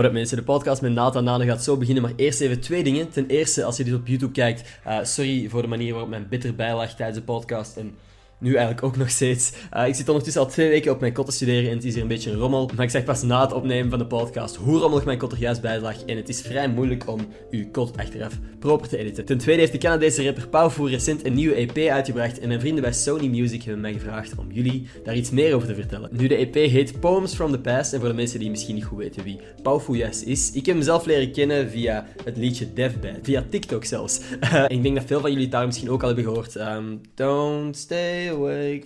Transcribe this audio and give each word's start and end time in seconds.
What 0.00 0.12
mensen, 0.12 0.36
de 0.36 0.42
podcast 0.42 0.82
met 0.82 0.92
Nathan 0.92 1.24
Nane 1.24 1.44
gaat 1.44 1.64
zo 1.64 1.76
beginnen, 1.76 2.02
maar 2.02 2.12
eerst 2.16 2.40
even 2.40 2.60
twee 2.60 2.82
dingen. 2.82 3.10
Ten 3.10 3.26
eerste, 3.26 3.64
als 3.64 3.76
je 3.76 3.84
dit 3.84 3.94
op 3.94 4.06
YouTube 4.06 4.32
kijkt, 4.32 4.80
uh, 4.86 4.98
sorry 5.02 5.48
voor 5.48 5.62
de 5.62 5.68
manier 5.68 5.92
waarop 5.92 6.10
mijn 6.10 6.26
bitter 6.28 6.54
bijlag 6.54 6.94
tijdens 6.94 7.18
de 7.18 7.24
podcast 7.24 7.76
en 7.76 7.94
nu 8.40 8.54
eigenlijk 8.54 8.82
ook 8.82 8.96
nog 8.96 9.10
steeds. 9.10 9.52
Uh, 9.76 9.86
ik 9.86 9.94
zit 9.94 10.08
ondertussen 10.08 10.42
al 10.42 10.48
twee 10.48 10.68
weken 10.68 10.92
op 10.92 11.00
mijn 11.00 11.12
kot 11.12 11.26
te 11.26 11.32
studeren 11.32 11.70
en 11.70 11.76
het 11.76 11.84
is 11.84 11.92
hier 11.92 12.02
een 12.02 12.08
beetje 12.08 12.30
een 12.30 12.38
rommel. 12.38 12.70
Maar 12.76 12.84
ik 12.84 12.90
zeg 12.90 13.04
pas 13.04 13.22
na 13.22 13.40
het 13.40 13.52
opnemen 13.52 13.90
van 13.90 13.98
de 13.98 14.06
podcast 14.06 14.56
hoe 14.56 14.78
rommelig 14.78 15.04
mijn 15.04 15.18
kot 15.18 15.32
er 15.32 15.38
juist 15.38 15.60
bij 15.60 15.80
lag. 15.80 16.04
En 16.04 16.16
het 16.16 16.28
is 16.28 16.40
vrij 16.40 16.68
moeilijk 16.68 17.08
om 17.08 17.20
uw 17.50 17.70
kot 17.70 17.96
achteraf 17.96 18.38
proper 18.58 18.88
te 18.88 18.96
editen. 18.96 19.24
Ten 19.24 19.38
tweede 19.38 19.60
heeft 19.60 19.72
de 19.72 19.78
Canadese 19.78 20.24
rapper 20.24 20.48
Pauw 20.48 20.70
recent 20.86 21.24
een 21.26 21.34
nieuwe 21.34 21.54
EP 21.54 21.90
uitgebracht. 21.90 22.38
En 22.38 22.48
mijn 22.48 22.60
vrienden 22.60 22.82
bij 22.82 22.92
Sony 22.92 23.28
Music 23.28 23.62
hebben 23.62 23.80
mij 23.80 23.92
gevraagd 23.92 24.34
om 24.36 24.52
jullie 24.52 24.88
daar 25.04 25.16
iets 25.16 25.30
meer 25.30 25.54
over 25.54 25.68
te 25.68 25.74
vertellen. 25.74 26.08
Nu, 26.12 26.26
de 26.26 26.36
EP 26.36 26.54
heet 26.54 27.00
Poems 27.00 27.34
from 27.34 27.50
the 27.50 27.60
Past. 27.60 27.92
En 27.92 28.00
voor 28.00 28.08
de 28.08 28.14
mensen 28.14 28.38
die 28.38 28.50
misschien 28.50 28.74
niet 28.74 28.84
goed 28.84 28.98
weten 28.98 29.24
wie 29.24 29.40
Pauw 29.62 29.94
juist 29.94 30.22
is. 30.22 30.52
Ik 30.52 30.66
heb 30.66 30.74
hem 30.74 30.84
zelf 30.84 31.06
leren 31.06 31.32
kennen 31.32 31.70
via 31.70 32.06
het 32.24 32.36
liedje 32.36 32.72
Deathbed. 32.72 33.18
Via 33.22 33.44
TikTok 33.50 33.84
zelfs. 33.84 34.20
ik 34.68 34.82
denk 34.82 34.94
dat 34.94 35.04
veel 35.04 35.20
van 35.20 35.30
jullie 35.30 35.44
het 35.44 35.54
daar 35.54 35.66
misschien 35.66 35.90
ook 35.90 36.00
al 36.00 36.06
hebben 36.06 36.24
gehoord. 36.24 36.54
Um, 36.54 37.00
don't 37.14 37.76
stay 37.76 38.29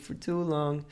for 0.00 0.18
too 0.18 0.44
long. 0.44 0.82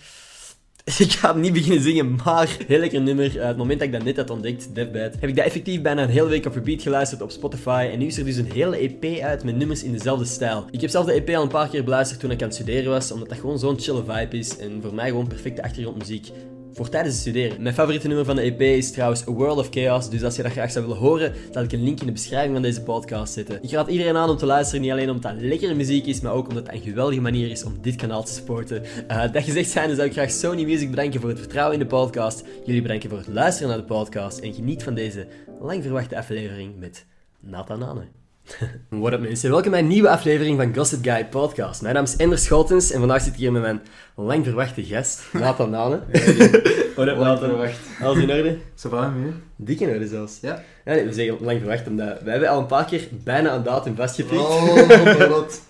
Ik 0.85 1.13
ga 1.13 1.33
niet 1.33 1.53
beginnen 1.53 1.83
zingen, 1.83 2.15
maar 2.25 2.57
heel 2.67 2.79
lekker 2.79 3.01
nummer. 3.01 3.37
Uh, 3.37 3.47
het 3.47 3.57
moment 3.57 3.79
dat 3.79 3.89
ik 3.89 3.95
dat 3.95 4.05
net 4.05 4.17
had 4.17 4.31
ontdekt, 4.31 4.75
Deathbed, 4.75 5.17
heb 5.21 5.29
ik 5.29 5.37
dat 5.37 5.45
effectief 5.45 5.83
bijna 5.83 6.03
een 6.03 6.09
hele 6.09 6.29
week 6.29 6.47
op 6.47 6.55
repeat 6.55 6.83
geluisterd 6.83 7.23
op 7.23 7.31
Spotify. 7.31 7.89
En 7.93 7.99
nu 7.99 8.07
is 8.07 8.19
er 8.19 8.25
dus 8.25 8.37
een 8.37 8.53
hele 8.53 8.77
EP 8.77 9.21
uit 9.21 9.45
met 9.45 9.57
nummers 9.57 9.83
in 9.83 9.93
dezelfde 9.93 10.25
stijl. 10.25 10.65
Ik 10.71 10.81
heb 10.81 10.91
zelf 10.91 11.07
de 11.07 11.13
EP 11.13 11.29
al 11.37 11.43
een 11.43 11.49
paar 11.49 11.69
keer 11.69 11.85
beluisterd 11.85 12.21
toen 12.21 12.31
ik 12.31 12.41
aan 12.41 12.47
het 12.47 12.57
studeren 12.57 12.91
was, 12.91 13.13
omdat 13.13 13.29
dat 13.29 13.39
gewoon 13.39 13.59
zo'n 13.59 13.81
chille 13.81 14.05
vibe 14.05 14.39
is. 14.39 14.57
En 14.57 14.83
voor 14.83 14.95
mij 14.95 15.09
gewoon 15.09 15.27
perfecte 15.27 15.63
achtergrondmuziek 15.63 16.31
voor 16.73 16.89
tijdens 16.89 17.15
het 17.15 17.23
studeren. 17.23 17.63
Mijn 17.63 17.75
favoriete 17.75 18.07
nummer 18.07 18.25
van 18.25 18.37
de 18.37 18.43
EP 18.43 18.61
is 18.61 18.91
trouwens 18.91 19.29
A 19.29 19.31
World 19.33 19.59
of 19.59 19.69
Chaos, 19.71 20.11
dus 20.11 20.23
als 20.23 20.37
je 20.37 20.43
dat 20.43 20.53
graag 20.53 20.71
zou 20.71 20.87
willen 20.87 21.01
horen, 21.01 21.35
zal 21.51 21.63
ik 21.63 21.73
een 21.73 21.83
link 21.83 22.01
in 22.01 22.07
de 22.07 22.13
beschrijving 22.13 22.53
van 22.53 22.63
deze 22.63 22.83
podcast 22.83 23.33
zetten. 23.33 23.63
Ik 23.63 23.71
raad 23.71 23.89
iedereen 23.89 24.17
aan 24.17 24.31
om 24.31 24.37
te 24.37 24.47
luisteren, 24.47 24.81
niet 24.81 24.91
alleen 24.91 25.11
omdat 25.11 25.33
het 25.33 25.41
lekkere 25.41 25.75
muziek 25.75 26.07
is, 26.07 26.21
maar 26.21 26.33
ook 26.33 26.49
omdat 26.49 26.67
het 26.67 26.75
een 26.75 26.81
geweldige 26.81 27.21
manier 27.21 27.51
is 27.51 27.65
om 27.65 27.79
dit 27.81 27.97
kanaal 27.97 28.25
te 28.25 28.33
supporten. 28.33 28.83
Uh, 29.11 29.33
dat 29.33 29.45
gezegd 29.45 29.71
zijnde 29.71 29.95
zou 29.95 30.07
ik 30.07 30.13
graag 30.13 30.31
Sony 30.31 30.65
Music 30.65 30.91
bedanken 30.91 31.21
voor 31.21 31.31
het 31.31 31.39
vertrouwen 31.39 31.75
in 31.75 31.81
de 31.81 31.87
podcast, 31.87 32.45
jullie 32.65 32.83
bedanken 32.83 33.09
voor 33.09 33.19
het 33.19 33.29
luisteren 33.29 33.69
naar 33.69 33.79
de 33.79 33.85
podcast 33.85 34.39
en 34.39 34.55
geniet 34.55 34.83
van 34.83 34.95
deze 34.95 35.27
lang 35.61 35.83
verwachte 35.83 36.17
aflevering 36.17 36.79
met 36.79 37.07
Nathan 37.41 37.79
Nane. 37.79 38.22
What 38.89 39.13
up 39.13 39.21
mensen, 39.21 39.51
welkom 39.51 39.71
bij 39.71 39.81
een 39.81 39.87
nieuwe 39.87 40.09
aflevering 40.09 40.59
van 40.59 40.75
Gossip 40.75 41.05
Guy 41.05 41.27
Podcast. 41.27 41.83
Mijn 41.83 41.95
naam 41.95 42.05
is 42.05 42.17
Ender 42.17 42.39
Scholtens 42.39 42.91
en 42.91 42.99
vandaag 42.99 43.23
zit 43.23 43.33
ik 43.33 43.39
hier 43.39 43.53
met 43.53 43.63
mijn 43.63 43.83
lang 44.17 44.45
verwachte 44.45 44.85
gast, 44.85 45.23
Nathan 45.33 45.71
Nane. 45.71 46.01
What 46.97 47.09
up 47.09 47.17
Nathan? 47.17 47.49
verwacht. 47.49 47.79
Alles 48.01 48.23
in 48.23 48.31
orde? 48.31 48.59
Zo 48.75 48.89
van 48.89 49.23
mee? 49.23 49.33
Dik 49.57 49.81
in 49.81 49.89
orde 49.89 50.07
zelfs. 50.07 50.39
Ja. 50.41 50.63
ja 50.85 50.95
nee, 50.95 51.05
we 51.05 51.13
zeggen 51.13 51.37
lang 51.41 51.59
verwacht 51.59 51.87
omdat 51.89 52.23
wij 52.23 52.33
hebben 52.33 52.51
al 52.51 52.59
een 52.59 52.67
paar 52.67 52.85
keer 52.85 53.09
bijna 53.25 53.55
een 53.55 53.63
datum 53.63 53.97
vastgepikt. 53.97 54.41
Oh, 54.41 55.29
wat. 55.29 55.63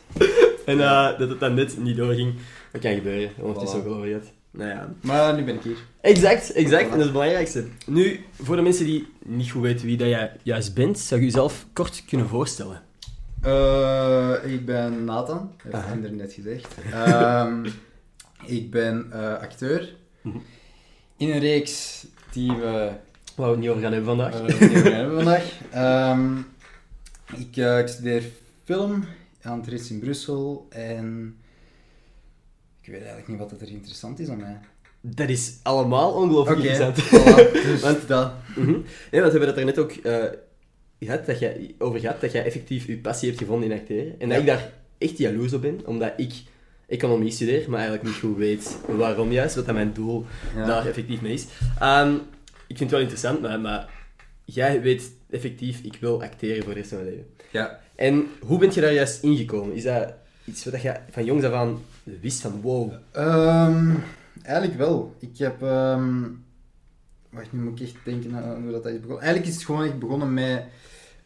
en 0.65 0.79
uh, 0.79 1.19
dat 1.19 1.29
het 1.29 1.41
dan 1.41 1.55
net 1.55 1.79
niet 1.79 1.97
doorging. 1.97 2.35
Dat 2.73 2.81
kan 2.81 2.95
gebeuren, 2.95 3.31
want 3.37 3.61
het 3.61 3.69
is 3.69 3.75
ook 3.75 3.87
al 3.87 4.03
het. 4.03 4.33
Nou 4.53 4.71
ja. 4.71 4.89
Maar 5.01 5.35
nu 5.35 5.45
ben 5.45 5.55
ik 5.55 5.63
hier. 5.63 5.77
Exact, 6.01 6.53
exact. 6.53 6.83
En 6.83 6.89
dat 6.89 6.99
is 6.99 7.05
het 7.05 7.13
belangrijkste. 7.13 7.67
Nu, 7.87 8.21
voor 8.43 8.57
de 8.57 8.63
mensen 8.63 8.85
die 8.85 9.09
niet 9.25 9.51
goed 9.51 9.63
weten 9.63 9.87
wie 9.87 9.97
dat 9.97 10.09
jij 10.09 10.33
juist 10.43 10.75
bent, 10.75 10.99
zou 10.99 11.21
je 11.21 11.27
jezelf 11.27 11.67
kort 11.73 12.05
kunnen 12.07 12.29
voorstellen? 12.29 12.83
Uh, 13.45 14.35
ik 14.45 14.67
ben 14.67 15.05
Nathan, 15.05 15.53
heb 15.63 15.99
ik 15.99 16.05
er 16.05 16.13
net 16.13 16.33
gezegd. 16.33 16.75
Um, 16.95 17.65
ik 18.59 18.71
ben 18.71 19.11
uh, 19.13 19.33
acteur 19.33 19.95
mhm. 20.21 20.39
in 21.17 21.31
een 21.31 21.41
reeks 21.41 22.07
die 22.33 22.53
we... 22.53 22.91
Waar 23.35 23.47
we 23.47 23.53
het 23.53 23.61
niet 23.61 23.69
over 23.69 23.83
gaan 23.83 23.93
hebben 23.93 24.17
vandaag. 24.17 24.35
Uh, 24.35 24.43
niet 24.43 24.55
over 24.55 24.91
gaan 24.91 24.93
hebben 24.93 25.15
vandaag. 25.15 25.61
Um, 26.15 26.47
ik, 27.37 27.57
ik 27.57 27.89
studeer 27.89 28.23
film 28.65 29.05
aan 29.43 29.59
het 29.59 29.69
RIS 29.69 29.91
in 29.91 29.99
Brussel 29.99 30.67
en 30.71 31.37
ik 32.83 32.89
weet 32.89 33.01
eigenlijk 33.01 33.29
niet 33.29 33.39
wat 33.39 33.61
er 33.61 33.69
interessant 33.69 34.19
is 34.19 34.29
aan 34.29 34.41
mij. 34.41 34.59
Dat 35.01 35.29
is 35.29 35.59
allemaal 35.63 36.13
ongelooflijk 36.13 36.63
interessant. 36.63 37.11
dus 37.71 37.81
want, 37.81 38.09
dat. 38.09 38.33
Mm 38.57 38.65
-hmm. 38.65 38.85
Nee, 39.11 39.21
want 39.21 39.33
we 39.33 39.39
hebben 39.39 39.49
het 39.49 39.57
er 39.57 39.65
net 39.65 39.79
ook 39.79 39.93
uh, 40.03 40.25
gehad, 41.01 41.27
dat 41.27 41.39
jij, 41.39 41.75
over 41.79 42.01
gehad, 42.01 42.21
dat 42.21 42.33
jij 42.33 42.45
effectief 42.45 42.87
je 42.87 42.99
passie 42.99 43.29
hebt 43.29 43.41
gevonden 43.41 43.71
in 43.71 43.79
acteren. 43.79 44.21
En 44.21 44.29
dat 44.29 44.39
ik 44.39 44.47
daar 44.47 44.73
echt 44.99 45.19
jaloers 45.19 45.53
op 45.53 45.63
ben, 45.63 45.81
omdat 45.85 46.13
ik 46.17 46.33
economie 46.87 47.31
studeer, 47.31 47.71
maar 47.71 47.79
eigenlijk 47.79 48.09
niet 48.09 48.19
goed 48.19 48.37
weet 48.37 48.77
waarom 48.87 49.33
juist, 49.33 49.55
wat 49.55 49.67
dat 49.67 49.75
mijn 49.75 49.93
doel 49.93 50.27
daar 50.55 50.87
effectief 50.87 51.21
mee 51.21 51.33
is. 51.33 51.47
Um, 51.83 52.15
ik 52.67 52.79
vind 52.79 52.81
het 52.81 52.91
wel 52.91 53.01
interessant, 53.01 53.41
maar, 53.41 53.61
maar 53.61 53.91
jij 54.45 54.81
weet 54.81 55.13
effectief, 55.31 55.81
ik 55.83 55.97
wil 56.01 56.23
acteren 56.23 56.65
voor 56.65 56.75
de 56.75 56.79
rest 56.79 56.91
van 56.91 56.99
mijn 56.99 57.11
leven. 57.11 57.31
Ja. 57.51 57.81
En 57.95 58.27
hoe 58.41 58.59
ben 58.59 58.75
je 58.75 58.81
daar 58.81 58.93
juist 58.93 59.23
ingekomen? 59.23 59.75
Is 59.75 59.83
dat 59.83 60.15
iets 60.45 60.65
wat 60.65 60.83
je 60.83 60.97
van 61.11 61.25
jongs 61.25 61.45
af 61.45 61.53
aan 61.53 61.81
wist 62.03 62.41
van 62.41 62.61
wow? 62.61 62.93
Um, 63.17 64.03
eigenlijk 64.43 64.79
wel. 64.79 65.15
Ik 65.19 65.39
heb... 65.39 65.63
Um, 65.63 66.45
wacht, 67.31 67.53
nu 67.53 67.61
moet 67.61 67.81
ik 67.81 67.87
echt 67.87 68.05
denken 68.05 68.63
hoe 68.63 68.71
dat 68.71 68.87
is 68.87 69.01
begonnen. 69.01 69.21
Eigenlijk 69.21 69.47
is 69.47 69.55
het 69.55 69.65
gewoon 69.65 69.85
echt 69.85 69.99
begonnen 69.99 70.35
met 70.35 70.65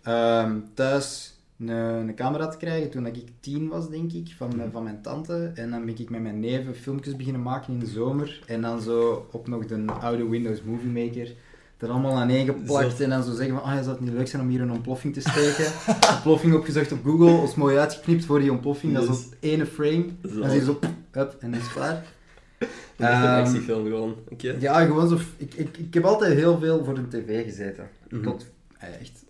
um, 0.07 0.65
thuis 0.75 1.35
een, 1.59 1.69
een, 1.69 2.15
camera 2.15 2.49
te 2.49 2.57
krijgen 2.57 2.91
toen 2.91 3.07
ik 3.07 3.29
tien 3.41 3.69
was, 3.69 3.91
denk 3.91 4.13
ik, 4.13 4.35
van, 4.37 4.63
van 4.73 4.83
mijn 4.83 5.03
tante. 5.03 5.53
En 5.55 5.71
dan 5.71 5.85
ben 5.85 5.99
ik 5.99 6.11
met 6.11 6.23
mijn 6.23 6.41
neven 6.41 6.75
filmpjes 6.75 7.17
beginnen 7.17 7.43
maken 7.43 7.73
in 7.73 7.79
de 7.79 7.87
zomer. 7.87 8.43
En 8.47 8.61
dan 8.61 8.81
zo 8.81 9.29
op 9.33 9.49
nog 9.49 9.67
de 9.67 9.85
oude 9.93 10.29
Windows 10.29 10.63
Movie 10.63 11.05
Maker 11.05 11.35
er 11.79 11.89
allemaal 11.89 12.17
aan 12.17 12.29
één 12.29 12.47
geplakt 12.47 13.01
en 13.01 13.11
dan 13.11 13.23
zo 13.23 13.35
zeggen 13.35 13.55
van, 13.55 13.63
ah, 13.63 13.77
zou 13.77 13.89
het 13.89 14.01
niet 14.01 14.13
leuk 14.13 14.29
zijn 14.29 14.43
om 14.43 14.49
hier 14.49 14.61
een 14.61 14.73
ontploffing 14.73 15.15
te 15.15 15.21
steken? 15.21 15.73
ontploffing 16.15 16.55
opgezocht 16.55 16.93
op 16.93 17.05
Google, 17.05 17.41
als 17.41 17.55
mooi 17.55 17.77
uitgeknipt 17.77 18.25
voor 18.25 18.41
die 18.41 18.53
ontploffing, 18.53 18.95
dat 18.95 19.03
is 19.03 19.09
op 19.09 19.35
ene 19.41 19.67
frame. 19.67 20.07
Dan 20.21 20.51
zie 20.51 20.59
je 20.59 20.65
zo, 20.65 20.79
hup, 21.11 21.37
en 21.41 21.51
dan 21.51 21.61
is 21.61 21.67
het 21.67 21.73
klaar. 21.73 22.05
Een 22.97 23.23
um, 23.23 23.45
actiefilm 23.45 23.85
gewoon. 23.85 24.17
Okay. 24.29 24.57
Ja, 24.61 24.85
gewoon 24.85 25.09
zo. 25.09 25.19
Ik, 25.37 25.55
ik, 25.55 25.77
ik 25.77 25.95
heb 25.95 26.05
altijd 26.05 26.35
heel 26.35 26.59
veel 26.59 26.85
voor 26.85 26.95
de 26.95 27.09
tv 27.09 27.45
gezeten. 27.45 27.89
Mm 28.09 28.23
-hmm. 28.23 28.23
Tot 28.23 28.47
eh, 28.79 29.01
echt. 29.01 29.25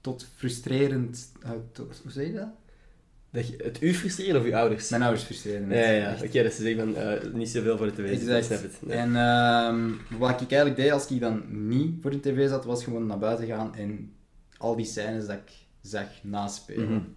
Tot 0.00 0.26
frustrerend. 0.36 1.28
Uh, 1.44 1.50
tot, 1.72 2.00
hoe 2.02 2.10
zeg 2.10 2.26
je 2.26 2.32
dat? 2.32 2.48
Dat 3.34 3.48
je, 3.48 3.54
het 3.62 3.82
u 3.82 3.94
frustreren 3.94 4.40
of 4.40 4.46
uw 4.46 4.56
ouders? 4.56 4.90
Mijn 4.90 5.02
ouders 5.02 5.24
frustreren. 5.24 5.68
Ja, 5.68 5.76
ja, 5.76 5.90
ja. 5.90 6.12
Oké, 6.12 6.26
okay, 6.26 6.50
zeggen 6.50 6.78
van 6.78 7.02
uh, 7.02 7.34
niet 7.34 7.48
zoveel 7.48 7.76
voor 7.76 7.86
de 7.86 7.92
tv. 7.92 8.10
Exact. 8.10 8.44
Snap 8.44 8.62
het. 8.62 8.76
Nee. 8.80 8.96
En 8.96 9.16
um, 9.16 10.00
wat 10.18 10.40
ik 10.40 10.50
eigenlijk 10.52 10.76
deed 10.76 10.92
als 10.92 11.06
ik 11.06 11.20
dan 11.20 11.42
niet 11.48 11.94
voor 12.02 12.10
de 12.10 12.20
tv 12.20 12.48
zat, 12.48 12.64
was 12.64 12.84
gewoon 12.84 13.06
naar 13.06 13.18
buiten 13.18 13.46
gaan 13.46 13.74
en 13.74 14.12
al 14.56 14.76
die 14.76 14.86
scènes 14.86 15.26
dat 15.26 15.36
ik 15.36 15.52
zag 15.82 16.06
naspelen. 16.22 16.88
Mm 16.88 16.92
-hmm. 16.92 17.14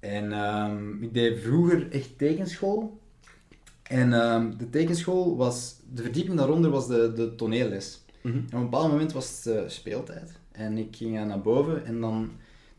En 0.00 0.32
um, 0.32 1.02
ik 1.02 1.14
deed 1.14 1.38
vroeger 1.38 1.90
echt 1.90 2.18
tekenschool. 2.18 3.00
En 3.82 4.12
um, 4.12 4.58
de 4.58 4.70
tekenschool 4.70 5.36
was, 5.36 5.76
de 5.92 6.02
verdieping 6.02 6.36
daaronder 6.36 6.70
was 6.70 6.86
de, 6.86 7.12
de 7.12 7.34
toneelles. 7.34 8.04
Mm 8.22 8.30
-hmm. 8.30 8.40
En 8.40 8.46
op 8.46 8.52
een 8.52 8.70
bepaald 8.70 8.90
moment 8.90 9.12
was 9.12 9.44
het 9.44 9.56
uh, 9.56 9.62
speeltijd. 9.66 10.32
En 10.52 10.78
ik 10.78 10.96
ging 10.96 11.26
naar 11.26 11.40
boven 11.40 11.84
en 11.84 12.00
dan 12.00 12.30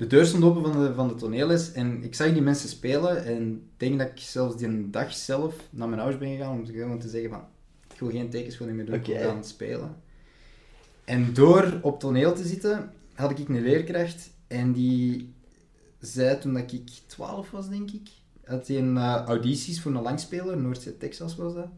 de 0.01 0.07
deur 0.07 0.25
stond 0.25 0.44
open 0.44 0.62
van 0.62 0.84
de, 0.84 0.94
van 0.94 1.07
de 1.07 1.16
toneelles 1.16 1.72
en 1.72 2.03
ik 2.03 2.16
zag 2.16 2.34
die 2.34 2.41
mensen 2.41 2.69
spelen 2.69 3.25
en 3.25 3.51
ik 3.51 3.79
denk 3.79 4.00
dat 4.00 4.07
ik 4.07 4.19
zelfs 4.19 4.57
die 4.57 4.89
dag 4.89 5.13
zelf 5.13 5.56
naar 5.69 5.88
mijn 5.88 6.01
ouders 6.01 6.22
ben 6.22 6.31
gegaan 6.38 6.91
om 6.91 7.00
te, 7.00 7.09
zeggen 7.09 7.29
van 7.29 7.44
ik 7.94 8.00
wil 8.00 8.09
geen 8.09 8.29
tekenschool 8.29 8.67
meer 8.67 8.85
doen, 8.85 8.95
okay. 8.95 9.13
ik 9.13 9.22
wil 9.22 9.29
gaan 9.29 9.44
spelen. 9.44 9.95
En 11.06 11.34
door 11.34 11.79
op 11.81 12.00
toneel 12.00 12.34
te 12.34 12.44
zitten 12.44 12.91
had 13.13 13.39
ik 13.39 13.50
een 13.50 13.62
leerkracht 13.62 14.29
en 14.47 14.72
die 14.72 15.34
zei 16.00 16.39
toen 16.39 16.53
dat 16.53 16.72
ik 16.72 16.89
12 17.06 17.51
was 17.51 17.69
denk 17.69 17.91
ik, 17.91 18.09
had 18.44 18.68
hij 18.68 18.78
een 18.78 18.95
uh, 18.95 19.23
audities 19.25 19.81
voor 19.81 19.91
een 19.91 20.01
langspeler, 20.01 20.57
Noordzee 20.57 20.97
Texas 20.97 21.35
was 21.35 21.53
dat. 21.53 21.69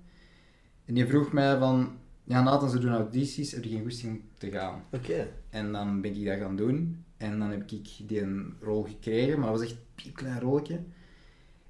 En 0.86 0.94
die 0.94 1.06
vroeg 1.06 1.32
mij 1.32 1.58
van, 1.58 1.92
ja 2.24 2.44
Nathan, 2.44 2.70
ze 2.70 2.80
doen 2.80 2.92
audities, 2.94 3.52
heb 3.52 3.64
je 3.64 3.70
geen 3.70 3.82
goesting 3.82 4.12
om 4.12 4.22
te 4.38 4.52
gaan? 4.52 4.84
Oké. 4.92 5.28
En 5.50 5.72
dan 5.72 6.02
ben 6.02 6.16
ik 6.16 6.26
dat 6.26 6.38
gaan 6.38 6.56
doen. 6.56 7.04
En 7.24 7.40
dan 7.40 7.50
heb 7.50 7.72
ik 7.72 8.08
die 8.08 8.22
een 8.22 8.54
rol 8.62 8.84
gekregen, 8.84 9.40
maar 9.40 9.52
dat 9.52 9.60
was 9.60 9.70
echt 9.70 9.80
een 10.06 10.12
klein 10.12 10.40
rolletje. 10.40 10.80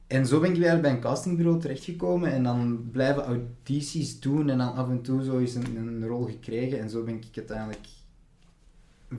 En 0.07 0.25
zo 0.25 0.39
ben 0.39 0.51
ik 0.51 0.57
weer 0.57 0.81
bij 0.81 0.91
een 0.91 0.99
castingbureau 0.99 1.59
terechtgekomen 1.59 2.31
en 2.31 2.43
dan 2.43 2.89
blijven 2.91 3.23
audities 3.23 4.19
doen 4.19 4.49
en 4.49 4.57
dan 4.57 4.73
af 4.73 4.89
en 4.89 5.01
toe 5.01 5.23
zo 5.23 5.39
eens 5.39 5.55
een, 5.55 6.07
rol 6.07 6.23
gekregen. 6.23 6.79
En 6.79 6.89
zo 6.89 7.03
ben 7.03 7.15
ik 7.15 7.37
uiteindelijk 7.37 7.87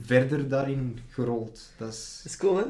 verder 0.00 0.48
daarin 0.48 0.98
gerold. 1.08 1.72
Dat 1.78 1.92
is, 1.92 2.22
is 2.24 2.36
cool, 2.36 2.56
hè? 2.56 2.64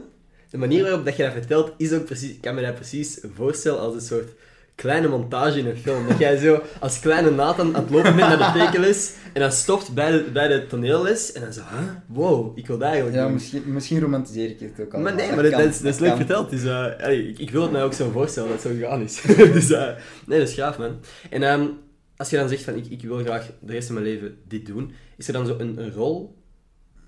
De 0.50 0.58
manier 0.58 0.82
waarop 0.82 1.04
dat 1.04 1.16
je 1.16 1.22
dat 1.22 1.32
vertelt 1.32 1.72
is 1.76 1.92
ook 1.92 2.04
precies... 2.04 2.30
Ik 2.30 2.40
kan 2.40 2.54
me 2.54 2.62
dat 2.62 2.74
precies 2.74 3.20
voorstellen 3.34 3.80
als 3.80 3.94
een 3.94 4.00
soort 4.00 4.32
kleine 4.74 5.08
montage 5.08 5.58
in 5.58 5.66
een 5.66 5.76
film. 5.76 6.08
Dat 6.08 6.18
jij 6.18 6.36
zo 6.36 6.62
als 6.80 7.00
kleine 7.00 7.30
Nathan 7.30 7.76
aan 7.76 7.82
het 7.82 7.90
lopen 7.90 8.16
bent 8.16 8.38
naar 8.38 8.52
de 8.52 8.58
tekenles 8.58 9.12
en 9.32 9.40
dan 9.40 9.52
stopt 9.52 9.94
bij 9.94 10.10
de, 10.10 10.30
bij 10.32 10.48
de 10.48 10.66
toneelles 10.66 11.32
en 11.32 11.40
dan 11.40 11.52
zo, 11.52 11.60
huh? 11.60 11.88
wow, 12.06 12.58
ik 12.58 12.66
wil 12.66 12.78
dat 12.78 12.86
eigenlijk 12.86 13.16
Ja, 13.16 13.24
doen. 13.24 13.32
misschien, 13.32 13.62
misschien 13.66 14.00
romantiseer 14.00 14.50
ik 14.50 14.60
het 14.60 14.86
ook 14.86 14.94
al. 14.94 15.00
Maar 15.00 15.14
nee, 15.14 15.32
maar 15.32 15.42
dat, 15.42 15.52
dat, 15.52 15.60
is, 15.60 15.80
dat 15.80 15.94
is 15.94 16.00
leuk 16.00 16.16
verteld. 16.16 16.50
Dus, 16.50 16.64
uh, 16.64 17.28
ik, 17.28 17.38
ik, 17.38 17.50
wil 17.50 17.62
het 17.62 17.70
mij 17.70 17.82
ook 17.82 17.92
zo 17.92 18.10
voorstellen 18.10 18.48
dat 18.48 18.62
het 18.62 18.72
zo 18.72 18.78
gegaan 18.78 19.02
is. 19.02 19.22
dus 19.52 19.70
uh, 19.70 19.88
nee, 20.26 20.38
dat 20.38 20.48
is 20.48 20.54
gaaf, 20.54 20.78
man. 20.78 21.00
En 21.30 21.42
um, 21.42 21.78
als 22.16 22.30
je 22.30 22.36
dan 22.36 22.48
zegt 22.48 22.62
van, 22.62 22.74
ik, 22.74 22.86
ik 22.86 23.02
wil 23.02 23.18
graag 23.18 23.50
de 23.60 23.72
rest 23.72 23.86
van 23.86 23.94
mijn 23.94 24.06
leven 24.06 24.38
dit 24.48 24.66
doen, 24.66 24.92
is 25.16 25.26
er 25.26 25.32
dan 25.32 25.46
zo 25.46 25.58
een, 25.58 25.78
een 25.78 25.92
rol 25.92 26.42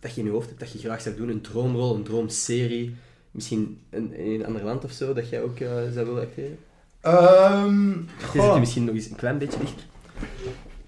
dat 0.01 0.15
je 0.15 0.21
in 0.21 0.27
je 0.27 0.33
hoofd 0.33 0.49
hebt 0.49 0.61
dat 0.61 0.73
je 0.73 0.79
graag 0.79 1.01
zou 1.01 1.17
doen? 1.17 1.29
Een 1.29 1.41
droomrol, 1.41 1.95
een 1.95 2.03
droomserie? 2.03 2.95
Misschien 3.31 3.81
in, 3.91 4.15
in 4.15 4.35
een 4.35 4.47
ander 4.47 4.65
land 4.65 4.85
of 4.85 4.93
zo, 4.93 5.13
dat 5.13 5.29
jij 5.29 5.43
ook 5.43 5.61
eh, 5.61 5.69
zou 5.93 6.07
willen 6.07 6.23
acteren? 6.23 6.59
Ehm, 7.07 7.89
Je 8.33 8.41
zit 8.43 8.59
misschien 8.59 8.85
nog 8.85 8.95
eens 8.95 9.11
een 9.11 9.17
klein 9.17 9.39
beetje 9.39 9.59
dichter. 9.59 9.85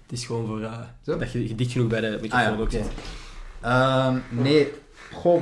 Het 0.01 0.11
is 0.17 0.25
gewoon 0.25 0.45
voor 0.47 0.61
eh, 0.61 0.79
dat 1.03 1.31
je, 1.31 1.47
je 1.47 1.55
dicht 1.55 1.71
genoeg 1.71 1.87
bij 1.87 2.01
de 2.01 2.17
microfoon 2.21 2.59
Ah, 2.67 2.71
ja. 2.71 2.81
Ehm, 3.61 4.17
nee, 4.29 4.71
goh. 5.13 5.41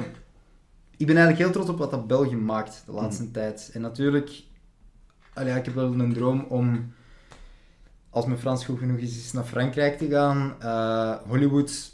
Ik 0.98 1.06
ben 1.08 1.16
eigenlijk 1.16 1.38
heel 1.46 1.52
trots 1.52 1.70
op 1.70 1.78
wat 1.78 1.92
dat 1.92 2.08
België 2.08 2.36
maakt 2.36 2.84
de 2.86 2.92
laatste 2.92 3.24
Mhm. 3.24 3.32
tijd. 3.32 3.70
En 3.74 3.82
natuurlijk, 3.82 4.44
allee, 5.34 5.56
ik 5.56 5.66
heb 5.66 5.74
wel 5.74 5.94
een 5.94 6.14
droom 6.14 6.46
om, 6.50 6.94
als 8.10 8.26
mijn 8.26 8.40
Frans 8.40 8.66
goed 8.66 8.80
genoeg 8.80 8.98
is, 8.98 9.16
eens 9.16 9.32
naar 9.32 9.44
Frankrijk 9.44 9.98
te 9.98 10.08
gaan. 10.10 10.56
Eh, 10.60 11.16
Hollywood, 11.28 11.92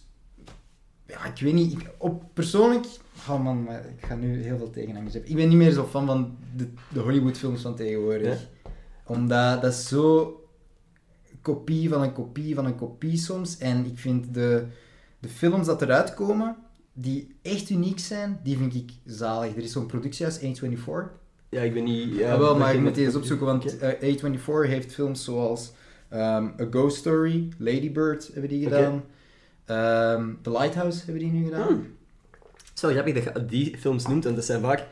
ja, 1.08 1.26
ik 1.26 1.40
weet 1.42 1.54
niet. 1.54 1.72
Ik, 1.72 1.90
op, 1.98 2.24
persoonlijk, 2.34 2.86
oh 3.30 3.44
man, 3.44 3.64
maar 3.64 3.86
ik 3.98 4.06
ga 4.06 4.16
nu 4.16 4.44
heel 4.44 4.58
veel 4.58 4.70
tegenhangers 4.70 5.14
hebben. 5.14 5.32
Ik 5.32 5.38
ben 5.38 5.48
niet 5.50 5.58
meer 5.58 5.72
zo 5.72 5.86
fan 5.86 6.06
van 6.06 6.38
de, 6.56 6.68
de 6.94 7.00
Hollywood 7.00 7.38
films 7.38 7.62
van 7.62 7.76
tegenwoordig. 7.76 8.40
Ja? 8.42 8.48
Omdat 9.06 9.62
dat 9.62 9.74
is 9.74 9.88
zo 9.88 10.38
kopie 11.42 11.90
van 11.90 12.02
een 12.02 12.14
kopie 12.14 12.56
van 12.56 12.66
een 12.66 12.76
kopie 12.76 13.18
soms. 13.18 13.58
En 13.58 13.86
ik 13.86 14.00
vind 14.00 14.34
de, 14.34 14.66
de 15.20 15.30
films 15.30 15.66
dat 15.66 15.82
eruit 15.82 16.14
komen, 16.14 16.56
die 16.94 17.36
echt 17.42 17.70
uniek 17.70 18.00
zijn, 18.00 18.40
die 18.44 18.58
vind 18.58 18.76
ik 18.76 18.92
zalig. 19.06 19.56
Er 19.56 19.64
is 19.64 19.72
zo'n 19.72 19.86
productiehuis, 19.86 20.40
A24. 20.40 21.22
Ja, 21.50 21.62
ik 21.62 21.74
ben 21.74 21.84
niet... 21.84 22.16
Ja, 22.16 22.28
Ja, 22.28 22.38
wel, 22.38 22.58
maar 22.58 22.70
ik 22.70 22.78
ik 22.78 22.82
moet 22.84 22.96
die 22.96 23.06
eens 23.06 23.16
opzoeken, 23.16 23.46
want 23.46 23.74
Oké. 23.74 23.86
eh, 23.86 24.18
A24 24.18 24.70
heeft 24.70 24.94
films 24.94 25.24
zoals 25.24 25.72
ehm, 26.10 26.46
A 26.60 26.68
Ghost 26.70 26.98
Story, 26.98 27.50
Lady 27.58 27.92
Bird 27.92 28.30
hebben 28.34 28.50
die 28.50 28.64
gedaan. 28.64 29.04
Ehm, 29.66 30.34
The 30.42 30.52
Lighthouse 30.52 31.02
hebben 31.06 31.24
die 31.24 31.32
nu 31.32 31.44
gedaan. 31.44 31.68
Hmm. 31.68 31.96
Is 32.76 32.82
wel 32.82 32.92
grappig 32.92 33.14
dat 33.14 33.24
je 33.24 33.46
die 33.46 33.78
films 33.78 34.08
noemt, 34.08 34.24
want 34.24 34.36
dat 34.36 34.46
zijn 34.46 34.62
vaak... 34.62 34.86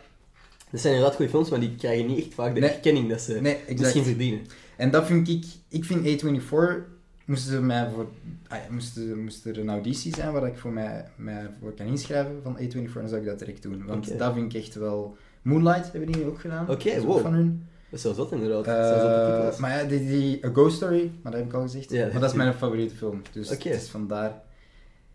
Dat 0.71 0.79
zijn 0.81 0.93
inderdaad 0.93 1.15
goede 1.17 1.31
films, 1.31 1.49
maar 1.49 1.59
die 1.59 1.75
krijgen 1.75 2.05
niet 2.07 2.17
echt 2.25 2.33
vaak 2.33 2.53
de 2.53 2.59
Nee. 2.59 2.69
erkenning 2.69 3.09
dat 3.09 3.21
ze 3.21 3.33
Nee, 3.41 3.57
misschien 3.77 4.03
verdienen. 4.03 4.39
En 4.77 4.91
dat 4.91 5.05
vind 5.05 5.27
ik, 5.29 5.45
ik 5.67 5.85
vind 5.85 6.21
A24, 6.23 6.83
moesten 7.25 7.51
ze 7.51 7.61
mij 7.61 7.89
voor, 7.93 8.07
ah 8.47 8.57
ja, 8.57 8.63
moesten, 8.73 9.23
moest 9.23 9.45
er 9.45 9.59
een 9.59 9.69
auditie 9.69 10.15
zijn 10.15 10.31
waar 10.31 10.47
ik 10.47 10.57
voor 10.57 10.71
mij, 10.71 11.05
mij 11.15 11.49
voor 11.61 11.73
kan 11.73 11.85
inschrijven 11.85 12.39
van 12.43 12.57
A24, 12.59 12.93
dan 12.93 13.07
zou 13.07 13.21
ik 13.21 13.25
dat 13.27 13.39
direct 13.39 13.63
doen. 13.63 13.83
Want 13.85 14.17
dat 14.17 14.33
vind 14.33 14.53
ik 14.55 14.61
echt 14.63 14.75
wel... 14.75 15.17
Moonlight 15.41 15.91
hebben 15.91 16.11
die 16.11 16.25
ook 16.25 16.39
gedaan. 16.39 16.69
Oké, 16.69 16.73
Dat 16.89 16.95
is 16.97 16.99
ook 16.99 17.05
wow. 17.05 17.21
van 17.21 17.33
hun. 17.33 17.65
Dat 17.89 17.99
is 17.99 18.05
wel 18.05 18.13
zot 18.13 18.31
inderdaad. 18.31 18.67
Eh, 18.67 18.73
Zelfs 18.73 19.03
op 19.03 19.09
de 19.09 19.35
titels. 19.37 19.57
maar 19.59 19.77
ja, 19.77 19.83
die, 19.83 20.07
die 20.07 20.45
A 20.45 20.49
Ghost 20.49 20.75
Story, 20.75 21.11
maar 21.21 21.31
dat 21.31 21.41
heb 21.41 21.49
ik 21.49 21.55
al 21.55 21.61
gezegd. 21.61 21.91
Ja, 21.91 22.07
maar 22.11 22.19
dat 22.21 22.29
is 22.29 22.35
mijn 22.35 22.53
favoriete 22.53 22.95
film. 22.95 23.21
Dus 23.31 23.51
Oké. 23.51 23.69
het 23.69 23.81
is 23.81 23.89
vandaar. 23.89 24.41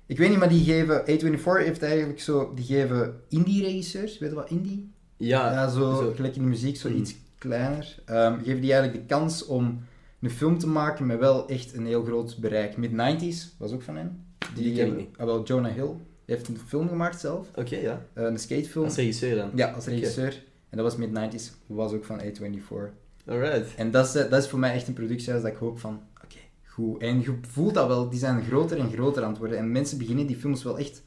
Ik 0.06 0.18
weet 0.18 0.28
niet, 0.28 0.38
maar 0.38 0.48
die 0.48 0.64
geven... 0.64 1.00
A24 1.02 1.64
heeft 1.64 1.82
eigenlijk 1.82 2.20
zo... 2.20 2.52
Die 2.54 2.64
geven 2.64 3.20
indie-regisseurs, 3.28 4.18
weet 4.18 4.28
je 4.30 4.34
wat 4.36 4.50
indie? 4.50 4.90
Ja, 5.16 5.52
ja, 5.52 5.68
zo, 5.68 5.78
zo. 5.94 6.12
gelijk 6.14 6.36
in 6.36 6.42
de 6.42 6.48
muziek, 6.48 6.76
zo 6.76 6.88
Mm. 6.88 6.96
iets 6.96 7.14
kleiner. 7.38 7.98
Ehm, 8.04 8.38
geven 8.38 8.60
die 8.60 8.72
eigenlijk 8.72 9.08
de 9.08 9.14
kans 9.14 9.46
om 9.46 9.80
een 10.20 10.30
film 10.30 10.58
te 10.58 10.68
maken 10.68 11.06
met 11.06 11.18
wel 11.18 11.48
echt 11.48 11.74
een 11.74 11.86
heel 11.86 12.04
groot 12.04 12.36
bereik. 12.38 12.76
Mid-90s 12.76 13.54
was 13.58 13.72
ook 13.72 13.82
van 13.82 13.96
hen. 13.96 14.24
Die 14.54 14.62
ken 14.64 14.70
ik 14.72 14.76
hebben- 14.78 14.96
niet. 14.96 15.08
ah, 15.18 15.26
wel, 15.26 15.44
Jonah 15.44 15.72
Hill 15.74 15.90
heeft 16.24 16.48
een 16.48 16.58
film 16.66 16.88
gemaakt 16.88 17.20
zelf. 17.20 17.48
Oké, 17.54 17.76
ja. 17.76 18.02
eh, 18.12 18.24
een 18.24 18.38
skatefilm. 18.38 18.84
Als 18.84 18.96
regisseur 18.96 19.36
dan. 19.36 19.50
Ja, 19.54 19.70
als 19.70 19.86
regisseur. 19.86 20.42
En 20.70 20.76
dat 20.82 20.86
was 20.92 20.96
mid-90s. 20.96 21.52
Was 21.66 21.92
ook 21.92 22.04
van 22.04 22.20
A24. 22.20 22.92
Alright. 23.26 23.74
En 23.76 23.90
dat 23.90 24.06
is, 24.06 24.14
eh, 24.14 24.30
dat 24.30 24.42
is 24.42 24.48
voor 24.48 24.58
mij 24.58 24.74
echt 24.74 24.88
een 24.88 24.94
productiehuis 24.94 25.42
dat 25.42 25.52
ik 25.52 25.58
hoop 25.58 25.78
van, 25.78 26.00
oké, 26.24 26.36
goed. 26.64 27.00
En 27.02 27.20
je 27.20 27.34
voelt 27.48 27.74
dat 27.74 27.86
wel, 27.86 28.08
die 28.08 28.18
zijn 28.18 28.42
groter 28.44 28.78
en 28.78 28.90
groter 28.92 29.22
aan 29.22 29.28
het 29.30 29.38
worden. 29.38 29.58
En 29.58 29.72
mensen 29.72 29.98
beginnen 29.98 30.26
die 30.26 30.36
films 30.36 30.62
wel 30.62 30.78
echt 30.78 31.02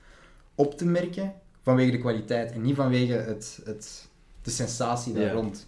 op 0.56 0.77
te 0.77 0.85
merken 0.85 1.33
vanwege 1.61 1.91
de 1.91 1.97
kwaliteit. 1.97 2.51
En 2.51 2.61
niet 2.61 2.75
vanwege 2.75 3.13
het, 3.13 3.59
het, 3.65 4.07
de 4.41 4.51
sensatie 4.51 5.13
daar 5.13 5.23
Ja. 5.23 5.31
rond. 5.31 5.67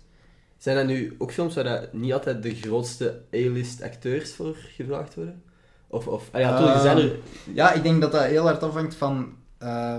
Zijn 0.58 0.76
dat 0.76 0.86
nu 0.86 1.16
ook 1.18 1.32
films 1.32 1.56
waar 1.56 1.64
dat 1.64 1.94
niet 1.94 2.14
altijd 2.14 2.44
de 2.44 2.56
grootste 2.56 3.22
A-list 3.34 3.82
acteurs 3.82 4.34
voor 4.34 4.56
gevraagd 4.56 5.16
worden? 5.16 5.42
Of, 5.88 6.08
of 6.08 6.30
ah 6.32 6.42
ja, 6.42 6.80
zijn 6.80 6.98
er... 6.98 7.16
Ja, 7.54 7.74
ik 7.74 7.84
denk 7.84 8.02
dat 8.02 8.12
dat 8.12 8.24
heel 8.24 8.44
hard 8.44 8.64
afhangt 8.64 8.96
van 8.96 9.34
eh, 9.58 9.98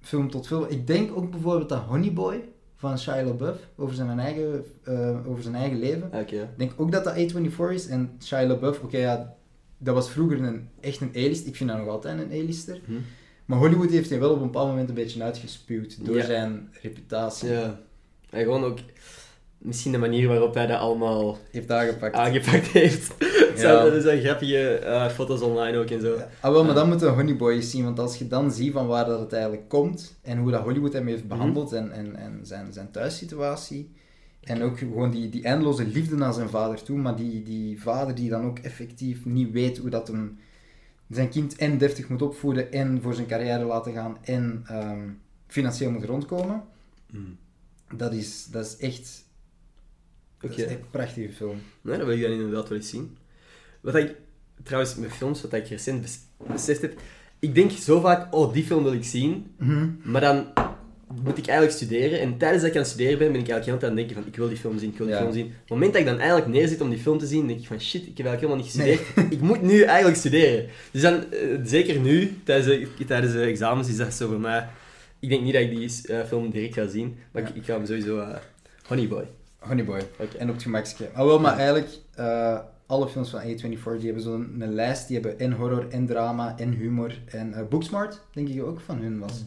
film 0.00 0.30
tot 0.30 0.46
film. 0.46 0.64
Ik 0.68 0.86
denk 0.86 1.16
ook 1.16 1.30
bijvoorbeeld 1.30 1.72
aan 1.72 1.84
Honey 1.88 2.12
Boy 2.12 2.48
van 2.76 2.98
Shia 2.98 3.22
LaBeouf 3.24 3.58
over 3.76 3.94
zijn 3.94 4.18
eigen, 4.18 4.64
eh, 4.84 5.28
over 5.28 5.42
zijn 5.42 5.54
eigen 5.54 5.78
leven. 5.78 6.12
Ah. 6.12 6.20
Ik 6.20 6.46
denk 6.56 6.72
ook 6.76 6.92
dat 6.92 7.04
dat 7.04 7.14
A24 7.16 7.70
is. 7.72 7.86
En 7.86 8.10
Shia 8.22 8.46
LaBeouf, 8.46 8.80
oké, 8.80 8.98
ja, 8.98 9.34
dat 9.78 9.94
was 9.94 10.10
vroeger 10.10 10.42
een, 10.42 10.68
echt 10.80 11.00
een 11.00 11.12
A-list. 11.16 11.46
Ik 11.46 11.56
vind 11.56 11.70
dat 11.70 11.78
nog 11.78 11.88
altijd 11.88 12.18
een 12.18 12.40
A-lister. 12.40 12.80
Hm. 12.84 12.92
Maar 13.44 13.58
Hollywood 13.58 13.90
heeft 13.90 14.10
hij 14.10 14.18
wel 14.20 14.30
op 14.30 14.36
een 14.36 14.42
bepaald 14.46 14.68
moment 14.68 14.88
een 14.88 14.94
beetje 14.94 15.22
uitgespuwd 15.22 16.04
door 16.06 16.16
Ja. 16.16 16.24
zijn 16.24 16.68
reputatie. 16.82 17.48
Ja. 17.50 17.80
En 18.30 18.42
gewoon 18.42 18.64
ook... 18.64 18.78
Misschien 19.58 19.92
de 19.92 19.98
manier 19.98 20.28
waarop 20.28 20.54
hij 20.54 20.66
dat 20.66 20.78
allemaal 20.78 21.38
Heeft 21.50 21.70
aangepakt. 21.70 22.14
aangepakt 22.14 22.66
heeft. 22.82 23.14
Ja. 23.18 23.56
Zijn, 23.56 23.92
er 23.92 24.00
zijn 24.00 24.20
grappige 24.20 24.68
eh, 24.78 25.08
foto's 25.08 25.40
online 25.40 25.78
ook 25.78 25.90
en 25.90 26.00
zo. 26.00 26.16
Ja. 26.16 26.28
Ah, 26.40 26.52
wel, 26.52 26.64
maar 26.64 26.74
dan 26.74 26.88
moeten 26.88 27.06
we 27.06 27.12
Honey 27.14 27.36
Boy 27.36 27.52
eens 27.52 27.70
zien, 27.70 27.84
want 27.84 27.98
als 27.98 28.16
je 28.16 28.28
dan 28.28 28.52
ziet 28.52 28.72
van 28.72 28.86
waar 28.86 29.04
dat 29.04 29.20
het 29.20 29.32
eigenlijk 29.32 29.68
komt 29.68 30.14
en 30.22 30.38
hoe 30.38 30.50
dat 30.50 30.62
Hollywood 30.62 30.92
hem 30.92 31.06
heeft 31.06 31.28
behandeld 31.28 31.72
en, 31.72 31.92
en, 31.92 32.16
en 32.16 32.40
zijn, 32.42 32.72
zijn 32.72 32.90
thuissituatie 32.90 33.90
en 34.40 34.62
ook 34.62 34.78
gewoon 34.78 35.10
die, 35.10 35.28
die 35.28 35.44
eindeloze 35.44 35.86
liefde 35.86 36.16
naar 36.16 36.32
zijn 36.32 36.48
vader 36.48 36.82
toe, 36.82 36.98
maar 36.98 37.16
die, 37.16 37.42
die 37.42 37.82
vader 37.82 38.14
die 38.14 38.30
dan 38.30 38.44
ook 38.44 38.58
effectief 38.58 39.24
niet 39.24 39.50
weet 39.50 39.78
hoe 39.78 39.90
dat 39.90 40.08
hem 40.08 40.38
zijn 41.14 41.28
kind 41.28 41.56
en 41.56 41.78
deftig 41.78 42.08
moet 42.08 42.22
opvoeden 42.22 42.72
en 42.72 43.02
voor 43.02 43.14
zijn 43.14 43.26
carrière 43.26 43.64
laten 43.64 43.92
gaan 43.92 44.16
en 44.22 44.62
ehm, 44.66 45.08
financieel 45.46 45.90
moet 45.90 46.04
rondkomen, 46.04 46.62
Hm. 47.10 47.18
dat 47.96 48.12
is, 48.12 48.46
dat 48.46 48.66
is 48.66 48.76
echt, 48.76 49.24
dat 50.40 50.50
is 50.50 50.56
echt 50.64 50.70
een 50.70 50.90
prachtige 50.90 51.32
film. 51.32 51.58
Nee, 51.80 51.96
dat 51.98 52.06
wil 52.06 52.16
ik 52.16 52.22
dan 52.22 52.30
inderdaad 52.32 52.68
wel 52.68 52.78
eens 52.78 52.88
zien. 52.88 53.16
Wat 53.80 53.94
ik, 53.94 54.16
trouwens, 54.62 54.94
met 54.94 55.12
films, 55.12 55.42
wat 55.42 55.52
ik 55.52 55.66
recent 55.68 56.00
bes- 56.00 56.20
beseft 56.46 56.80
heb, 56.82 57.00
ik 57.38 57.54
denk 57.54 57.70
zo 57.70 58.00
vaak, 58.00 58.34
oh, 58.34 58.52
die 58.52 58.64
film 58.64 58.82
wil 58.82 58.92
ik 58.92 59.04
zien, 59.04 59.54
maar 60.04 60.20
dan 60.20 60.46
moet 61.24 61.38
ik 61.38 61.46
eigenlijk 61.46 61.76
studeren, 61.78 62.20
en 62.20 62.36
tijdens 62.38 62.60
dat 62.62 62.70
ik 62.70 62.76
aan 62.76 62.82
het 62.82 62.90
studeren 62.90 63.18
ben, 63.18 63.32
ben 63.32 63.40
ik 63.40 63.48
eigenlijk 63.48 63.64
heel 63.66 63.78
tijd 63.78 63.90
aan 63.90 63.96
het 63.98 64.06
denken 64.08 64.22
van, 64.22 64.32
ik 64.32 64.38
wil 64.38 64.48
die 64.48 64.56
film 64.56 64.78
zien, 64.78 64.90
ik 64.90 64.96
wil 64.98 65.06
die 65.06 65.14
Ja. 65.16 65.20
film 65.22 65.32
zien. 65.32 65.46
Op 65.46 65.52
het 65.60 65.68
moment 65.68 65.92
dat 65.92 66.00
ik 66.00 66.06
dan 66.08 66.18
eigenlijk 66.18 66.50
neerzit 66.50 66.80
om 66.80 66.90
die 66.90 66.98
film 66.98 67.18
te 67.18 67.26
zien, 67.26 67.46
denk 67.46 67.60
ik 67.60 67.66
van, 67.66 67.80
shit, 67.80 68.06
ik 68.06 68.16
heb 68.18 68.26
eigenlijk 68.26 68.40
helemaal 68.40 68.56
niet 68.86 68.96
gestudeerd, 69.06 69.32
ik 69.36 69.40
moet 69.40 69.62
nu 69.62 69.82
eigenlijk 69.82 70.16
studeren. 70.18 70.66
Dus 70.90 71.02
dan, 71.02 71.14
eh, 71.32 71.38
zeker 71.64 71.98
nu, 72.00 72.36
tijdens 72.44 72.66
de, 72.66 73.04
tijdens 73.06 73.32
de 73.32 73.40
examens, 73.40 73.88
is 73.88 73.96
dat 73.96 74.14
zo 74.14 74.28
voor 74.28 74.40
mij, 74.40 74.66
ik 75.20 75.28
denk 75.28 75.42
niet 75.42 75.52
dat 75.52 75.62
ik 75.62 75.70
die 75.70 75.90
eh, 76.06 76.24
film 76.26 76.50
direct 76.50 76.74
ga 76.74 76.86
zien, 76.86 77.16
maar 77.32 77.42
Ja. 77.42 77.48
ik, 77.48 77.54
ik 77.54 77.64
ga 77.64 77.74
hem 77.76 77.86
sowieso, 77.86 78.18
eh 78.18 78.36
Honey 78.86 79.08
Boy. 79.08 79.24
Honey 79.58 79.84
Boy. 79.84 80.00
Oké. 80.18 80.36
En 80.36 80.48
op 80.48 80.54
het 80.54 80.62
gemakske. 80.62 81.08
Ah, 81.14 81.24
wel, 81.26 81.40
maar 81.40 81.56
eigenlijk, 81.56 81.88
alle 82.86 83.08
films 83.08 83.30
van 83.30 83.40
A24, 83.40 83.96
die 83.98 84.04
hebben 84.04 84.22
zo'n 84.22 84.54
lijst, 84.68 85.08
die 85.08 85.18
hebben 85.20 85.38
en 85.38 85.52
horror, 85.52 85.86
en 85.90 86.06
drama, 86.06 86.54
en 86.58 86.72
humor. 86.72 87.18
En 87.26 87.54
eh, 87.54 87.62
Booksmart, 87.68 88.20
denk 88.32 88.48
ik 88.48 88.62
ook 88.64 88.80
van 88.80 88.98
hun 88.98 89.18
was. 89.18 89.44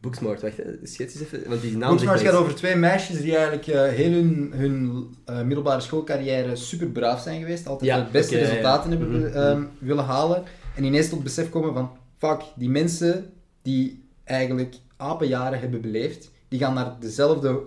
Booksmart, 0.00 0.42
wacht, 0.42 0.58
eh, 0.58 0.66
schets 0.82 1.14
eens 1.14 1.22
even, 1.22 1.48
want 1.48 1.60
die 1.60 1.76
naam 1.76 1.88
Booksmart 1.90 2.18
zegt 2.18 2.30
gaat 2.30 2.40
over 2.40 2.54
twee 2.54 2.76
meisjes 2.76 3.20
die 3.20 3.36
eigenlijk 3.36 3.66
eh, 3.66 3.82
heel 3.82 4.12
hun, 4.12 4.52
hun 4.54 5.06
eh, 5.24 5.40
middelbare 5.42 5.80
schoolcarrière 5.80 6.56
super 6.56 6.86
braaf 6.86 7.20
zijn 7.20 7.40
geweest. 7.40 7.66
Altijd 7.66 7.90
Ja, 7.90 8.04
de 8.04 8.10
beste 8.10 8.34
oké, 8.34 8.40
ja, 8.42 8.46
ja. 8.48 8.52
resultaten 8.52 8.90
hebben 8.90 9.20
Mhm, 9.20 9.26
ehm, 9.26 9.64
willen 9.78 10.04
halen. 10.04 10.42
En 10.74 10.84
ineens 10.84 11.08
tot 11.08 11.22
besef 11.22 11.48
komen 11.50 11.74
van, 11.74 11.90
fuck, 12.18 12.42
die 12.56 12.70
mensen 12.70 13.32
die 13.62 14.04
eigenlijk 14.24 14.74
apenjaren 14.96 15.60
hebben 15.60 15.80
beleefd, 15.80 16.30
die 16.48 16.58
gaan 16.58 16.74
naar 16.74 16.96
dezelfde 17.00 17.60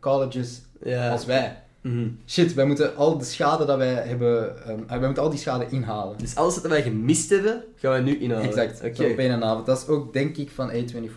colleges 0.00 0.62
als 1.10 1.24
wij. 1.24 1.62
Mhm. 1.92 2.08
Shit, 2.26 2.54
wij 2.54 2.64
moeten 2.64 2.96
al 2.96 3.18
de 3.18 3.24
schade 3.24 3.64
dat 3.64 3.76
wij 3.76 3.92
hebben, 3.94 4.64
ehm, 4.66 4.78
wij 4.88 4.98
moeten 5.00 5.22
al 5.22 5.30
die 5.30 5.38
schade 5.38 5.66
inhalen. 5.70 6.18
Dus 6.18 6.34
alles 6.34 6.54
wat 6.54 6.66
wij 6.66 6.82
gemist 6.82 7.30
hebben, 7.30 7.64
gaan 7.76 7.90
wij 7.90 8.00
nu 8.00 8.18
inhalen. 8.18 8.44
Exact, 8.46 8.82
Oké. 8.84 9.04
op 9.10 9.18
één 9.18 9.42
avond. 9.44 9.66
Dat 9.66 9.78
is 9.78 9.86
ook, 9.86 10.12
denk 10.12 10.36
ik, 10.36 10.50
van 10.50 10.70
A24. 10.70 10.74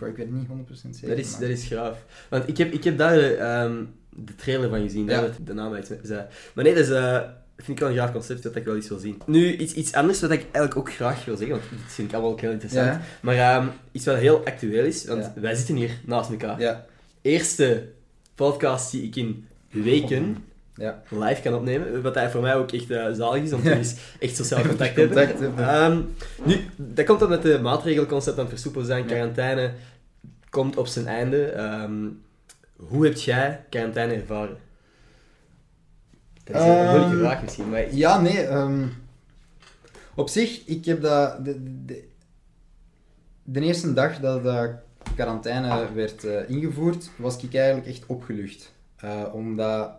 Ik 0.08 0.16
weet 0.16 0.16
het 0.16 0.30
niet 0.32 0.46
100% 0.48 0.96
zeker. 0.96 1.08
Dat 1.08 1.18
is, 1.18 1.30
maar- 1.30 1.40
dat 1.40 1.50
is 1.50 1.64
graaf. 1.66 2.04
Want 2.30 2.48
ik 2.48 2.56
heb, 2.56 2.72
ik 2.72 2.84
heb 2.84 2.98
daar 2.98 3.14
de, 3.14 3.34
ehm, 3.34 3.84
de 4.16 4.34
trailer 4.34 4.68
van 4.68 4.80
gezien, 4.80 5.06
Ja. 5.06 5.20
dat 5.20 5.32
de 5.44 5.54
naam 5.54 5.74
uit 5.74 5.98
zei. 6.02 6.24
Maar 6.54 6.64
nee, 6.64 6.74
dat 6.74 6.82
is, 6.82 6.90
eh, 6.90 7.20
vind 7.56 7.68
ik 7.68 7.78
wel 7.78 7.88
een 7.88 7.94
graaf 7.94 8.12
concept 8.12 8.42
dat 8.42 8.56
ik 8.56 8.64
wel 8.64 8.74
eens 8.74 8.88
wil 8.88 8.98
zien. 8.98 9.18
Nu, 9.26 9.56
iets, 9.56 9.72
iets 9.74 9.92
anders 9.92 10.20
wat 10.20 10.30
ik 10.30 10.42
eigenlijk 10.42 10.76
ook 10.76 10.92
graag 10.92 11.24
wil 11.24 11.36
zeggen, 11.36 11.56
want 11.56 11.70
dit 11.70 11.92
vind 11.92 12.08
ik 12.08 12.14
allemaal 12.14 12.32
ook 12.32 12.40
heel 12.40 12.50
interessant. 12.50 12.86
Ja. 12.86 13.00
Maar 13.22 13.36
ehm, 13.36 13.66
iets 13.92 14.04
wat 14.04 14.16
heel 14.16 14.44
actueel 14.44 14.84
is, 14.84 15.04
want 15.04 15.24
Ja. 15.34 15.40
wij 15.40 15.54
zitten 15.54 15.74
hier 15.74 16.00
naast 16.06 16.30
elkaar. 16.30 16.60
Ja, 16.60 16.84
Eerste 17.22 17.88
podcast 18.34 18.90
die 18.90 19.02
ik 19.02 19.16
in 19.16 19.46
weken 19.70 20.36
ja. 20.74 21.02
live 21.08 21.42
kan 21.42 21.54
opnemen. 21.54 22.02
Wat 22.02 22.14
hij 22.14 22.30
voor 22.30 22.40
mij 22.40 22.54
ook 22.54 22.72
echt 22.72 22.90
eh, 22.90 23.06
zalig 23.12 23.42
is, 23.42 23.52
om 23.52 23.62
Ja. 23.62 23.70
te 23.70 23.76
eens 23.78 23.96
echt 24.18 24.36
sociaal 24.36 24.62
contact, 24.62 24.94
contact 24.94 25.40
hebben. 25.40 25.54
hebben. 25.54 25.68
Ehm, 25.68 26.02
nu, 26.44 26.60
dat 26.76 27.04
komt 27.06 27.22
omdat 27.22 27.42
de 27.42 27.58
maatregelconcept 27.62 28.36
aan 28.36 28.42
het 28.44 28.52
versoepelen 28.52 28.86
zijn. 28.86 29.06
Quarantaine 29.06 29.72
komt 30.50 30.76
op 30.76 30.86
zijn 30.86 31.06
einde. 31.06 31.44
Ehm, 31.44 32.06
hoe 32.76 33.04
heb 33.04 33.14
jij 33.16 33.64
quarantaine 33.70 34.14
ervaren? 34.14 34.56
Dat 36.44 36.56
is 36.56 36.62
een 36.62 36.68
Ehm, 36.76 36.88
moeilijke 36.90 37.16
vraag 37.18 37.42
misschien, 37.42 37.68
maar... 37.70 37.94
Ja, 37.94 38.20
nee. 38.20 38.48
op 40.14 40.28
zich, 40.28 40.64
ik 40.66 40.84
heb 40.84 41.02
dat... 41.02 41.44
De, 41.44 41.84
de, 41.84 42.08
de 43.42 43.60
eerste 43.60 43.92
dag 43.92 44.18
dat 44.18 44.42
de 44.42 44.74
quarantaine 45.14 45.92
werd 45.94 46.24
eh, 46.24 46.48
ingevoerd, 46.50 47.10
was 47.16 47.42
ik 47.42 47.54
eigenlijk 47.54 47.86
echt 47.86 48.02
opgelucht. 48.06 48.72
Eh, 48.96 49.22
omdat 49.32 49.90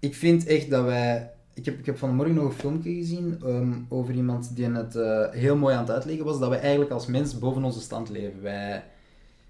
ik 0.00 0.14
vind 0.14 0.46
echt 0.46 0.70
dat 0.70 0.84
wij. 0.84 1.30
Ik 1.54 1.64
heb, 1.64 1.78
ik 1.78 1.86
heb 1.86 1.98
vanmorgen 1.98 2.34
nog 2.34 2.44
een 2.44 2.58
filmpje 2.58 2.94
gezien 2.94 3.40
ehm, 3.44 3.72
over 3.88 4.14
iemand 4.14 4.56
die 4.56 4.70
het 4.70 4.96
eh, 4.96 5.30
heel 5.30 5.56
mooi 5.56 5.74
aan 5.74 5.82
het 5.82 5.90
uitleggen 5.90 6.24
was. 6.24 6.38
Dat 6.38 6.48
wij 6.48 6.60
eigenlijk 6.60 6.90
als 6.90 7.06
mens 7.06 7.38
boven 7.38 7.64
onze 7.64 7.80
stand 7.80 8.08
leven. 8.08 8.42
Wij 8.42 8.84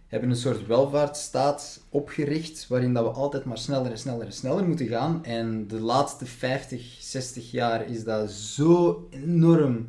hebben 0.07 0.30
een 0.30 0.37
soort 0.37 0.66
welvaartsstaat 0.66 1.83
opgericht. 1.88 2.66
waarin 2.69 2.92
dat 2.92 3.04
we 3.04 3.11
altijd 3.11 3.45
maar 3.45 3.59
sneller 3.59 3.90
en 3.90 3.99
sneller 3.99 4.26
en 4.26 4.33
sneller 4.33 4.66
moeten 4.66 4.87
gaan. 4.87 5.25
En 5.25 5.66
de 5.66 5.80
laatste 5.80 6.26
50, 6.26 6.97
60 7.00 7.50
jaar 7.50 7.87
is 7.88 8.04
dat 8.04 8.30
zo 8.30 9.07
enorm 9.11 9.88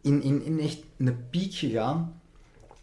in, 0.00 0.22
in, 0.22 0.44
in 0.44 0.60
echt 0.60 0.78
een 0.96 1.28
piek 1.30 1.54
gegaan. 1.54 2.20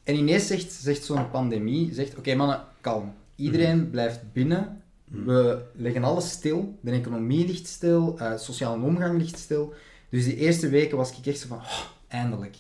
En 0.04 0.16
ineens 0.16 0.48
zegt, 0.48 0.72
zegt 0.72 1.04
zo'n 1.04 1.30
pandemie, 1.30 1.94
zegt, 1.94 2.18
oké 2.18 2.36
mannen, 2.36 2.64
kalm. 2.82 3.14
Iedereen 3.36 3.90
blijft 3.90 4.34
binnen. 4.34 4.83
We 5.26 5.62
leggen 5.76 6.04
alles 6.04 6.30
stil. 6.30 6.78
De 6.82 6.92
economie 6.92 7.48
ligt 7.48 7.68
stil. 7.68 8.16
eh, 8.20 8.38
sociale 8.38 8.84
omgang 8.84 9.18
ligt 9.22 9.38
stil. 9.38 9.74
Dus 10.10 10.24
die 10.24 10.36
eerste 10.36 10.70
weken 10.70 10.98
was 10.98 11.18
ik 11.18 11.26
echt 11.26 11.40
zo 11.40 11.48
van, 11.48 11.58
"Oh, 11.58 11.80
eindelijk. 12.08 12.56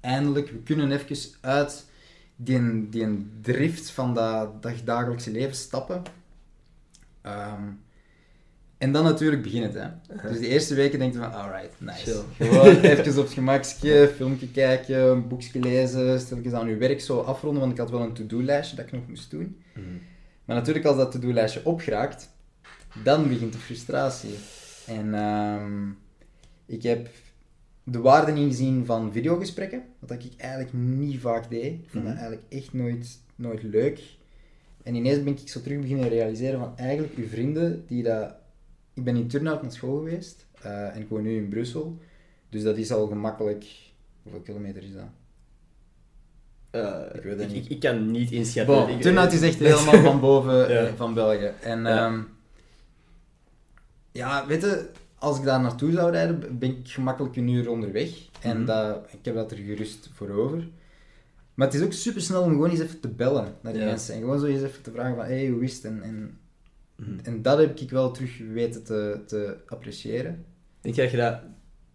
Eindelijk, 0.00 0.50
we 0.50 0.58
kunnen 0.62 0.92
even 0.92 1.16
uit 1.40 1.84
die, 2.36 2.88
die 2.88 3.30
drift 3.42 3.90
van 3.90 4.14
dat, 4.14 4.62
dat 4.62 4.72
dagelijkse 4.84 5.30
leven 5.30 5.54
stappen. 5.56 6.02
Ehm, 7.22 7.62
en 8.78 8.92
dan 8.92 9.04
natuurlijk 9.04 9.42
begint 9.42 9.64
het, 9.64 9.74
hè. 9.74 9.88
Dus 10.28 10.38
de 10.38 10.46
eerste 10.48 10.74
weken 10.74 10.98
denk 10.98 11.12
je 11.12 11.18
van, 11.18 11.32
alright, 11.32 11.80
nice. 11.80 11.98
Chill. 11.98 12.22
Gewoon 12.48 12.76
even 12.80 13.18
op 13.18 13.24
het 13.24 13.32
gemakje, 13.32 14.12
filmpje 14.16 14.48
kijken, 14.50 15.00
een 15.10 15.28
boekje 15.28 15.60
lezen, 15.60 16.20
stilletjes 16.20 16.52
aan 16.52 16.68
je 16.68 16.76
werk 16.76 17.00
zo 17.00 17.20
afronden, 17.20 17.60
want 17.60 17.72
ik 17.72 17.78
had 17.78 17.90
wel 17.90 18.00
een 18.00 18.12
to-do-lijstje 18.12 18.76
dat 18.76 18.86
ik 18.86 18.92
nog 18.92 19.08
moest 19.08 19.30
doen. 19.30 19.62
Maar 20.46 20.56
natuurlijk, 20.56 20.86
als 20.86 20.96
dat 20.96 21.12
to-do-lijstje 21.12 21.64
opgeraakt, 21.64 22.30
dan 23.02 23.28
begint 23.28 23.52
de 23.52 23.58
frustratie. 23.58 24.34
En 24.86 25.14
ehm, 25.14 25.88
ik 26.66 26.82
heb 26.82 27.08
de 27.84 27.98
waarde 28.00 28.32
ingezien 28.40 28.84
van 28.86 29.12
videogesprekken, 29.12 29.82
wat 29.98 30.10
ik 30.10 30.22
eigenlijk 30.36 30.72
niet 30.72 31.20
vaak 31.20 31.50
deed. 31.50 31.72
Ik 31.72 31.86
vond 31.90 32.04
dat 32.04 32.12
Mhm. 32.14 32.22
eigenlijk 32.22 32.42
echt 32.48 32.72
nooit, 32.72 33.18
nooit 33.36 33.62
leuk. 33.62 34.16
En 34.82 34.94
ineens 34.94 35.22
ben 35.22 35.32
ik 35.38 35.48
zo 35.48 35.60
terug 35.60 35.80
beginnen 35.80 36.08
realiseren 36.08 36.58
van 36.58 36.76
eigenlijk 36.76 37.14
uw 37.16 37.26
vrienden 37.28 37.84
die 37.86 38.02
dat... 38.02 38.34
Ik 38.94 39.04
ben 39.04 39.16
in 39.16 39.28
Turnhout 39.28 39.62
naar 39.62 39.72
school 39.72 39.96
geweest 39.96 40.46
eh, 40.62 40.94
en 40.94 41.00
ik 41.00 41.08
woon 41.08 41.22
nu 41.22 41.36
in 41.36 41.48
Brussel. 41.48 41.98
Dus 42.48 42.62
dat 42.62 42.76
is 42.76 42.92
al 42.92 43.06
gemakkelijk... 43.06 43.66
Hoeveel 44.22 44.40
kilometer 44.40 44.82
is 44.82 44.92
dat? 44.92 45.08
Eh, 46.82 47.16
Ik 47.16 47.22
weet 47.22 47.38
het 47.38 47.48
ik, 47.48 47.54
niet. 47.54 47.64
ik, 47.64 47.70
ik 47.70 47.80
kan 47.80 48.10
niet 48.10 48.30
inschatten. 48.30 48.74
Bon, 48.74 48.88
Ik- 48.88 49.00
Turnhout 49.00 49.32
is 49.32 49.42
echt 49.42 49.58
helemaal 49.68 50.02
van 50.02 50.20
boven 50.20 50.54
Ja. 50.58 50.66
eh, 50.86 50.92
van 50.96 51.14
België. 51.14 51.50
En 51.62 51.82
Ja. 51.82 51.88
ja. 51.94 52.24
ja, 54.12 54.46
weet 54.46 54.60
je, 54.62 54.88
als 55.18 55.38
ik 55.38 55.44
daar 55.44 55.60
naartoe 55.60 55.92
zou 55.92 56.10
rijden, 56.10 56.58
ben 56.58 56.70
ik 56.70 56.88
gemakkelijk 56.88 57.36
een 57.36 57.48
uur 57.48 57.70
onderweg. 57.70 58.10
En 58.40 58.56
Mhm. 58.56 58.66
dat, 58.66 59.06
ik 59.12 59.24
heb 59.24 59.34
dat 59.34 59.50
er 59.50 59.56
gerust 59.56 60.10
voor 60.14 60.30
over. 60.30 60.68
Maar 61.54 61.66
het 61.66 61.76
is 61.76 61.82
ook 61.82 61.92
super 61.92 62.20
snel 62.22 62.42
om 62.42 62.50
gewoon 62.50 62.70
eens 62.70 62.80
even 62.80 63.00
te 63.00 63.08
bellen 63.08 63.54
naar 63.60 63.72
die 63.72 63.82
Ja. 63.82 63.88
mensen. 63.88 64.14
En 64.14 64.20
gewoon 64.20 64.38
zo 64.40 64.46
eens 64.46 64.62
even 64.62 64.82
te 64.82 64.90
vragen 64.90 65.16
van, 65.16 65.24
hé, 65.24 65.34
hey, 65.38 65.48
hoe 65.48 65.62
is 65.64 65.74
het? 65.74 65.84
En, 65.84 66.02
en, 66.02 66.38
Mhm. 66.96 67.18
en 67.22 67.42
dat 67.42 67.58
heb 67.58 67.78
ik 67.80 67.90
wel 67.90 68.10
terug 68.10 68.38
weten 68.52 68.84
te, 68.84 69.20
te 69.26 69.56
appreciëren. 69.66 70.44
Denk 70.80 70.94
je 70.94 71.02
dat 71.02 71.10
je 71.10 71.16
dat, 71.16 71.38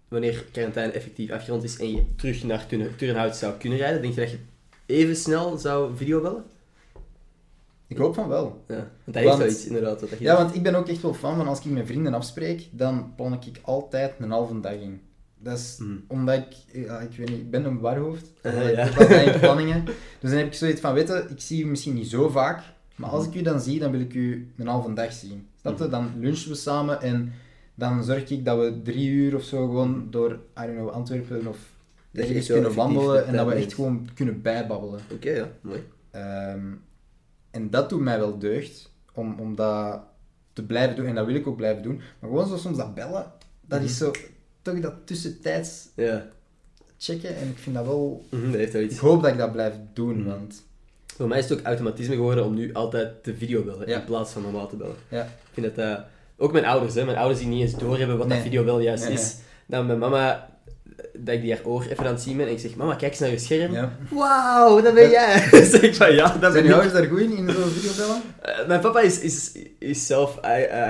wanneer 0.07 0.45
quarantaine 0.51 0.91
effectief 0.93 1.31
afgerond 1.31 1.63
is 1.63 1.77
en 1.79 1.91
je 1.91 2.03
terug 2.15 2.43
naar 2.43 2.65
Turn- 2.67 2.95
Turnhout 2.95 3.35
zou 3.35 3.57
kunnen 3.57 3.77
rijden, 3.77 4.01
denk 4.01 4.13
je 4.13 4.21
dat 4.21 4.31
je 4.31 4.37
even 4.91 5.15
snel 5.15 5.57
zou 5.57 5.95
videobellen? 5.95 6.43
Ik 7.87 7.97
hoop 7.97 8.13
van 8.13 8.27
wel. 8.27 8.63
Ja, 8.67 8.75
want 8.75 8.87
dat 9.05 9.15
heeft 9.15 9.27
Want- 9.27 9.39
wel 9.39 9.47
iets 9.51 9.65
inderdaad. 9.65 10.01
Wat 10.01 10.09
dat 10.09 10.19
je 10.19 10.25
Ja, 10.25 10.35
want 10.37 10.55
ik 10.55 10.63
ben 10.63 10.75
ook 10.75 10.87
echt 10.87 11.01
wel 11.01 11.13
fan 11.13 11.35
van 11.35 11.47
als 11.47 11.59
ik 11.59 11.65
met 11.71 11.85
vrienden 11.85 12.13
afspreek, 12.13 12.67
dan 12.71 13.13
plan 13.15 13.33
ik 13.33 13.59
altijd 13.61 14.13
een 14.19 14.31
halve 14.31 14.59
dag 14.59 14.73
in. 14.73 15.01
Dat 15.39 15.57
is 15.57 15.75
Mhm. 15.79 15.91
omdat 16.07 16.35
ik, 16.37 16.83
ja, 16.85 16.99
ik 16.99 17.17
weet 17.17 17.29
niet, 17.29 17.37
ik 17.39 17.49
ben 17.51 17.65
een 17.65 17.79
warhoofd. 17.79 18.31
Uh, 18.45 18.69
Ik 18.69 18.75
ja. 18.75 18.83
heb 18.83 18.97
altijd 18.99 19.33
in 19.33 19.39
planningen. 19.39 19.85
Dus 20.19 20.29
dan 20.29 20.39
heb 20.39 20.45
ik 20.47 20.53
zoiets 20.53 20.81
van, 20.81 20.93
weet 20.93 21.07
je, 21.07 21.25
ik 21.29 21.41
zie 21.41 21.63
u 21.63 21.67
misschien 21.67 21.93
niet 21.93 22.07
zo 22.09 22.29
vaak, 22.29 22.63
maar 22.95 23.09
als 23.09 23.25
ik 23.25 23.35
u 23.35 23.41
dan 23.41 23.59
zie, 23.59 23.79
dan 23.79 23.91
wil 23.91 23.99
ik 23.99 24.13
u 24.13 24.51
een 24.57 24.67
halve 24.67 24.93
dag 24.93 25.11
zien. 25.13 25.47
Snap 25.61 25.77
je? 25.77 25.83
Mhm. 25.83 25.91
Dan 25.91 26.11
lunchen 26.19 26.49
we 26.49 26.55
samen 26.55 27.01
en 27.01 27.33
dan 27.75 28.03
zorg 28.03 28.29
ik 28.29 28.45
dat 28.45 28.57
we 28.59 28.81
drie 28.83 29.09
uur 29.09 29.35
of 29.35 29.43
zo 29.43 29.65
gewoon 29.65 30.07
door, 30.09 30.31
I 30.31 30.39
don't 30.65 30.73
know, 30.75 30.89
Antwerpen 30.89 31.47
of 31.47 31.57
Dat 32.11 32.27
je 32.27 32.33
echt 32.33 32.47
wel 32.47 32.57
kunnen 32.59 32.75
wandelen 32.77 33.13
de 33.15 33.21
en 33.21 33.35
dat 33.35 33.47
we 33.47 33.53
echt 33.53 33.73
gewoon 33.73 34.07
kunnen 34.13 34.41
bijbabbelen. 34.41 34.99
Oké, 35.11 35.29
ja, 35.31 35.47
mooi. 35.61 35.83
Ehm, 36.11 36.65
en 37.51 37.69
dat 37.69 37.89
doet 37.89 38.01
mij 38.01 38.19
wel 38.19 38.37
deugd, 38.39 38.91
om, 39.13 39.39
om 39.39 39.55
dat 39.55 40.01
te 40.53 40.63
blijven 40.63 40.95
doen. 40.95 41.05
En 41.05 41.15
dat 41.15 41.25
wil 41.25 41.35
ik 41.35 41.47
ook 41.47 41.57
blijven 41.57 41.83
doen. 41.83 41.95
Maar 42.19 42.29
gewoon 42.29 42.47
zo 42.47 42.57
soms 42.57 42.77
dat 42.77 42.93
bellen, 42.95 43.31
dat 43.61 43.81
is 43.81 43.97
zo, 43.97 44.11
toch 44.61 44.79
dat 44.79 44.93
tussentijds 45.05 45.87
Ja, 45.95 46.27
checken. 46.97 47.35
En 47.35 47.47
ik 47.49 47.57
vind 47.57 47.75
dat 47.75 47.85
wel... 47.85 48.25
Mhm, 48.29 48.45
dat 48.45 48.53
heeft 48.59 48.73
wel 48.73 48.81
Ik 48.81 48.97
hoop 48.97 49.21
dat 49.21 49.31
ik 49.31 49.37
dat 49.37 49.51
blijf 49.51 49.73
doen, 49.93 50.17
Mhm. 50.19 50.29
want... 50.29 50.63
Voor 51.15 51.27
mij 51.27 51.39
is 51.39 51.49
het 51.49 51.59
ook 51.59 51.65
automatisme 51.65 52.15
geworden 52.15 52.45
om 52.45 52.53
nu 52.53 52.73
altijd 52.73 53.23
te 53.23 53.35
videobellen 53.35 53.87
Ja. 53.87 53.99
in 53.99 54.05
plaats 54.05 54.31
van 54.31 54.41
normaal 54.41 54.67
te 54.67 54.75
bellen. 54.75 54.95
Ja. 55.09 55.23
Ik 55.23 55.29
vind 55.53 55.65
dat 55.65 55.75
dat... 55.75 56.05
Ook 56.37 56.51
mijn 56.51 56.65
ouders, 56.65 56.93
hè. 56.95 57.05
Mijn 57.05 57.17
ouders 57.17 57.39
die 57.39 57.47
niet 57.49 57.61
eens 57.61 57.77
doorhebben 57.79 58.17
wat 58.17 58.27
Nee. 58.27 58.37
dat 58.37 58.45
videobellen 58.45 58.83
juist 58.83 59.03
Nee, 59.03 59.13
is. 59.13 59.37
Dan 59.65 59.85
mijn 59.85 59.99
mama, 59.99 60.50
dat 61.17 61.35
ik 61.35 61.41
die 61.41 61.51
haar 61.53 61.65
oor 61.65 61.81
even 61.89 62.05
aan 62.05 62.13
het 62.13 62.21
zien 62.21 62.37
ben 62.37 62.45
en 62.47 62.51
ik 62.51 62.59
zeg, 62.59 62.75
mama, 62.75 62.95
kijk 62.95 63.11
eens 63.11 63.19
naar 63.19 63.29
je 63.29 63.37
scherm. 63.37 63.73
Ja. 63.73 63.97
Wauw, 64.09 64.81
dat 64.81 64.93
ben 64.93 65.09
jij! 65.09 65.47
Dan 65.51 65.63
zeg 65.65 65.81
ik 65.81 65.95
van, 65.95 66.13
ja, 66.15 66.27
dat 66.27 66.39
ben 66.39 66.51
Zijn 66.51 66.65
je 66.65 66.73
ouders 66.73 66.93
daar 66.93 67.05
goed 67.05 67.19
in, 67.19 67.37
in 67.37 67.49
zo'n 67.49 67.69
videobellen? 67.71 68.21
Eh, 68.41 68.67
mijn 68.67 68.79
papa 68.79 68.99
is, 69.01 69.19
is, 69.19 69.51
is 69.79 70.05
zelf 70.07 70.39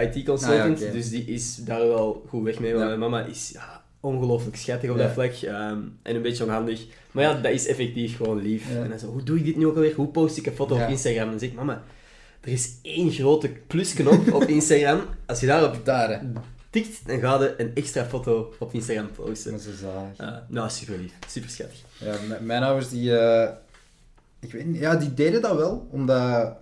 IT-consultant, 0.01 0.75
Ah, 0.75 0.79
ja, 0.79 0.85
oké. 0.85 0.91
dus 0.91 1.09
die 1.09 1.25
is 1.25 1.55
daar 1.55 1.87
wel 1.87 2.25
goed 2.27 2.43
weg 2.43 2.59
mee. 2.59 2.71
Maar 2.71 2.81
Ja. 2.81 2.87
mijn 2.87 2.99
mama 2.99 3.25
is 3.25 3.49
ja, 3.53 3.81
ongelooflijk 3.99 4.55
schattig 4.55 4.89
op 4.89 4.97
Ja. 4.97 5.03
dat 5.03 5.11
vlak 5.13 5.31
ehm, 5.33 5.77
en 6.03 6.15
een 6.15 6.21
beetje 6.21 6.43
onhandig. 6.43 6.81
Maar 7.11 7.23
ja, 7.23 7.33
dat 7.33 7.51
is 7.51 7.67
effectief 7.67 8.15
gewoon 8.17 8.41
lief. 8.41 8.63
Ja. 8.73 8.83
En 8.83 8.89
dan 8.89 8.99
zo, 8.99 9.07
hoe 9.07 9.23
doe 9.23 9.37
ik 9.37 9.45
dit 9.45 9.57
nu 9.57 9.65
ook 9.67 9.75
alweer? 9.75 9.95
Hoe 9.95 10.07
post 10.07 10.37
ik 10.37 10.45
een 10.45 10.53
foto 10.55 10.75
Ja. 10.77 10.83
op 10.83 10.89
Instagram? 10.89 11.23
En 11.23 11.29
dan 11.29 11.39
zeg 11.39 11.49
ik, 11.49 11.55
mama, 11.55 11.81
er 12.41 12.51
is 12.51 12.69
één 12.81 13.11
grote 13.11 13.49
plusknop 13.67 14.33
op 14.33 14.43
Instagram. 14.57 15.01
Als 15.25 15.39
je 15.39 15.45
daarop 15.47 15.75
Daar. 15.85 16.21
Tikt, 16.71 17.07
dan 17.07 17.19
ga 17.19 17.41
je 17.41 17.53
een 17.57 17.75
extra 17.75 18.05
foto 18.05 18.53
op 18.59 18.73
Instagram 18.73 19.11
posten. 19.11 19.51
Dat 19.51 19.61
is 19.61 19.79
zalig. 19.79 20.17
Eh, 20.17 20.37
nou, 20.47 20.69
super 20.69 20.97
lief. 20.97 21.13
Super 21.27 21.49
schattig. 21.49 21.83
Ja, 21.97 22.15
mijn 22.41 22.63
ouders 22.63 22.89
die, 22.89 23.17
eh, 23.17 23.49
ik 24.39 24.51
weet 24.51 24.65
niet, 24.65 24.79
ja, 24.79 24.95
die 24.95 25.13
deden 25.13 25.41
dat 25.41 25.55
wel, 25.55 25.87
omdat 25.91 26.55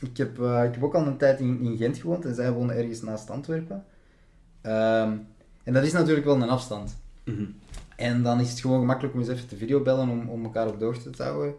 ik 0.00 0.16
heb, 0.16 0.40
eh, 0.40 0.64
ik 0.64 0.74
heb 0.74 0.82
ook 0.82 0.94
al 0.94 1.06
een 1.06 1.16
tijd 1.16 1.40
in, 1.40 1.60
in 1.60 1.76
Gent 1.76 1.98
gewoond 1.98 2.24
en 2.24 2.34
zij 2.34 2.52
wonen 2.52 2.76
ergens 2.76 3.02
naast 3.02 3.30
Antwerpen. 3.30 3.84
Ehm, 4.60 5.12
en 5.62 5.72
dat 5.72 5.84
is 5.84 5.92
natuurlijk 5.92 6.26
wel 6.26 6.34
een 6.34 6.48
afstand. 6.48 6.96
Mhm. 7.24 7.44
En 7.96 8.22
dan 8.22 8.40
is 8.40 8.50
het 8.50 8.60
gewoon 8.60 8.80
gemakkelijk 8.80 9.14
om 9.14 9.20
eens 9.20 9.28
even 9.28 9.48
te 9.48 9.56
videobellen 9.56 10.08
om, 10.08 10.28
om 10.28 10.44
elkaar 10.44 10.66
op 10.66 10.78
de 10.78 10.84
hoogte 10.84 11.10
te 11.10 11.22
houden. 11.22 11.54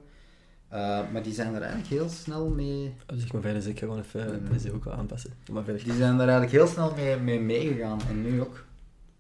Eh, 0.70 1.00
maar 1.12 1.24
die 1.24 1.34
zijn 1.34 1.54
er 1.56 1.62
eigenlijk 1.62 1.90
heel 1.92 2.10
snel 2.10 2.48
mee, 2.50 2.94
Oh, 3.14 3.18
zeg 3.20 3.32
maar 3.34 3.42
verder, 3.42 3.68
ik 3.68 3.80
ga 3.80 3.86
gewoon 3.86 4.00
even 4.00 4.48
deze 4.52 4.74
ook 4.74 4.84
wel 4.84 4.94
aanpassen. 4.94 5.30
Maar 5.52 5.64
verder. 5.64 5.84
die 5.84 5.94
zijn 5.94 6.14
er 6.14 6.20
eigenlijk 6.20 6.52
heel 6.52 6.68
snel 6.68 6.94
mee, 6.96 7.18
mee 7.18 7.40
meegegaan 7.40 8.00
en 8.10 8.22
nu 8.22 8.42
ook. 8.42 8.64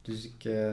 Dus 0.01 0.25
ik, 0.25 0.43
eh, 0.51 0.69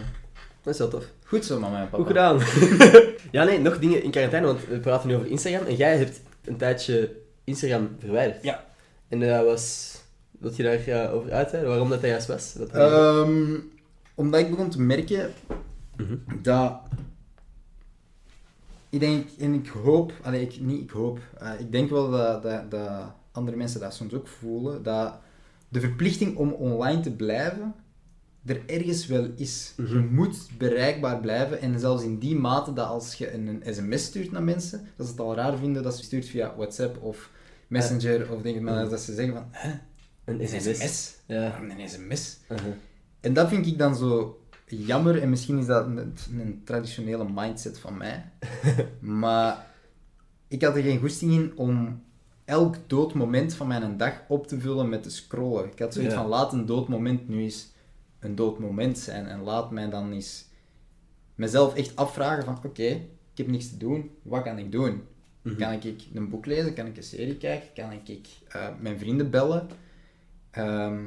Dat 0.63 0.73
is 0.73 0.79
wel 0.79 0.89
tof. 0.89 1.05
goed 1.25 1.45
zo 1.45 1.61
mama 1.61 1.81
en 1.81 1.89
papa. 1.89 1.97
Goed 1.97 2.07
gedaan. 2.07 2.39
ja, 3.37 3.45
nee, 3.45 3.59
nog 3.59 3.79
dingen 3.79 4.03
in 4.03 4.11
quarantaine, 4.11 4.47
want 4.47 4.67
we 4.67 4.79
praten 4.79 5.09
nu 5.09 5.15
over 5.15 5.27
Instagram. 5.31 5.67
En 5.67 5.75
jij 5.77 5.97
hebt 5.97 6.21
een 6.45 6.57
tijdje 6.57 7.17
Instagram 7.45 7.89
verwijderd. 7.99 8.43
Ja. 8.43 8.65
En 9.09 9.21
dat 9.21 9.45
was... 9.45 9.93
Wil 10.39 10.53
je 10.57 10.63
daar 10.63 10.87
ja, 10.87 11.09
over 11.09 11.33
uitweiden? 11.33 11.71
Waarom 11.73 11.89
dat, 11.91 12.01
dat 12.01 12.11
juist 12.11 12.27
was? 12.27 12.55
Wat 12.59 12.69
Ehm, 12.71 13.55
omdat 14.15 14.41
ik 14.41 14.51
begon 14.51 14.71
te 14.71 14.81
merken 14.81 15.33
Mhm. 15.97 16.15
dat 16.43 16.81
ik 18.95 19.01
denk 19.01 19.29
en 19.39 19.55
ik 19.55 19.67
hoop, 19.69 20.13
allee, 20.23 20.43
ik, 20.43 20.61
niet 20.61 20.81
ik 20.81 20.91
hoop, 20.91 21.19
eh, 21.39 21.51
ik 21.59 21.73
denk 21.73 21.91
wel 21.91 22.11
dat, 22.11 22.43
dat, 22.43 22.71
dat 22.71 23.13
andere 23.33 23.57
mensen 23.57 23.81
dat 23.81 23.95
soms 23.95 24.13
ook 24.15 24.29
voelen, 24.29 24.83
dat 24.83 25.19
de 25.69 25.81
verplichting 25.81 26.37
om 26.37 26.53
online 26.53 27.01
te 27.01 27.13
blijven 27.13 27.75
er 28.45 28.63
ergens 28.67 29.07
wel 29.07 29.29
is. 29.37 29.73
Mhm. 29.77 29.93
Je 29.95 29.99
moet 30.11 30.49
bereikbaar 30.59 31.21
blijven 31.21 31.61
en 31.61 31.79
zelfs 31.81 32.03
in 32.03 32.19
die 32.19 32.37
mate 32.37 32.73
dat 32.73 32.87
als 32.89 33.15
je 33.15 33.33
een, 33.35 33.47
een 33.47 33.75
sms 33.75 34.05
stuurt 34.05 34.31
naar 34.33 34.43
mensen, 34.43 34.87
dat 34.97 35.07
ze 35.07 35.13
het 35.13 35.21
al 35.21 35.35
raar 35.35 35.57
vinden 35.59 35.83
dat 35.83 35.97
ze 35.97 36.03
stuurt 36.05 36.27
via 36.27 36.55
WhatsApp 36.57 37.03
of 37.03 37.31
Messenger 37.67 38.33
of 38.33 38.43
denk 38.43 38.57
ik 38.57 38.63
maar 38.63 38.81
Mhm. 38.83 38.91
dat 38.91 39.01
ze 39.01 39.15
zeggen 39.15 39.35
van, 39.35 39.47
hè, 39.51 39.71
Een 40.25 40.41
een 40.41 40.49
sms. 40.49 40.77
sms? 40.79 41.15
Ja. 41.27 41.41
Waarom 41.41 41.71
een 41.71 41.89
sms? 41.89 42.39
Uh-huh. 42.53 42.73
En 43.21 43.33
dat 43.33 43.49
vind 43.49 43.67
ik 43.67 43.79
dan 43.79 43.97
zo 43.97 44.39
jammer, 44.77 45.23
en 45.23 45.31
misschien 45.31 45.59
is 45.59 45.67
dat 45.67 45.87
een, 45.87 46.15
een 46.39 46.61
traditionele 46.65 47.27
mindset 47.35 47.79
van 47.79 47.97
mij. 47.97 48.25
maar 49.21 49.67
ik 50.49 50.63
had 50.63 50.77
er 50.77 50.83
geen 50.83 51.01
goesting 51.01 51.33
in 51.33 51.53
om 51.57 52.03
elk 52.45 52.77
dood 52.87 53.15
moment 53.15 53.55
van 53.55 53.67
mijn 53.67 53.97
dag 53.97 54.23
op 54.29 54.47
te 54.47 54.61
vullen 54.61 54.89
met 54.89 55.03
te 55.03 55.11
scrollen. 55.11 55.65
Ik 55.73 55.79
had 55.79 55.95
zoiets 55.95 56.15
Ja. 56.15 56.21
van, 56.21 56.29
laat 56.29 56.53
een 56.53 56.67
dood 56.67 56.89
moment 56.89 57.29
nu 57.29 57.43
eens 57.43 57.73
een 58.19 58.35
dood 58.35 58.59
moment 58.59 58.99
zijn. 58.99 59.27
En 59.27 59.41
laat 59.41 59.71
mij 59.71 59.91
dan 59.91 60.13
eens 60.13 60.47
mezelf 61.35 61.75
echt 61.75 61.97
afvragen 61.97 62.45
van, 62.45 62.59
oké, 62.65 62.83
ik 62.83 63.01
heb 63.35 63.47
niks 63.47 63.69
te 63.69 63.77
doen, 63.77 64.11
wat 64.23 64.43
kan 64.43 64.59
ik 64.59 64.73
doen? 64.73 65.03
Mhm. 65.43 65.57
Kan 65.57 65.73
ik 65.73 66.03
een 66.15 66.29
boek 66.29 66.47
lezen? 66.47 66.75
Kan 66.75 66.87
ik 66.87 66.97
een 66.97 67.03
serie 67.03 67.37
kijken? 67.37 67.69
Kan 67.75 67.93
ik 67.93 68.27
eh, 68.49 68.69
mijn 68.81 68.99
vrienden 68.99 69.31
bellen? 69.31 69.69
Ehm, 70.51 71.03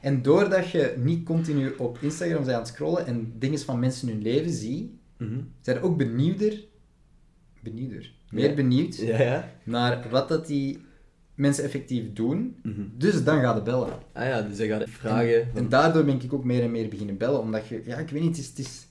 en 0.00 0.22
doordat 0.22 0.70
je 0.70 0.94
niet 0.98 1.24
continu 1.24 1.74
op 1.78 1.98
Instagram 2.00 2.36
bent 2.38 2.50
aan 2.50 2.58
het 2.58 2.68
scrollen 2.68 3.06
en 3.06 3.32
dingen 3.38 3.58
van 3.58 3.78
mensen 3.78 4.08
hun 4.08 4.22
leven 4.22 4.50
ziet, 4.52 4.90
Mhm. 5.16 5.40
zijn 5.60 5.76
je 5.76 5.82
ook 5.82 5.96
benieuwder, 5.96 6.64
benieuwder, 7.62 8.12
meer 8.30 8.48
Ja. 8.48 8.54
benieuwd 8.54 8.96
Ja, 8.96 9.22
ja. 9.22 9.52
naar 9.64 10.06
wat 10.10 10.28
dat 10.28 10.46
die 10.46 10.78
mensen 11.34 11.64
effectief 11.64 12.12
doen. 12.12 12.56
Mhm. 12.62 12.82
Dus 12.96 13.24
dan 13.24 13.40
ga 13.40 13.54
je 13.54 13.62
bellen. 13.62 13.92
Ah 14.12 14.24
ja, 14.24 14.42
dus 14.42 14.56
dan 14.56 14.66
gaat 14.66 14.90
vragen. 14.90 15.54
En 15.54 15.68
daardoor 15.68 16.04
ben 16.04 16.20
ik 16.22 16.32
ook 16.32 16.44
meer 16.44 16.62
en 16.62 16.70
meer 16.70 16.88
beginnen 16.88 17.16
bellen, 17.16 17.40
omdat 17.40 17.66
je, 17.66 17.82
ja, 17.84 17.96
ik 17.98 18.08
weet 18.08 18.22
niet, 18.22 18.36
het 18.36 18.38
is, 18.38 18.48
het 18.48 18.58
is 18.58 18.86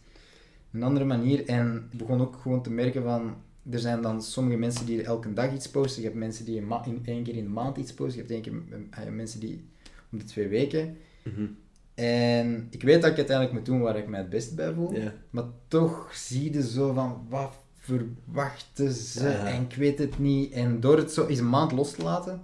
een 0.72 0.84
andere 0.84 1.06
manier. 1.06 1.46
En 1.46 1.88
ik 1.92 1.98
begon 1.98 2.22
ook 2.22 2.36
gewoon 2.42 2.63
te 2.63 2.72
merken 2.72 3.04
van, 3.04 3.34
er 3.70 3.80
zijn 3.80 4.01
dan 4.01 4.22
sommige 4.22 4.58
mensen 4.58 4.86
die 4.86 5.04
elke 5.04 5.34
dag 5.34 5.54
iets 5.54 5.70
posten. 5.70 6.01
Je 6.01 6.08
hebt 6.08 6.20
mensen 6.20 6.46
die 6.46 6.56
in 6.56 7.00
één 7.06 7.24
keer 7.24 7.36
in 7.36 7.44
de 7.44 7.50
maand 7.50 7.78
iets 7.78 7.94
posten. 7.94 8.16
Je 8.16 8.28
hebt 8.28 8.32
één 8.32 8.42
keer 8.42 8.80
eh, 8.89 9.12
mensen 9.13 9.39
die 9.39 9.68
om 10.12 10.18
de 10.18 10.24
twee 10.24 10.48
weken. 10.48 10.98
Mhm. 11.24 11.46
En 11.94 12.68
ik 12.70 12.84
weet 12.84 13.01
dat 13.01 13.12
ik 13.12 13.18
uiteindelijk 13.18 13.58
moet 13.58 13.66
doen 13.66 13.80
waar 13.82 13.98
ik 13.98 14.08
mij 14.08 14.20
het 14.20 14.30
beste 14.30 14.56
bij 14.56 14.74
voel. 14.74 14.94
Maar 15.30 15.44
toch 15.68 16.16
zie 16.16 16.54
je 16.54 16.63
zo 16.63 16.94
van, 16.94 17.25
wat 17.30 17.54
verwachten 17.78 18.92
ze? 18.92 19.28
Ja. 19.30 19.48
En 19.48 19.62
ik 19.62 19.74
weet 19.75 20.00
het 20.00 20.20
niet. 20.20 20.51
En 20.54 20.80
door 20.80 20.98
het 20.98 21.12
zo 21.12 21.28
eens 21.28 21.39
een 21.39 21.50
maand 21.50 21.72
los 21.72 21.92
te 21.92 22.04
laten, 22.04 22.42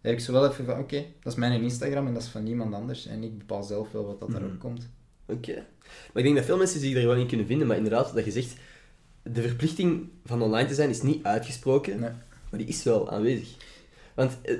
heb 0.00 0.12
ik 0.12 0.20
zo 0.20 0.32
wel 0.32 0.48
even 0.50 0.64
van, 0.64 0.78
oké, 0.78 1.04
dat 1.22 1.32
is 1.32 1.38
mijn 1.38 1.62
Instagram 1.62 2.06
en 2.06 2.12
dat 2.14 2.22
is 2.22 2.28
van 2.28 2.42
niemand 2.42 2.74
anders. 2.74 3.06
En 3.06 3.22
ik 3.22 3.38
bepaal 3.38 3.62
zelf 3.62 3.92
wel 3.92 4.06
wat 4.06 4.20
dat 4.20 4.28
Mhm. 4.28 4.38
daarop 4.38 4.58
komt. 4.58 4.88
Oké. 5.26 5.54
Maar 5.84 6.14
ik 6.14 6.22
denk 6.22 6.36
dat 6.36 6.44
veel 6.44 6.56
mensen 6.56 6.80
zich 6.80 6.94
er 6.96 7.06
wel 7.06 7.16
in 7.16 7.26
kunnen 7.26 7.46
vinden, 7.46 7.66
maar 7.66 7.76
inderdaad, 7.76 8.14
dat 8.14 8.24
je 8.24 8.30
zegt, 8.30 8.54
de 9.22 9.42
verplichting 9.42 10.08
van 10.24 10.42
online 10.42 10.68
te 10.68 10.74
zijn 10.74 10.90
is 10.90 11.02
niet 11.02 11.24
uitgesproken, 11.24 12.00
Nee. 12.00 12.10
maar 12.50 12.58
die 12.60 12.66
is 12.68 12.82
wel 12.82 13.10
aanwezig. 13.10 13.48
Want 14.14 14.36
eh, 14.42 14.56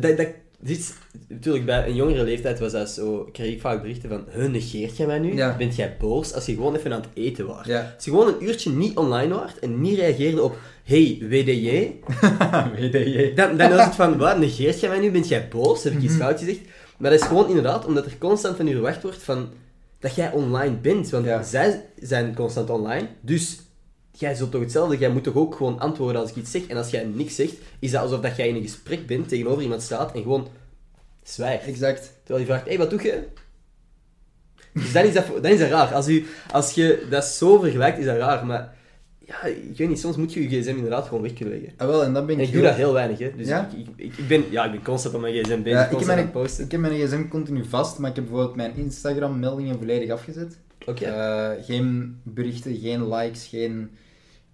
dat, 0.00 0.16
dat, 0.16 0.28
dit 0.60 0.94
natuurlijk, 1.28 1.64
bij 1.64 1.86
een 1.86 1.94
jongere 1.94 2.24
leeftijd 2.24 2.58
was 2.58 2.72
dat 2.72 2.90
zo, 2.90 3.28
kreeg 3.32 3.52
ik 3.52 3.60
vaak 3.60 3.80
berichten 3.80 4.08
van, 4.08 4.24
huh, 4.30 4.50
negeert 4.50 4.96
jij 4.96 5.06
mij 5.06 5.18
nu? 5.18 5.34
Ja. 5.34 5.56
Bent 5.56 5.76
jij 5.76 5.96
boos 5.98 6.32
als 6.32 6.46
je 6.46 6.54
gewoon 6.54 6.76
even 6.76 6.92
aan 6.92 7.00
het 7.00 7.08
eten 7.14 7.46
was? 7.46 7.66
Ja. 7.66 7.92
Als 7.94 8.04
je 8.04 8.10
gewoon 8.10 8.28
een 8.28 8.44
uurtje 8.44 8.70
niet 8.70 8.96
online 8.96 9.34
was 9.34 9.58
en 9.60 9.80
niet 9.80 9.98
reageerde 9.98 10.42
op, 10.42 10.56
hey, 10.84 11.18
WDJ, 11.20 11.92
WDJ. 12.78 13.34
dan, 13.34 13.56
dan 13.56 13.72
is 13.72 13.84
het 13.84 13.94
van, 13.94 14.18
wat, 14.18 14.38
negeert 14.38 14.80
jij 14.80 14.88
mij 14.90 14.98
nu? 15.00 15.10
Bent 15.10 15.28
jij 15.28 15.48
boos? 15.48 15.84
Heb 15.84 15.92
ik 15.92 16.02
iets 16.02 16.14
fout 16.14 16.38
gezegd? 16.38 16.60
Maar 16.98 17.10
dat 17.10 17.20
is 17.20 17.26
gewoon 17.26 17.48
inderdaad 17.48 17.84
omdat 17.86 18.06
er 18.06 18.18
constant 18.18 18.56
van 18.56 18.68
u 18.68 18.72
verwacht 18.72 19.02
wordt 19.02 19.22
van, 19.22 19.48
dat 20.00 20.14
jij 20.14 20.32
online 20.32 20.76
bent. 20.76 21.10
Want 21.10 21.24
Ja. 21.24 21.42
zij 21.42 21.84
zijn 22.02 22.34
constant 22.34 22.70
online, 22.70 23.06
dus 23.20 23.58
jij 24.18 24.34
zult 24.34 24.50
toch 24.50 24.60
hetzelfde. 24.60 24.98
Jij 24.98 25.10
moet 25.10 25.24
toch 25.24 25.34
ook 25.34 25.54
gewoon 25.54 25.78
antwoorden 25.78 26.20
als 26.20 26.30
ik 26.30 26.36
iets 26.36 26.50
zeg. 26.50 26.66
En 26.66 26.76
als 26.76 26.90
jij 26.90 27.04
niks 27.14 27.34
zegt, 27.34 27.54
is 27.78 27.90
dat 27.90 28.02
alsof 28.02 28.20
dat 28.20 28.36
jij 28.36 28.48
in 28.48 28.54
een 28.54 28.62
gesprek 28.62 29.06
bent, 29.06 29.28
tegenover 29.28 29.62
iemand 29.62 29.82
staat 29.82 30.14
en 30.14 30.22
gewoon 30.22 30.48
zwijgt. 31.22 31.66
Exact. 31.66 32.12
Terwijl 32.22 32.40
je 32.40 32.46
vraagt, 32.46 32.64
hé, 32.64 32.68
hey, 32.68 32.78
wat 32.78 32.90
doe 32.90 33.02
je? 33.02 33.22
Dus 34.72 34.92
dan 34.92 35.04
is 35.04 35.14
dat, 35.14 35.26
dan 35.42 35.52
is 35.52 35.58
dat 35.58 35.70
raar. 35.70 35.94
Als, 35.94 36.08
u, 36.08 36.24
als 36.52 36.72
je 36.72 37.06
dat 37.10 37.24
zo 37.24 37.58
vergelijkt, 37.60 37.98
is 37.98 38.04
dat 38.04 38.16
raar. 38.16 38.46
Maar 38.46 38.74
ja, 39.26 39.42
ik 39.44 39.76
weet 39.76 39.88
niet, 39.88 39.98
soms 40.00 40.16
moet 40.16 40.32
je 40.32 40.48
je 40.50 40.60
gsm 40.60 40.68
inderdaad 40.68 41.06
gewoon 41.06 41.22
weg 41.22 41.32
kunnen 41.32 41.54
leggen. 41.54 41.72
Ah, 41.78 41.86
wel, 41.88 42.04
en 42.04 42.12
dat 42.12 42.26
ben 42.26 42.34
En 42.36 42.40
ik 42.40 42.46
ik 42.46 42.52
doe 42.52 42.60
heel- 42.62 42.70
dat 42.70 42.78
heel 42.78 42.92
weinig, 42.92 43.18
hè. 43.18 43.32
Dus 43.36 43.46
Ja? 43.48 43.70
ik, 43.76 43.86
ik, 43.96 44.16
ik, 44.16 44.28
ben, 44.28 44.44
ja, 44.50 44.64
ik 44.64 44.70
ben 44.70 44.82
constant 44.82 45.14
op 45.14 45.20
mijn 45.20 45.34
gsm 45.34 45.62
bezig, 45.62 45.90
Ja, 45.90 45.98
ik, 45.98 46.06
mijn, 46.06 46.30
posten. 46.30 46.64
ik 46.64 46.70
heb 46.70 46.80
mijn 46.80 47.06
gsm 47.06 47.28
continu 47.28 47.64
vast, 47.64 47.98
maar 47.98 48.10
ik 48.10 48.16
heb 48.16 48.24
bijvoorbeeld 48.24 48.56
mijn 48.56 48.76
Instagram-meldingen 48.76 49.78
volledig 49.78 50.10
afgezet. 50.10 50.56
Oké. 50.86 51.04
Eh, 51.04 51.64
geen 51.64 52.16
berichten, 52.22 52.76
geen 52.76 53.08
likes, 53.14 53.46
geen 53.46 53.90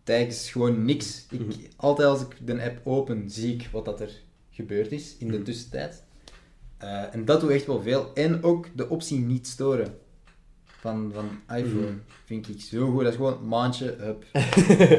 tags, 0.02 0.50
gewoon 0.50 0.84
niks. 0.84 1.26
Ik, 1.30 1.40
Mhm. 1.40 1.50
Altijd 1.76 2.08
als 2.08 2.20
ik 2.20 2.36
de 2.46 2.62
app 2.62 2.80
open, 2.86 3.30
zie 3.30 3.54
ik 3.54 3.68
wat 3.72 3.84
dat 3.84 4.00
er 4.00 4.10
gebeurd 4.50 4.92
is 4.92 5.16
in 5.18 5.26
de 5.28 5.34
Mhm. 5.36 5.42
tussentijd. 5.44 6.02
Eh, 6.78 7.14
en 7.14 7.24
dat 7.24 7.40
doet 7.40 7.50
echt 7.50 7.66
wel 7.66 7.82
veel. 7.82 8.10
En 8.14 8.42
ook 8.42 8.66
de 8.76 8.88
optie 8.88 9.18
niet 9.18 9.46
storen 9.46 9.94
van, 10.64 11.12
van 11.14 11.56
iPhone 11.56 11.86
Mhm. 11.86 11.94
vind 12.24 12.48
ik 12.48 12.60
zo 12.60 12.90
goed. 12.90 13.02
Dat 13.02 13.10
is 13.10 13.16
gewoon 13.16 13.48
maandje, 13.48 13.94
hup. 13.98 14.24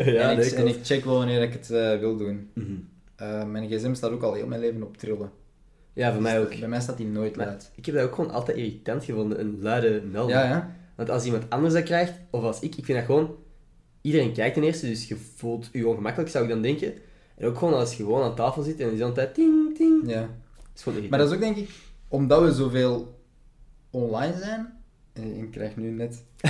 ja, 0.06 0.32
en, 0.32 0.40
ik, 0.46 0.52
en 0.52 0.68
ik 0.68 0.78
check 0.84 1.06
wel 1.06 1.18
wanneer 1.18 1.42
ik 1.42 1.54
het 1.54 1.70
eh, 1.72 2.00
wil 2.00 2.18
doen. 2.18 2.50
Eh, 3.16 3.44
mijn 3.46 3.68
gsm 3.70 3.94
staat 3.94 4.12
ook 4.12 4.24
al 4.24 4.34
heel 4.34 4.48
mijn 4.48 4.62
leven 4.62 4.84
op 4.84 4.98
trillen. 4.98 5.32
Ja, 5.94 6.14
voor 6.14 6.22
mij 6.22 6.40
ook. 6.42 6.60
Bij 6.60 6.68
mij 6.68 6.82
staat 6.82 6.98
die 6.98 7.08
nooit 7.08 7.36
Maar 7.36 7.46
luid. 7.46 7.72
ik 7.76 7.86
heb 7.86 7.96
dat 7.96 8.04
ook 8.04 8.16
gewoon 8.16 8.32
altijd 8.32 8.58
irritant 8.58 9.04
gevonden, 9.04 9.40
een 9.40 9.58
luide 9.62 10.02
melding. 10.12 10.40
Ja, 10.40 10.46
ja. 10.48 10.76
Want 10.96 11.10
als 11.10 11.26
iemand 11.26 11.50
anders 11.50 11.74
dat 11.74 11.84
krijgt, 11.84 12.14
of 12.30 12.44
als 12.44 12.60
ik, 12.60 12.76
ik 12.76 12.86
vind 12.86 12.98
dat 12.98 13.06
gewoon... 13.08 13.36
Iedereen 14.04 14.34
kijkt 14.34 14.54
ten 14.54 14.64
eerste, 14.64 14.88
dus 14.88 15.08
je 15.08 15.18
voelt 15.36 15.70
je 15.72 15.88
ongemakkelijk, 15.88 16.32
zou 16.32 16.44
ik 16.44 16.50
dan 16.50 16.62
denken. 16.62 16.94
En 17.38 17.48
ook 17.48 17.58
gewoon 17.58 17.74
als 17.74 17.96
je 17.96 18.04
gewoon 18.04 18.24
aan 18.24 18.36
tafel 18.36 18.64
zit 18.64 18.80
en 18.80 18.92
is 18.92 18.98
de 18.98 19.04
hele 19.04 19.16
tijd 19.16 19.34
ting, 19.34 19.78
ting. 19.78 20.10
ja. 20.10 20.20
Dat 20.22 20.30
is 20.76 20.84
gewoon 20.84 21.10
Maar 21.10 21.20
dat 21.20 21.28
is 21.28 21.34
ook 21.34 21.42
denk 21.42 21.58
ik, 21.58 21.70
omdat 22.08 22.42
we 22.42 22.54
zoveel 22.54 23.20
online 23.90 24.38
zijn. 24.38 24.74
En 25.14 25.38
ik 25.38 25.52
krijg 25.52 25.76
nu 25.76 25.90
net. 25.90 26.14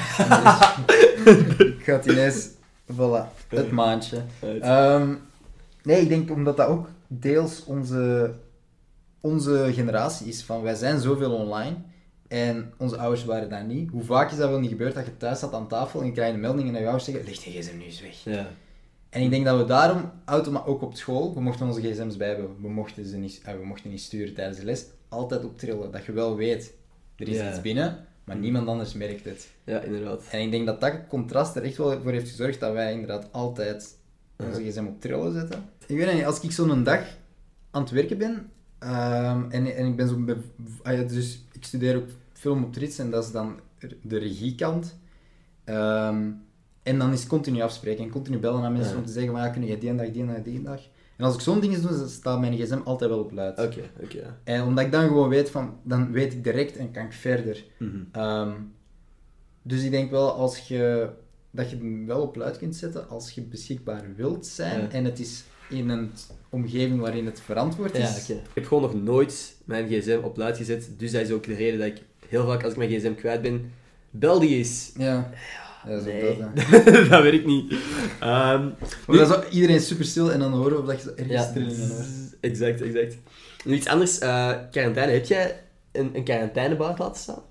ik 1.78 1.84
ga 1.84 1.94
het 1.94 2.06
ineens. 2.06 2.50
Voilà, 2.94 3.48
het 3.48 3.72
maandje. 3.72 4.22
Ehm, 4.62 5.13
nee, 5.84 6.02
ik 6.02 6.10
denk 6.10 6.32
omdat 6.32 6.58
dat 6.58 6.68
ook 6.68 6.88
deels 7.08 7.63
onze, 7.66 8.34
onze 9.22 9.70
generatie 9.74 10.28
is. 10.28 10.44
Van 10.44 10.62
wij 10.62 10.76
zijn 10.76 11.00
zoveel 11.00 11.32
online. 11.32 11.76
En 12.34 12.74
onze 12.78 12.98
ouders 12.98 13.26
waren 13.26 13.50
daar 13.50 13.63
niet. 13.65 13.89
Hoe 13.91 14.04
vaak 14.04 14.32
is 14.32 14.38
dat 14.38 14.50
wel 14.50 14.60
niet 14.60 14.69
gebeurd 14.69 14.93
dat 14.96 15.06
je 15.06 15.17
thuis 15.17 15.39
zat 15.39 15.54
aan 15.54 15.67
tafel 15.67 16.00
en 16.00 16.06
je 16.06 16.12
krijgt 16.12 16.34
een 16.34 16.39
melding 16.39 16.67
en 16.67 16.74
je 16.74 16.84
ouders 16.84 17.06
zeggen: 17.06 17.26
Leg 17.26 17.43
je 17.43 17.52
gsm 17.52 17.78
nu 17.78 17.84
eens 17.84 18.02
weg. 18.02 18.24
Ja. 18.24 18.48
En 19.10 19.22
ik 19.22 19.30
denk 19.30 19.46
dat 19.46 19.58
we 19.58 19.65
daarom, 19.65 20.12
automa 20.26 20.63
ook 20.65 20.82
op 20.82 20.96
school, 20.96 21.34
we 21.34 21.41
mochten 21.41 21.65
onze 21.67 21.82
gsm's 21.82 22.17
bij 22.17 22.28
hebben. 22.28 22.50
We 22.62 22.69
mochten, 22.69 23.06
ze 23.06 23.17
niet, 23.17 23.41
eh, 23.43 23.54
we 23.54 23.65
mochten 23.65 23.89
niet 23.89 24.02
sturen 24.02 24.34
tijdens 24.34 24.58
de 24.58 24.65
les. 24.65 24.86
Altijd 25.10 25.43
optrillen, 25.46 25.91
dat 25.91 26.06
je 26.06 26.12
wel 26.12 26.36
weet, 26.36 26.74
er 27.15 27.28
is 27.28 27.38
Ja. 27.38 27.50
iets 27.50 27.62
binnen, 27.62 28.06
maar 28.24 28.36
niemand 28.36 28.67
anders 28.67 28.93
merkt 28.93 29.26
het. 29.26 29.48
ja, 29.63 29.80
inderdaad. 29.82 30.24
En 30.32 30.39
ik 30.41 30.52
denk 30.52 30.65
dat 30.65 30.82
dat 30.82 30.93
contrast 31.08 31.56
er 31.56 31.63
echt 31.63 31.78
wel 31.78 32.02
voor 32.02 32.12
heeft 32.12 32.30
gezorgd 32.30 32.60
dat 32.60 32.74
wij 32.74 32.91
inderdaad 32.91 33.28
altijd 33.32 33.98
onze 34.38 34.63
gsm 34.63 34.86
op 34.86 35.02
trillen 35.02 35.34
zetten. 35.34 35.63
Ik 35.88 35.98
weet 35.98 36.13
niet, 36.13 36.26
als 36.26 36.39
ik 36.41 36.52
zo'n 36.52 36.84
dag 36.84 37.17
aan 37.72 37.82
het 37.82 37.91
werken 37.91 38.17
ben, 38.17 38.50
ehm, 38.80 39.43
en, 39.50 39.76
en 39.76 39.86
ik 39.86 39.96
ben 39.96 40.08
zo... 40.08 40.26
ah 40.84 41.08
dus 41.08 41.46
ik 41.52 41.63
studeer 41.65 41.96
ook 41.96 42.08
film 42.43 42.63
op 42.63 42.73
Trits 42.73 42.99
en 42.99 43.10
dat 43.12 43.23
is 43.23 43.32
dan 43.32 43.60
de 44.01 44.17
regiekant. 44.17 44.97
Ehm, 45.63 46.29
en 46.84 46.99
dan 46.99 47.12
is 47.13 47.27
continu 47.27 47.62
afspreken 47.62 48.03
en 48.03 48.10
continu 48.10 48.38
bellen 48.39 48.63
aan 48.63 48.73
mensen 48.73 48.91
Ja. 48.93 48.97
om 48.99 49.06
te 49.06 49.12
zeggen, 49.12 49.32
maar 49.34 49.45
ja, 49.45 49.49
kun 49.51 49.65
je 49.65 49.77
die 49.77 49.89
en 49.89 49.97
dag, 49.97 50.12
die 50.12 50.21
en 50.21 50.27
dag, 50.27 50.41
die 50.43 50.58
en 50.58 50.63
dag. 50.63 50.82
En 51.17 51.25
als 51.25 51.36
ik 51.36 51.41
zo'n 51.41 51.60
dingen 51.60 51.82
doe, 51.82 51.91
dan 51.97 52.10
staat 52.10 52.39
mijn 52.39 52.58
gsm 52.58 52.79
altijd 52.84 53.10
wel 53.10 53.19
op 53.19 53.32
luid. 53.32 53.60
Oké, 53.60 53.82
oké. 54.03 54.17
ja. 54.17 54.38
En 54.43 54.63
omdat 54.63 54.86
ik 54.86 54.91
dan 54.91 55.08
gewoon 55.08 55.29
weet 55.29 55.49
van, 55.49 55.77
dan 55.84 56.12
weet 56.12 56.34
ik 56.34 56.43
direct 56.43 56.77
en 56.77 56.91
kan 56.91 57.06
ik 57.06 57.13
verder. 57.13 57.63
Mhm. 57.79 57.97
Ehm, 58.12 58.51
dus 59.62 59.84
ik 59.84 59.91
denk 59.91 60.12
wel 60.12 60.32
als 60.32 60.67
je, 60.67 61.10
dat 61.51 61.69
je 61.69 61.75
hem 61.77 62.06
wel 62.06 62.21
op 62.21 62.36
luid 62.36 62.58
kunt 62.58 62.75
zetten 62.75 63.10
als 63.10 63.32
je 63.32 63.41
beschikbaar 63.41 64.03
wilt 64.15 64.45
zijn 64.45 64.82
Ja. 64.82 64.89
en 64.89 65.06
het 65.06 65.19
is 65.19 65.43
in 65.69 65.89
een 65.89 66.12
omgeving 66.49 66.99
waarin 66.99 67.25
het 67.25 67.41
verantwoord 67.41 67.97
Ja, 67.97 68.03
is. 68.03 68.21
oké. 68.23 68.34
Ik 68.39 68.49
heb 68.53 68.65
gewoon 68.65 68.84
nog 68.84 68.93
nooit 69.03 69.56
mijn 69.65 69.88
gsm 69.88 70.19
op 70.23 70.38
luid 70.38 70.58
gezet, 70.58 70.89
dus 70.97 71.12
dat 71.12 71.21
is 71.21 71.32
ook 71.32 71.43
de 71.43 71.53
reden 71.56 71.79
dat 71.79 71.88
ik 71.88 72.03
heel 72.34 72.46
vaak 72.46 72.63
als 72.63 72.72
ik 72.72 72.78
mijn 72.78 72.89
gsm 72.89 73.13
kwijt 73.13 73.41
ben, 73.41 73.72
bel 74.10 74.39
die 74.39 74.58
eens. 74.58 74.91
Ja. 74.98 75.30
Ja, 75.88 76.00
zo 76.00 76.06
Nee, 76.06 76.38
dat, 76.38 76.84
hè. 76.84 77.08
dat 77.08 77.22
weet 77.22 77.34
ik 77.34 77.46
niet. 77.46 77.72
Ehm, 78.19 78.63
Maar 79.08 79.17
dan 79.17 79.43
is 79.43 79.50
iedereen 79.50 79.80
super 79.82 80.06
stil 80.06 80.32
en 80.32 80.39
dan 80.39 80.52
horen 80.54 80.82
we 80.82 80.88
dat 80.88 81.02
je 81.02 81.08
zo 81.10 81.15
ergens 81.15 81.54
ja, 81.54 81.62
hoort. 81.62 82.38
exact, 82.39 82.82
exact. 82.82 83.17
Nu 83.65 83.76
iets 83.76 83.88
anders, 83.88 84.19
eh, 84.19 84.52
quarantaine. 84.72 85.13
Heb 85.13 85.26
jij 85.26 85.60
een, 85.91 86.10
een 86.13 86.24
quarantainebaard 86.24 87.00
laten 87.00 87.22
staan? 87.22 87.41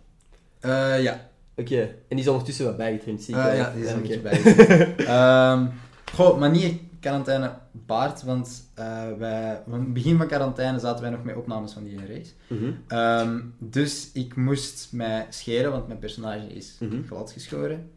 Eh, 0.60 1.02
ja. 1.02 1.30
Oké, 1.56 1.80
en 1.80 1.88
die 2.08 2.18
is 2.18 2.28
ondertussen 2.28 2.64
wat 2.64 2.76
bijgetrimd, 2.76 3.22
zie 3.22 3.34
ik. 3.36 3.44
Eh, 3.44 3.56
ja, 3.56 3.72
die 3.76 3.84
is 3.84 3.90
een 3.90 3.98
oké. 4.04 4.18
beetje. 4.18 4.84
Ehm, 5.06 5.66
goh, 6.14 6.38
maar 6.38 6.50
niet 6.50 6.80
quarantaine 7.02 7.54
baard, 7.72 8.22
want 8.22 8.70
eh, 8.74 9.12
wij, 9.18 9.62
aan 9.66 9.80
het 9.80 9.92
begin 9.92 10.16
van 10.16 10.26
quarantaine 10.26 10.78
zaten 10.78 11.02
wij 11.02 11.10
nog 11.10 11.24
met 11.24 11.36
opnames 11.36 11.72
van 11.72 11.84
die 11.84 12.06
race. 12.06 12.32
Mhm. 12.48 12.72
Ehm, 12.88 13.40
dus 13.58 14.10
ik 14.12 14.36
moest 14.36 14.88
mij 14.92 15.26
scheren, 15.30 15.70
want 15.70 15.86
mijn 15.86 15.98
personage 15.98 16.46
is 16.46 16.76
Mhm. 16.80 17.02
glad 17.06 17.32
geschoren. 17.32 17.90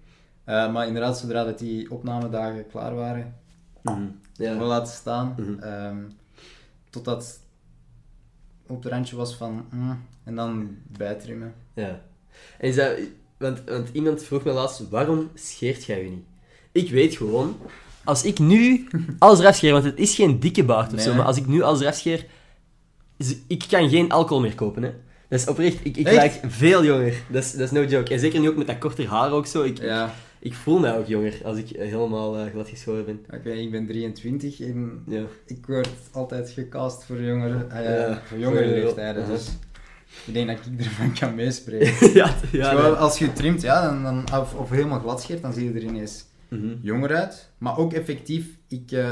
Eh, 0.44 0.74
maar 0.74 0.88
inderdaad, 0.88 1.18
zodra 1.18 1.44
dat 1.44 1.60
die 1.60 1.92
opnamedagen 1.92 2.68
klaar 2.68 2.96
waren, 2.96 3.36
Mhm. 3.82 4.06
Ja. 4.34 4.58
wel 4.58 4.68
laten 4.68 4.94
staan. 4.94 5.36
Ehm, 5.62 5.98
totdat 6.90 7.40
op 8.68 8.84
het 8.84 8.92
randje 8.92 9.16
was 9.16 9.36
van, 9.36 9.66
mm, 9.72 10.04
en 10.24 10.36
dan 10.36 10.78
bijtrimmen. 10.98 11.54
Ja. 11.74 12.02
En 12.58 12.68
is 12.70 12.76
dat, 12.76 12.98
want, 13.38 13.64
want 13.64 13.90
iemand 13.92 14.24
vroeg 14.24 14.44
me 14.44 14.52
laatst, 14.52 14.90
waarom 14.90 15.30
scheert 15.34 15.84
jij 15.84 16.04
je 16.04 16.10
niet? 16.10 16.26
Ik 16.72 16.90
weet 16.92 17.16
gewoon, 17.16 17.56
als 18.06 18.24
ik 18.24 18.40
nu 18.40 18.88
alles 19.20 19.40
eraf 19.40 19.56
scheer, 19.56 19.72
want 19.72 19.84
het 19.84 20.00
is 20.00 20.16
geen 20.16 20.40
dikke 20.40 20.64
baard 20.64 20.88
of 20.88 20.96
Nee. 20.96 21.06
zo, 21.06 21.14
maar 21.14 21.26
als 21.26 21.38
ik 21.38 21.48
nu 21.48 21.62
alles 21.62 21.82
eraf 21.82 21.96
scheer, 21.96 22.26
is- 23.18 23.36
ik 23.48 23.64
kan 23.70 23.90
geen 23.90 24.12
alcohol 24.12 24.42
meer 24.42 24.56
kopen, 24.56 24.84
hè. 24.84 24.92
Dat 25.30 25.40
is 25.40 25.48
oprecht, 25.48 25.78
ik, 25.84 25.98
ik 25.98 26.12
lijk 26.12 26.40
veel 26.48 26.84
jonger. 26.84 27.14
Dat 27.32 27.44
is, 27.44 27.52
dat 27.52 27.62
is 27.62 27.72
no 27.72 27.84
joke. 27.84 28.14
En 28.14 28.20
zeker 28.20 28.40
nu 28.40 28.50
ook 28.50 28.56
met 28.58 28.68
dat 28.68 28.78
korter 28.78 29.08
haar 29.08 29.32
ook 29.32 29.46
zo. 29.46 29.64
Ik, 29.64 29.82
Ja, 29.82 30.14
ik 30.40 30.54
voel 30.54 30.80
mij 30.80 30.98
ook 30.98 31.08
jonger 31.08 31.34
als 31.44 31.58
ik 31.58 31.70
eh, 31.70 31.88
helemaal 31.90 32.38
uh, 32.40 32.52
glad 32.52 32.70
geschoren 32.70 33.06
ben. 33.06 33.26
Oké, 33.40 33.50
ik 33.52 33.72
ben 33.72 33.88
23 33.88 34.60
en 34.62 35.04
Ja. 35.08 35.22
ik 35.46 35.66
word 35.68 35.90
altijd 36.12 36.50
gecast 36.50 37.04
voor 37.04 37.22
jongere, 37.22 37.66
eh, 37.70 37.84
Ja, 37.84 38.22
voor 38.26 38.38
jongere 38.38 38.68
leeftijden. 38.68 39.28
Dus 39.28 39.48
ik 40.26 40.34
denk 40.34 40.48
dat 40.48 40.58
ik 40.58 40.86
ervan 40.86 41.14
kan 41.14 41.36
meespreken. 41.36 42.12
ja, 42.20 42.36
ja. 42.52 42.70
Zowel 42.72 42.90
nee. 42.92 43.00
als 43.00 43.18
je 43.18 43.34
trimt, 43.34 43.62
ja, 43.62 43.82
dan, 43.92 44.04
dan, 44.04 44.40
of, 44.42 44.54
of 44.54 44.70
helemaal 44.70 45.00
glad 45.00 45.22
scheert, 45.22 45.42
dan 45.42 45.54
zie 45.54 45.64
je 45.64 45.80
er 45.80 45.84
ineens 45.84 46.26
Mhm. 46.60 46.74
jonger 46.82 47.16
uit. 47.16 47.50
Maar 47.58 47.78
ook 47.78 47.94
effectief, 47.94 48.46
ik... 48.68 48.92
eh, 48.92 49.10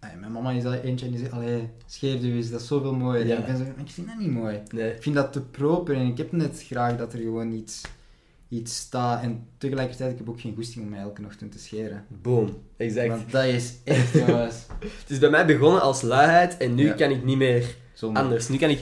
ay, 0.00 0.16
mijn 0.20 0.32
mama 0.32 0.50
is 0.50 0.64
al 0.64 0.72
eentje 0.72 1.06
en 1.06 1.12
die 1.12 1.20
zegt, 1.20 1.32
allee, 1.32 1.68
scheer 1.86 2.22
eens, 2.24 2.50
dat 2.50 2.60
is 2.60 2.66
zoveel 2.66 2.94
mooier. 2.94 3.26
Ja. 3.26 3.38
Ik 3.38 3.46
ben 3.46 3.56
zo, 3.56 3.62
ik 3.62 3.90
vind 3.90 4.06
dat 4.06 4.18
niet 4.18 4.30
mooi. 4.30 4.62
Nee. 4.74 4.92
Ik 4.94 5.02
vind 5.02 5.14
dat 5.14 5.32
te 5.32 5.40
proper 5.40 5.94
en 5.96 6.06
ik 6.06 6.18
heb 6.18 6.32
net 6.32 6.64
graag 6.66 6.96
dat 6.96 7.12
er 7.12 7.18
gewoon 7.18 7.52
iets, 7.52 7.80
iets 8.48 8.76
staat. 8.76 9.22
En 9.22 9.46
tegelijkertijd 9.58 10.10
ik 10.10 10.16
heb 10.18 10.26
ik 10.26 10.32
ook 10.32 10.40
geen 10.40 10.54
goesting 10.54 10.84
om 10.84 10.90
mij 10.90 11.00
elke 11.00 11.22
ochtend 11.26 11.52
te 11.52 11.58
scheren. 11.58 12.04
Boom. 12.22 12.56
Exact. 12.76 13.08
Want 13.08 13.30
dat 13.30 13.44
is 13.44 13.74
echt, 13.84 14.12
jongens, 14.26 14.66
Het 14.80 15.10
is 15.10 15.18
bij 15.18 15.30
mij 15.30 15.46
begonnen 15.46 15.82
als 15.82 16.02
luiheid 16.02 16.56
en 16.56 16.74
nu 16.74 16.84
Ja. 16.86 16.92
kan 16.92 17.10
ik 17.10 17.24
niet 17.24 17.36
meer 17.36 17.76
zonder, 17.92 18.22
anders. 18.22 18.48
Nu 18.48 18.56
kan 18.58 18.70
ik... 18.70 18.78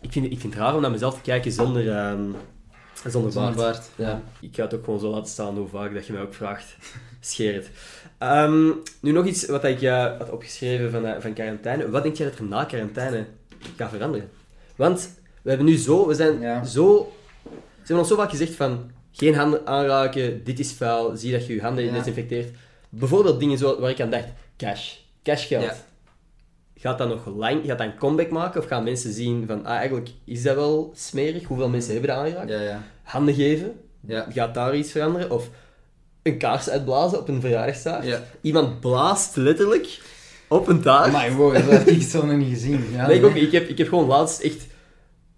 Ik 0.00 0.12
vind, 0.12 0.24
ik 0.32 0.40
vind 0.40 0.52
het 0.54 0.62
raar 0.62 0.74
om 0.74 0.80
naar 0.80 0.90
mezelf 0.90 1.14
te 1.14 1.20
kijken 1.20 1.52
zonder, 1.52 1.90
ehm 1.90 2.30
zonder 3.06 3.32
baard. 3.34 3.56
baard. 3.56 3.88
Ja. 3.96 4.22
Ik 4.40 4.54
ga 4.54 4.62
het 4.62 4.74
ook 4.74 4.84
gewoon 4.84 5.00
zo 5.00 5.10
laten 5.10 5.30
staan 5.30 5.56
hoe 5.56 5.68
vaak 5.68 5.94
dat 5.94 6.06
je 6.06 6.12
mij 6.12 6.22
ook 6.22 6.34
vraagt. 6.34 6.76
Scheer 7.20 7.54
het. 7.54 7.70
Ehm, 8.18 8.66
nu 9.00 9.12
nog 9.12 9.26
iets 9.26 9.46
wat 9.46 9.64
ik 9.64 9.82
eh, 9.82 10.18
had 10.18 10.30
opgeschreven 10.30 10.90
van, 10.90 11.06
eh, 11.06 11.20
van 11.20 11.32
quarantaine. 11.32 11.90
Wat 11.90 12.02
denk 12.02 12.16
jij 12.16 12.28
dat 12.28 12.38
er 12.38 12.44
na 12.44 12.64
quarantaine 12.64 13.26
gaat 13.76 13.90
veranderen? 13.90 14.30
Want 14.76 15.10
we 15.42 15.48
hebben 15.48 15.66
nu 15.68 15.76
zo... 15.76 16.06
We 16.06 16.14
zijn 16.14 16.40
Ja. 16.40 16.64
zo... 16.64 17.12
Ze 17.42 17.52
hebben 17.92 17.98
ons 17.98 18.08
zo 18.08 18.16
vaak 18.16 18.30
gezegd 18.30 18.54
van... 18.54 18.90
Geen 19.12 19.34
handen 19.34 19.66
aanraken, 19.66 20.44
dit 20.44 20.58
is 20.58 20.72
vuil, 20.72 21.16
zie 21.16 21.32
dat 21.32 21.46
je 21.46 21.54
je 21.54 21.60
handen 21.60 21.84
Ja. 21.84 21.92
desinfecteert. 21.92 22.48
Bijvoorbeeld 22.88 23.40
dingen 23.40 23.58
zo, 23.58 23.80
waar 23.80 23.90
ik 23.90 24.00
aan 24.00 24.10
dacht. 24.10 24.28
Cash. 24.56 24.94
Cashgeld. 25.22 25.72
Gaat 26.86 26.98
dat 26.98 27.08
nog 27.08 27.36
lang... 27.36 27.60
Gaat 27.66 27.78
dat 27.78 27.86
een 27.86 27.98
comeback 27.98 28.30
maken? 28.30 28.60
Of 28.60 28.66
gaan 28.66 28.84
mensen 28.84 29.12
zien 29.12 29.44
van... 29.46 29.64
Ah, 29.64 29.76
eigenlijk 29.76 30.08
is 30.24 30.42
dat 30.42 30.54
wel 30.54 30.92
smerig. 30.94 31.44
Hoeveel 31.44 31.68
mensen 31.68 31.92
hebben 31.92 32.10
dat 32.10 32.18
aangeraakt? 32.18 32.50
Ja, 32.50 32.60
ja. 32.60 32.82
Handen 33.02 33.34
geven. 33.34 33.72
Ja. 34.06 34.26
Gaat 34.30 34.54
daar 34.54 34.76
iets 34.76 34.92
veranderen? 34.92 35.30
Of 35.30 35.50
een 36.22 36.38
kaars 36.38 36.68
uitblazen 36.70 37.18
op 37.18 37.28
een 37.28 37.40
verjaardagstaart? 37.40 38.04
Ja. 38.04 38.22
Iemand 38.40 38.80
blaast 38.80 39.36
letterlijk 39.36 40.00
op 40.48 40.68
een 40.68 40.80
taart. 40.80 41.12
Maar 41.12 41.32
wow, 41.32 41.52
dat 41.52 41.62
heb 41.62 41.86
ik 41.86 42.02
zo 42.02 42.26
nog 42.26 42.36
niet 42.36 42.48
gezien. 42.48 42.84
Ja, 42.92 43.06
nee, 43.06 43.18
ik 43.18 43.24
ook. 43.24 43.34
Ik 43.34 43.52
heb, 43.52 43.68
ik 43.68 43.78
heb 43.78 43.88
gewoon 43.88 44.06
laatst 44.06 44.40
echt 44.40 44.66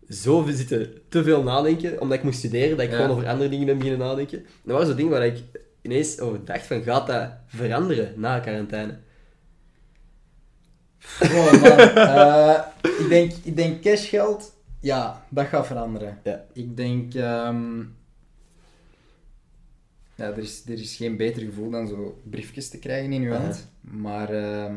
zo 0.08 0.46
zitten 0.48 0.92
te 1.08 1.22
veel 1.22 1.42
nadenken, 1.42 2.00
omdat 2.00 2.18
ik 2.18 2.24
moest 2.24 2.38
studeren, 2.38 2.76
dat 2.76 2.86
ik 2.86 2.92
gewoon 2.92 3.10
over 3.10 3.28
andere 3.28 3.50
dingen 3.50 3.66
ben 3.66 3.78
beginnen 3.78 4.06
nadenken. 4.06 4.38
En 4.38 4.44
dat 4.64 4.72
waren 4.72 4.88
zo 4.88 4.94
dingen 4.94 5.10
waar 5.10 5.26
ik 5.26 5.38
ineens 5.82 6.20
over 6.20 6.44
dacht 6.44 6.66
van, 6.66 6.82
gaat 6.82 7.06
dat 7.06 7.28
veranderen 7.46 8.12
na 8.16 8.38
quarantaine? 8.38 8.96
Man. 11.20 11.62
Eh, 11.94 12.58
ik, 12.82 13.06
denk, 13.08 13.32
ik 13.42 13.56
denk 13.56 13.82
cashgeld, 13.82 14.52
ja, 14.80 15.26
dat 15.28 15.46
gaat 15.46 15.66
veranderen. 15.66 16.18
Ja. 16.24 16.44
Ik 16.52 16.76
denk... 16.76 17.14
ehm, 17.14 17.78
ja, 20.14 20.24
er 20.24 20.38
is, 20.38 20.62
er 20.66 20.80
is 20.80 20.96
geen 20.96 21.16
beter 21.16 21.42
gevoel 21.42 21.70
dan 21.70 21.88
zo 21.88 22.20
briefjes 22.30 22.68
te 22.68 22.78
krijgen 22.78 23.12
in 23.12 23.22
je 23.22 23.32
hand. 23.32 23.68
Maar 23.80 24.30
ehm, 24.30 24.74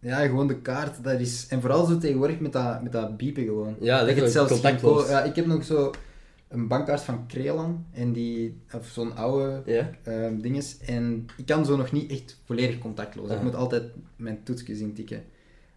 ja, 0.00 0.16
gewoon 0.26 0.46
de 0.46 0.60
kaart, 0.60 1.04
dat 1.04 1.20
is... 1.20 1.46
En 1.48 1.60
vooral 1.60 1.84
zo 1.84 1.98
tegenwoordig 1.98 2.38
met 2.38 2.52
dat, 2.52 2.82
met 2.82 2.92
dat 2.92 3.16
biepen 3.16 3.44
gewoon. 3.44 3.76
Ja, 3.80 4.04
Dat 4.04 4.16
het 4.16 4.32
zelfs 4.32 4.60
geen 4.60 4.78
Ja, 5.08 5.22
ik 5.22 5.36
heb 5.36 5.46
nog 5.46 5.64
zo 5.64 5.90
een 6.48 6.68
bankkaart 6.68 7.00
van 7.02 7.26
Crelan. 7.28 7.86
En 7.92 8.12
die... 8.12 8.60
Of 8.74 8.86
zo'n 8.86 9.16
oude 9.16 9.62
ehm 10.02 10.40
dinges. 10.40 10.78
En 10.78 11.26
ik 11.36 11.46
kan 11.46 11.64
zo 11.66 11.76
nog 11.76 11.92
niet 11.92 12.10
echt 12.10 12.40
volledig 12.44 12.78
contactloos. 12.78 13.30
Ik 13.30 13.42
moet 13.42 13.54
altijd 13.54 13.84
mijn 14.16 14.42
toetsjes 14.42 14.78
intikken. 14.78 15.22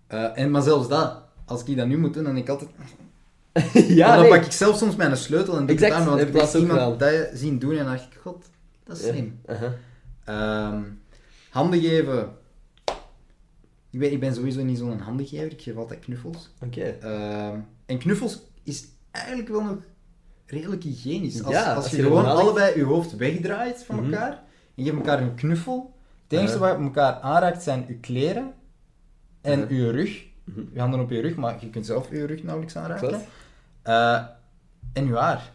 Eh, 0.07 0.37
en, 0.37 0.51
maar 0.51 0.61
zelfs 0.61 0.87
dat, 0.87 1.21
als 1.45 1.63
ik 1.63 1.77
dat 1.77 1.87
nu 1.87 1.97
moet 1.97 2.13
doen, 2.13 2.23
dan 2.23 2.33
denk 2.35 2.45
ik 2.47 2.51
altijd... 2.51 2.69
ja, 3.99 4.13
dan 4.15 4.21
nee. 4.21 4.29
pak 4.29 4.45
ik 4.45 4.51
zelf 4.51 4.77
soms 4.77 4.95
mijn 4.95 5.17
sleutel 5.17 5.57
en 5.57 5.65
doe 5.65 5.75
Exact, 5.75 5.91
het 5.93 6.01
aan, 6.01 6.07
want 6.07 6.19
heb 6.19 6.27
ik 6.35 6.41
heb 6.41 6.53
iemand 6.61 6.99
dat 6.99 7.13
zien 7.33 7.59
doen 7.59 7.71
en 7.71 7.83
dan 7.85 7.93
dacht 7.93 8.03
ik, 8.13 8.19
god, 8.21 8.45
dat 8.83 8.97
is 8.97 9.03
Ja. 9.05 9.11
slim. 9.11 9.39
Aha. 9.45 9.73
Ehm, 10.25 10.81
handen 11.49 11.79
geven. 11.79 12.29
Ik 13.89 13.99
ben, 14.01 14.11
ik 14.11 14.19
ben 14.19 14.33
sowieso 14.35 14.63
niet 14.63 14.77
zo'n 14.77 14.99
handengever, 14.99 15.51
ik 15.51 15.61
geef 15.61 15.75
altijd 15.75 15.99
knuffels. 15.99 16.49
Oké. 16.65 16.81
Ehm, 16.83 17.57
en 17.85 17.97
knuffels 17.97 18.41
is 18.63 18.85
eigenlijk 19.11 19.47
wel 19.49 19.61
nog 19.63 19.77
redelijk 20.45 20.83
hygiënisch. 20.83 21.43
Als, 21.43 21.53
Ja, 21.53 21.73
als, 21.73 21.83
als 21.83 21.91
je, 21.91 21.97
je 21.97 22.03
gewoon 22.03 22.25
allebei 22.25 22.77
je 22.77 22.83
hoofd 22.83 23.15
wegdraait 23.15 23.83
van 23.83 23.95
Mhm. 23.95 24.05
elkaar 24.13 24.31
en 24.75 24.83
je 24.83 24.83
geeft 24.83 24.95
elkaar 24.95 25.21
een 25.21 25.35
knuffel. 25.35 25.93
Het 26.27 26.39
enige 26.39 26.53
Ja. 26.53 26.59
wat 26.59 26.79
elkaar 26.79 27.13
aanraakt 27.19 27.63
zijn 27.63 27.85
je 27.87 27.93
kleren 27.99 28.53
en 29.45 29.65
je 29.69 29.91
rug. 29.91 30.23
Mhm. 30.43 30.61
Je 30.73 30.79
handen 30.79 30.99
op 30.99 31.09
je 31.11 31.21
rug, 31.21 31.35
maar 31.35 31.55
je 31.59 31.69
kunt 31.69 31.85
zelf 31.85 32.07
je 32.11 32.25
rug 32.25 32.43
nauwelijks 32.43 32.75
aanraken. 32.75 33.21
Eh, 33.81 34.21
en 34.93 35.07
je 35.07 35.15
haar. 35.15 35.53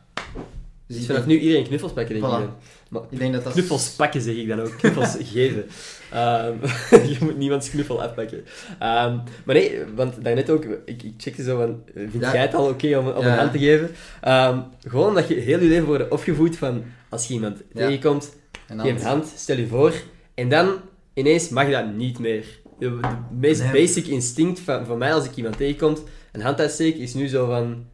Dus 0.86 0.98
ik 0.98 1.06
vanaf 1.06 1.26
nu 1.26 1.38
iedereen 1.38 1.64
knuffels 1.64 1.92
pakken, 1.92 2.20
denk 2.20 2.32
Voilà. 2.32 2.42
ik. 2.42 2.48
Maar 2.88 3.02
ik 3.10 3.18
denk 3.18 3.32
dat 3.32 3.44
dat... 3.44 3.52
Knuffels 3.52 3.90
pakken 3.90 4.20
zeg 4.20 4.34
ik 4.34 4.48
dan 4.48 4.60
ook. 4.60 4.74
Knuffels 4.78 5.16
geven. 5.32 5.66
Ehm, 6.12 6.54
je 7.10 7.16
moet 7.20 7.36
niemands 7.36 7.70
knuffel 7.70 8.02
afpakken. 8.02 8.44
Ehm, 8.78 9.16
maar 9.44 9.54
nee, 9.54 9.78
want 9.94 10.24
daarnet 10.24 10.50
ook, 10.50 10.64
ik, 10.64 11.02
ik 11.02 11.14
checkte 11.16 11.42
zo 11.42 11.56
van, 11.58 11.82
eh, 11.94 12.02
vind 12.10 12.22
Ja. 12.24 12.32
jij 12.32 12.42
het 12.42 12.54
al 12.54 12.68
oké 12.68 12.96
om, 12.98 13.08
om 13.08 13.22
Ja. 13.24 13.32
een 13.32 13.38
hand 13.38 13.52
te 13.52 13.58
geven? 13.58 13.90
Ehm, 14.20 14.60
gewoon 14.80 15.08
omdat 15.08 15.28
je 15.28 15.34
heel 15.34 15.60
je 15.60 15.68
leven 15.68 15.86
wordt 15.86 16.08
opgevoed 16.08 16.56
van, 16.56 16.84
als 17.08 17.26
je 17.26 17.34
iemand 17.34 17.58
Ja. 17.72 17.86
tegenkomt, 17.86 18.36
geef 18.76 19.00
een 19.00 19.06
hand, 19.06 19.32
stel 19.36 19.56
je 19.56 19.66
voor, 19.66 19.92
en 20.34 20.48
dan 20.48 20.76
ineens 21.14 21.48
mag 21.48 21.64
je 21.66 21.72
dat 21.72 21.94
niet 21.94 22.18
meer. 22.18 22.44
De, 22.80 23.00
meest 23.38 23.62
Nee. 23.62 23.72
basic 23.72 24.06
instinct 24.06 24.60
van, 24.60 24.86
van 24.86 24.98
mij 24.98 25.14
als 25.14 25.24
ik 25.24 25.36
iemand 25.36 25.56
tegenkomt, 25.56 26.02
een 26.32 26.40
hand 26.40 26.60
uitsteken, 26.60 27.00
is 27.00 27.14
nu 27.14 27.28
zo 27.28 27.46
van, 27.46 27.84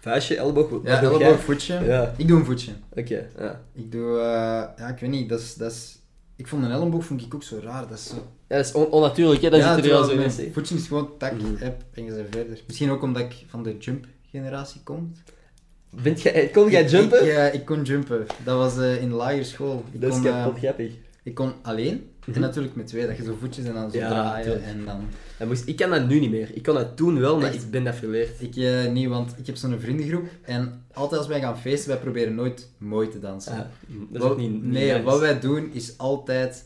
vuistje, 0.00 0.36
elleboog, 0.36 0.70
Ja, 0.70 1.00
jij? 1.00 1.10
elleboog, 1.10 1.40
voetje. 1.40 1.84
Ja, 1.84 2.14
Ik 2.16 2.28
doe 2.28 2.38
een 2.38 2.44
voetje. 2.44 2.72
oké. 2.96 3.26
ja. 3.38 3.60
Ik 3.74 3.92
doe... 3.92 4.18
eh, 4.18 4.24
ja, 4.78 4.88
ik 4.88 4.98
weet 4.98 5.10
niet, 5.10 5.28
dat 5.28 5.40
is... 5.40 5.54
Dat 5.54 5.70
is 5.72 5.98
ik 6.36 6.46
vond 6.48 6.64
een 6.64 6.70
elleboog 6.70 7.04
vond 7.04 7.22
ik 7.22 7.34
ook 7.34 7.42
zo 7.42 7.58
raar. 7.62 7.88
Dat 7.88 7.98
is 7.98 8.06
zo... 8.08 8.14
Ja, 8.48 8.56
dat 8.56 8.66
is 8.66 8.72
on- 8.72 8.90
onnatuurlijk, 8.90 9.42
hè? 9.42 9.50
Dan 9.50 9.58
ja, 9.58 9.74
zit 9.74 9.84
er 9.84 9.92
al 9.94 10.04
terwijl 10.06 10.28
zo 10.30 10.36
ineens. 10.38 10.52
voetje 10.54 10.74
is 10.74 10.86
gewoon 10.86 11.08
tak, 11.18 11.32
Mhm. 11.32 11.56
heb 11.56 11.82
en 11.92 12.04
je 12.04 12.12
bent 12.12 12.26
verder. 12.30 12.58
Misschien 12.66 12.90
ook 12.90 13.02
omdat 13.02 13.22
ik 13.22 13.44
van 13.48 13.62
de 13.62 13.76
jump-generatie 13.78 14.80
kom. 14.84 15.12
Bent 16.02 16.22
jij, 16.22 16.48
kon 16.52 16.70
jij 16.70 16.84
jumpen? 16.84 17.20
Ik, 17.26 17.32
ja, 17.32 17.44
ik 17.46 17.64
kon 17.64 17.82
jumpen. 17.82 18.26
Dat 18.44 18.56
was 18.56 18.78
eh, 18.78 19.02
in 19.02 19.10
lagere 19.12 19.44
school. 19.44 19.84
Ik 19.92 20.00
dat 20.00 20.12
is 20.14 20.20
kon, 20.20 20.26
eh, 20.26 20.46
grappig. 20.56 20.92
ik 21.22 21.34
kon 21.34 21.52
alleen. 21.62 22.10
Mhm. 22.24 22.34
En 22.36 22.40
natuurlijk 22.40 22.74
met 22.76 22.86
twee, 22.86 23.06
dat 23.06 23.16
je 23.16 23.22
zo 23.24 23.36
voetjes 23.40 23.64
en 23.64 23.74
dan 23.74 23.90
zo 23.90 23.98
Ja, 23.98 24.08
draaien. 24.08 24.44
tuurlijk. 24.44 24.64
En 24.66 24.84
dan... 24.84 25.00
Dat 25.38 25.48
moest, 25.48 25.66
ik 25.68 25.76
kan 25.76 25.90
dat 25.90 26.06
nu 26.08 26.20
niet 26.20 26.30
meer. 26.30 26.50
Ik 26.54 26.62
kon 26.62 26.74
dat 26.74 26.96
toen 26.96 27.20
wel, 27.20 27.38
maar 27.38 27.52
Echt? 27.52 27.62
ik 27.62 27.70
ben 27.70 27.84
dat 27.84 27.94
verleerd. 27.94 28.40
Ik 28.42 28.56
eh, 28.56 28.86
niet, 28.92 29.08
want 29.08 29.34
ik 29.38 29.46
heb 29.46 29.56
zo'n 29.56 29.80
vriendengroep. 29.80 30.26
En 30.42 30.82
altijd 30.92 31.18
als 31.20 31.28
wij 31.28 31.40
gaan 31.40 31.58
feesten, 31.58 31.88
wij 31.88 31.98
proberen 31.98 32.34
nooit 32.34 32.68
mooi 32.78 33.08
te 33.08 33.18
dansen. 33.20 33.52
Ah, 33.52 33.58
dat 33.58 33.66
is 34.12 34.18
Wat- 34.20 34.30
ook 34.30 34.38
niet, 34.38 34.50
niet 34.50 34.64
nee, 34.64 34.90
nice. 34.92 35.02
wat 35.02 35.20
wij 35.20 35.40
doen 35.40 35.70
is 35.72 35.98
altijd... 35.98 36.64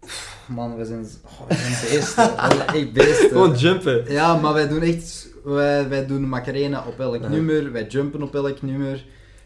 Pff, 0.00 0.44
Man, 0.48 0.76
we 0.76 0.84
zijn, 0.84 1.06
oh, 1.24 1.48
we 1.48 1.54
zijn 1.54 1.90
beesten. 1.90 2.24
we 2.48 2.54
zijn 2.56 2.68
echt 2.68 2.92
beesten. 2.92 3.28
Gewoon 3.28 3.54
jumpen. 3.56 4.12
Ja, 4.12 4.36
maar 4.36 4.52
wij 4.54 4.68
doen 4.68 4.82
echt... 4.82 5.28
Wij, 5.44 5.88
wij 5.88 6.06
doen 6.06 6.28
Macarena 6.28 6.84
op 6.86 7.00
elk 7.00 7.22
Ja. 7.22 7.28
nummer, 7.28 7.72
wij 7.72 7.86
jumpen 7.86 8.22
op 8.22 8.34
elk 8.34 8.62
nummer. 8.62 9.04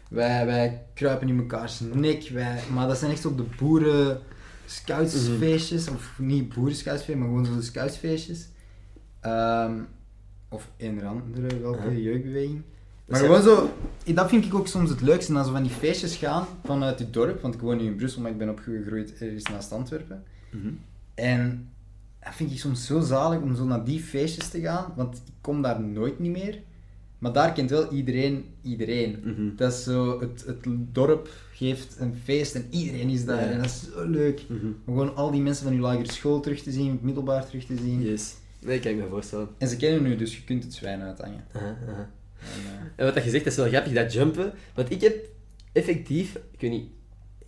Wij, 0.09 0.45
wij 0.45 0.83
kruipen 0.93 1.27
in 1.27 1.35
mekaars 1.35 1.79
nek. 1.93 2.29
Wij, 2.33 2.59
maar 2.73 2.87
dat 2.87 2.97
zijn 2.97 3.11
echt 3.11 3.21
zo 3.21 3.35
de 3.35 3.43
boeren 3.57 4.19
scoutsfeestjes. 4.71 5.87
Of 5.89 6.13
niet 6.19 6.53
boeren 6.53 6.75
scoutsfeestjes, 6.75 7.15
maar 7.19 7.27
gewoon 7.27 7.45
zo 7.45 7.55
de 7.55 7.61
scoutsfeestjes. 7.61 8.49
Ehm, 9.19 9.73
of 10.49 10.69
een 10.77 11.05
andere, 11.05 11.59
welke 11.59 11.91
Ja. 11.91 11.97
jeugdbeweging. 11.97 12.61
Maar 13.05 13.19
gewoon 13.19 13.41
zo, 13.41 13.69
dat 14.13 14.29
vind 14.29 14.45
ik 14.45 14.53
ook 14.53 14.67
soms 14.67 14.89
het 14.89 15.01
leukste, 15.01 15.33
als 15.33 15.47
we 15.47 15.53
van 15.53 15.63
die 15.63 15.71
feestjes 15.71 16.15
gaan 16.15 16.45
vanuit 16.63 16.99
het 16.99 17.13
dorp, 17.13 17.41
want 17.41 17.53
ik 17.53 17.59
woon 17.61 17.77
nu 17.77 17.83
in 17.83 17.95
Brussel, 17.95 18.21
maar 18.21 18.31
ik 18.31 18.37
ben 18.37 18.49
opgegroeid 18.49 19.17
ergens 19.19 19.43
naast 19.43 19.71
Antwerpen. 19.71 20.23
Mhm. 20.51 20.67
En 21.13 21.69
dat 22.23 22.35
vind 22.35 22.51
ik 22.51 22.59
soms 22.59 22.85
zo 22.85 22.99
zalig 22.99 23.39
om 23.41 23.55
zo 23.55 23.63
naar 23.65 23.83
die 23.83 23.99
feestjes 23.99 24.47
te 24.49 24.59
gaan, 24.61 24.93
want 24.95 25.15
ik 25.15 25.33
kom 25.41 25.61
daar 25.61 25.81
nooit 25.81 26.19
niet 26.19 26.31
meer. 26.31 26.59
Maar 27.21 27.33
daar 27.33 27.53
kent 27.53 27.69
wel 27.69 27.91
iedereen 27.91 28.45
iedereen. 28.61 29.19
Mhm. 29.23 29.55
Dat 29.55 29.71
is 29.73 29.83
zo, 29.83 30.19
het, 30.19 30.43
het 30.45 30.57
dorp 30.93 31.29
geeft 31.53 31.95
een 31.99 32.15
feest 32.23 32.55
en 32.55 32.65
iedereen 32.69 33.09
is 33.09 33.25
daar. 33.25 33.41
Ja. 33.43 33.49
En 33.51 33.57
dat 33.57 33.65
is 33.65 33.81
zo 33.93 34.07
leuk. 34.07 34.41
Mhm. 34.47 34.65
Om 34.65 34.73
gewoon 34.85 35.15
al 35.15 35.31
die 35.31 35.41
mensen 35.41 35.63
van 35.63 35.73
je 35.73 35.79
lagere 35.79 36.11
school 36.11 36.39
terug 36.39 36.61
te 36.63 36.71
zien, 36.71 36.91
het 36.91 37.01
middelbaar 37.01 37.45
terug 37.45 37.65
te 37.65 37.75
zien. 37.75 38.01
Yes. 38.01 38.33
Nee, 38.59 38.79
kan 38.79 38.91
ik 38.91 38.97
me 38.97 39.07
voorstellen. 39.09 39.49
En 39.57 39.67
ze 39.67 39.75
kennen 39.77 40.03
nu, 40.03 40.15
dus 40.15 40.35
je 40.35 40.43
kunt 40.43 40.63
het 40.63 40.73
zwijn 40.73 41.01
uithangen. 41.01 41.43
Aha, 41.51 41.77
aha. 41.89 42.09
En, 42.39 42.47
eh, 42.65 42.81
En 42.95 43.05
wat 43.05 43.13
dat 43.13 43.23
je 43.23 43.29
zegt, 43.29 43.43
dat 43.43 43.53
is 43.53 43.59
wel 43.59 43.67
grappig, 43.69 43.93
dat 43.93 44.13
jumpen. 44.13 44.53
Want 44.75 44.91
ik 44.91 45.01
heb 45.01 45.15
effectief, 45.71 46.35
ik 46.51 46.61
weet 46.61 46.71
niet, 46.71 46.89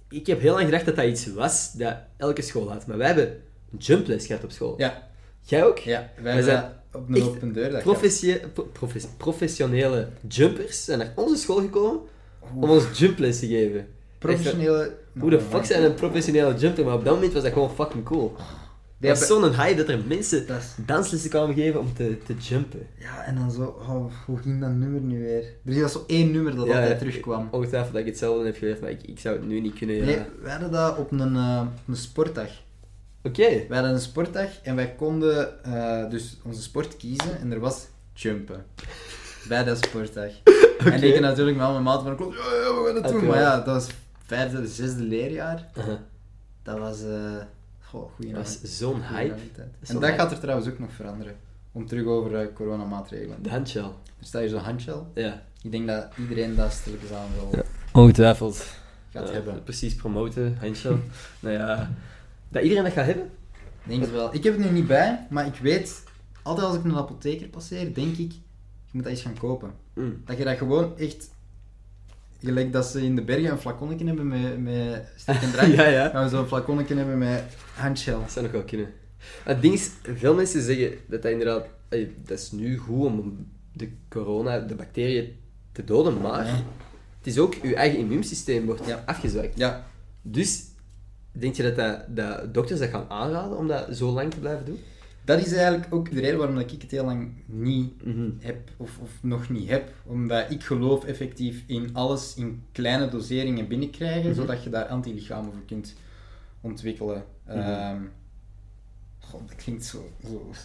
ik 0.09 0.27
heb 0.27 0.39
heel 0.39 0.53
lang 0.53 0.65
gedacht 0.65 0.85
dat 0.85 0.95
dat 0.95 1.05
iets 1.05 1.33
was 1.33 1.73
dat 1.73 1.95
elke 2.17 2.41
school 2.41 2.71
had. 2.71 2.87
Maar 2.87 2.97
wij 2.97 3.07
hebben 3.07 3.41
jumples 3.77 4.25
gehad 4.25 4.43
op 4.43 4.51
school. 4.51 4.73
ja, 4.77 5.07
Jij 5.41 5.63
ook? 5.65 5.77
ja, 5.77 6.09
wij 6.21 6.41
zijn 6.41 6.71
op 6.93 7.09
een 7.09 7.23
open 7.23 7.53
deur. 7.53 7.71
Dat 7.71 7.81
Professie- 7.81 8.39
pro- 8.53 8.69
profes- 8.71 9.07
professionele 9.17 10.07
jumpers 10.27 10.83
zijn 10.85 10.97
naar 10.99 11.11
onze 11.15 11.35
school 11.35 11.59
gekomen 11.59 11.99
om 12.55 12.69
ons 12.69 12.83
jumples 12.99 13.39
te 13.39 13.47
geven. 13.47 13.87
Professionele 14.17 14.93
Hoe 15.19 15.29
de 15.29 15.39
fuck 15.39 15.65
zijn 15.65 15.83
een 15.83 15.93
professionele 15.93 16.55
jumper? 16.57 16.85
Maar 16.85 16.93
op 16.95 17.03
dat 17.05 17.13
moment 17.13 17.33
was 17.33 17.43
dat 17.43 17.53
gewoon 17.53 17.71
fucking 17.71 18.03
cool. 18.03 18.35
Die 18.97 19.09
Het 19.11 19.19
was 19.19 19.27
hebben- 19.29 19.53
zo'n 19.53 19.65
high 19.65 19.77
dat 19.77 19.87
er 19.89 19.99
mensen 20.07 20.47
Dat 20.47 20.57
is- 20.61 20.75
danslessen 20.85 21.29
kwamen 21.29 21.55
geven 21.55 21.79
om 21.79 21.93
te, 21.93 22.17
te 22.25 22.33
jumpen. 22.39 22.87
Ja, 22.99 23.23
en 23.25 23.35
dan 23.35 23.51
zo, 23.51 23.63
oh, 23.63 24.05
hoe 24.25 24.37
ging 24.37 24.59
dat 24.61 24.69
nummer 24.71 25.01
nu 25.01 25.23
weer? 25.23 25.43
Er 25.75 25.81
was 25.81 25.91
zo 25.91 26.03
één 26.07 26.31
nummer 26.31 26.55
dat 26.55 26.65
Ja, 26.67 26.79
altijd 26.79 26.99
terugkwam. 26.99 27.47
Ongetwijfeld 27.51 27.91
dat 27.93 28.01
ik 28.01 28.07
hetzelfde 28.07 28.45
heb 28.45 28.57
geleerd, 28.57 28.81
maar 28.81 28.89
ik, 28.89 29.03
ik 29.03 29.19
zou 29.19 29.35
het 29.35 29.47
nu 29.47 29.59
niet 29.59 29.73
kunnen. 29.77 29.95
ja. 29.95 30.03
Nee, 30.05 30.19
wij 30.41 30.51
hadden 30.51 30.71
dat 30.71 30.97
op 30.97 31.11
een, 31.11 31.37
op 31.61 31.87
een 31.87 31.95
sportdag. 31.95 32.49
Oké. 33.23 33.67
Wij 33.67 33.77
hadden 33.77 33.91
een 33.91 33.99
sportdag 33.99 34.49
en 34.63 34.75
wij 34.75 34.95
konden 34.95 35.63
eh, 35.63 36.09
dus 36.09 36.37
onze 36.43 36.61
sport 36.61 36.97
kiezen 36.97 37.39
en 37.39 37.51
er 37.51 37.59
was 37.59 37.87
jumpen. 38.13 38.65
Bij 39.47 39.63
dat 39.63 39.85
sportdag. 39.85 40.31
En 40.83 41.03
ik 41.03 41.19
natuurlijk 41.19 41.57
met 41.57 41.65
al 41.65 41.71
mijn 41.71 41.83
maten 41.83 42.03
van, 42.03 42.15
klopt, 42.15 42.35
ja, 42.35 42.43
ja, 42.43 42.49
we 42.49 42.83
gaan 42.85 43.01
dat 43.01 43.11
doen. 43.11 43.25
Maar 43.25 43.39
ja, 43.39 43.55
dat 43.55 43.65
was 43.65 43.89
vijfde, 44.25 44.67
zesde 44.67 45.03
leerjaar. 45.03 45.69
Aha. 45.77 45.99
Dat 46.63 46.79
was, 46.79 47.03
eh 47.03 47.35
goh, 47.79 48.11
goeie 48.15 48.33
Dat 48.33 48.59
was 48.61 48.77
zo'n 48.77 49.01
hype. 49.01 49.33
En 49.33 49.93
dat 49.93 50.03
hype. 50.03 50.17
gaat 50.17 50.31
er 50.31 50.39
trouwens 50.39 50.69
ook 50.69 50.79
nog 50.79 50.91
veranderen. 50.91 51.35
Om 51.71 51.87
terug 51.87 52.05
over 52.05 52.35
eh, 52.35 52.47
coronamaatregelen. 52.53 53.43
De 53.43 53.49
handshell. 53.49 53.81
Er 54.19 54.25
staat 54.25 54.41
hier 54.41 54.49
zo'n 54.49 54.59
handshell. 54.59 55.01
Ja. 55.13 55.43
Ik 55.61 55.71
denk 55.71 55.87
dat 55.87 56.07
iedereen 56.17 56.55
dat 56.55 56.71
stilletjes 56.71 57.11
aan 57.11 57.27
wel 57.35 57.49
Ja. 57.51 57.63
Ongetwijfeld. 57.91 58.65
gaat 59.09 59.31
hebben. 59.31 59.63
Precies 59.63 59.95
promoten, 59.95 60.57
handshell. 60.59 60.97
nou 61.39 61.55
ja. 61.55 61.91
Dat 62.53 62.63
iedereen 62.63 62.83
dat 62.83 62.93
gaat 62.93 63.05
hebben? 63.05 63.25
Ik 63.25 63.89
Denk 63.89 64.01
het 64.01 64.11
wel. 64.11 64.33
Ik 64.33 64.43
heb 64.43 64.57
het 64.57 64.65
nu 64.65 64.71
niet 64.71 64.87
bij, 64.87 65.27
maar 65.29 65.45
ik 65.45 65.55
weet, 65.55 66.03
altijd 66.41 66.67
als 66.67 66.75
ik 66.75 66.83
een 66.83 66.95
apotheker 66.95 67.47
passeer, 67.47 67.93
denk 67.93 68.17
ik, 68.17 68.31
je 68.31 68.91
moet 68.91 69.03
dat 69.03 69.11
eens 69.11 69.21
gaan 69.21 69.37
kopen. 69.39 69.71
Mm. 69.93 70.21
Dat 70.25 70.37
je 70.37 70.43
dat 70.43 70.57
gewoon 70.57 70.97
echt, 70.97 71.29
gelijk 72.41 72.73
dat 72.73 72.85
ze 72.85 73.01
in 73.01 73.15
de 73.15 73.23
bergen 73.23 73.51
een 73.51 73.57
flaconnetje 73.57 74.05
hebben 74.05 74.27
met, 74.27 74.59
met 74.59 75.07
steek 75.15 75.41
en 75.41 75.51
drank, 75.51 75.73
ja, 75.79 75.85
ja. 75.87 76.09
gaan 76.09 76.23
we 76.23 76.29
zo'n 76.29 76.47
flaconnetje 76.47 76.95
hebben 76.95 77.17
met 77.17 77.43
handshell. 77.75 78.13
Dat 78.19 78.31
zou 78.31 78.45
nog 78.45 78.53
wel 78.53 78.63
kunnen. 78.63 78.93
Het 79.43 79.61
ding 79.61 79.73
is, 79.73 79.91
veel 80.15 80.35
mensen 80.35 80.61
zeggen 80.61 80.97
dat 81.07 81.21
dat 81.21 81.31
inderdaad... 81.31 81.65
dat 82.25 82.39
is 82.39 82.51
nu 82.51 82.77
goed 82.77 83.05
om 83.05 83.47
de 83.73 83.89
corona, 84.09 84.59
de 84.59 84.75
bacteriën 84.75 85.35
te 85.71 85.83
doden, 85.83 86.21
maar... 86.21 86.45
Ja. 86.45 86.63
Het 87.17 87.31
is 87.31 87.39
ook, 87.39 87.53
je 87.53 87.75
eigen 87.75 87.99
immuunsysteem 87.99 88.65
wordt 88.65 88.85
Ja. 88.85 89.03
afgezwakt. 89.05 89.57
Ja, 89.57 89.87
Dus, 90.21 90.63
denk 91.33 91.55
je 91.55 91.63
dat, 91.63 91.75
dat, 91.75 91.99
dat 92.15 92.53
dokters 92.53 92.79
dat 92.79 92.89
gaan 92.89 93.05
aanraden 93.09 93.57
om 93.57 93.67
dat 93.67 93.87
zo 93.91 94.11
lang 94.11 94.31
te 94.31 94.39
blijven 94.39 94.65
doen? 94.65 94.79
dat 95.25 95.39
is 95.45 95.53
eigenlijk 95.53 95.93
ook 95.93 96.11
de 96.11 96.19
reden 96.19 96.37
waarom 96.37 96.55
dat 96.55 96.71
ik 96.71 96.81
het 96.81 96.91
heel 96.91 97.05
lang 97.05 97.31
niet 97.45 98.05
Mhm. 98.05 98.29
heb, 98.39 98.57
of, 98.77 98.97
of 99.01 99.09
nog 99.21 99.49
niet 99.49 99.69
heb. 99.69 99.91
Omdat 100.05 100.51
ik 100.51 100.63
geloof 100.63 101.05
effectief 101.05 101.63
in 101.67 101.89
alles 101.93 102.33
in 102.35 102.63
kleine 102.71 103.09
doseringen 103.09 103.67
binnenkrijgen, 103.67 104.29
Mhm. 104.29 104.39
zodat 104.39 104.63
je 104.63 104.69
daar 104.69 104.85
antilichamen 104.85 105.51
voor 105.53 105.65
kunt 105.67 105.93
ontwikkelen. 106.61 107.23
Mhm. 107.47 107.57
Ehm, 107.57 107.97
God, 109.19 109.41
dat 109.47 109.55
klinkt 109.57 109.85
zo, 109.85 110.09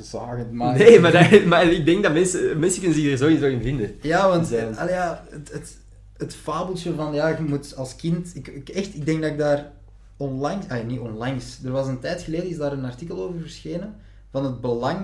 zo, 0.03 0.37
maar... 0.53 0.77
Nee, 0.77 1.01
maar, 1.01 1.13
dat, 1.13 1.45
maar 1.53 1.65
ik 1.73 1.85
denk 1.85 2.03
dat 2.03 2.13
mensen, 2.13 2.59
mensen 2.59 2.81
kunnen 2.81 2.99
zich 3.01 3.11
er 3.13 3.19
sowieso 3.19 3.47
in 3.47 3.63
vinden. 3.63 3.95
Ja, 4.03 4.29
want 4.29 4.53
allee, 4.77 4.95
ja, 4.95 5.25
het, 5.31 5.53
het, 5.53 5.77
het 6.17 6.35
fabeltje 6.35 6.95
van, 6.95 7.15
ja, 7.15 7.29
je 7.29 7.43
moet 7.43 7.77
als 7.77 7.97
kind... 7.97 8.35
Ik, 8.37 8.49
ik, 8.49 8.69
echt, 8.69 8.95
ik 8.95 9.07
denk 9.07 9.23
dat 9.23 9.31
ik 9.31 9.39
daar 9.39 9.73
onlangs... 10.19 10.69
Ah, 10.69 10.85
niet 10.87 11.01
onlangs. 11.01 11.59
Er 11.65 11.71
was 11.71 11.87
een 11.87 11.99
tijd 12.01 12.23
geleden, 12.23 12.49
is 12.51 12.57
daar 12.57 12.73
een 12.73 12.85
artikel 12.85 13.23
over 13.23 13.41
verschenen, 13.41 13.95
van 14.31 14.45
het 14.45 14.61
belang... 14.61 14.99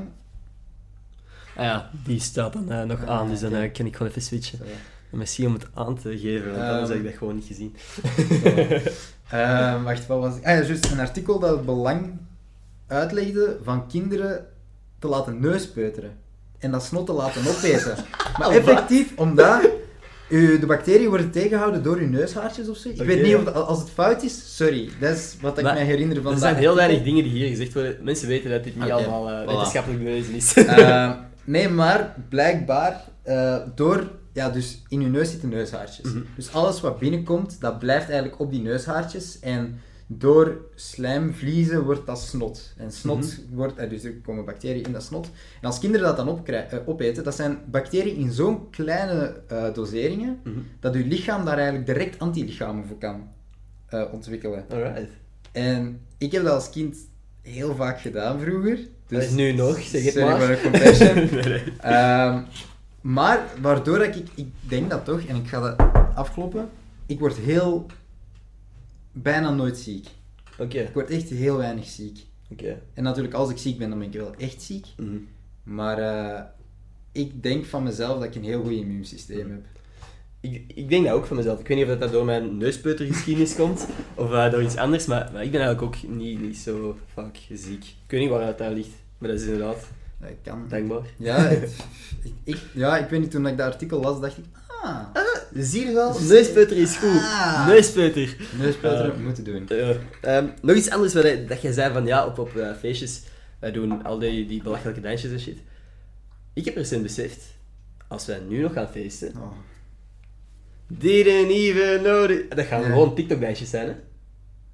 Ah 1.57 1.65
ja, 1.65 1.91
die 2.05 2.21
staat 2.21 2.53
dan 2.53 2.71
eh, 2.71 2.83
nog 2.83 3.03
Ah, 3.03 3.09
aan, 3.09 3.29
dus 3.29 3.41
dan 3.41 3.55
eh, 3.55 3.73
kan 3.73 3.87
ik 3.87 3.97
gewoon 3.97 4.09
even 4.09 4.23
switchen. 4.23 4.59
Sorry. 4.59 4.73
Misschien 5.11 5.47
om 5.47 5.53
het 5.53 5.67
aan 5.75 5.99
te 5.99 6.19
geven, 6.19 6.51
want 6.51 6.63
anders 6.63 6.83
Ehm. 6.83 6.91
heb 6.91 6.99
ik 6.99 7.05
dat 7.11 7.19
gewoon 7.19 7.35
niet 7.35 7.45
gezien. 7.47 7.77
Ehm, 9.31 9.83
wacht, 9.83 10.07
wat 10.07 10.21
was 10.21 10.37
ik? 10.37 10.45
Ah 10.45 10.59
ja, 10.59 10.63
juist, 10.65 10.91
een 10.91 11.01
artikel 11.01 11.39
dat 11.39 11.51
het 11.51 11.65
belang 11.65 12.19
uitlegde 12.87 13.59
van 13.63 13.87
kinderen 13.89 14.47
te 14.99 15.09
laten 15.09 15.41
neuspeuteren. 15.41 16.17
En 16.59 16.71
dat 16.71 16.83
snot 16.85 17.07
te 17.07 17.13
laten 17.13 17.41
opeten. 17.47 17.97
Maar 18.39 18.51
effectief, 18.51 19.13
omdat 19.17 19.63
u, 20.29 20.59
de 20.59 20.67
bacteriën 20.67 21.09
worden 21.09 21.31
tegengehouden 21.31 21.83
door 21.83 21.97
uw 21.97 22.09
neushaartjes 22.09 22.69
of 22.69 22.77
zo. 22.77 22.89
Ik 22.89 23.03
weet 23.03 23.23
niet 23.23 23.31
ja. 23.31 23.37
of 23.39 23.45
het- 23.45 23.55
als 23.55 23.79
het 23.79 23.91
fout 23.91 24.23
is, 24.23 24.57
sorry. 24.57 24.89
Dat 25.01 25.17
is 25.17 25.37
wat 25.41 25.59
ik 25.59 25.65
Maar 25.65 25.75
mij 25.75 25.85
herinner 25.85 26.17
van 26.17 26.25
Er 26.27 26.31
dat 26.31 26.41
zijn 26.41 26.57
heel 26.57 26.75
weinig 26.75 27.03
dingen 27.03 27.23
die 27.23 27.33
hier 27.33 27.49
gezegd 27.49 27.75
worden. 27.75 27.97
Mensen 28.03 28.29
weten 28.29 28.51
dat 28.51 28.65
dit 28.65 28.77
niet 28.81 28.91
allemaal 28.91 29.31
eh, 29.31 29.43
voilà. 29.43 29.47
wetenschappelijk 29.47 30.03
bewezen 30.05 30.35
is. 30.35 30.55
Ehm, 30.55 31.13
nee, 31.45 31.69
maar 31.69 32.15
blijkbaar 32.29 33.05
eh, 33.23 33.57
door... 33.75 34.11
Ja, 34.33 34.49
dus 34.51 34.83
in 34.89 35.01
uw 35.01 35.09
neus 35.09 35.31
zitten 35.31 35.49
neushaartjes. 35.49 36.13
Mhm. 36.13 36.23
Dus 36.37 36.53
alles 36.53 36.81
wat 36.81 36.99
binnenkomt, 36.99 37.61
dat 37.61 37.79
blijft 37.79 38.09
eigenlijk 38.11 38.41
op 38.41 38.51
die 38.51 38.63
neushaartjes. 38.63 39.39
En 39.41 39.81
door 40.07 40.57
slijmvliezen 40.75 41.85
wordt 41.85 42.07
dat 42.07 42.21
snot. 42.21 42.73
En 42.77 42.93
snot 42.93 43.19
Mhm. 43.19 43.57
wordt... 43.57 43.77
eh, 43.77 43.91
dus 43.91 44.05
er 44.05 44.13
komen 44.13 44.45
bacteriën 44.45 44.83
in 44.85 44.93
dat 44.93 45.03
snot. 45.03 45.27
En 45.61 45.67
als 45.67 45.79
kinderen 45.79 46.07
dat 46.07 46.17
dan 46.17 46.29
opkrij- 46.29 46.69
eh, 46.69 46.79
opeten, 46.87 47.25
dat 47.25 47.35
zijn 47.35 47.59
bacteriën 47.71 48.17
in 48.17 48.33
zo'n 48.33 48.71
kleine 48.71 49.41
eh, 49.49 49.75
doseringen, 49.75 50.41
Mhm. 50.45 50.59
dat 50.81 50.95
uw 50.95 51.07
lichaam 51.07 51.45
daar 51.45 51.57
eigenlijk 51.57 51.87
direct 51.87 52.19
antilichamen 52.19 52.87
voor 52.87 52.99
kan 52.99 53.29
ontwikkelen. 54.13 54.65
Alright. 54.71 55.11
En 55.53 56.01
ik 56.19 56.33
heb 56.33 56.43
dat 56.45 56.53
als 56.53 56.71
kind 56.71 56.97
heel 57.43 57.75
vaak 57.75 58.01
gedaan 58.01 58.41
vroeger. 58.41 58.79
Dat 59.09 59.23
is 59.23 59.31
nu 59.31 59.53
nog, 59.53 59.81
zeg 59.81 60.05
het 60.05 60.13
sorry 60.13 60.29
maar. 60.29 60.57
voor. 60.59 60.71
Nee, 60.81 61.31
nee. 61.45 61.63
Ehm, 61.81 62.43
maar 63.01 63.39
waardoor 63.61 63.99
dat 63.99 64.17
ik, 64.17 64.27
ik 64.35 64.47
denk 64.61 64.91
dat 64.91 65.05
toch, 65.05 65.21
en 65.21 65.37
ik 65.37 65.47
ga 65.49 65.61
dat 65.61 65.87
afkloppen, 66.15 66.69
ik 67.07 67.19
word 67.19 67.37
heel, 67.37 67.87
bijna 69.15 69.51
nooit 69.51 69.77
ziek. 69.79 70.07
Oké, 70.59 70.79
Ik 70.79 70.93
word 70.95 71.11
echt 71.11 71.29
heel 71.29 71.57
weinig 71.57 71.85
ziek. 71.87 72.19
oké. 72.53 72.81
En 72.95 73.03
natuurlijk, 73.03 73.35
als 73.35 73.51
ik 73.51 73.57
ziek 73.59 73.79
ben, 73.79 73.89
dan 73.91 73.99
ben 73.99 74.09
ik 74.09 74.15
wel 74.15 74.35
echt 74.39 74.63
ziek. 74.63 74.87
Mhm. 74.97 75.17
Maar 75.63 75.99
eh, 75.99 76.43
ik 77.13 77.43
denk 77.43 77.65
van 77.65 77.83
mezelf 77.83 78.15
dat 78.15 78.25
ik 78.25 78.35
een 78.35 78.45
heel 78.45 78.63
goed 78.63 78.73
immuunsysteem 78.73 79.51
heb. 79.51 79.65
Ik, 80.41 80.65
ik 80.75 80.89
denk 80.89 81.05
dat 81.05 81.15
ook 81.15 81.27
van 81.27 81.37
mezelf. 81.37 81.61
Ik 81.61 81.69
weet 81.69 81.77
niet 81.77 81.87
of 81.89 81.99
dat, 81.99 82.13
door 82.13 82.25
mijn 82.25 82.57
neuspeutergeschiedenis 82.57 83.55
komt, 83.61 83.87
of 84.15 84.33
eh, 84.33 84.51
door 84.51 84.63
iets 84.63 84.77
anders, 84.77 85.07
maar, 85.07 85.31
maar 85.33 85.45
ik 85.45 85.51
ben 85.51 85.61
eigenlijk 85.61 85.97
ook 85.97 86.11
niet, 86.11 86.41
niet 86.41 86.57
zo 86.57 86.99
vaak 87.15 87.37
ziek. 87.53 87.85
Ik 87.85 88.11
weet 88.11 88.21
niet 88.21 88.31
waar 88.31 88.47
dat 88.47 88.59
daar 88.59 88.73
ligt, 88.73 88.91
maar 89.19 89.29
dat 89.31 89.41
is 89.41 89.45
inderdaad 89.47 89.89
Dat 90.21 90.31
kan. 90.43 90.65
dankbaar. 90.69 91.03
Ja, 91.19 91.37
het- 91.37 91.77
ik, 92.23 92.33
ik- 92.45 92.63
ja, 92.75 92.99
ik 92.99 93.09
weet 93.09 93.21
niet, 93.21 93.31
toen 93.31 93.47
ik 93.47 93.57
dat 93.57 93.67
artikel 93.73 94.01
las, 94.01 94.21
dacht 94.21 94.39
ik, 94.39 94.45
ah, 94.85 95.25
Zie 95.55 95.87
je 95.87 95.93
wel? 95.93 96.21
Neuspeuter 96.21 96.77
is 96.77 96.97
goed. 96.97 97.21
Ah. 97.21 97.67
Neuspeuter. 97.67 98.37
neuspeuteren 98.59 99.13
Eh, 99.15 99.21
moeten 99.21 99.45
doen. 99.45 99.69
Ehm, 100.21 100.47
nog 100.63 100.77
iets 100.77 100.91
anders 100.91 101.15
wat 101.15 101.23
je, 101.25 101.45
dat 101.45 101.63
jij 101.63 101.73
zei 101.73 101.93
van 101.93 102.07
ja, 102.07 102.27
op, 102.27 102.39
op 102.39 102.57
eh, 102.57 102.69
feestjes, 102.81 103.23
wij 103.59 103.73
doen 103.73 104.05
al 104.05 104.19
die, 104.19 104.47
die 104.47 104.63
belachelijke 104.63 105.01
dansjes 105.01 105.31
en 105.33 105.41
shit. 105.41 105.59
Ik 106.53 106.65
heb 106.65 106.77
recent 106.77 107.03
beseft, 107.03 107.43
als 108.09 108.27
wij 108.27 108.39
nu 108.49 108.61
nog 108.63 108.73
gaan 108.73 108.89
feesten, 108.89 109.33
Oh. 109.37 109.53
didn't 110.87 111.51
even 111.51 111.99
know 112.03 112.31
it. 112.31 112.57
Dat 112.57 112.65
gaan 112.67 112.83
gewoon 112.83 113.15
TikTok-dansjes 113.15 113.71
zijn, 113.71 113.87
hè? 113.89 113.95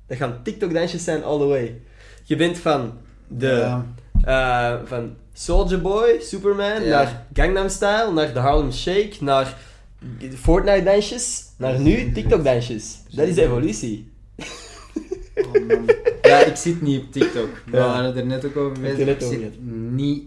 Dat 0.07 0.17
gaan 0.17 0.43
TikTok-dansjes 0.43 1.05
zijn 1.05 1.25
all 1.25 1.39
the 1.39 1.45
way. 1.45 1.81
Je 2.25 2.37
bent 2.37 2.59
van 2.59 2.99
de... 3.29 3.47
Ja. 3.47 3.87
eh, 4.25 4.87
van 4.87 5.17
Soldier 5.33 5.81
Boy, 5.81 6.17
Superman, 6.21 6.83
Ja. 6.83 6.89
naar 6.89 7.27
Gangnam 7.33 7.69
Style, 7.69 8.11
naar 8.13 8.33
de 8.33 8.39
Harlem 8.39 8.73
Shake, 8.73 9.13
naar 9.21 9.57
Fortnite-dansjes, 10.37 11.45
naar 11.57 11.81
nu 11.81 12.13
TikTok-dansjes. 12.13 12.99
Dat 13.11 13.29
is 13.29 13.35
de 13.35 13.43
evolutie. 13.43 14.09
Oh, 15.35 15.53
man. 15.69 15.89
Ja, 16.23 16.39
ik 16.45 16.57
zit 16.57 16.83
niet 16.83 17.01
op 17.03 17.13
TikTok. 17.13 17.49
We 17.67 17.77
Ja. 17.77 17.87
waren 17.87 18.17
er 18.17 18.27
net 18.27 18.45
ook 18.45 18.57
over 18.57 18.81
bezig. 18.81 18.99
Ik 19.09 19.23
over 19.23 19.27
zit 19.41 19.53
niet 19.93 20.25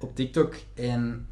op 0.00 0.16
TikTok. 0.16 0.54
En... 0.74 1.26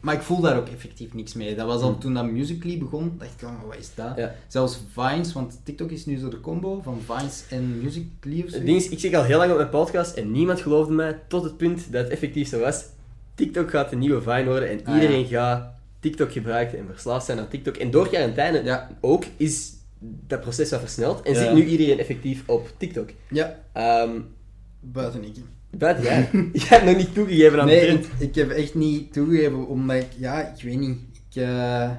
Maar 0.00 0.14
ik 0.14 0.20
voel 0.22 0.40
daar 0.40 0.56
ook 0.56 0.68
effectief 0.68 1.14
niks 1.14 1.34
mee. 1.34 1.54
Dat 1.54 1.66
was 1.66 1.80
al 1.82 1.90
Hmm. 1.90 2.00
toen 2.00 2.14
dat 2.14 2.24
Musical.ly 2.30 2.78
begon. 2.78 3.12
dacht 3.18 3.30
ik, 3.42 3.48
oh, 3.48 3.62
wat 3.68 3.76
is 3.78 3.90
dat? 3.94 4.16
Ja. 4.16 4.34
Zelfs 4.48 4.80
Vines, 4.92 5.32
want 5.32 5.60
TikTok 5.64 5.90
is 5.90 6.06
nu 6.06 6.16
zo 6.18 6.28
de 6.28 6.40
combo 6.40 6.80
van 6.84 7.00
Vines 7.06 7.44
en 7.50 7.82
Musical.ly 7.82 8.42
of 8.44 8.48
zo. 8.50 8.56
Het 8.56 8.66
ding 8.66 8.76
is, 8.78 8.88
ik 8.88 8.98
zeg 8.98 9.12
al 9.14 9.22
heel 9.24 9.38
lang 9.38 9.50
op 9.50 9.56
mijn 9.56 9.68
podcast 9.68 10.16
en 10.16 10.30
niemand 10.30 10.60
geloofde 10.60 10.92
mij 10.92 11.18
tot 11.28 11.44
het 11.44 11.56
punt 11.56 11.92
dat 11.92 12.02
het 12.02 12.12
effectief 12.12 12.48
zo 12.48 12.58
was. 12.58 12.84
TikTok 13.34 13.70
gaat 13.70 13.90
de 13.90 13.96
nieuwe 13.96 14.22
Vine 14.22 14.44
worden 14.44 14.68
en 14.68 14.80
Ah, 14.84 14.94
iedereen 14.94 15.28
ja. 15.28 15.54
gaat 15.54 15.74
TikTok 16.02 16.32
gebruiken 16.32 16.78
en 16.78 16.86
verslaafd 16.90 17.26
zijn 17.26 17.38
aan 17.38 17.48
TikTok. 17.48 17.76
En 17.76 17.90
door 17.90 18.08
quarantaine 18.08 18.62
Ja. 18.64 18.96
ook 19.00 19.24
is 19.36 19.72
dat 20.00 20.40
proces 20.40 20.70
wat 20.70 20.80
versneld 20.80 21.22
en 21.22 21.32
Ja. 21.32 21.38
zit 21.38 21.52
nu 21.54 21.64
iedereen 21.64 21.98
effectief 21.98 22.42
op 22.48 22.72
TikTok. 22.76 23.08
Ja, 23.30 23.58
Ehm 23.72 24.20
buiten 24.80 25.24
ik. 25.24 25.34
buiten 25.70 26.04
jij. 26.04 26.28
jij 26.52 26.66
hebt 26.66 26.84
nog 26.84 26.96
niet 26.96 27.14
toegegeven 27.14 27.60
aan 27.60 27.66
de 27.66 27.72
Nee, 27.72 27.82
trend. 27.84 28.04
ik, 28.04 28.12
ik 28.18 28.34
heb 28.34 28.50
echt 28.50 28.74
niet 28.74 29.12
toegegeven, 29.12 29.66
omdat 29.66 29.96
ik, 29.96 30.06
ja, 30.18 30.54
ik 30.56 30.62
weet 30.62 30.78
niet. 30.78 30.98
Ik, 31.30 31.42
eh, 31.42 31.90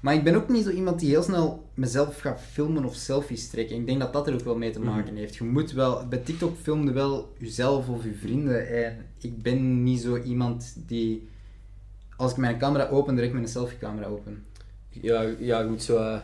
Maar 0.00 0.14
ik 0.14 0.24
ben 0.24 0.34
ook 0.34 0.48
niet 0.48 0.64
zo 0.64 0.70
iemand 0.70 1.00
die 1.00 1.08
heel 1.08 1.22
snel 1.22 1.68
mezelf 1.74 2.20
gaat 2.20 2.40
filmen 2.52 2.84
of 2.84 2.94
selfies 2.94 3.48
trekken. 3.48 3.76
Ik 3.76 3.86
denk 3.86 4.00
dat 4.00 4.12
dat 4.12 4.26
er 4.26 4.34
ook 4.34 4.44
wel 4.44 4.56
mee 4.58 4.70
te 4.70 4.80
maken 4.80 5.12
Mhm. 5.12 5.16
heeft. 5.20 5.36
Je 5.36 5.44
moet 5.44 5.72
wel, 5.72 6.08
bij 6.08 6.18
TikTok 6.18 6.56
filmde 6.62 6.92
wel 6.92 7.32
jezelf 7.38 7.88
of 7.88 8.04
je 8.04 8.14
vrienden. 8.20 8.68
En 8.68 8.96
ik 9.20 9.42
ben 9.42 9.82
niet 9.82 10.00
zo 10.00 10.16
iemand 10.22 10.74
die, 10.86 11.28
als 12.16 12.30
ik 12.30 12.36
mijn 12.36 12.58
camera 12.58 12.88
open, 12.88 13.14
direct 13.14 13.32
mijn 13.32 13.48
selfie-camera 13.48 14.06
open. 14.06 14.44
Ja, 14.88 15.24
ja, 15.38 15.60
je 15.60 15.66
moet 15.68 15.82
zo... 15.82 15.96
eh, 15.96 16.16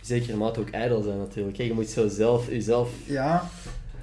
zeker 0.00 0.36
mate 0.36 0.60
ook 0.60 0.70
ijdel 0.70 1.02
zijn 1.02 1.18
natuurlijk. 1.18 1.56
Kijk, 1.56 1.68
je 1.68 1.74
moet 1.74 1.88
zo 1.88 2.08
zelf, 2.08 2.48
jezelf... 2.48 2.90
Ja. 3.06 3.48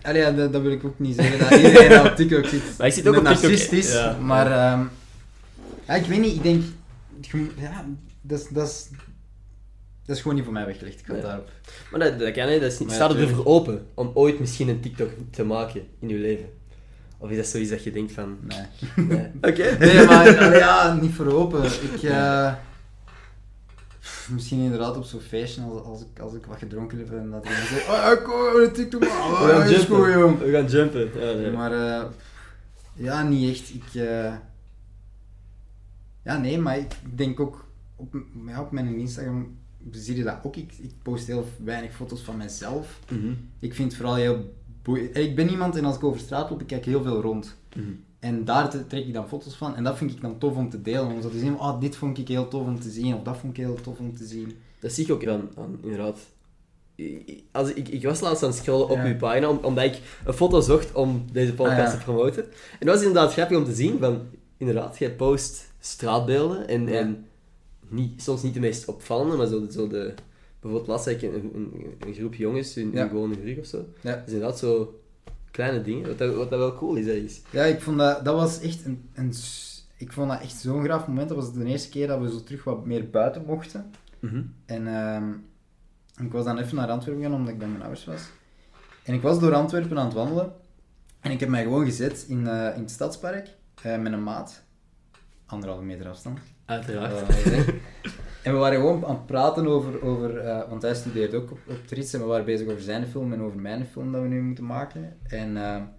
Allee, 0.02 0.22
ja, 0.22 0.32
dat, 0.32 0.54
dat 0.54 0.62
wil 0.62 0.72
ik 0.72 0.84
ook 0.84 1.00
niet 1.00 1.16
zeggen, 1.16 1.40
dat 1.40 1.52
iedereen 1.60 2.06
op 2.06 2.16
TikTok 2.16 2.46
zit. 2.46 2.62
Maar 2.78 2.88
ik 2.88 2.94
zit 2.94 3.08
ook 3.08 3.18
op 3.18 3.26
TikTok, 3.26 3.42
narcistisch, 3.42 3.92
ja. 3.94 4.18
maar... 4.18 4.46
ehm, 4.52 4.86
ja, 5.88 5.94
ik 5.94 6.06
weet 6.06 6.20
niet, 6.20 6.36
ik 6.36 6.44
denk... 6.44 6.64
Ja, 7.58 7.86
dat 8.22 8.40
is... 8.40 8.48
Dat 8.48 8.68
is 8.68 8.90
dat 10.06 10.16
is 10.16 10.22
gewoon 10.22 10.38
niet 10.38 10.46
voor 10.46 10.54
mij 10.54 10.66
weggelegd, 10.66 11.00
ik 11.00 11.06
ga 11.06 11.14
Nee. 11.14 11.22
daarop. 11.22 11.50
Maar 11.92 12.00
dat, 12.00 12.20
dat 12.20 12.32
kan, 12.32 12.48
hè. 12.48 12.60
Dat 12.60 12.72
is 12.72 12.80
niet, 12.80 12.92
staat 12.92 13.14
er 13.14 13.20
ervoor 13.20 13.46
open 13.46 13.88
om 13.94 14.12
ooit 14.14 14.40
misschien 14.40 14.68
een 14.70 14.80
TikTok 14.80 15.10
te 15.32 15.44
maken 15.44 15.88
in 16.00 16.10
je 16.10 16.16
leven? 16.16 16.50
Of 17.18 17.30
is 17.30 17.38
dat 17.38 17.46
zoiets 17.46 17.70
dat 17.70 17.84
je 17.84 17.92
denkt 17.92 18.12
van... 18.12 18.38
Nee. 18.42 19.06
Nee. 19.08 19.32
Oké. 19.52 19.78
Nee, 19.80 20.06
maar 20.06 20.38
allee, 20.40 20.58
ja, 20.58 20.94
niet 21.02 21.14
voor 21.14 21.32
open. 21.34 21.64
Ik... 21.66 22.04
eh, 22.04 22.54
pff, 24.00 24.30
Misschien 24.30 24.60
inderdaad 24.60 24.98
op 24.98 25.04
zo'n 25.04 25.20
feestje, 25.20 25.62
als, 25.62 25.82
als, 25.82 26.02
ik, 26.02 26.20
als 26.20 26.34
ik 26.34 26.46
wat 26.46 26.58
gedronken 26.58 26.98
heb 26.98 27.12
en 27.12 27.30
dat 27.32 27.46
iemand 27.46 27.68
zegt, 27.68 27.88
oh, 27.88 28.12
ik 28.12 28.24
kom 28.24 28.62
een 28.64 28.72
TikTok 28.74 29.02
maken, 29.02 29.18
We 29.18 29.24
oh, 29.24 29.48
gaan 29.48 29.68
goed, 29.68 29.88
jumpen. 29.88 30.20
jong. 30.20 30.40
We 30.40 30.52
gaan 30.52 30.66
jumpen. 30.66 31.20
Ja, 31.20 31.34
nee. 31.34 31.52
Maar, 31.52 31.72
eh, 31.72 32.06
ja, 32.94 33.24
niet 33.24 33.50
echt. 33.50 33.74
Ik, 33.74 34.02
eh, 34.02 34.34
ja, 36.24 36.38
nee, 36.38 36.60
maar 36.60 36.78
ik 36.78 36.92
denk 37.16 37.40
ook, 37.40 37.66
op, 37.96 38.16
ja, 38.48 38.62
op 38.62 38.72
mijn 38.72 38.98
Instagram 38.98 39.58
zie 39.92 40.16
je 40.16 40.24
dat 40.24 40.38
ook. 40.44 40.56
Ik, 40.56 40.74
ik 40.78 40.92
post 41.02 41.28
heel 41.28 41.48
weinig 41.64 41.94
foto's 41.96 42.22
van 42.22 42.38
mezelf. 42.38 43.00
Mhm. 43.10 43.34
Ik 43.60 43.74
vind 43.74 43.88
het 43.88 43.98
vooral 43.98 44.16
heel. 44.16 44.56
Ik 45.14 45.36
ben 45.36 45.50
iemand, 45.50 45.76
en 45.76 45.86
als 45.86 45.96
ik 45.96 46.04
over 46.04 46.20
straat 46.20 46.50
loop, 46.50 46.62
ik 46.62 46.68
kijk 46.68 46.86
heel 46.86 47.04
veel 47.04 47.22
rond. 47.22 47.56
Mhm. 47.76 47.86
En 48.20 48.46
daar 48.46 48.88
trek 48.88 49.06
ik 49.06 49.14
dan 49.14 49.28
foto's 49.28 49.56
van. 49.56 49.76
En 49.76 49.84
dat 49.84 49.98
vind 49.98 50.12
ik 50.12 50.22
dan 50.22 50.38
tof 50.38 50.56
om 50.56 50.70
te 50.70 50.82
delen. 50.82 51.06
Om 51.12 51.22
zo 51.22 51.30
te 51.30 51.40
zien, 51.40 51.54
oh, 51.60 51.80
dit 51.80 51.96
vond 51.96 52.18
ik 52.18 52.28
heel 52.28 52.48
tof 52.48 52.66
om 52.68 52.80
te 52.80 52.90
zien. 52.90 53.16
Of 53.16 53.22
dat 53.24 53.38
vond 53.38 53.58
ik 53.58 53.64
heel 53.66 53.76
tof 53.82 54.00
om 54.00 54.16
te 54.16 54.26
zien. 54.26 54.52
Dat 54.80 54.92
zie 54.92 55.06
ik 55.06 55.12
ook 55.12 55.28
aan, 55.28 55.50
aan 55.58 55.78
inderdaad. 55.82 56.18
Als 57.52 57.74
ik, 57.74 57.88
ik 57.88 58.04
was 58.04 58.20
laatst 58.20 58.44
aan 58.44 58.50
het 58.50 58.58
scrollen 58.58 58.90
op 58.90 58.98
Ja. 58.98 59.06
uw 59.06 59.18
pagina, 59.18 59.50
om- 59.50 59.60
omdat 59.62 59.84
ik 59.84 60.02
een 60.26 60.34
foto 60.34 60.60
zocht 60.62 60.94
om 60.94 61.26
deze 61.32 61.54
podcast 61.54 61.80
Ah, 61.80 61.86
ja. 61.92 61.98
te 61.98 62.04
promoten. 62.04 62.44
En 62.80 62.86
dat 62.86 62.96
was 62.96 63.06
inderdaad 63.06 63.34
grappig 63.34 63.58
om 63.58 63.66
te 63.66 63.74
zien, 63.74 64.00
van, 64.00 64.22
inderdaad, 64.58 64.98
jij 64.98 65.12
post 65.16 65.72
straatbeelden 65.80 66.68
en, 66.68 66.88
Ja. 66.88 66.94
en 67.00 67.26
niet, 67.90 68.22
soms 68.22 68.42
niet 68.42 68.54
de 68.54 68.60
meest 68.60 68.88
opvallende, 68.88 69.36
maar 69.36 69.48
zo, 69.48 69.66
zo 69.72 69.88
de... 69.88 70.14
Bijvoorbeeld 70.60 70.90
laatst 70.90 71.08
ik 71.08 71.22
een, 71.22 71.52
een, 71.56 71.96
een 72.00 72.14
groep 72.14 72.34
jongens 72.34 72.78
in, 72.78 72.92
Ja. 72.94 73.04
in 73.04 73.10
gewone 73.10 73.36
rug 73.44 73.58
of 73.58 73.66
zo. 73.66 73.86
Ja. 74.02 74.12
Dat 74.16 74.28
is 74.28 74.34
inderdaad 74.34 74.60
zo 74.60 75.02
kleine 75.52 75.82
dingen, 75.82 76.08
wat 76.08 76.18
dat, 76.18 76.36
wat 76.36 76.50
dat 76.50 76.60
wel 76.60 76.76
cool 76.76 76.96
is. 76.96 77.08
ergens. 77.08 77.42
Ja, 77.50 77.64
ik 77.64 77.82
vond 77.82 77.98
dat, 77.98 78.26
dat 78.26 78.36
was 78.36 78.60
echt 78.62 78.86
een, 78.86 79.10
een... 79.14 79.34
Ik 79.98 80.12
vond 80.12 80.30
dat 80.30 80.42
echt 80.42 80.56
zo'n 80.56 80.84
graaf 80.84 81.08
moment. 81.08 81.30
Dat 81.30 81.38
was 81.38 81.54
de 81.54 81.66
eerste 81.66 81.90
keer 81.90 82.08
dat 82.08 82.20
we 82.22 82.30
zo 82.30 82.44
terug 82.44 82.64
wat 82.64 82.86
meer 82.86 83.10
buiten 83.10 83.44
mochten. 83.46 83.92
Mhm. 84.20 84.42
En 84.66 84.88
ehm, 84.88 85.32
ik 86.26 86.32
was 86.32 86.46
dan 86.46 86.58
even 86.58 86.76
naar 86.76 86.90
Antwerpen 86.90 87.24
gegaan, 87.24 87.38
omdat 87.40 87.54
ik 87.54 87.60
bij 87.60 87.68
mijn 87.68 87.82
ouders 87.82 88.06
was. 88.06 88.22
En 89.04 89.14
ik 89.14 89.22
was 89.22 89.40
door 89.40 89.54
Antwerpen 89.54 89.98
aan 90.00 90.06
het 90.06 90.14
wandelen. 90.14 90.54
En 91.20 91.32
ik 91.32 91.40
heb 91.40 91.50
mij 91.50 91.64
gewoon 91.64 91.86
gezet 91.86 92.26
in, 92.28 92.48
eh, 92.48 92.76
in 92.76 92.82
het 92.82 92.92
stadspark 92.92 93.56
eh, 93.82 93.98
met 94.00 94.14
een 94.14 94.24
maat. 94.24 94.64
Anderhalve 95.46 95.84
meter 95.84 96.08
afstand. 96.08 96.40
Uiteraard. 96.66 97.14
En 98.48 98.54
we 98.54 98.60
waren 98.60 98.80
gewoon 98.80 99.06
aan 99.06 99.16
het 99.16 99.26
praten 99.26 99.68
over, 99.68 100.02
over 100.04 100.38
eh, 100.38 100.70
want 100.70 100.82
hij 100.82 100.96
studeert 100.96 101.34
ook 101.34 101.52
op, 101.52 101.60
op 101.68 101.88
Trits 101.88 102.14
en 102.14 102.20
we 102.20 102.26
waren 102.26 102.46
bezig 102.46 102.68
over 102.68 102.82
zijn 102.82 103.08
film 103.08 103.34
en 103.34 103.42
over 103.42 103.60
mijn 103.60 103.86
film 103.86 104.12
dat 104.12 104.22
we 104.22 104.28
nu 104.28 104.42
moeten 104.42 104.66
maken. 104.66 105.18
En, 105.28 105.58
eh, 105.58 105.74
en 105.74 105.90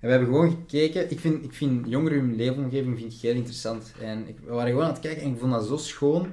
we 0.00 0.08
hebben 0.08 0.28
gewoon 0.28 0.50
gekeken. 0.50 1.10
Ik 1.10 1.20
vind, 1.20 1.44
ik 1.44 1.52
vind 1.52 1.88
jongeren 1.88 2.18
hun 2.18 2.36
leefomgeving 2.36 2.98
vind 2.98 3.12
ik 3.12 3.20
heel 3.20 3.34
interessant. 3.34 3.92
En 4.00 4.28
ik, 4.28 4.38
we 4.44 4.52
waren 4.52 4.70
gewoon 4.70 4.84
aan 4.84 4.92
het 4.92 5.00
kijken 5.00 5.22
en 5.22 5.30
ik 5.30 5.38
vond 5.38 5.52
dat 5.52 5.66
zo 5.66 5.76
schoon 5.76 6.26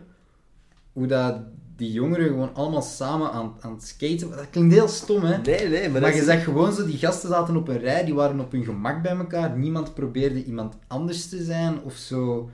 hoe 0.93 1.07
dat 1.07 1.35
die 1.75 1.91
jongeren 1.91 2.27
gewoon 2.27 2.53
allemaal 2.53 2.81
samen 2.81 3.31
aan, 3.31 3.55
aan 3.59 3.73
het 3.73 3.83
skaten. 3.83 4.29
Dat 4.29 4.49
klinkt 4.49 4.73
heel 4.73 4.87
stom, 4.87 5.23
hè? 5.23 5.37
Nee, 5.37 5.67
nee, 5.67 5.89
maar, 5.89 6.01
je 6.01 6.19
is... 6.19 6.25
zag 6.25 6.43
gewoon 6.43 6.73
zo, 6.73 6.85
die 6.85 6.97
gasten 6.97 7.29
zaten 7.29 7.55
op 7.55 7.67
een 7.67 7.79
rij, 7.79 8.05
die 8.05 8.13
waren 8.13 8.39
op 8.39 8.51
hun 8.51 8.63
gemak 8.63 9.01
bij 9.01 9.15
elkaar. 9.15 9.57
Niemand 9.57 9.93
probeerde 9.93 10.43
iemand 10.43 10.75
anders 10.87 11.29
te 11.29 11.43
zijn 11.43 11.81
of 11.83 11.93
zo. 11.93 12.49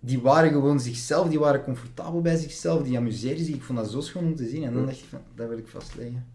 Die 0.00 0.20
waren 0.20 0.50
gewoon 0.50 0.80
zichzelf, 0.80 1.28
die 1.28 1.38
waren 1.38 1.62
comfortabel 1.62 2.20
bij 2.20 2.36
zichzelf, 2.36 2.82
die 2.82 2.96
amuseerden 2.96 3.44
zich. 3.44 3.54
Ik 3.54 3.62
vond 3.62 3.78
dat 3.78 3.90
zo 3.90 4.00
schoon 4.00 4.24
om 4.24 4.36
te 4.36 4.48
zien. 4.48 4.64
En 4.64 4.72
dan 4.72 4.80
Ja. 4.80 4.86
dacht 4.86 4.98
ik 4.98 5.04
van, 5.10 5.20
dat 5.34 5.48
wil 5.48 5.58
ik 5.58 5.68
vastleggen. 5.68 6.26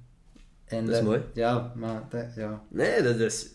En 0.65 0.85
Dat 0.85 0.95
is 0.95 1.01
mooi. 1.01 1.21
Ja, 1.33 1.71
maar 1.75 2.03
dat, 2.09 2.25
ja. 2.35 2.61
Nee, 2.69 3.01
dat 3.01 3.19
is... 3.19 3.47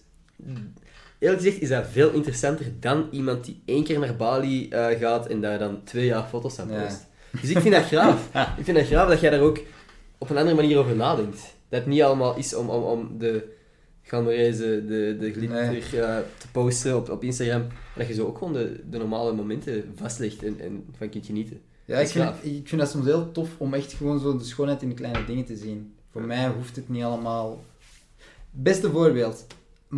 Eerlijk 1.19 1.43
gezegd 1.43 1.61
is 1.63 1.69
dat 1.69 1.87
veel 1.87 2.11
interessanter 2.13 2.67
dan 2.81 3.09
iemand 3.11 3.45
die 3.45 3.63
één 3.65 3.85
keer 3.85 3.99
naar 3.99 4.17
Bali 4.17 4.69
eh, 4.69 4.87
gaat 4.99 5.27
en 5.27 5.41
daar 5.41 5.59
dan 5.59 5.85
twee 5.85 6.07
jaar 6.07 6.25
foto's 6.25 6.59
aan 6.59 6.71
Ja. 6.71 6.83
post. 6.83 7.07
Dus 7.41 7.51
ik 7.51 7.59
vind 7.59 7.75
dat 7.75 7.85
graaf. 7.85 8.29
Ik 8.59 8.65
vind 8.65 8.77
dat 8.77 8.87
graaf 8.87 9.09
dat 9.09 9.21
jij 9.21 9.31
daar 9.31 9.41
ook 9.41 9.59
op 10.19 10.31
een 10.31 10.37
andere 10.37 10.57
manier 10.57 10.79
over 10.79 10.97
nadenkt. 10.97 11.41
Dat 11.69 11.79
het 11.81 11.87
niet 11.87 12.03
allemaal 12.03 12.37
is 12.37 12.55
om, 12.55 12.69
om, 12.71 12.83
om 12.83 13.19
de 13.19 13.56
glamoureuse, 14.07 14.85
de, 14.87 15.17
de 15.21 15.33
glitter 15.33 15.71
Nee. 15.71 15.81
te 16.39 16.49
posten 16.53 16.97
op, 16.97 17.11
op 17.11 17.25
Instagram. 17.25 17.61
Maar 17.67 17.97
dat 17.97 18.07
je 18.07 18.15
zo 18.15 18.27
ook 18.27 18.39
gewoon 18.39 18.53
de, 18.53 18.81
de 18.91 18.99
normale 18.99 19.33
momenten 19.33 19.93
vastlegt 19.95 20.43
en, 20.43 20.61
en 20.61 20.85
van 20.97 21.09
kunt 21.09 21.27
genieten. 21.27 21.61
Ja, 21.85 21.99
ik 21.99 22.09
vind, 22.09 22.25
gaaf. 22.25 22.43
ik 22.43 22.69
vind 22.69 22.81
dat 22.81 22.91
soms 22.91 23.05
heel 23.05 23.33
tof 23.33 23.49
om 23.59 23.75
echt 23.75 23.93
gewoon 23.93 24.21
zo 24.21 24.37
de 24.39 24.45
schoonheid 24.45 24.83
in 24.83 24.89
de 24.89 24.95
kleine 24.95 25.25
dingen 25.25 25.45
te 25.45 25.57
zien. 25.57 25.95
Voor 26.11 26.23
mij 26.23 26.49
hoeft 26.49 26.77
het 26.77 26.89
niet 26.89 27.03
allemaal... 27.03 27.65
Beste 28.51 28.91
voorbeeld. 28.91 29.47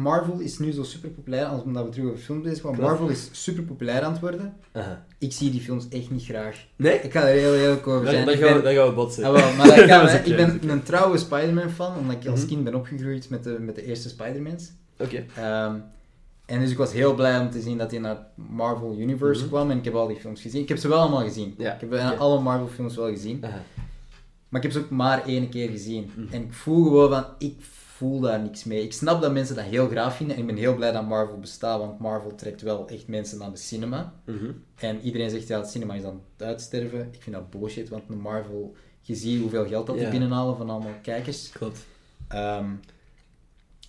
Marvel 0.02 0.38
is 0.38 0.58
nu 0.58 0.72
zo 0.72 0.82
super 0.82 1.08
populair, 1.10 1.62
omdat 1.64 1.84
we 1.84 1.90
terug 1.90 2.06
over 2.08 2.18
films 2.18 2.42
bezig. 2.42 2.60
Klopt. 2.60 2.78
Marvel 2.78 3.08
is 3.08 3.28
super 3.32 3.62
populair 3.62 4.02
aan 4.02 4.12
het 4.12 4.20
worden. 4.20 4.54
Aha. 4.72 5.04
Ik 5.18 5.32
zie 5.32 5.50
die 5.50 5.60
films 5.60 5.88
echt 5.88 6.10
niet 6.10 6.24
graag. 6.24 6.64
Nee? 6.76 6.94
Ik 7.00 7.12
ga 7.12 7.20
er 7.20 7.38
heel 7.38 7.54
eerlijk 7.54 7.86
over 7.86 8.08
zijn. 8.08 8.26
dan, 8.26 8.36
gaan 8.36 8.48
we, 8.48 8.54
ben- 8.54 8.62
dan 8.64 8.74
gaan 8.74 8.88
we 8.88 8.94
botsen. 8.94 9.24
Ah, 9.24 9.32
wel, 9.32 9.52
maar 9.54 10.24
Ik 10.26 10.36
ben 10.60 10.68
een 10.70 10.82
trouwe 10.82 11.18
Spider-Man 11.18 11.70
fan, 11.70 11.96
omdat 11.98 12.16
ik 12.22 12.28
als 12.30 12.40
Mhm. 12.40 12.48
kind 12.48 12.64
ben 12.64 12.74
opgegroeid 12.74 13.28
met 13.30 13.44
de, 13.44 13.56
met 13.60 13.74
de 13.74 13.84
eerste 13.84 14.08
Spider-Mans. 14.08 14.70
Oké. 14.98 15.24
Ehm, 15.36 15.74
en 16.46 16.60
dus 16.60 16.70
ik 16.70 16.76
was 16.76 16.92
heel 16.92 17.14
blij 17.14 17.38
om 17.40 17.50
te 17.50 17.60
zien 17.60 17.78
dat 17.78 17.90
hij 17.90 18.00
naar 18.00 18.10
het 18.14 18.46
Marvel 18.48 18.96
Universe 18.98 19.40
Mhm. 19.40 19.50
kwam 19.50 19.70
en 19.70 19.78
ik 19.78 19.84
heb 19.84 19.94
al 19.94 20.06
die 20.06 20.16
films 20.20 20.40
gezien. 20.40 20.62
Ik 20.62 20.68
heb 20.68 20.78
ze 20.78 20.88
wel 20.88 20.98
allemaal 20.98 21.22
gezien. 21.24 21.54
Ja, 21.58 21.74
Ik 21.74 21.80
heb 21.80 22.18
alle 22.18 22.40
Marvel 22.40 22.68
films 22.68 22.96
wel 22.96 23.08
gezien. 23.08 23.44
Aha. 23.44 23.60
Maar 24.48 24.64
ik 24.64 24.72
heb 24.72 24.72
ze 24.72 24.78
ook 24.86 24.90
maar 24.90 25.24
één 25.26 25.48
keer 25.48 25.68
gezien. 25.70 26.10
Mhm. 26.16 26.34
En 26.34 26.42
ik 26.42 26.52
voel 26.52 26.84
gewoon 26.84 27.10
van, 27.10 27.24
ik 27.38 27.56
voel 27.98 28.20
daar 28.20 28.40
niks 28.40 28.64
mee. 28.64 28.82
Ik 28.82 28.92
snap 28.92 29.22
dat 29.22 29.32
mensen 29.32 29.54
dat 29.54 29.64
heel 29.64 29.88
graag 29.88 30.16
vinden 30.16 30.36
en 30.36 30.42
ik 30.42 30.48
ben 30.48 30.56
heel 30.56 30.74
blij 30.74 30.92
dat 30.92 31.06
Marvel 31.06 31.38
bestaat, 31.38 31.78
want 31.78 31.98
Marvel 31.98 32.34
trekt 32.34 32.62
wel 32.62 32.88
echt 32.88 33.08
mensen 33.08 33.38
naar 33.38 33.50
de 33.50 33.56
cinema. 33.56 34.12
Mhm. 34.24 34.50
En 34.74 35.00
iedereen 35.00 35.30
zegt, 35.30 35.48
ja, 35.48 35.58
het 35.58 35.70
cinema 35.70 35.94
is 35.94 36.04
aan 36.04 36.22
het 36.36 36.46
uitsterven. 36.46 37.08
Ik 37.12 37.22
vind 37.22 37.36
dat 37.36 37.50
bullshit, 37.50 37.88
want 37.88 38.08
Marvel, 38.08 38.74
je 39.00 39.14
ziet 39.14 39.40
hoeveel 39.40 39.66
geld 39.66 39.86
dat 39.86 39.98
die 39.98 40.08
binnenhalen 40.08 40.56
van 40.56 40.70
allemaal 40.70 40.94
kijkers. 41.02 41.50
Klopt. 41.50 41.86
Ehm, 42.28 42.70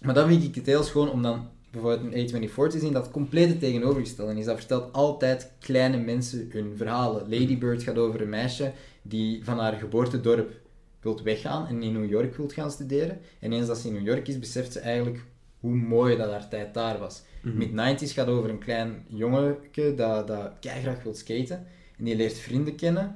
maar 0.01 0.13
dan 0.13 0.27
vind 0.27 0.43
ik 0.43 0.55
het 0.55 0.65
heel 0.65 0.83
schoon 0.83 1.09
om 1.09 1.21
dan 1.21 1.47
bijvoorbeeld 1.71 2.13
een 2.13 2.49
A24 2.49 2.53
te 2.69 2.79
zien 2.79 2.93
dat 2.93 3.11
complete 3.11 3.57
tegenovergestelde 3.57 4.39
is. 4.39 4.45
Dat 4.45 4.57
vertelt 4.57 4.93
altijd 4.93 5.51
kleine 5.59 5.97
mensen 5.97 6.49
hun 6.51 6.73
verhalen. 6.77 7.21
Lady 7.21 7.57
Bird 7.57 7.83
gaat 7.83 7.97
over 7.97 8.21
een 8.21 8.29
meisje 8.29 8.71
die 9.01 9.43
van 9.43 9.59
haar 9.59 9.73
geboortedorp 9.73 10.51
wilt 11.01 11.21
weggaan 11.21 11.67
en 11.67 11.83
in 11.83 11.93
New 11.93 12.09
York 12.09 12.35
wilt 12.35 12.53
gaan 12.53 12.71
studeren. 12.71 13.19
En 13.39 13.51
eens 13.53 13.67
dat 13.67 13.77
ze 13.77 13.87
in 13.87 13.93
New 13.93 14.05
York 14.07 14.27
is, 14.27 14.39
beseft 14.39 14.71
ze 14.73 14.79
eigenlijk 14.79 15.25
hoe 15.59 15.75
mooi 15.75 16.17
dat 16.17 16.31
haar 16.31 16.47
tijd 16.49 16.73
daar 16.73 16.99
was. 16.99 17.21
Mhm. 17.41 17.57
Mid-90s 17.57 18.11
gaat 18.13 18.27
over 18.27 18.49
een 18.49 18.59
klein 18.59 19.05
jongetje 19.07 19.95
dat, 19.95 20.27
dat 20.27 20.51
graag 20.59 21.03
wil 21.03 21.13
skaten. 21.13 21.65
En 21.97 22.05
die 22.05 22.15
leert 22.15 22.37
vrienden 22.37 22.75
kennen. 22.75 23.15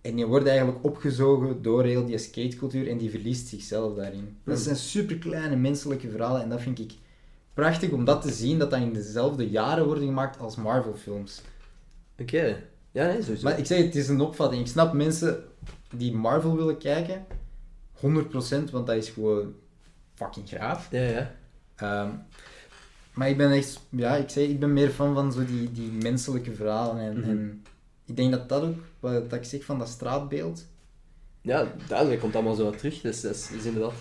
En 0.00 0.16
die 0.16 0.26
wordt 0.26 0.46
eigenlijk 0.46 0.84
opgezogen 0.84 1.62
door 1.62 1.84
heel 1.84 2.06
die 2.06 2.18
skatecultuur 2.18 2.88
en 2.88 2.98
die 2.98 3.10
verliest 3.10 3.46
zichzelf 3.46 3.94
daarin. 3.96 4.36
Dat 4.44 4.54
Mhm. 4.54 4.64
zijn 4.64 4.76
super 4.76 5.16
kleine 5.18 5.56
menselijke 5.56 6.10
verhalen 6.10 6.42
en 6.42 6.48
dat 6.48 6.60
vind 6.60 6.78
ik 6.78 6.92
prachtig 7.54 7.90
om 7.90 8.04
dat 8.04 8.22
te 8.22 8.30
zien, 8.30 8.58
dat 8.58 8.70
dat 8.70 8.80
in 8.80 8.92
dezelfde 8.92 9.50
jaren 9.50 9.84
worden 9.84 10.04
gemaakt 10.04 10.38
als 10.38 10.56
Marvel-films. 10.56 11.42
Oké. 12.18 12.62
Ja, 12.92 13.06
nee, 13.06 13.22
sowieso. 13.22 13.44
Maar 13.44 13.58
ik 13.58 13.66
zeg, 13.66 13.84
het 13.84 13.94
is 13.96 14.08
een 14.08 14.20
opvatting. 14.20 14.60
Ik 14.62 14.68
snap 14.68 14.92
mensen 14.92 15.44
die 15.92 16.12
Marvel 16.14 16.56
willen 16.56 16.78
kijken, 16.78 17.26
100%, 18.00 18.70
want 18.70 18.86
dat 18.86 18.96
is 18.96 19.08
gewoon 19.08 19.54
fucking 20.14 20.48
graaf. 20.48 20.88
Ja, 20.90 21.00
ja. 21.02 21.34
Ehm, 21.76 22.10
maar 23.14 23.28
ik 23.28 23.36
ben 23.36 23.50
echt, 23.52 23.80
ja, 23.90 24.16
ik 24.16 24.28
zeg, 24.30 24.48
ik 24.48 24.60
ben 24.60 24.72
meer 24.72 24.90
fan 24.90 25.14
van 25.14 25.32
zo 25.32 25.44
die, 25.44 25.72
die 25.72 25.90
menselijke 25.90 26.52
verhalen. 26.54 27.02
En, 27.02 27.18
Mhm. 27.20 27.28
en 27.30 27.64
ik 28.06 28.16
denk 28.16 28.30
dat 28.32 28.48
dat 28.48 28.62
ook, 28.62 28.76
wat 29.00 29.30
dat 29.30 29.38
ik 29.38 29.44
zeg 29.44 29.64
van 29.64 29.78
dat 29.78 29.88
straatbeeld, 29.88 30.66
Ja, 31.44 31.72
duidelijk 31.88 32.20
komt 32.20 32.34
allemaal 32.34 32.54
zo 32.54 32.64
wat 32.64 32.78
terug. 32.78 33.00
Dus 33.00 33.20
dat 33.20 33.34
is, 33.34 33.50
is 33.50 33.64
inderdaad. 33.64 33.92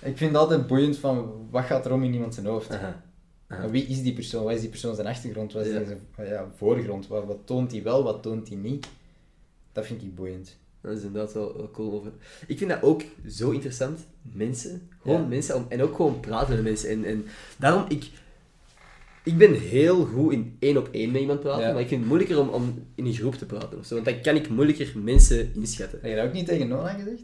ik 0.00 0.16
vind 0.16 0.30
het 0.30 0.40
altijd 0.40 0.66
boeiend 0.66 0.96
van 0.98 1.46
wat 1.50 1.64
gaat 1.64 1.86
er 1.86 1.92
om 1.92 2.02
in 2.02 2.12
iemand 2.12 2.34
zijn 2.34 2.46
hoofd. 2.46 2.70
Aha. 2.70 3.02
Aha. 3.48 3.62
En 3.62 3.70
Wie 3.70 3.86
is 3.86 4.02
die 4.02 4.12
persoon? 4.14 4.44
Wat 4.44 4.52
is 4.52 4.60
die 4.60 4.68
persoon 4.70 4.94
zijn 4.94 5.06
achtergrond? 5.06 5.52
Wat 5.52 5.66
is 5.66 5.72
Ja. 5.72 5.84
zijn 5.84 6.28
ja, 6.28 6.46
voorgrond? 6.56 7.06
Wat, 7.06 7.24
wat 7.24 7.38
toont 7.44 7.70
hij 7.72 7.82
wel, 7.82 8.02
wat 8.02 8.22
toont 8.22 8.48
hij 8.48 8.56
niet? 8.56 8.88
Dat 9.72 9.86
vind 9.86 10.02
ik 10.02 10.14
boeiend. 10.14 10.56
Dat 10.82 10.96
is 10.96 11.02
inderdaad 11.02 11.32
wel, 11.32 11.56
wel 11.56 11.70
cool 11.70 11.92
over. 11.92 12.10
Ik 12.46 12.58
vind 12.58 12.70
dat 12.70 12.82
ook 12.82 13.02
zo 13.28 13.50
interessant. 13.50 14.00
Mensen. 14.22 14.88
Gewoon 15.02 15.20
Ja. 15.20 15.26
mensen. 15.26 15.56
Om, 15.56 15.66
en 15.68 15.82
ook 15.82 15.96
gewoon 15.96 16.20
praten 16.20 16.54
met 16.54 16.62
mensen. 16.64 16.88
En, 16.90 17.04
en 17.04 17.24
daarom, 17.56 17.84
ik, 17.88 18.10
ik 19.24 19.38
ben 19.38 19.52
heel 19.54 20.04
goed 20.04 20.32
in 20.32 20.56
één 20.58 20.76
op 20.76 20.88
één 20.92 21.10
met 21.10 21.20
iemand 21.20 21.40
praten. 21.40 21.66
Ja. 21.66 21.72
Maar 21.72 21.80
ik 21.80 21.88
vind 21.88 22.00
het 22.00 22.08
moeilijker 22.08 22.40
om, 22.40 22.48
om 22.48 22.84
in 22.94 23.06
een 23.06 23.14
groep 23.14 23.34
te 23.34 23.46
praten 23.46 23.78
of 23.78 23.86
zo. 23.86 23.94
Want 23.94 24.06
dan 24.06 24.20
kan 24.20 24.36
ik 24.36 24.48
moeilijker 24.48 24.92
mensen 24.94 25.50
inschatten. 25.54 25.98
Heb 26.02 26.10
je 26.10 26.16
dat 26.16 26.26
ook 26.26 26.32
niet 26.32 26.46
tegen 26.46 26.68
Nona 26.68 26.88
gezegd? 26.88 27.22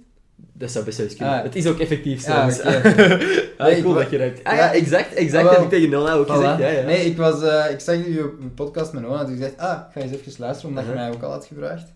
Dat 0.52 0.70
zou 0.70 0.84
best 0.84 0.96
wel 0.98 1.06
eens 1.06 1.16
kunnen. 1.16 1.34
Ah. 1.34 1.42
Het 1.42 1.56
is 1.56 1.66
ook 1.66 1.78
effectief. 1.78 2.26
Ja, 2.26 2.46
dus- 2.46 2.60
ah, 2.62 2.84
Nee, 3.58 3.76
ik 3.76 3.82
cool 3.82 3.94
dat 3.94 4.10
je 4.10 4.18
dat... 4.18 4.44
Ah 4.44 4.56
Ja, 4.56 4.72
exact. 4.72 5.14
Exact 5.14 5.46
Ah, 5.46 5.52
heb 5.52 5.62
ik 5.62 5.68
tegen 5.68 5.90
Nona 5.90 6.12
ook 6.12 6.28
gezegd. 6.28 6.58
Ja, 6.58 6.68
ja. 6.68 6.82
Nee, 6.84 7.04
ik, 7.06 7.16
was, 7.16 7.42
eh, 7.42 7.70
ik 7.70 7.80
zag 7.80 8.06
u 8.06 8.20
op 8.22 8.40
een 8.40 8.54
podcast 8.54 8.92
met 8.92 9.02
Nona, 9.02 9.24
dus 9.24 9.34
ik 9.34 9.40
dacht, 9.40 9.56
ah, 9.58 9.80
ik 9.86 9.92
ga 9.92 10.00
eens 10.00 10.12
even 10.12 10.32
luisteren, 10.38 10.70
omdat 10.70 10.84
je 10.86 10.92
mij 10.92 11.10
ook 11.12 11.22
al 11.22 11.30
had 11.30 11.46
gevraagd. 11.46 11.92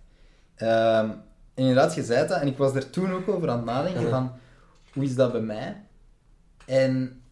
Ehm, 0.54 1.04
en 1.04 1.28
inderdaad, 1.59 1.94
je 1.94 2.02
zei 2.02 2.28
dat, 2.28 2.40
en 2.40 2.46
ik 2.46 2.56
was 2.56 2.74
er 2.74 2.90
toen 2.90 3.12
ook 3.12 3.28
over 3.28 3.50
aan 3.50 3.56
het 3.56 3.66
nadenken 3.66 4.11
van, 4.11 4.32
hoe 4.92 5.04
is 5.04 5.14
dat 5.14 5.32
bij 5.32 5.40
mij? 5.40 5.82
En 6.66 7.22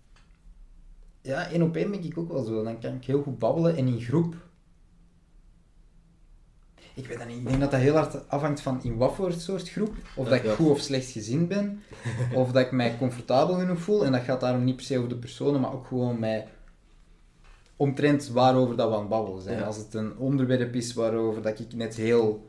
ja, 1.22 1.48
één 1.48 1.62
op 1.62 1.76
één 1.76 1.90
ben 1.90 2.04
ik 2.04 2.18
ook 2.18 2.32
wel 2.32 2.44
zo. 2.44 2.64
Dan 2.64 2.78
kan 2.78 2.94
ik 2.94 3.04
heel 3.04 3.22
goed 3.22 3.38
babbelen 3.38 3.76
en 3.76 3.86
in 3.86 4.00
groep. 4.00 4.34
Ik 6.94 7.06
weet 7.06 7.18
dat 7.18 7.26
niet. 7.26 7.36
Ik 7.36 7.46
denk 7.46 7.60
dat 7.60 7.70
dat 7.70 7.80
heel 7.80 7.94
hard 7.94 8.28
afhangt 8.28 8.60
van 8.60 8.82
in 8.82 8.96
wat 8.96 9.14
voor 9.14 9.32
soort 9.32 9.68
groep. 9.68 9.94
Of 10.16 10.24
Ja, 10.24 10.30
dat 10.30 10.38
ik 10.38 10.44
ja. 10.44 10.54
goed 10.54 10.70
of 10.70 10.78
slecht 10.78 11.10
gezind 11.10 11.48
ben. 11.48 11.82
of 12.34 12.52
dat 12.52 12.62
ik 12.62 12.72
mij 12.72 12.98
comfortabel 12.98 13.54
genoeg 13.54 13.80
voel. 13.80 14.04
En 14.04 14.12
dat 14.12 14.22
gaat 14.22 14.40
daarom 14.40 14.64
niet 14.64 14.76
per 14.76 14.84
se 14.84 14.96
over 14.96 15.08
de 15.08 15.16
personen, 15.16 15.60
maar 15.60 15.72
ook 15.72 15.86
gewoon 15.86 16.18
mij 16.18 16.48
omtrent 17.76 18.28
waarover 18.28 18.76
dat 18.76 18.88
we 18.88 18.94
aan 18.94 19.00
het 19.00 19.08
babbelen 19.08 19.42
zijn. 19.42 19.64
Als 19.64 19.76
het 19.76 19.94
een 19.94 20.16
onderwerp 20.16 20.74
is 20.74 20.94
waarover 20.94 21.42
dat 21.42 21.60
ik 21.60 21.74
net 21.74 21.96
heel 21.96 22.48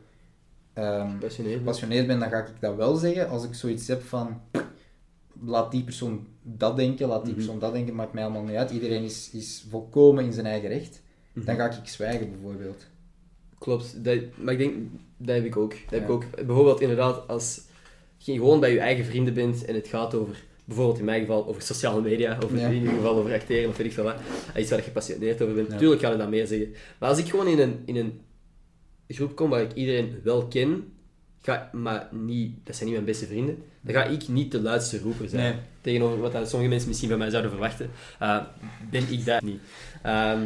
Passioneerd. 1.20 1.58
gepassioneerd 1.58 2.06
ben, 2.06 2.18
dan 2.18 2.28
ga 2.30 2.38
ik 2.38 2.46
dat 2.60 2.76
wel 2.76 2.94
zeggen. 2.96 3.28
Als 3.28 3.44
ik 3.44 3.54
zoiets 3.54 3.88
heb 3.88 4.02
van, 4.02 4.40
laat 5.44 5.70
die 5.70 5.84
persoon 5.84 6.26
dat 6.42 6.76
denken, 6.76 7.08
laat 7.08 7.24
die 7.24 7.32
Mhm. 7.34 7.42
persoon 7.42 7.58
dat 7.60 7.72
denken, 7.72 7.94
maakt 7.94 8.12
mij 8.12 8.22
allemaal 8.24 8.42
niet 8.42 8.56
uit. 8.56 8.70
Iedereen 8.70 9.02
is, 9.02 9.30
is 9.32 9.66
volkomen 9.70 10.24
in 10.24 10.32
zijn 10.32 10.46
eigen 10.46 10.68
recht. 10.68 11.02
Mhm. 11.32 11.46
Dan 11.46 11.56
ga 11.56 11.70
ik 11.70 11.88
zwijgen, 11.88 12.30
bijvoorbeeld. 12.30 12.86
Klopt, 13.58 14.04
dat, 14.04 14.18
maar 14.36 14.52
ik 14.52 14.58
denk, 14.58 14.74
dat 15.16 15.34
heb 15.34 15.44
ik 15.44 15.56
ook. 15.56 15.70
Dat 15.70 15.90
heb 15.90 16.02
ik 16.02 16.10
ook. 16.10 16.24
Bijvoorbeeld 16.46 16.80
inderdaad, 16.80 17.28
als 17.28 17.60
je 18.16 18.32
gewoon 18.32 18.60
bij 18.60 18.72
je 18.72 18.78
eigen 18.80 19.04
vrienden 19.04 19.34
bent 19.34 19.64
en 19.64 19.74
het 19.74 19.88
gaat 19.88 20.14
over, 20.14 20.44
bijvoorbeeld 20.64 20.98
in 20.98 21.04
mijn 21.04 21.20
geval, 21.20 21.46
over 21.46 21.62
sociale 21.62 22.00
media, 22.00 22.38
of 22.44 22.54
Ja. 22.56 22.66
in 22.66 22.74
ieder 22.74 22.92
geval 22.92 23.16
over 23.16 23.32
acteren 23.32 23.68
of 23.68 23.76
weet 23.76 23.86
ik 23.86 23.92
veel 23.92 24.04
wat, 24.04 24.16
iets 24.56 24.70
waar 24.70 24.78
je 24.78 24.84
gepassioneerd 24.84 25.42
over 25.42 25.54
bent, 25.54 25.66
Ja. 25.66 25.72
natuurlijk 25.72 26.00
kan 26.00 26.12
ik 26.12 26.18
dat 26.18 26.28
meer 26.28 26.46
zeggen. 26.46 26.74
Maar 26.98 27.08
als 27.08 27.18
ik 27.18 27.26
gewoon 27.28 27.46
in 27.46 27.58
een, 27.58 27.82
in 27.84 27.96
een 27.96 28.20
groep 29.14 29.36
kom 29.36 29.50
waar 29.50 29.62
ik 29.62 29.74
iedereen 29.74 30.20
wel 30.22 30.46
ken, 30.46 30.92
ga, 31.40 31.70
maar 31.72 32.08
niet, 32.10 32.66
dat 32.66 32.74
zijn 32.74 32.88
niet 32.88 32.94
mijn 32.94 33.10
beste 33.10 33.26
vrienden, 33.26 33.62
dan 33.80 33.94
ga 33.94 34.04
ik 34.04 34.28
niet 34.28 34.52
de 34.52 34.60
luidste 34.60 34.98
roeper 34.98 35.28
zijn. 35.28 35.54
Nee. 35.54 35.62
Tegenover 35.80 36.18
wat 36.20 36.32
dat 36.32 36.48
sommige 36.48 36.70
mensen 36.70 36.88
misschien 36.88 37.08
van 37.08 37.18
mij 37.18 37.30
zouden 37.30 37.50
verwachten, 37.50 37.90
eh, 38.18 38.44
ben 38.90 39.12
ik 39.12 39.24
dat 39.24 39.42
niet. 39.42 39.60
Ehm, 40.02 40.42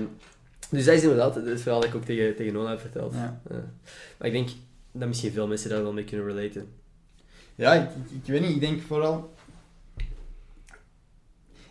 dus 0.70 0.84
dat 0.84 0.94
is 0.94 1.02
inderdaad 1.02 1.34
het 1.34 1.60
verhaal 1.60 1.80
dat 1.80 1.88
ik 1.88 1.94
ook 1.94 2.04
tegen, 2.04 2.36
tegen 2.36 2.52
Nona 2.52 2.70
heb 2.70 2.80
verteld. 2.80 3.14
Ja. 3.14 3.40
Eh, 3.50 3.56
maar 4.18 4.28
ik 4.28 4.32
denk 4.32 4.48
dat 4.92 5.08
misschien 5.08 5.32
veel 5.32 5.46
mensen 5.46 5.70
daar 5.70 5.82
wel 5.82 5.92
mee 5.92 6.04
kunnen 6.04 6.26
relaten. 6.26 6.66
Ja, 7.54 7.72
ik, 7.72 7.82
ik, 7.82 8.10
ik 8.22 8.26
weet 8.26 8.40
niet, 8.40 8.50
ik 8.50 8.60
denk 8.60 8.82
vooral... 8.82 9.34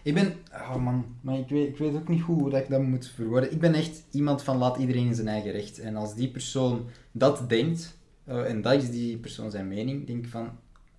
Ik 0.03 0.13
ben... 0.13 0.33
Oh 0.53 0.75
man, 0.75 1.05
maar 1.21 1.37
ik 1.37 1.47
weet, 1.49 1.67
ik 1.67 1.77
weet 1.77 1.95
ook 1.95 2.07
niet 2.07 2.21
goed 2.21 2.39
hoe 2.39 2.49
dat 2.49 2.61
ik 2.61 2.69
dat 2.69 2.81
moet 2.81 3.07
verwoorden. 3.07 3.51
Ik 3.51 3.59
ben 3.59 3.73
echt 3.73 4.03
iemand 4.11 4.43
van 4.43 4.57
laat 4.57 4.77
iedereen 4.77 5.05
in 5.07 5.15
zijn 5.15 5.27
eigen 5.27 5.51
recht. 5.51 5.79
En 5.79 5.95
als 5.95 6.15
die 6.15 6.31
persoon 6.31 6.85
dat 7.11 7.49
denkt, 7.49 7.97
eh, 8.23 8.49
en 8.49 8.61
dat 8.61 8.73
is 8.83 8.89
die 8.91 9.17
persoon 9.17 9.51
zijn 9.51 9.67
mening, 9.67 10.07
denk 10.07 10.25
ik 10.25 10.31
van... 10.31 10.49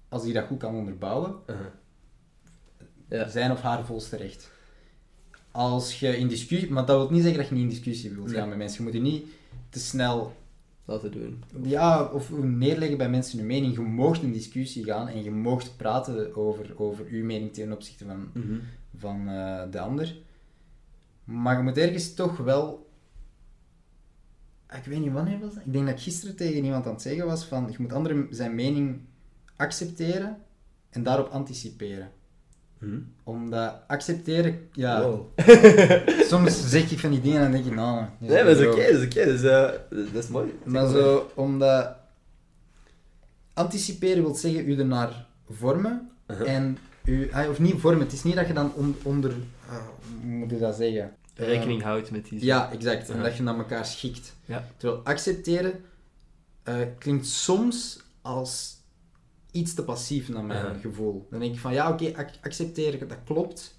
Als 0.08 0.22
hij 0.24 0.32
dat 0.32 0.46
goed 0.46 0.58
kan 0.58 0.74
onderbouwen. 0.74 1.34
Ja. 3.08 3.28
zijn 3.28 3.50
of 3.50 3.60
haar 3.60 3.84
volste 3.84 4.16
recht. 4.16 4.50
Als 5.50 6.00
je 6.00 6.16
in 6.16 6.28
discussie... 6.28 6.70
Maar 6.70 6.86
dat 6.86 6.96
wil 6.96 7.10
niet 7.10 7.22
zeggen 7.22 7.40
dat 7.40 7.48
je 7.48 7.54
niet 7.54 7.62
in 7.64 7.68
discussie 7.68 8.10
wilt 8.10 8.26
Nee. 8.26 8.34
gaan 8.36 8.48
met 8.48 8.58
mensen. 8.58 8.78
Je 8.78 8.90
moet 8.90 8.92
je 9.02 9.10
niet 9.10 9.24
te 9.68 9.78
snel 9.78 10.32
Laten 10.84 11.12
doen. 11.12 11.42
ja, 11.62 12.04
of 12.04 12.30
neerleggen 12.42 12.98
bij 12.98 13.10
mensen 13.10 13.38
hun 13.38 13.46
mening. 13.46 13.74
Je 13.74 13.80
moogt 13.80 14.22
in 14.22 14.32
discussie 14.32 14.84
gaan 14.84 15.08
en 15.08 15.22
je 15.22 15.30
moogt 15.30 15.76
praten 15.76 16.36
over, 16.36 16.72
over 16.76 17.04
uw 17.10 17.24
mening 17.24 17.52
ten 17.52 17.72
opzichte 17.72 18.04
van, 18.04 18.30
van 18.96 19.28
eh, 19.28 19.62
de 19.70 19.80
ander. 19.80 20.16
Maar 21.24 21.56
je 21.56 21.62
moet 21.62 21.78
ergens 21.78 22.14
toch 22.14 22.36
wel... 22.36 22.90
Ik 24.76 24.84
weet 24.84 25.00
niet 25.00 25.12
wanneer 25.12 25.38
was 25.38 25.54
dat. 25.54 25.64
Ik 25.64 25.72
denk 25.72 25.86
dat 25.86 25.94
ik 25.94 26.02
gisteren 26.02 26.36
tegen 26.36 26.64
iemand 26.64 26.86
aan 26.86 26.92
het 26.92 27.02
zeggen 27.02 27.26
was 27.26 27.44
van... 27.44 27.68
Je 27.70 27.76
moet 27.78 27.92
anderen 27.92 28.26
zijn 28.30 28.54
mening 28.54 29.00
accepteren 29.56 30.36
en 30.90 31.02
daarop 31.02 31.28
anticiperen. 31.28 32.10
Hm? 32.78 32.98
Omdat 33.22 33.74
accepteren... 33.86 34.68
Ja, 34.72 35.02
Wow. 35.02 35.38
soms 36.30 36.70
zeg 36.70 36.90
ik 36.90 36.98
van 36.98 37.10
die 37.10 37.20
dingen 37.20 37.36
en 37.36 37.42
dan 37.42 37.52
denk 37.52 37.64
ik... 37.64 37.74
Nou, 37.74 38.04
nee, 38.18 38.44
dat 38.44 38.58
is 38.58 38.66
oké, 38.66 38.92
dat 38.92 39.00
is 39.00 39.04
oké. 39.04 39.24
Dat, 39.24 39.34
is, 39.34 39.42
eh, 39.42 39.70
dat 40.12 40.22
is 40.24 40.28
mooi. 40.28 40.52
Maar 40.64 40.88
zo, 40.88 41.30
omdat 41.34 41.96
anticiperen 43.52 44.22
wil 44.22 44.34
zeggen 44.34 44.68
u 44.68 44.78
ernaar 44.78 45.26
vormen 45.50 46.06
Uh-huh. 46.26 46.52
en 46.52 46.78
u, 47.04 47.30
of 47.48 47.58
niet 47.58 47.80
vormen, 47.80 48.00
het 48.04 48.12
is 48.12 48.22
niet 48.22 48.34
dat 48.34 48.46
je 48.46 48.52
dan 48.52 48.72
on- 48.74 48.96
onder, 49.02 49.32
hoe 50.20 50.30
moet 50.30 50.50
je 50.50 50.58
dat 50.58 50.76
zeggen? 50.76 51.16
Rekening 51.34 51.82
houdt 51.82 52.10
met 52.10 52.28
die... 52.28 52.38
Eh, 52.38 52.44
ja, 52.44 52.72
exact, 52.72 53.10
en 53.10 53.22
dat 53.22 53.36
je 53.36 53.42
naar 53.42 53.56
elkaar 53.58 53.86
schikt. 53.86 54.34
Ja. 54.44 54.68
Terwijl 54.76 55.00
accepteren 55.04 55.80
eh, 56.62 56.76
klinkt 56.98 57.26
soms 57.26 58.00
als 58.20 58.76
iets 59.50 59.74
te 59.74 59.84
passief 59.84 60.28
naar 60.28 60.44
mijn 60.44 60.80
gevoel. 60.80 61.26
Dan 61.30 61.40
denk 61.40 61.54
ik 61.54 61.60
van 61.60 61.72
ja, 61.72 61.90
oké, 61.90 62.12
ac- 62.16 62.38
accepteren, 62.42 63.08
dat 63.08 63.18
klopt. 63.24 63.78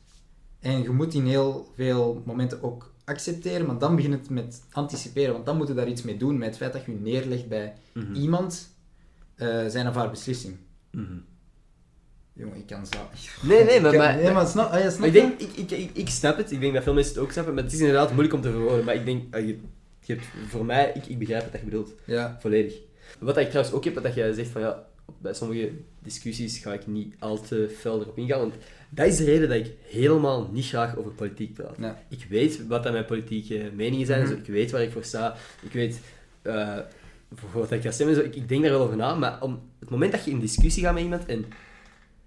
En 0.60 0.82
je 0.82 0.90
moet 0.90 1.14
in 1.14 1.26
heel 1.26 1.72
veel 1.76 2.22
momenten 2.26 2.64
ook 2.64 2.94
accepteren, 3.06 3.66
maar 3.66 3.78
dan 3.78 3.96
begint 3.96 4.14
het 4.14 4.30
met 4.30 4.62
anticiperen, 4.72 5.34
want 5.34 5.46
dan 5.46 5.58
moet 5.58 5.68
je 5.68 5.74
daar 5.74 5.88
iets 5.88 6.02
mee 6.02 6.18
doen 6.18 6.38
met 6.38 6.48
het 6.48 6.58
feit 6.58 6.74
dat 6.74 6.86
je 6.86 6.92
je 6.92 7.00
neerlegt 7.00 7.48
bij 7.48 7.74
Mhm. 7.94 8.14
iemand, 8.14 8.70
eh, 9.36 9.66
zijn 9.68 9.88
of 9.88 9.96
haar 9.96 10.10
beslissing. 10.10 10.58
Mhm. 10.92 11.14
Jongen, 12.34 12.58
ik 12.58 12.66
kan 12.68 12.86
zo... 12.86 12.98
Nee, 13.48 13.64
nee, 13.64 13.82
maar... 13.82 13.94
Ik- 13.94 14.00
maar, 14.00 14.16
nee, 14.16 14.32
maar 14.32 14.48
snap, 14.48 14.72
ah, 14.72 14.80
ja, 14.80 14.90
snap 14.90 15.06
ik 15.06 15.14
denk, 15.14 15.40
ik, 15.40 15.90
ik, 15.94 16.10
snap 16.10 16.38
het. 16.38 16.52
Ik 16.52 16.60
denk 16.60 16.74
dat 16.74 16.84
veel 16.84 16.94
mensen 16.94 17.14
het 17.14 17.24
ook 17.24 17.32
snappen. 17.32 17.54
Maar 17.54 17.64
het 17.64 17.74
is 17.74 17.80
inderdaad 17.80 18.10
moeilijk 18.12 18.34
om 18.34 18.42
te 18.42 18.50
verwoorden. 18.52 18.86
Maar 18.86 18.96
ik 18.96 19.06
denk, 19.06 19.36
ah, 19.36 19.42
je, 19.46 19.58
je 20.00 20.14
hebt, 20.14 20.26
voor 20.48 20.66
mij, 20.66 20.92
ik, 20.96 21.06
ik 21.06 21.20
begrijp 21.20 21.52
wat 21.52 21.60
je 21.60 21.66
bedoelt. 21.66 21.94
Ja. 22.06 22.38
Volledig. 22.40 22.74
Wat 23.20 23.38
ik 23.38 23.48
trouwens 23.50 23.76
ook 23.76 23.84
heb, 23.84 24.04
dat 24.04 24.14
jij 24.16 24.34
zegt 24.34 24.50
van 24.50 24.62
ja, 24.62 24.86
bij 25.22 25.34
sommige 25.34 25.72
discussies 26.00 26.58
ga 26.58 26.74
ik 26.74 26.88
niet 26.88 27.16
al 27.20 27.42
te 27.42 27.76
fel 27.80 28.02
erop 28.02 28.18
ingaan. 28.18 28.40
Want 28.40 28.54
dat 28.90 29.06
is 29.08 29.18
de 29.18 29.24
reden 29.24 29.50
dat 29.50 29.58
ik 29.58 29.72
helemaal 29.90 30.50
niet 30.52 30.66
graag 30.66 30.96
over 30.98 31.12
politiek 31.12 31.54
praat. 31.54 31.76
Ja. 31.80 32.02
Ik 32.10 32.26
weet 32.30 32.68
wat 32.68 32.84
dat 32.84 32.92
mijn 32.92 33.06
politieke 33.06 33.72
meningen 33.76 34.06
zijn, 34.06 34.24
Mhm. 34.24 34.34
ik 34.34 34.46
weet 34.46 34.72
waar 34.72 34.82
ik 34.82 34.92
voor 34.92 35.04
sta, 35.04 35.36
ik 35.62 35.72
weet 35.72 36.00
eh, 36.42 36.78
voor 37.36 37.62
wat 37.62 37.72
ik 37.72 37.82
ga 37.82 37.92
stemmen. 37.92 38.16
Zo, 38.16 38.22
ik, 38.22 38.36
ik 38.36 38.48
denk 38.50 38.62
daar 38.62 38.72
wel 38.72 38.82
over 38.82 38.96
na, 38.96 39.16
maar 39.16 39.42
om 39.42 39.60
het 39.80 39.90
moment 39.90 40.12
dat 40.12 40.26
je 40.26 40.32
in 40.32 40.40
discussie 40.40 40.84
gaat 40.84 40.94
met 40.94 41.04
iemand 41.04 41.26
en 41.26 41.46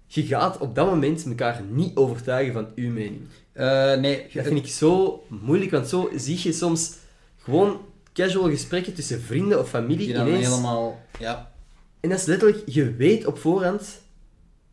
je 0.07 0.25
gaat 0.25 0.57
op 0.57 0.75
dat 0.75 0.85
moment 0.85 1.25
elkaar 1.25 1.61
niet 1.69 1.95
overtuigen 1.95 2.53
van 2.53 2.67
uw 2.75 2.91
mening. 2.91 3.21
Eh, 3.51 3.95
nee, 3.95 4.27
Dat 4.33 4.45
vind 4.45 4.57
ik 4.57 4.67
zo 4.67 5.23
moeilijk, 5.27 5.71
want 5.71 5.87
zo 5.87 6.09
zie 6.15 6.39
je 6.43 6.51
soms 6.51 6.93
gewoon 7.37 7.81
casual 8.13 8.49
gesprekken 8.49 8.93
tussen 8.93 9.21
vrienden 9.21 9.59
of 9.59 9.69
familie 9.69 10.07
die 10.07 10.15
ineens. 10.15 10.47
helemaal... 10.47 11.01
Ja. 11.19 11.51
En 11.99 12.09
dat 12.09 12.19
is 12.19 12.25
letterlijk, 12.25 12.63
je 12.65 12.95
weet 12.95 13.25
op 13.25 13.37
voorhand 13.37 14.01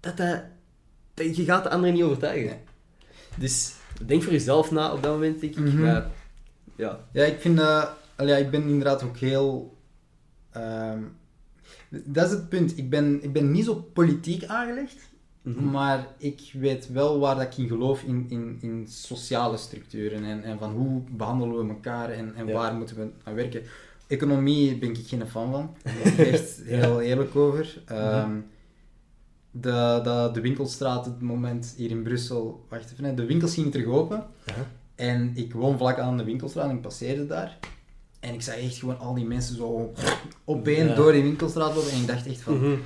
dat 0.00 0.16
dat... 0.16 0.42
dat 1.14 1.36
je 1.36 1.44
gaat 1.44 1.62
de 1.62 1.70
anderen 1.70 1.94
niet 1.94 2.04
overtuigen. 2.04 2.48
Nee. 2.48 2.58
Dus 3.36 3.72
denk 4.06 4.22
voor 4.22 4.32
jezelf 4.32 4.70
na 4.70 4.92
op 4.92 5.02
dat 5.02 5.12
moment, 5.12 5.40
denk 5.40 5.54
ik. 5.56 5.64
Mhm. 5.64 5.80
Maar, 5.80 6.10
ja. 6.76 7.00
Ja, 7.12 7.24
ik 7.24 7.40
vind... 7.40 7.58
ja, 7.58 8.36
ik 8.36 8.50
ben 8.50 8.62
inderdaad 8.62 9.02
ook 9.02 9.16
heel... 9.16 9.76
ehm, 10.50 11.02
dat 11.88 12.26
is 12.26 12.30
het 12.30 12.48
punt. 12.48 12.78
Ik 12.78 12.90
ben, 12.90 13.22
ik 13.22 13.32
ben 13.32 13.50
niet 13.50 13.64
zo 13.64 13.74
politiek 13.74 14.44
aangelegd, 14.44 14.96
Mhm. 15.44 15.70
maar 15.70 16.06
ik 16.18 16.50
weet 16.52 16.88
wel 16.92 17.18
waar 17.18 17.34
dat 17.34 17.44
ik 17.44 17.56
in 17.56 17.68
geloof 17.68 18.02
in, 18.02 18.26
in, 18.28 18.58
in 18.60 18.86
sociale 18.88 19.56
structuren 19.56 20.24
en, 20.24 20.42
en 20.42 20.58
van 20.58 20.72
hoe 20.72 21.02
behandelen 21.10 21.66
we 21.66 21.72
elkaar 21.72 22.10
en, 22.10 22.34
en 22.34 22.46
Ja. 22.46 22.52
waar 22.52 22.74
moeten 22.74 22.96
we 22.96 23.08
aan 23.24 23.34
werken. 23.34 23.62
Economie 24.06 24.78
ben 24.78 24.90
ik 24.90 24.98
geen 25.06 25.26
fan 25.28 25.50
van. 25.50 25.76
Daar 25.84 25.94
ben 26.02 26.12
ik 26.26 26.32
echt 26.32 26.60
heel 26.64 27.00
eerlijk 27.00 27.36
over. 27.36 27.82
Ehm, 27.86 28.30
de, 29.50 30.00
de, 30.02 30.30
de 30.32 30.40
winkelstraat 30.40 31.04
het 31.04 31.20
moment 31.20 31.74
hier 31.76 31.90
in 31.90 32.02
Brussel... 32.02 32.64
Wacht 32.68 32.92
even, 32.92 33.16
de 33.16 33.24
winkels 33.26 33.54
gingen 33.54 33.70
terug 33.70 33.86
open. 33.86 34.26
En 34.94 35.30
ik 35.34 35.52
woon 35.52 35.78
vlak 35.78 35.98
aan 35.98 36.16
de 36.16 36.24
winkelstraat 36.24 36.68
en 36.68 36.74
ik 36.76 36.80
passeerde 36.82 37.26
daar. 37.26 37.58
En 38.20 38.34
ik 38.34 38.42
zag 38.42 38.56
echt 38.56 38.76
gewoon 38.76 38.98
al 38.98 39.14
die 39.14 39.24
mensen 39.26 39.56
zo 39.56 39.92
opeen 40.44 40.86
Ja. 40.86 40.94
door 40.94 41.12
die 41.12 41.22
winkelstraat 41.22 41.74
lopen. 41.74 41.90
En 41.90 42.00
ik 42.00 42.06
dacht 42.06 42.26
echt 42.26 42.40
van... 42.40 42.58
Mhm. 42.58 42.76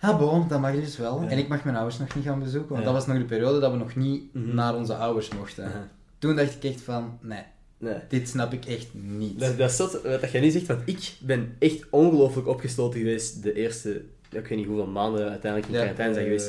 Ah, 0.00 0.18
bon, 0.18 0.48
dat 0.48 0.60
mag 0.60 0.72
dus 0.74 0.96
wel. 0.96 1.22
Ja. 1.22 1.28
En 1.28 1.38
ik 1.38 1.48
mag 1.48 1.64
mijn 1.64 1.76
ouders 1.76 1.98
nog 1.98 2.14
niet 2.14 2.24
gaan 2.24 2.38
bezoeken, 2.38 2.68
want 2.68 2.80
Ja. 2.80 2.92
dat 2.92 2.94
was 2.94 3.06
nog 3.06 3.18
de 3.18 3.24
periode 3.24 3.60
dat 3.60 3.70
we 3.72 3.76
nog 3.78 3.96
niet 3.96 4.34
Mhm. 4.34 4.54
naar 4.54 4.76
onze 4.76 4.94
ouders 4.94 5.28
mochten. 5.28 5.72
Toen 6.18 6.36
dacht 6.36 6.54
ik 6.54 6.64
echt 6.70 6.80
van, 6.80 7.18
nee, 7.20 7.42
Nee. 7.78 7.94
dit 8.08 8.28
snap 8.28 8.52
ik 8.52 8.64
echt 8.64 8.88
niet. 8.92 9.40
Dat, 9.40 9.58
dat 9.58 9.76
wat 9.76 10.02
dat 10.20 10.30
jij 10.30 10.40
nu 10.40 10.50
zegt, 10.50 10.66
want 10.66 10.80
ik 10.84 11.12
ben 11.20 11.56
echt 11.58 11.84
ongelooflijk 11.90 12.46
opgesloten 12.48 12.98
geweest 13.00 13.42
de 13.42 13.52
eerste, 13.54 13.90
ik 14.30 14.46
weet 14.46 14.56
niet 14.58 14.66
hoeveel 14.66 14.86
maanden 14.86 15.30
uiteindelijk 15.30 15.72
in 15.72 15.78
quarantaine 15.78 16.14
zijn 16.14 16.24
geweest. 16.26 16.48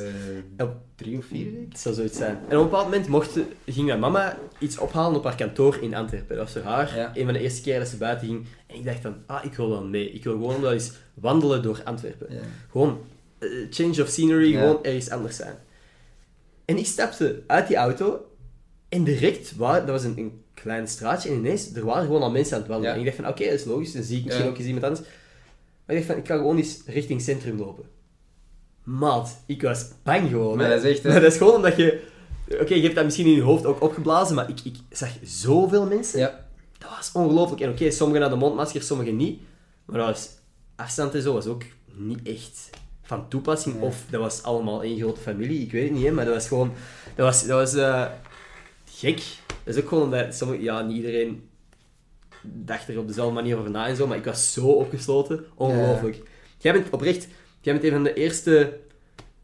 eh, 0.57 0.65
Op- 0.65 0.75
drie 0.95 1.17
of 1.17 1.25
vier, 1.25 1.43
denk 1.51 1.63
ik. 1.65 1.71
Het 1.71 1.79
zou 1.79 1.95
zoiets 1.95 2.17
zijn. 2.17 2.35
En 2.37 2.43
op 2.57 2.63
een 2.63 2.69
bepaald 2.69 2.83
moment 2.83 3.07
mocht, 3.07 3.39
ging 3.65 3.87
mijn 3.87 3.99
mama 3.99 4.37
iets 4.59 4.77
ophalen 4.77 5.17
op 5.17 5.23
haar 5.23 5.35
kantoor 5.35 5.77
in 5.81 5.95
Antwerpen. 5.95 6.35
Dat 6.35 6.53
was 6.53 6.63
voor 6.63 6.71
haar 6.71 7.11
een 7.13 7.23
van 7.25 7.33
de 7.33 7.39
eerste 7.39 7.61
keer 7.61 7.79
dat 7.79 7.87
ze 7.87 7.97
buiten 7.97 8.27
ging. 8.27 8.45
En 8.67 8.75
ik 8.75 8.85
dacht 8.85 8.99
van, 8.99 9.15
ah, 9.25 9.45
ik 9.45 9.53
wil 9.53 9.69
wel 9.69 9.83
mee. 9.83 10.11
Ik 10.11 10.23
wil 10.23 10.33
gewoon 10.33 10.61
wel 10.61 10.71
eens 10.71 10.91
wandelen 11.13 11.61
door 11.63 11.81
Antwerpen. 11.83 12.27
Gewoon 12.71 12.97
change 13.69 14.01
of 14.01 14.07
scenery, 14.07 14.51
Ja. 14.51 14.59
gewoon 14.59 14.83
ergens 14.83 15.09
anders 15.09 15.35
zijn. 15.35 15.55
En 16.65 16.77
ik 16.77 16.85
stapte 16.85 17.43
uit 17.47 17.67
die 17.67 17.75
auto 17.77 18.25
en 18.89 19.03
direct, 19.03 19.55
waar, 19.55 19.79
dat 19.79 19.89
was 19.89 20.03
een, 20.03 20.17
een 20.17 20.43
klein 20.53 20.87
straatje 20.87 21.29
en 21.29 21.35
ineens, 21.35 21.73
er 21.75 21.85
waren 21.85 22.05
gewoon 22.05 22.21
al 22.21 22.31
mensen 22.31 22.53
aan 22.55 22.59
het 22.61 22.69
wandelen. 22.69 22.95
Ja. 22.95 23.01
En 23.01 23.07
ik 23.07 23.15
dacht 23.15 23.25
van, 23.25 23.33
oké, 23.33 23.49
dat 23.49 23.59
is 23.59 23.65
logisch, 23.65 23.91
dan 23.93 24.03
zie 24.03 24.17
ik 24.19 24.25
misschien 24.25 24.47
ook 24.47 24.57
eens 24.57 24.65
iemand 24.67 24.85
anders. 24.85 25.07
Maar 25.85 25.95
ik 25.95 26.01
dacht 26.01 26.05
van, 26.05 26.17
ik 26.17 26.27
ga 26.27 26.35
gewoon 26.37 26.57
eens 26.57 26.81
richting 26.85 27.21
centrum 27.21 27.57
lopen. 27.57 27.85
Maat, 28.83 29.37
ik 29.45 29.61
was 29.61 29.85
bang 30.03 30.29
gewoon. 30.29 30.57
Maar 30.57 30.69
dat 30.69 30.83
is 30.83 30.91
echt, 30.91 31.03
hè. 31.03 31.09
Maar 31.09 31.21
dat 31.21 31.31
is 31.31 31.37
gewoon 31.37 31.55
omdat 31.55 31.75
je... 31.75 32.03
Oké, 32.61 32.73
je 32.73 32.81
hebt 32.81 32.95
dat 32.95 33.03
misschien 33.03 33.25
in 33.25 33.31
je 33.35 33.41
hoofd 33.41 33.65
ook 33.65 33.81
opgeblazen, 33.81 34.35
maar 34.35 34.49
ik, 34.49 34.59
ik 34.63 34.75
zag 34.89 35.09
zoveel 35.23 35.85
mensen. 35.85 36.19
Ja. 36.19 36.45
Dat 36.77 36.89
was 36.89 37.11
ongelooflijk. 37.13 37.61
En 37.61 37.69
oké, 37.69 37.91
sommigen 37.91 38.21
hadden 38.21 38.39
mondmaskers, 38.39 38.87
sommigen 38.87 39.15
niet. 39.15 39.41
Maar 39.85 39.97
dat 39.97 40.07
was, 40.07 40.29
afstand 40.75 41.13
en 41.13 41.21
zo 41.21 41.33
was 41.33 41.45
ook 41.45 41.63
niet 41.93 42.19
echt 42.27 42.69
van 43.12 43.28
toepassing. 43.28 43.82
Of 43.82 44.03
dat 44.09 44.22
was 44.22 44.43
allemaal 44.43 44.84
één 44.84 44.99
grote 44.99 45.22
familie, 45.22 45.62
ik 45.62 45.72
weet 45.72 45.84
het 45.84 45.91
niet, 45.91 46.05
hè, 46.05 46.12
maar 46.12 46.26
dat 46.26 46.34
was 46.34 46.47
gewoon... 46.47 46.74
Dat 47.16 47.26
was, 47.26 47.45
dat 47.45 47.59
was 47.59 47.74
eh, 47.74 48.05
gek. 48.86 49.22
Dat 49.64 49.76
is 49.76 49.82
ook 49.82 49.88
gewoon 49.88 50.03
omdat 50.03 50.36
sommige, 50.36 50.62
ja, 50.62 50.82
niet 50.82 50.95
iedereen 50.95 51.49
dacht 52.41 52.88
er 52.88 52.99
op 52.99 53.07
dezelfde 53.07 53.34
manier 53.34 53.57
over 53.57 53.72
na 53.72 53.88
en 53.88 53.95
zo, 53.95 54.07
maar 54.07 54.18
ik 54.18 54.26
was 54.26 54.53
zo 54.53 54.68
opgesloten. 54.68 55.45
Ongelooflijk. 55.55 56.22
Jij 56.57 56.74
bent 56.74 56.89
oprecht... 56.89 57.28
Jij 57.62 57.74
bent 57.74 57.86
een 57.86 57.91
van 57.91 58.03
de 58.03 58.14
eerste 58.14 58.80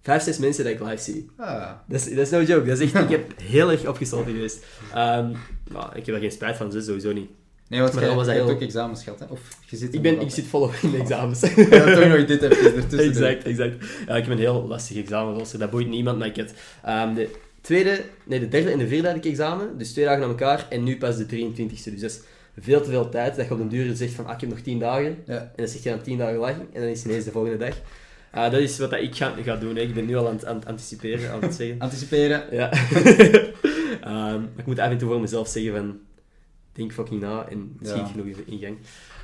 vijf, 0.02 0.24
zes 0.24 0.38
mensen 0.38 0.64
dat 0.64 0.74
ik 0.74 0.80
live 0.80 1.04
zie. 1.04 1.30
Ah. 1.38 1.72
Dat 1.88 2.00
is, 2.00 2.10
dat 2.10 2.18
is 2.18 2.30
no 2.30 2.42
joke. 2.42 2.68
Dat 2.68 2.80
is 2.80 2.92
echt, 2.92 3.04
ik 3.04 3.10
heb 3.10 3.42
heel 3.42 3.72
erg 3.72 3.88
opgesloten 3.88 4.32
geweest. 4.32 4.66
Ehm, 4.94 5.32
maar 5.72 5.98
ik 5.98 6.06
heb 6.06 6.16
er 6.16 6.22
geen 6.22 6.32
spijt 6.32 6.58
van, 6.58 6.70
dus 6.70 6.86
sowieso 6.86 7.14
niet. 7.14 7.30
Nee, 7.70 7.82
want 7.82 7.94
jij 7.94 8.16
was 8.16 8.26
je 8.26 8.32
hebt 8.32 8.50
ook 8.50 8.62
examens 8.62 9.04
gehad, 9.04 9.20
hè? 9.20 9.26
Of 9.30 9.40
je 9.66 9.78
zit 9.78 9.94
Ik, 9.94 10.02
ben, 10.02 10.22
ik 10.22 10.32
zit 10.32 10.46
volop 10.46 10.74
in 10.82 10.92
de 10.92 10.98
examens. 10.98 11.42
Ja, 11.56 11.96
toch 11.96 12.08
nog 12.08 12.26
dit 12.26 12.42
even 12.42 12.76
ertussen. 12.76 13.10
exact, 13.10 13.44
exact. 13.44 13.76
Ja, 14.08 14.16
ik 14.16 14.24
heb 14.24 14.32
een 14.32 14.38
heel 14.38 14.68
lastig 14.68 14.98
examenrooster. 14.98 15.60
Dat 15.60 15.70
boeit 15.70 15.88
niemand, 15.88 16.18
maar 16.18 16.28
ik 16.28 16.36
heb 16.36 16.52
ehm, 16.84 17.14
de 17.14 17.30
tweede, 17.62 18.04
nee, 18.24 18.40
de 18.40 18.48
derde 18.48 18.72
en 18.72 18.78
de 18.78 18.88
vierde 18.88 19.08
had 19.08 19.18
ik 19.18 19.26
examen. 19.26 19.78
Dus 19.78 19.92
twee 19.92 20.06
dagen 20.06 20.24
aan 20.24 20.30
elkaar. 20.30 20.66
En 20.70 20.84
nu 20.84 20.98
pas 20.98 21.18
de 21.18 21.26
23e. 21.26 21.68
Dus 21.68 21.84
dat 21.84 22.10
is 22.10 22.20
veel 22.60 22.82
te 22.82 22.90
veel 22.90 23.10
tijd. 23.10 23.36
Dat 23.36 23.48
je 23.48 23.52
op 23.52 23.58
den 23.58 23.70
duur 23.70 23.96
zegt 23.96 24.14
van, 24.14 24.26
ah, 24.26 24.34
ik 24.34 24.42
heb 24.42 24.50
nog 24.50 24.60
10 24.60 24.80
dagen. 24.80 25.18
Ja. 25.26 25.38
En 25.38 25.52
dan 25.56 25.68
zeg 25.68 25.84
je 25.84 25.90
dan 25.90 26.02
10 26.02 26.18
dagen 26.18 26.38
lang. 26.38 26.56
En 26.56 26.82
dan 26.82 26.90
is 26.90 27.00
het 27.00 27.08
ineens 27.08 27.26
de 27.26 27.32
volgende 27.32 27.58
dag. 27.58 27.76
Ah, 28.32 28.52
dat 28.52 28.60
is 28.60 28.80
wat 28.80 28.90
dat 28.90 29.02
ik 29.02 29.16
ga, 29.16 29.34
ga 29.44 29.56
doen. 29.56 29.76
Hè. 29.76 29.82
Ik 29.82 29.94
ben 29.94 30.06
nu 30.06 30.16
al 30.16 30.28
aan 30.28 30.40
het, 30.56 30.66
anticiperen, 30.66 31.32
aan 31.32 31.42
het 31.42 31.54
zeggen. 31.54 31.80
Anticiperen. 31.88 32.44
Ja. 32.52 32.70
Maar 34.04 34.36
ik 34.58 34.66
moet 34.66 34.80
af 34.80 34.90
en 34.90 34.98
toe 34.98 35.10
voor 35.10 35.20
mezelf 35.20 35.48
zeggen 35.48 35.76
van... 35.76 36.00
Denk 36.78 36.92
fucking 36.94 37.22
na 37.22 37.46
en 37.50 37.78
schiet 37.82 37.96
Ja. 37.98 38.06
genoeg 38.06 38.26
in 38.46 38.60
gang. 38.60 38.78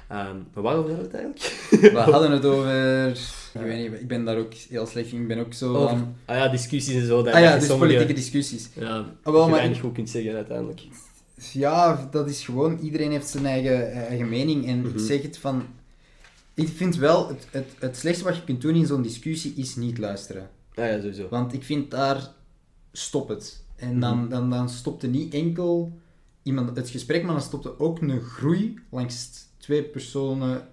Ehm, 0.08 0.36
maar 0.54 0.64
waarover 0.64 0.96
hadden 0.96 1.12
we 1.12 1.18
het 1.18 1.26
eigenlijk? 1.26 1.94
We 1.94 2.00
hadden 2.12 2.32
het 2.32 2.46
over... 2.46 3.08
Ik 3.54 3.62
weet 3.62 3.92
niet, 3.92 4.02
ik 4.02 4.08
ben 4.08 4.26
daar 4.26 4.38
ook 4.38 4.54
heel 4.54 4.86
slecht 4.86 5.12
in. 5.12 5.22
Ik 5.22 5.28
ben 5.28 5.40
ook 5.40 5.54
zo 5.54 5.76
Over- 5.76 5.90
van... 5.90 6.16
Ah 6.26 6.36
ja, 6.38 6.48
discussies 6.48 6.96
en 6.96 7.06
zo. 7.08 7.24
Dat 7.24 7.34
Ah 7.34 7.40
ja, 7.42 7.54
dus 7.58 7.66
sommige- 7.68 7.92
politieke 7.92 8.14
discussies. 8.14 8.70
Ja, 8.74 9.06
Ah, 9.24 9.34
wel, 9.34 9.44
je 9.44 9.50
maar 9.50 9.60
weinig 9.60 9.80
goed 9.80 9.94
kunt 9.94 10.10
zeggen 10.10 10.36
uiteindelijk. 10.36 10.82
Ja, 11.52 12.08
dat 12.12 12.30
is 12.30 12.46
gewoon... 12.46 12.80
Iedereen 12.82 13.12
heeft 13.12 13.28
zijn 13.28 13.46
eigen, 13.46 13.92
eigen 13.92 14.30
mening. 14.30 14.68
En 14.68 14.78
Mhm. 14.80 14.88
ik 14.88 15.00
zeg 15.00 15.22
het 15.22 15.38
van... 15.38 15.64
Ik 16.54 16.68
vind 16.68 16.96
wel, 16.96 17.28
het, 17.28 17.48
het, 17.52 17.68
het 17.80 17.98
slechtste 17.98 18.24
wat 18.26 18.36
je 18.36 18.44
kunt 18.44 18.62
doen 18.62 18.76
in 18.76 18.86
zo'n 18.86 19.02
discussie 19.02 19.54
is 19.56 19.76
niet 19.76 19.98
luisteren. 19.98 20.50
Ah 20.76 20.86
ja, 20.86 20.96
sowieso. 21.00 21.28
Want 21.30 21.54
ik 21.54 21.64
vind 21.64 21.92
daar... 21.92 22.28
Stop 22.92 23.28
het. 23.30 23.64
En 23.76 23.90
Mhm. 23.92 24.00
dan, 24.00 24.30
dan, 24.30 24.50
dan 24.50 24.70
stopte 24.70 25.08
niet 25.08 25.34
enkel 25.34 25.92
iemand 26.44 26.76
het 26.76 26.90
gesprek, 26.90 27.24
maar 27.24 27.32
dan 27.34 27.42
stopte 27.42 27.80
ook 27.80 28.02
een 28.02 28.22
groei 28.22 28.80
langs 28.90 29.30
twee 29.58 29.84
personen 29.84 30.68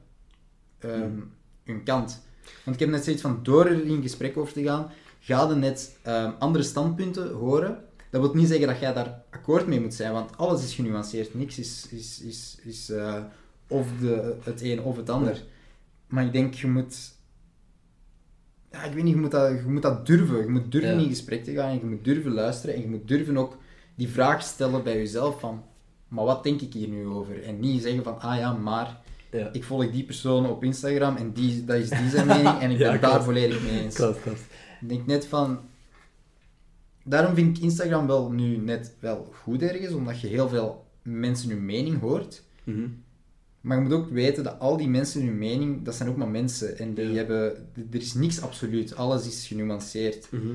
Mhm. 0.83 1.21
hun 1.65 1.83
kant. 1.85 2.23
Want 2.65 2.77
ik 2.77 2.83
heb 2.83 2.89
net 2.89 3.05
zoiets 3.05 3.23
van, 3.23 3.41
door 3.43 3.67
er 3.67 3.87
in 3.87 4.03
gesprek 4.03 4.37
over 4.37 4.53
te 4.53 4.63
gaan, 4.63 4.91
ga 5.21 5.49
je 5.49 5.55
net 5.55 5.97
ehm, 6.03 6.31
andere 6.39 6.65
standpunten 6.65 7.33
horen. 7.33 7.85
Dat 8.11 8.21
wil 8.21 8.35
niet 8.35 8.49
zeggen 8.49 8.67
dat 8.67 8.79
jij 8.81 8.93
daar 8.93 9.23
akkoord 9.31 9.67
mee 9.67 9.81
moet 9.81 9.95
zijn, 9.95 10.13
want 10.13 10.37
alles 10.37 10.65
is 10.65 10.75
genuanceerd. 10.75 11.35
Niks 11.35 11.59
is, 11.59 11.87
is, 11.91 12.21
is, 12.21 12.59
is 12.65 12.91
eh, 12.91 13.23
of 13.69 13.87
de, 14.01 14.37
het 14.43 14.61
een 14.63 14.81
of 14.81 14.97
het 14.97 15.11
ander. 15.11 15.43
Maar 16.07 16.25
ik 16.25 16.33
denk, 16.33 16.55
je 16.55 16.67
moet... 16.67 17.13
Ja, 18.73 18.83
ik 18.85 18.93
weet 18.93 19.05
niet, 19.05 19.15
je 19.15 19.21
moet 19.21 19.31
dat, 19.31 19.51
je 19.51 19.69
moet 19.69 19.83
dat 19.83 20.07
durven. 20.07 20.39
Je 20.39 20.49
moet 20.49 20.73
durven 20.73 20.95
Ja. 20.95 21.03
in 21.03 21.09
gesprek 21.09 21.45
te 21.45 21.53
gaan 21.53 21.69
en 21.71 21.79
je 21.79 21.85
moet 21.85 22.05
durven 22.05 22.33
luisteren 22.33 22.75
en 22.75 22.81
je 22.81 22.89
moet 22.89 23.09
durven 23.09 23.37
ook 23.37 23.57
die 24.01 24.09
vraag 24.09 24.43
stellen 24.43 24.83
bij 24.83 24.97
jezelf 24.97 25.41
van, 25.41 25.63
maar 26.09 26.25
wat 26.25 26.43
denk 26.43 26.61
ik 26.61 26.73
hier 26.73 26.89
nu 26.89 27.07
over? 27.07 27.43
En 27.43 27.61
niet 27.61 27.83
zeggen 27.83 28.03
van, 28.03 28.21
ah 28.21 28.37
ja, 28.39 28.53
maar 28.53 29.01
Ja. 29.31 29.49
ik 29.53 29.65
volg 29.65 29.91
die 29.91 30.05
persoon 30.05 30.47
op 30.51 30.65
Instagram 30.65 31.17
en 31.17 31.33
die, 31.33 31.65
dat 31.65 31.77
is 31.77 31.89
die 31.89 32.09
zijn 32.11 32.27
mening 32.27 32.59
en 32.61 32.71
ik 32.71 32.79
Ja, 32.85 32.91
ben 32.91 33.01
daar 33.01 33.23
volledig 33.25 33.63
mee 33.63 33.81
eens. 33.83 33.95
Klopt, 33.95 34.23
klopt. 34.23 34.41
Ik 34.81 34.89
denk 34.89 35.07
net 35.07 35.27
van... 35.27 35.59
Daarom 37.05 37.35
vind 37.35 37.57
ik 37.57 37.63
Instagram 37.63 38.07
wel 38.07 38.31
nu 38.31 38.57
net 38.57 38.95
wel 39.01 39.29
goed 39.43 39.63
ergens, 39.63 39.93
omdat 39.93 40.21
je 40.21 40.27
heel 40.27 40.49
veel 40.49 40.85
mensen 41.03 41.51
hun 41.51 41.65
mening 41.65 42.01
hoort. 42.01 42.43
Mhm. 42.65 42.89
Maar 43.61 43.77
je 43.77 43.83
moet 43.83 43.93
ook 43.93 44.11
weten 44.11 44.45
dat 44.45 44.59
al 44.59 44.77
die 44.77 44.89
mensen 44.89 45.23
hun 45.27 45.39
mening, 45.39 45.85
dat 45.85 45.95
zijn 45.95 46.09
ook 46.09 46.17
maar 46.17 46.29
mensen. 46.29 46.79
En 46.79 46.95
die 46.95 47.09
Ja. 47.09 47.15
hebben... 47.15 47.69
Er 47.93 48.01
is 48.01 48.15
niks 48.15 48.41
absoluut. 48.43 48.97
Alles 48.97 49.27
is 49.27 49.47
genuanceerd. 49.47 50.27
Mhm. 50.33 50.47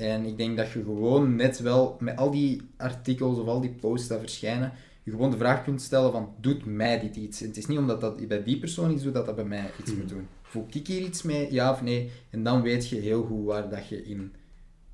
En 0.00 0.24
ik 0.24 0.36
denk 0.36 0.56
dat 0.56 0.70
je 0.70 0.82
gewoon 0.82 1.36
net 1.36 1.60
wel, 1.60 1.96
met 2.00 2.16
al 2.16 2.30
die 2.30 2.60
artikels 2.76 3.38
of 3.38 3.46
al 3.46 3.60
die 3.60 3.70
posts 3.80 4.08
die 4.08 4.18
verschijnen, 4.18 4.72
je 5.02 5.10
gewoon 5.10 5.30
de 5.30 5.36
vraag 5.36 5.64
kunt 5.64 5.82
stellen 5.82 6.12
van, 6.12 6.34
doet 6.40 6.64
mij 6.64 7.00
dit 7.00 7.16
iets? 7.16 7.40
En 7.40 7.46
het 7.46 7.56
is 7.56 7.66
niet 7.66 7.78
omdat 7.78 8.00
dat 8.00 8.28
bij 8.28 8.42
die 8.42 8.58
persoon 8.58 8.90
iets 8.90 9.02
doet, 9.02 9.14
dat 9.14 9.26
dat 9.26 9.34
bij 9.36 9.44
mij 9.44 9.70
iets 9.80 9.90
Mhm. 9.90 10.00
moet 10.00 10.08
doen. 10.08 10.26
Voel 10.42 10.66
ik 10.72 10.86
hier 10.86 11.00
iets 11.00 11.22
mee, 11.22 11.52
ja 11.52 11.70
of 11.72 11.82
nee? 11.82 12.10
En 12.30 12.42
dan 12.42 12.62
weet 12.62 12.88
je 12.88 12.96
heel 12.96 13.22
goed 13.22 13.44
waar 13.46 13.68
dat 13.70 13.88
je 13.88 14.04
in 14.04 14.32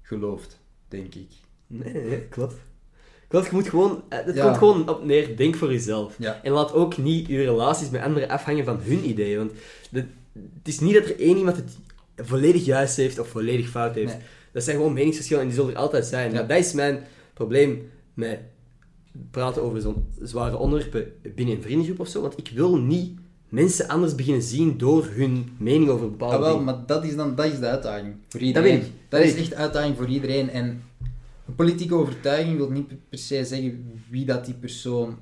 gelooft, 0.03 0.59
denk 0.89 1.15
ik. 1.15 1.29
Nee, 1.67 2.21
klopt. 2.31 2.55
Klopt, 3.29 3.47
je 3.47 3.53
moet 3.55 3.69
gewoon... 3.69 4.03
eh, 4.09 4.25
Het 4.25 4.35
Ja. 4.37 4.43
komt 4.45 4.57
gewoon 4.57 4.89
op 4.89 5.05
neer, 5.05 5.37
denk 5.37 5.55
voor 5.57 5.73
jezelf. 5.73 6.17
Ja. 6.19 6.41
En 6.43 6.53
laat 6.53 6.73
ook 6.73 6.97
niet 6.97 7.27
je 7.27 7.37
relaties 7.45 7.91
met 7.91 8.03
anderen 8.03 8.29
afhangen 8.29 8.65
van 8.65 8.79
hun 8.81 9.09
ideeën. 9.09 9.39
Want 9.39 9.53
de- 9.91 10.07
het 10.33 10.69
is 10.69 10.81
niet 10.81 10.95
dat 10.95 11.05
er 11.05 11.21
één 11.21 11.37
iemand 11.37 11.57
het 11.57 11.77
volledig 12.17 12.65
juist 12.65 12.97
heeft 12.97 13.19
of 13.19 13.29
volledig 13.29 13.69
fout 13.69 13.95
heeft. 13.95 14.13
Nee. 14.13 14.23
Dat 14.57 14.65
zijn 14.65 14.77
gewoon 14.77 14.93
meningsverschillen 14.93 15.43
en 15.43 15.49
die 15.49 15.59
zullen 15.59 15.75
er 15.75 15.81
altijd 15.81 16.05
zijn. 16.07 16.31
Ja. 16.31 16.35
Maar 16.39 16.47
dat 16.49 16.59
is 16.59 16.73
mijn 16.73 16.99
probleem 17.35 17.91
met 18.15 18.39
praten 19.31 19.63
over 19.63 19.81
zo'n 19.81 20.05
zware 20.23 20.57
onderwerpen 20.57 21.13
binnen 21.35 21.55
een 21.57 21.63
vriendengroep 21.63 22.01
of 22.01 22.09
zo. 22.09 22.21
Want 22.21 22.39
ik 22.39 22.51
wil 22.55 22.77
niet 22.77 23.19
mensen 23.49 23.89
anders 23.89 24.15
beginnen 24.15 24.43
zien 24.43 24.79
door 24.79 25.07
hun 25.11 25.49
mening 25.59 25.89
over 25.91 26.11
bepaalde 26.11 26.35
Ah, 26.35 26.41
wel, 26.41 26.51
dingen. 26.51 26.65
maar 26.65 26.87
dat 26.87 27.05
is 27.05 27.17
dan 27.17 27.35
dat 27.35 27.47
is 27.53 27.59
de 27.59 27.67
uitdaging 27.67 28.15
voor 28.29 28.41
iedereen. 28.41 28.71
weet 28.71 28.81
Dat, 28.81 29.21
ik, 29.21 29.27
dat 29.27 29.35
is 29.35 29.35
echt 29.41 29.49
de 29.51 29.57
uitdaging 29.57 29.97
voor 29.97 30.07
iedereen. 30.09 30.51
En 30.51 30.83
een 31.47 31.55
politieke 31.55 31.95
overtuiging 31.95 32.57
wil 32.57 32.71
niet 32.71 33.09
per 33.09 33.19
se 33.19 33.45
zeggen 33.45 34.01
wie 34.11 34.25
dat 34.25 34.45
die 34.45 34.55
persoon 34.55 35.19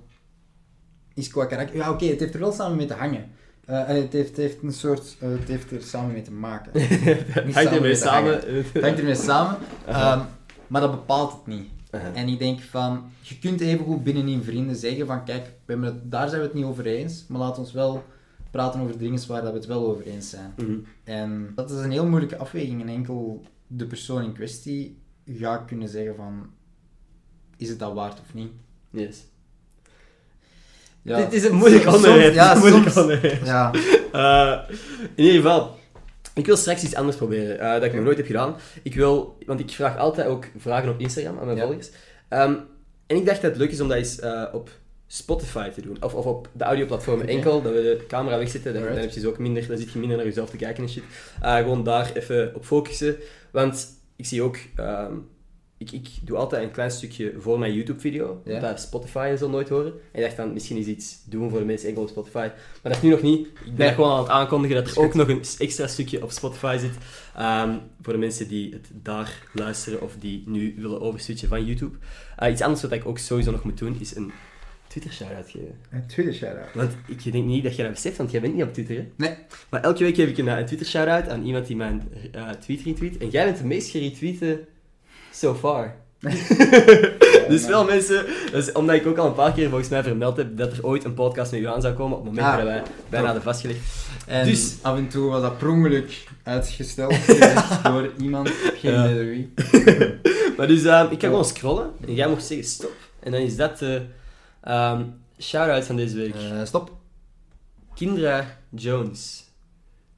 is 1.14 1.28
qua 1.28 1.44
karakter. 1.44 1.76
Ja, 1.76 1.90
oké, 1.90 2.04
het 2.04 2.20
heeft 2.20 2.34
er 2.34 2.40
wel 2.40 2.52
samen 2.52 2.76
mee 2.76 2.86
te 2.86 2.94
hangen. 2.94 3.30
Eh, 3.66 3.86
het, 3.86 4.12
heeft, 4.12 4.36
heeft 4.36 4.62
een 4.62 4.72
soort, 4.72 5.16
eh, 5.20 5.28
het 5.28 5.48
heeft 5.48 5.70
er 5.70 5.82
samen 5.82 6.12
mee 6.12 6.22
te 6.22 6.32
maken. 6.32 6.72
Het 6.80 7.54
hangt 7.54 7.72
ermee 7.72 7.94
samen. 7.94 8.32
Het 8.72 8.82
hangt 8.82 8.98
ermee 8.98 9.14
samen, 9.14 9.56
ehm, 9.86 10.20
maar 10.66 10.80
dat 10.80 10.90
bepaalt 10.90 11.32
het 11.32 11.46
niet. 11.46 11.68
En 12.14 12.28
ik 12.28 12.38
denk 12.38 12.60
van, 12.60 13.04
je 13.20 13.38
kunt 13.38 13.60
evengoed 13.60 14.04
binnenin 14.04 14.42
vrienden 14.42 14.76
zeggen 14.76 15.06
van, 15.06 15.24
kijk, 15.24 15.52
het, 15.66 16.10
daar 16.10 16.28
zijn 16.28 16.40
we 16.40 16.46
het 16.46 16.56
niet 16.56 16.64
over 16.64 16.86
eens, 16.86 17.24
maar 17.28 17.40
laat 17.40 17.58
ons 17.58 17.72
wel 17.72 18.04
praten 18.50 18.80
over 18.80 18.98
dingen 18.98 19.26
waar 19.28 19.42
dat 19.42 19.52
we 19.52 19.58
het 19.58 19.66
wel 19.66 19.86
over 19.86 20.06
eens 20.06 20.30
zijn. 20.30 20.52
Mhm. 20.56 20.78
En 21.04 21.52
dat 21.54 21.70
is 21.70 21.80
een 21.80 21.90
heel 21.90 22.06
moeilijke 22.06 22.36
afweging 22.36 22.80
en 22.80 22.88
enkel 22.88 23.42
de 23.66 23.86
persoon 23.86 24.22
in 24.22 24.32
kwestie 24.32 24.98
gaat 25.26 25.64
kunnen 25.64 25.88
zeggen 25.88 26.16
van, 26.16 26.46
is 27.56 27.68
het 27.68 27.78
dat 27.78 27.94
waard 27.94 28.20
of 28.20 28.34
niet? 28.34 28.50
Yes. 28.90 29.24
Ja. 31.04 31.16
Dit 31.18 31.32
is 31.32 31.44
een 31.44 31.54
moeilijk 31.54 31.86
onderwerp. 31.86 32.34
ja, 32.34 32.54
moeilijk 32.54 32.82
soms- 32.84 32.96
onderwerp. 32.96 33.44
Ja, 33.44 33.70
Eh, 34.12 34.58
in 35.14 35.24
ieder 35.24 35.40
geval, 35.42 35.76
ik 36.34 36.46
wil 36.46 36.56
straks 36.56 36.82
iets 36.84 36.94
anders 36.94 37.16
proberen, 37.16 37.58
eh, 37.58 37.72
dat 37.72 37.82
ik 37.82 37.94
nog 37.94 38.04
nooit 38.04 38.16
heb 38.16 38.26
gedaan. 38.26 38.56
Ik 38.82 38.94
wil, 38.94 39.38
want 39.46 39.60
ik 39.60 39.70
vraag 39.70 39.96
altijd 39.98 40.26
ook 40.26 40.46
vragen 40.58 40.88
op 40.90 41.00
Instagram 41.00 41.38
aan 41.38 41.44
mijn 41.46 41.56
Ja. 41.58 41.64
volgers. 41.66 41.90
Ehm, 42.28 42.54
en 43.06 43.16
ik 43.16 43.26
dacht 43.26 43.42
dat 43.42 43.50
het 43.50 43.60
leuk 43.60 43.70
is 43.70 43.80
om 43.80 43.88
dat 43.88 43.96
eens 43.96 44.20
eh, 44.20 44.42
op 44.52 44.70
Spotify 45.06 45.68
te 45.68 45.80
doen. 45.82 45.96
Of, 46.00 46.14
of 46.14 46.24
op 46.24 46.48
de 46.52 46.64
audioplatformen 46.64 47.26
enkel, 47.28 47.62
dat 47.62 47.72
we 47.72 47.80
de 47.82 48.04
camera 48.08 48.38
wegzetten. 48.38 48.74
Dan, 48.74 48.82
dan 48.82 48.92
heb 48.96 49.10
je 49.10 49.20
dus 49.20 49.28
ook 49.28 49.38
minder, 49.38 49.66
dan 49.68 49.78
zit 49.78 49.92
je 49.92 49.98
minder 49.98 50.16
naar 50.16 50.26
jezelf 50.26 50.50
te 50.50 50.56
kijken 50.56 50.82
en 50.82 50.88
shit. 50.90 51.02
Gewoon 51.40 51.84
daar 51.84 52.10
even 52.14 52.52
op 52.54 52.64
focussen. 52.64 53.16
Want 53.52 53.86
ik 54.16 54.26
zie 54.26 54.42
ook, 54.42 54.56
ehm, 54.76 55.12
ik, 55.78 55.92
ik 55.92 56.08
doe 56.22 56.36
altijd 56.36 56.62
een 56.62 56.70
klein 56.70 56.90
stukje 56.90 57.32
voor 57.38 57.58
mijn 57.58 57.74
YouTube-video, 57.74 58.42
Ja. 58.44 58.60
dat 58.60 58.80
Spotify 58.80 59.26
en 59.30 59.38
zo 59.38 59.48
nooit 59.48 59.68
horen. 59.68 59.92
En 60.12 60.20
ik 60.20 60.20
dacht 60.24 60.36
dan, 60.36 60.52
misschien 60.52 60.76
is 60.76 60.86
iets 60.86 61.22
doen 61.24 61.50
voor 61.50 61.58
de 61.58 61.64
mensen 61.64 61.88
enkel 61.88 62.02
op 62.02 62.08
Spotify. 62.08 62.36
Maar 62.82 62.92
dat 62.92 62.96
is 62.96 63.00
nu 63.02 63.10
nog 63.10 63.22
niet. 63.22 63.46
Ik 63.46 63.54
ben 63.76 63.86
Nee. 63.86 63.94
gewoon 63.94 64.10
aan 64.10 64.18
het 64.18 64.28
aankondigen 64.28 64.76
dat 64.84 64.90
er 64.96 65.02
ook 65.02 65.14
nog 65.20 65.28
een 65.28 65.42
extra 65.58 65.86
stukje 65.86 66.22
op 66.22 66.30
Spotify 66.30 66.76
zit. 66.80 66.92
Ehm, 67.36 67.78
voor 68.02 68.12
de 68.12 68.18
mensen 68.18 68.48
die 68.48 68.72
het 68.72 68.88
daar 68.92 69.42
luisteren 69.52 70.02
of 70.02 70.16
die 70.18 70.42
nu 70.46 70.74
willen 70.78 71.00
overswitchen 71.00 71.48
van 71.48 71.64
YouTube. 71.64 71.96
Eh, 72.36 72.50
iets 72.52 72.60
anders 72.62 72.82
wat 72.82 72.92
ik 72.92 73.06
ook 73.06 73.18
sowieso 73.18 73.50
nog 73.50 73.64
moet 73.64 73.78
doen, 73.78 73.96
is 74.00 74.16
een 74.16 74.32
Twitter 74.88 75.12
shout-out 75.12 75.50
geven. 75.50 75.78
Een 75.90 76.06
tweede 76.06 76.32
shout-out. 76.32 76.74
Want 76.74 76.92
ik 77.06 77.32
denk 77.32 77.44
niet 77.44 77.62
dat 77.64 77.74
jij 77.76 77.84
dat 77.84 77.94
beseft, 77.94 78.16
want 78.16 78.30
jij 78.30 78.40
bent 78.40 78.54
niet 78.54 78.62
op 78.62 78.72
Twitter, 78.72 78.96
hè? 78.96 79.06
Nee. 79.16 79.34
Maar 79.70 79.82
elke 79.82 80.04
week 80.04 80.14
geef 80.14 80.28
ik 80.28 80.38
een, 80.38 80.48
eh, 80.48 80.58
een 80.58 80.66
Twitter 80.66 80.86
shout-out 80.86 81.28
aan 81.28 81.44
iemand 81.44 81.66
die 81.66 81.76
mijn 81.76 82.08
eh, 82.32 82.50
tweet 82.50 82.82
retweet. 82.82 83.16
En 83.16 83.28
jij 83.28 83.44
bent 83.44 83.58
de 83.58 83.64
meest 83.64 83.90
geretweete 83.90 84.64
so 85.34 85.54
far. 85.54 85.94
dus 87.48 87.64
veel 87.64 87.84
mensen, 87.84 88.24
dus 88.52 88.72
omdat 88.72 88.94
ik 88.94 89.06
ook 89.06 89.16
al 89.16 89.26
een 89.26 89.34
paar 89.34 89.52
keer 89.52 89.68
volgens 89.68 89.88
mij 89.88 90.02
vermeld 90.02 90.36
heb 90.36 90.56
dat 90.56 90.72
er 90.72 90.84
ooit 90.86 91.04
een 91.04 91.14
podcast 91.14 91.52
met 91.52 91.60
u 91.60 91.66
aan 91.66 91.80
zou 91.80 91.94
komen, 91.94 92.18
op 92.18 92.24
het 92.24 92.34
moment 92.34 92.52
Ah, 92.52 92.56
dat 92.56 92.66
wij 92.66 92.82
bijna 93.08 93.24
hadden 93.26 93.42
vastgelegd. 93.44 93.80
En 94.26 94.46
Dus- 94.46 94.76
af 94.82 94.96
en 94.96 95.08
toe 95.08 95.30
was 95.30 95.42
dat 95.42 95.58
per 95.58 95.68
ongeluk 95.68 96.26
uitgesteld 96.42 97.14
door 97.84 98.10
iemand. 98.18 98.50
Geen 98.50 98.92
Ja. 98.92 99.04
idee 99.04 99.14
door 99.14 99.24
wie. 99.24 99.52
Maar 100.56 100.66
dus, 100.66 100.84
ehm, 100.84 101.12
ik 101.12 101.20
ga 101.20 101.26
gewoon 101.28 101.44
scrollen 101.44 101.90
en 102.06 102.14
jij 102.14 102.28
mocht 102.28 102.44
zeggen 102.44 102.66
stop. 102.66 102.92
En 103.20 103.32
dan 103.32 103.40
is 103.40 103.56
dat 103.56 103.78
de 103.78 104.02
ehm 104.60 105.02
shout-out 105.40 105.84
van 105.84 105.96
deze 105.96 106.16
week. 106.16 106.34
Eh, 106.34 106.40
stop. 106.64 106.90
Kindra 107.94 108.58
Jones. 108.70 109.44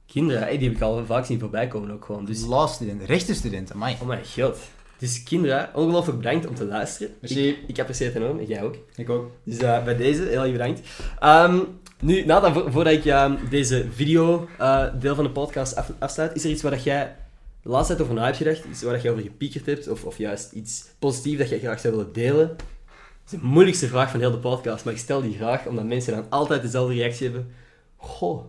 Kindra, 0.05 0.39
hey, 0.39 0.57
die 0.57 0.67
heb 0.67 0.77
ik 0.77 0.83
al 0.83 1.05
vaak 1.05 1.25
zien 1.25 1.39
voorbij 1.39 1.67
komen 1.67 1.91
ook 1.91 2.05
gewoon. 2.05 2.25
Dus, 2.25 2.45
Law 2.45 2.67
student, 2.67 3.01
rechtenstudent, 3.03 3.71
amai. 3.73 3.97
oh 4.01 4.07
mijn 4.07 4.21
god. 4.35 4.57
Dus 4.99 5.23
Kindra, 5.23 5.71
ongelooflijk 5.73 6.17
bedankt 6.17 6.47
om 6.47 6.55
te 6.55 6.65
luisteren. 6.65 7.13
Merci. 7.21 7.47
Ik, 7.49 7.57
ik 7.67 7.79
apprecieer 7.79 8.07
het 8.13 8.17
enorm, 8.23 8.39
en 8.39 8.45
jij 8.45 8.63
ook. 8.63 8.75
Ik 8.95 9.09
ook. 9.09 9.31
Dus 9.43 9.57
eh, 9.57 9.83
bij 9.83 9.95
deze, 9.95 10.21
heel 10.23 10.41
erg 10.43 10.51
bedankt. 10.51 10.81
Ehm, 11.19 11.59
nu, 12.01 12.25
Nathan, 12.25 12.53
vo- 12.53 12.71
voordat 12.71 12.93
ik 12.93 13.05
ehm, 13.05 13.35
deze 13.49 13.85
video 13.93 14.47
eh, 14.57 14.83
deel 14.99 15.15
van 15.15 15.23
de 15.23 15.29
podcast 15.29 15.75
af, 15.75 15.91
afsluit, 15.99 16.35
is 16.35 16.43
er 16.43 16.49
iets 16.49 16.61
waar 16.61 16.71
dat 16.71 16.83
jij 16.83 17.15
de 17.61 17.69
laatste 17.69 17.93
tijd 17.95 18.03
over 18.07 18.15
na 18.19 18.25
hebt 18.25 18.37
gedacht? 18.37 18.63
Iets 18.69 18.81
waar 18.83 18.93
dat 18.93 19.01
jij 19.01 19.11
over 19.11 19.23
gepiekerd 19.23 19.65
hebt? 19.65 19.87
Of, 19.87 20.03
of 20.03 20.17
juist 20.17 20.51
iets 20.51 20.85
positiefs 20.99 21.37
dat 21.37 21.49
jij 21.49 21.59
graag 21.59 21.79
zou 21.79 21.95
willen 21.95 22.13
delen? 22.13 22.47
Dat 22.47 22.55
is 23.25 23.39
de 23.39 23.45
moeilijkste 23.45 23.87
vraag 23.87 24.11
van 24.11 24.19
heel 24.19 24.31
de 24.31 24.37
podcast, 24.37 24.85
maar 24.85 24.93
ik 24.93 24.99
stel 24.99 25.21
die 25.21 25.35
graag 25.35 25.65
omdat 25.65 25.85
mensen 25.85 26.13
dan 26.13 26.25
altijd 26.29 26.61
dezelfde 26.61 26.93
reactie 26.93 27.25
hebben. 27.27 27.51
Goh. 27.95 28.43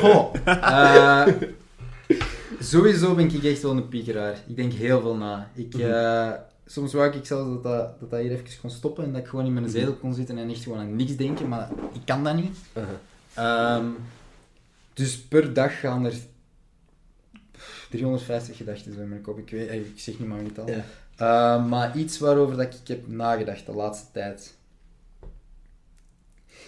Goh. 0.00 0.34
Sowieso 2.60 3.14
ben 3.14 3.34
ik 3.34 3.44
echt 3.44 3.62
wel 3.62 3.76
een 3.76 3.88
piekeraar. 3.88 4.42
Ik 4.46 4.56
denk 4.56 4.72
heel 4.72 5.00
veel 5.00 5.16
na. 5.16 5.50
Ik, 5.54 5.74
eh, 5.74 6.32
soms 6.66 6.92
wou 6.92 7.12
ik 7.12 7.26
zelfs 7.26 7.48
dat 7.48 7.62
dat, 7.62 8.00
dat 8.00 8.10
dat 8.10 8.20
hier 8.20 8.30
even 8.30 8.60
kon 8.60 8.70
stoppen 8.70 9.04
en 9.04 9.12
dat 9.12 9.20
ik 9.20 9.28
gewoon 9.28 9.46
in 9.46 9.52
mijn 9.52 9.68
zetel 9.68 9.94
kon 9.94 10.14
zitten 10.14 10.38
en 10.38 10.50
echt 10.50 10.62
gewoon 10.62 10.78
aan 10.78 10.96
niks 10.96 11.16
denken, 11.16 11.48
maar 11.48 11.70
ik 11.92 12.00
kan 12.04 12.24
dat 12.24 12.34
niet. 12.34 12.56
Uh-huh. 12.76 12.94
Ehm, 13.34 13.86
dus 14.94 15.18
per 15.18 15.52
dag 15.52 15.80
gaan 15.80 16.04
er 16.04 16.14
350 17.90 18.56
gedachten 18.56 18.98
in 18.98 19.08
mijn 19.08 19.20
kop. 19.20 19.38
Ik, 19.38 19.50
weet, 19.50 19.68
eh, 19.68 19.76
ik 19.80 19.92
zeg 20.00 20.18
niet 20.18 20.28
maar 20.28 20.42
niet 20.42 20.58
al. 20.58 20.68
Ja. 20.70 20.84
Ehm, 21.16 21.68
maar 21.68 21.96
iets 21.96 22.18
waarover 22.18 22.56
dat 22.56 22.74
ik 22.74 22.88
heb 22.88 23.08
nagedacht 23.08 23.66
de 23.66 23.72
laatste 23.72 24.06
tijd. 24.12 24.56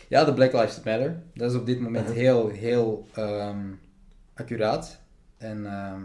Ja, 0.09 0.25
de 0.25 0.35
Black 0.35 0.53
Lives 0.53 0.77
Matter. 0.77 1.23
Dat 1.35 1.51
is 1.51 1.57
op 1.57 1.67
dit 1.67 1.81
moment 1.81 2.09
Uh-huh. 2.09 2.23
heel, 2.23 2.49
heel 2.49 3.07
ehm, 3.13 3.67
accuraat. 4.35 5.00
En 5.41 5.67
ehm, 5.67 6.03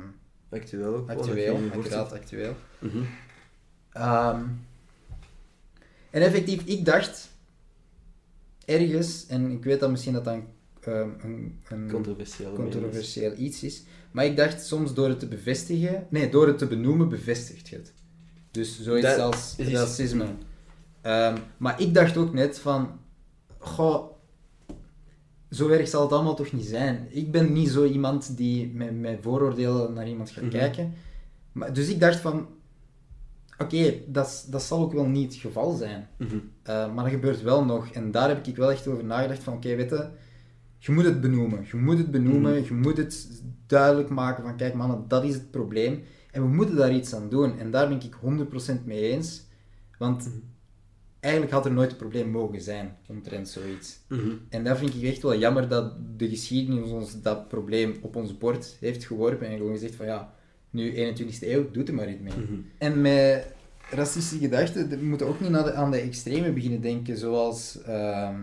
Actueel 0.50 0.96
ook. 0.96 1.10
actueel. 1.10 1.60
Accuraat, 1.74 2.12
actueel. 2.14 2.56
Mhm. 2.80 2.98
Ehm, 3.92 4.42
en 6.10 6.22
effectief, 6.22 6.62
ik 6.66 6.86
dacht 6.86 7.30
ergens, 8.66 9.26
en 9.28 9.52
ik 9.52 9.64
weet 9.64 9.80
dat 9.80 9.90
misschien 9.92 10.14
dat 10.14 10.24
dan 10.24 10.48
ehm, 10.82 11.10
een, 11.24 11.60
een 11.70 11.90
Controversieel. 11.92 12.54
controversieel 12.54 13.34
iets 13.38 13.64
is, 13.64 13.84
maar 14.12 14.26
ik 14.26 14.38
dacht 14.38 14.66
soms 14.66 14.94
door 14.94 15.08
het 15.10 15.20
te 15.20 15.28
bevestigen, 15.28 16.08
nee, 16.10 16.30
door 16.30 16.48
het 16.48 16.58
te 16.58 16.68
benoemen 16.68 17.10
bevestigt 17.10 17.70
het. 17.70 17.94
Dus 18.52 18.82
zoiets 18.82 19.08
Dat 19.08 19.20
als 19.20 19.54
is- 19.58 19.68
racisme. 19.72 20.26
Maar 21.58 21.82
ik 21.82 21.94
dacht 21.94 22.18
ook 22.18 22.34
net 22.34 22.60
van, 22.60 23.00
goh, 23.58 24.12
zo 25.50 25.70
erg 25.70 25.88
zal 25.88 26.02
het 26.02 26.12
allemaal 26.12 26.36
toch 26.36 26.52
niet 26.52 26.66
zijn. 26.66 27.08
Ik 27.10 27.32
ben 27.32 27.54
niet 27.54 27.70
zo 27.70 27.86
iemand 27.86 28.38
die 28.38 28.68
met, 28.74 29.00
met 29.00 29.18
vooroordelen 29.22 29.94
naar 29.94 30.08
iemand 30.08 30.30
gaat 30.30 30.44
Mhm. 30.44 30.52
kijken. 30.52 30.94
Maar, 31.52 31.74
dus 31.74 31.90
ik 31.90 32.00
dacht 32.00 32.20
van, 32.20 32.48
oké, 33.58 33.94
dat, 34.08 34.48
dat 34.50 34.64
zal 34.64 34.80
ook 34.82 34.94
wel 34.94 35.06
niet 35.06 35.32
het 35.34 35.42
geval 35.42 35.74
zijn. 35.76 36.08
Mhm. 36.18 36.36
Uh, 36.36 36.40
maar 36.94 37.04
dat 37.04 37.14
gebeurt 37.14 37.42
wel 37.42 37.66
nog. 37.66 37.90
En 37.90 38.12
daar 38.12 38.28
heb 38.28 38.48
ik 38.48 38.56
wel 38.56 38.72
echt 38.72 38.88
over 38.88 39.04
nagedacht 39.06 39.44
van, 39.44 39.54
oké, 39.54 39.76
weet 39.76 39.90
je, 39.90 40.10
je 40.78 40.92
moet 40.92 41.06
het 41.06 41.22
benoemen. 41.22 41.66
Je 41.72 41.78
moet 41.78 41.98
het 41.98 42.12
benoemen, 42.12 42.52
Mhm. 42.56 42.64
je 42.64 42.74
moet 42.74 42.98
het 42.98 43.42
duidelijk 43.68 44.10
maken 44.10 44.44
van, 44.44 44.56
kijk 44.58 44.74
mannen, 44.74 45.04
dat 45.08 45.24
is 45.24 45.34
het 45.34 45.52
probleem. 45.52 46.04
En 46.32 46.42
we 46.42 46.48
moeten 46.48 46.76
daar 46.76 46.94
iets 46.94 47.14
aan 47.16 47.30
doen. 47.30 47.58
En 47.60 47.72
daar 47.72 47.88
ben 47.88 48.02
ik 48.02 48.14
100% 48.14 48.86
mee 48.86 49.02
eens. 49.12 49.44
Want. 49.98 50.30
Eigenlijk 51.26 51.52
had 51.54 51.66
er 51.66 51.72
nooit 51.72 51.92
een 51.92 51.98
probleem 51.98 52.30
mogen 52.30 52.62
zijn, 52.62 52.98
omtrent 53.08 53.50
zoiets. 53.50 54.00
Mhm. 54.08 54.30
En 54.50 54.64
dat 54.64 54.78
vind 54.78 54.96
ik 54.96 55.04
echt 55.04 55.22
wel 55.22 55.38
jammer 55.38 55.68
dat 55.68 55.94
de 56.18 56.30
geschiedenis 56.30 56.90
ons 56.90 57.22
dat 57.22 57.48
probleem 57.48 57.96
op 58.02 58.16
ons 58.16 58.38
bord 58.38 58.76
heeft 58.80 59.06
geworpen. 59.06 59.48
En 59.48 59.58
gewoon 59.58 59.72
gezegd 59.74 59.96
van, 59.96 60.06
ja, 60.06 60.34
nu 60.70 60.92
21ste 60.96 61.48
eeuw, 61.48 61.72
doe 61.72 61.84
er 61.84 61.94
maar 61.94 62.10
iets 62.10 62.22
mee. 62.22 62.34
Mhm. 62.34 62.60
En 62.78 63.02
met 63.02 63.46
racistische 63.90 64.38
gedachten, 64.46 64.90
we 64.90 64.96
moeten 65.06 65.28
ook 65.28 65.40
niet 65.40 65.50
naar 65.50 65.64
de, 65.64 65.74
aan 65.74 65.92
de 65.92 65.98
extreme 65.98 66.52
beginnen 66.52 66.82
denken, 66.82 67.18
zoals, 67.18 67.82
ehm, 67.86 68.36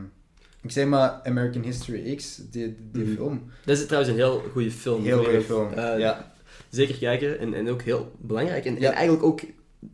ik 0.63 0.71
zeg 0.71 0.87
maar, 0.87 1.21
American 1.25 1.63
History 1.63 2.15
X, 2.15 2.37
die, 2.51 2.77
die 2.93 3.05
Mhm. 3.05 3.15
film. 3.15 3.43
Dat 3.65 3.77
is 3.79 3.85
trouwens 3.87 4.13
een 4.13 4.19
heel 4.19 4.43
goede 4.53 4.71
film. 4.71 5.03
Heel 5.05 5.25
goede 5.25 5.41
film, 5.43 5.73
eh, 5.73 5.99
ja. 5.99 6.33
Zeker 6.71 6.99
kijken 6.99 7.39
en, 7.39 7.55
en 7.55 7.69
ook 7.69 7.83
heel 7.83 8.13
belangrijk. 8.19 8.65
En, 8.65 8.75
Ja. 8.81 8.89
en 8.91 8.93
eigenlijk 8.95 9.25
ook 9.25 9.41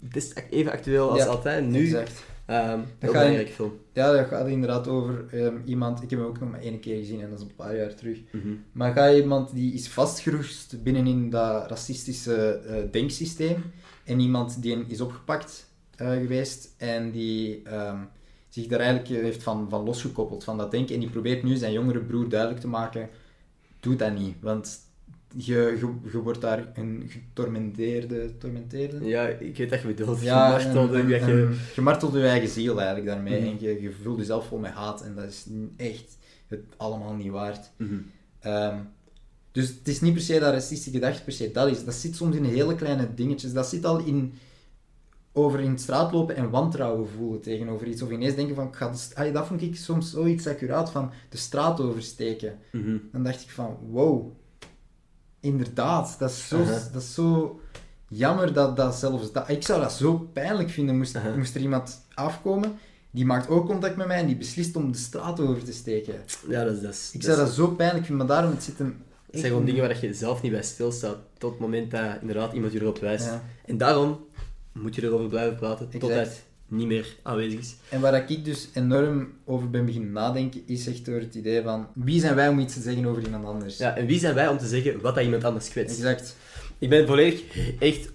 het 0.05 0.16
is 0.16 0.32
even 0.51 0.72
actueel 0.72 1.11
als 1.11 1.18
Ja, 1.18 1.26
altijd. 1.26 1.66
Nu, 1.66 1.84
Exact. 1.84 2.24
Ehm 2.49 2.81
heel 2.99 3.13
belangrijke 3.13 3.53
film. 3.53 3.73
Ja, 3.93 4.13
dat 4.13 4.27
gaat 4.27 4.47
inderdaad 4.47 4.89
over 4.89 5.27
ehm, 5.31 5.57
iemand, 5.65 6.03
ik 6.03 6.11
heb 6.11 6.19
hem 6.19 6.29
ook 6.29 6.41
nog 6.41 6.51
maar 6.51 6.61
één 6.61 6.81
keer 6.81 6.97
gezien 6.97 7.21
en 7.21 7.31
dat 7.31 7.39
is 7.39 7.45
een 7.45 7.55
paar 7.55 7.77
jaar 7.77 7.95
terug. 7.95 8.19
Mhm. 8.33 8.49
Maar 8.73 8.93
ga 8.93 9.07
je 9.07 9.23
iemand 9.23 9.55
die 9.55 9.73
is 9.73 9.89
vastgeroest 9.89 10.83
binnenin 10.83 11.31
dat 11.31 11.69
racistische 11.69 12.53
eh, 12.53 12.77
denksysteem 12.91 13.65
en 14.05 14.21
iemand 14.21 14.63
die 14.63 14.85
is 14.87 15.01
opgepakt 15.01 15.71
eh, 15.97 16.11
geweest 16.11 16.75
en 16.77 17.11
die 17.11 17.63
ehm, 17.63 17.99
zich 18.49 18.67
daar 18.67 18.81
eigenlijk 18.81 19.23
heeft 19.23 19.43
van, 19.43 19.67
van 19.69 19.85
losgekoppeld 19.85 20.45
van 20.45 20.59
dat 20.59 20.71
denken 20.71 20.95
en 20.95 21.01
die 21.01 21.11
probeert 21.11 21.43
nu 21.43 21.57
zijn 21.57 21.73
jongere 21.73 22.01
broer 22.01 22.29
duidelijk 22.29 22.61
te 22.61 22.69
maken, 22.69 23.09
doe 23.81 23.97
dat 23.97 24.19
niet, 24.19 24.37
want 24.41 24.81
je, 25.37 25.76
je, 25.81 25.95
je 26.12 26.18
wordt 26.18 26.41
daar 26.41 26.70
een 26.74 27.05
getormenteerde, 27.09 28.39
tormenteerde? 28.39 29.05
Ja, 29.05 29.26
ik 29.26 29.57
weet 29.57 29.70
dat 29.70 29.81
je 29.81 29.87
bedoelt. 29.87 30.20
Ja, 30.20 30.59
en- 30.61 30.76
en- 30.95 31.09
je... 31.09 31.57
je 31.74 31.81
martelt 31.81 32.12
je 32.12 32.26
eigen 32.26 32.49
ziel 32.49 32.76
eigenlijk 32.76 33.07
daarmee. 33.07 33.41
Mhm. 33.41 33.51
En 33.51 33.57
je, 33.61 33.83
je 33.83 33.93
voelt 34.03 34.18
jezelf 34.18 34.47
vol 34.47 34.59
met 34.59 34.72
haat. 34.72 35.03
En 35.03 35.14
dat 35.14 35.24
is 35.24 35.47
echt 35.76 36.18
het 36.47 36.61
allemaal 36.76 37.14
niet 37.14 37.31
waard. 37.31 37.70
Mhm. 37.76 37.95
Ehm, 38.41 38.76
dus 39.53 39.68
het 39.68 39.89
is 39.89 40.01
niet 40.01 40.12
per 40.12 40.22
se 40.22 40.39
dat 40.39 40.53
racistische 40.53 40.91
gedachte 40.91 41.24
per 41.24 41.33
se 41.33 41.51
dat 41.51 41.68
is. 41.68 41.85
Dat 41.85 41.95
zit 41.95 42.16
soms 42.16 42.37
in 42.37 42.45
hele 42.45 42.74
kleine 42.74 43.14
dingetjes. 43.14 43.53
Dat 43.53 43.68
zit 43.68 43.85
al 43.85 43.99
in 43.99 44.33
over 45.33 45.61
in 45.61 45.72
de 45.72 45.81
straat 45.81 46.12
lopen 46.12 46.37
en 46.37 46.51
wantrouwen 46.51 47.09
voelen 47.09 47.41
tegenover 47.41 47.87
iets. 47.87 48.03
Of 48.03 48.11
ineens 48.11 48.35
denken 48.35 48.55
van, 48.55 48.66
ik 48.66 48.74
ga 48.74 48.93
de 49.24 49.33
dat 49.33 49.47
vond 49.47 49.62
ik 49.62 49.76
soms 49.76 50.11
zoiets 50.11 50.47
accuraat 50.47 50.91
van 50.91 51.11
de 51.29 51.37
straat 51.37 51.81
oversteken. 51.81 52.59
Mhm. 52.72 52.97
Dan 53.12 53.22
dacht 53.22 53.43
ik 53.43 53.51
van, 53.51 53.79
wow, 53.91 54.33
inderdaad, 55.41 56.16
dat 56.18 56.30
is 56.30 56.49
zo, 56.49 56.64
dat 56.93 57.03
is 57.03 57.14
zo 57.14 57.61
jammer 58.09 58.53
dat, 58.53 58.76
dat 58.76 58.95
zelfs 58.95 59.32
dat... 59.32 59.49
Ik 59.49 59.62
zou 59.62 59.80
dat 59.80 59.93
zo 59.93 60.28
pijnlijk 60.32 60.70
vinden, 60.70 60.97
moest, 60.97 61.18
moest 61.36 61.55
er 61.55 61.61
iemand 61.61 62.01
afkomen, 62.14 62.78
die 63.11 63.24
maakt 63.24 63.49
ook 63.49 63.66
contact 63.66 63.97
met 63.97 64.07
mij 64.07 64.18
en 64.18 64.26
die 64.26 64.36
beslist 64.36 64.76
om 64.76 64.93
de 64.93 64.99
straat 64.99 65.41
over 65.41 65.64
te 65.64 65.72
steken. 65.72 66.14
Ja, 66.49 66.64
dat 66.64 66.74
is... 66.74 66.80
Dat 66.80 66.93
is 66.93 67.11
Ik 67.12 67.22
zou 67.22 67.36
dat 67.36 67.51
zo 67.51 67.68
pijnlijk 67.68 68.07
vinden, 68.07 68.26
maar 68.26 68.36
daarom 68.36 68.55
het 68.55 68.64
zit 68.64 68.78
hem... 68.78 69.07
Het 69.30 69.41
zijn 69.41 69.53
gewoon 69.53 69.66
dingen 69.66 69.89
waar 69.89 70.05
je 70.05 70.14
zelf 70.14 70.43
niet 70.43 70.53
bij 70.53 70.62
stilstaat, 70.62 71.16
tot 71.39 71.51
het 71.51 71.61
moment 71.61 71.91
dat 71.91 72.16
inderdaad 72.20 72.53
iemand 72.53 72.72
je 72.72 72.80
erop 72.80 72.99
wijst. 72.99 73.24
Ja. 73.24 73.43
En 73.64 73.76
daarom 73.76 74.26
moet 74.72 74.95
je 74.95 75.03
erover 75.03 75.28
blijven 75.28 75.57
praten, 75.57 75.89
tot 75.89 76.03
Exact. 76.03 76.28
het 76.28 76.45
niet 76.69 76.87
meer 76.87 77.16
aanwezig 77.23 77.59
is. 77.61 77.77
En 77.89 78.01
waar 78.01 78.31
ik 78.31 78.45
dus 78.45 78.69
enorm 78.75 79.33
over 79.45 79.71
ben 79.71 79.85
beginnen 79.87 80.12
nadenken, 80.12 80.61
is 80.66 80.87
echt 80.87 81.05
door 81.05 81.21
het 81.21 81.35
idee 81.35 81.62
van, 81.62 81.87
wie 81.95 82.21
zijn 82.21 82.35
wij 82.35 82.49
om 82.49 82.59
iets 82.59 82.75
te 82.75 82.81
zeggen 82.81 83.07
over 83.07 83.23
iemand 83.25 83.45
anders? 83.45 83.77
Ja, 83.79 83.97
en 83.97 84.07
wie 84.07 84.19
zijn 84.19 84.35
wij 84.35 84.49
om 84.49 84.59
te 84.59 84.66
zeggen 84.66 85.01
wat 85.01 85.14
dat 85.14 85.25
iemand 85.25 85.45
anders 85.45 85.69
kwetst? 85.69 85.97
Exact. 85.99 86.37
Ik 86.79 86.89
ben 86.89 87.07
volledig 87.07 87.43
echt 87.79 88.11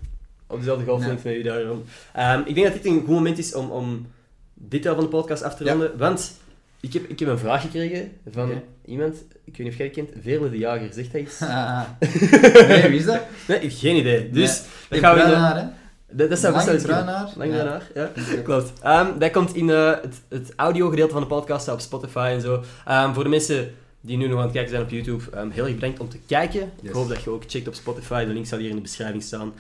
op 0.47 0.59
dezelfde 0.59 0.85
golflengte 0.85 1.27
met 1.27 1.37
u 1.37 1.41
daarom. 1.41 1.83
Ehm, 2.13 2.39
ik 2.45 2.55
denk 2.55 2.67
dat 2.67 2.75
dit 2.83 2.85
een 2.85 2.99
goed 2.99 3.07
moment 3.07 3.37
is 3.37 3.53
om, 3.55 3.69
om 3.71 4.07
dit 4.53 4.83
deel 4.83 4.93
van 4.95 5.03
de 5.03 5.09
podcast 5.09 5.43
af 5.43 5.55
te 5.55 5.63
Ja. 5.63 5.71
ronden, 5.71 5.97
want 5.97 6.33
ik 6.79 6.93
heb, 6.93 7.09
ik 7.09 7.19
heb 7.19 7.29
een 7.29 7.37
vraag 7.37 7.61
gekregen 7.61 8.11
van 8.31 8.61
iemand, 8.85 9.15
ik 9.43 9.57
weet 9.57 9.57
niet 9.57 9.67
of 9.67 9.77
jij 9.77 9.85
het 9.85 9.95
kent, 9.95 10.23
de 10.51 10.57
Jager, 10.57 10.93
zegt 10.93 11.11
hij 11.11 11.21
iets? 11.21 11.39
nee, 12.67 12.89
wie 12.89 12.99
is 12.99 13.05
dat? 13.05 13.21
Nee, 13.47 13.69
geen 13.69 13.95
idee. 13.95 14.29
Dus, 14.29 14.61
Nee. 14.89 15.01
dat 15.01 15.09
gaan 15.09 15.15
we 15.15 15.21
in 15.65 15.71
dat, 16.13 16.29
dat 16.29 16.39
zou 16.39 16.53
best 16.53 16.65
wel 16.65 16.75
Lang 16.75 16.85
bruin 16.85 17.03
kunnen. 17.05 17.15
haar? 17.15 17.31
Lang 17.35 17.51
Ja. 17.51 17.57
bruin 17.57 17.67
haar, 17.67 17.89
ja. 17.95 18.31
Oké. 18.31 18.41
Klopt. 18.41 18.73
Ehm, 18.81 19.19
dat 19.19 19.31
komt 19.31 19.55
in 19.55 19.69
eh, 19.69 19.91
het, 20.01 20.21
het 20.29 20.53
audiogedeelte 20.55 21.13
van 21.13 21.21
de 21.21 21.27
podcast, 21.27 21.67
op 21.67 21.79
Spotify 21.79 22.29
en 22.33 22.41
zo. 22.41 22.63
Ehm, 22.85 23.13
voor 23.13 23.23
de 23.23 23.29
mensen 23.29 23.71
die 24.01 24.17
nu 24.17 24.27
nog 24.27 24.37
aan 24.37 24.43
het 24.43 24.51
kijken 24.53 24.71
zijn 24.71 24.83
op 24.83 24.89
YouTube, 24.89 25.23
ehm, 25.31 25.49
heel 25.49 25.65
erg 25.65 25.73
bedankt 25.75 25.99
om 25.99 26.09
te 26.09 26.19
kijken. 26.25 26.71
Ik 26.81 26.91
hoop 26.91 27.09
dat 27.09 27.23
je 27.23 27.29
ook 27.29 27.43
checkt 27.47 27.67
op 27.67 27.73
Spotify. 27.73 28.25
De 28.25 28.33
link 28.33 28.45
zal 28.45 28.57
hier 28.59 28.69
in 28.69 28.75
de 28.75 28.81
beschrijving 28.81 29.23
staan. 29.23 29.53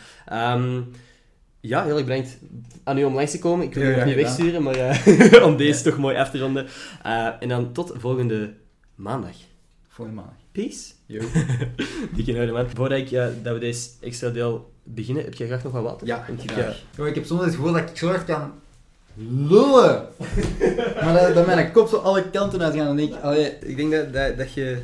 Ja, 1.65 1.83
heel 1.83 1.95
erg 1.97 2.05
bedankt 2.05 2.37
aan 2.83 2.97
u 2.97 3.03
om 3.03 3.13
langs 3.13 3.31
te 3.31 3.39
komen. 3.39 3.65
Ik 3.65 3.73
wil 3.73 3.83
u 3.83 3.95
nog 3.95 4.05
niet 4.05 4.15
wegsturen, 4.15 4.63
maar 4.63 4.75
eh, 4.75 5.43
om 5.47 5.57
deze 5.57 5.83
toch 5.83 5.97
mooi 5.97 6.15
af 6.17 6.29
te 6.29 6.39
ronden. 6.39 6.67
En 7.39 7.49
dan 7.49 7.71
tot 7.71 7.93
volgende 7.97 8.53
maandag. 8.95 9.35
Volgende 9.87 10.21
maandag. 10.21 10.37
Peace. 10.51 10.91
Yo. 11.05 11.21
Dikke 12.15 12.51
man. 12.51 12.69
Voordat 12.73 12.97
ik, 12.97 13.11
eh, 13.11 13.25
dat 13.43 13.53
we 13.53 13.59
deze 13.59 13.89
extra 14.01 14.29
deel 14.29 14.72
beginnen, 14.83 15.23
heb 15.23 15.33
jij 15.33 15.47
graag 15.47 15.63
nog 15.63 15.71
wat 15.73 15.83
water? 15.83 16.07
Ja, 16.07 16.25
ik, 16.37 16.51
graag. 16.51 16.65
eh, 16.67 16.73
Yo, 16.97 17.05
ik 17.05 17.15
heb 17.15 17.25
soms 17.25 17.43
het 17.45 17.55
gevoel 17.55 17.71
dat 17.73 17.89
ik 17.89 17.97
zo 17.97 18.07
hard 18.07 18.25
kan 18.25 18.51
lullen. 19.15 20.07
maar 21.03 21.13
dat, 21.13 21.33
dat 21.35 21.45
mijn 21.45 21.71
kop 21.71 21.87
zo 21.87 21.97
alle 21.97 22.29
kanten 22.29 22.61
uit 22.61 22.75
gaat 22.75 22.87
en 22.87 22.95
denk 22.95 23.13
ik, 23.13 23.21
allee, 23.21 23.51
ik 23.59 23.75
denk 23.77 23.91
dat, 23.91 24.13
dat, 24.13 24.37
dat, 24.37 24.53
je, 24.53 24.81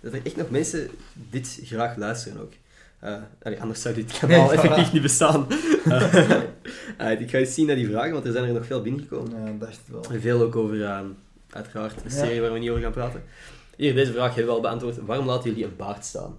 dat 0.00 0.12
er 0.12 0.20
echt 0.24 0.36
nog 0.36 0.50
mensen 0.50 0.88
dit 1.30 1.60
graag 1.64 1.96
luisteren 1.96 2.40
ook. 2.40 2.52
Eh, 2.98 3.14
allee, 3.42 3.60
anders 3.60 3.82
zou 3.82 3.94
dit 3.94 4.12
kanaal 4.18 4.38
Nee, 4.48 4.48
voilà. 4.48 4.52
effectief 4.60 4.92
niet 4.92 5.02
bestaan. 5.02 5.46
Eh, 6.98 7.20
ik 7.20 7.30
ga 7.30 7.38
eens 7.38 7.54
zien 7.54 7.66
naar 7.66 7.76
die 7.76 7.88
vragen, 7.88 8.12
want 8.12 8.24
er 8.26 8.32
zijn 8.32 8.44
er 8.44 8.52
nog 8.52 8.66
veel 8.66 8.82
binnengekomen. 8.82 9.44
ja, 9.44 9.52
dacht 9.58 9.72
het 9.72 9.80
wel. 9.90 10.04
En 10.14 10.20
veel 10.20 10.40
ook 10.42 10.56
over, 10.56 10.84
eh, 10.84 10.98
uiteraard, 11.50 11.94
de 11.94 12.00
Ja. 12.08 12.24
serie 12.24 12.40
waar 12.40 12.52
we 12.52 12.58
niet 12.58 12.70
over 12.70 12.82
gaan 12.82 12.92
praten. 12.92 13.22
Hier, 13.76 13.94
deze 13.94 14.12
vraag 14.12 14.26
hebben 14.28 14.46
we 14.46 14.50
al 14.52 14.60
beantwoord. 14.60 14.96
Waarom 15.06 15.26
laten 15.26 15.50
jullie 15.50 15.64
een 15.64 15.76
baard 15.76 16.04
staan? 16.04 16.34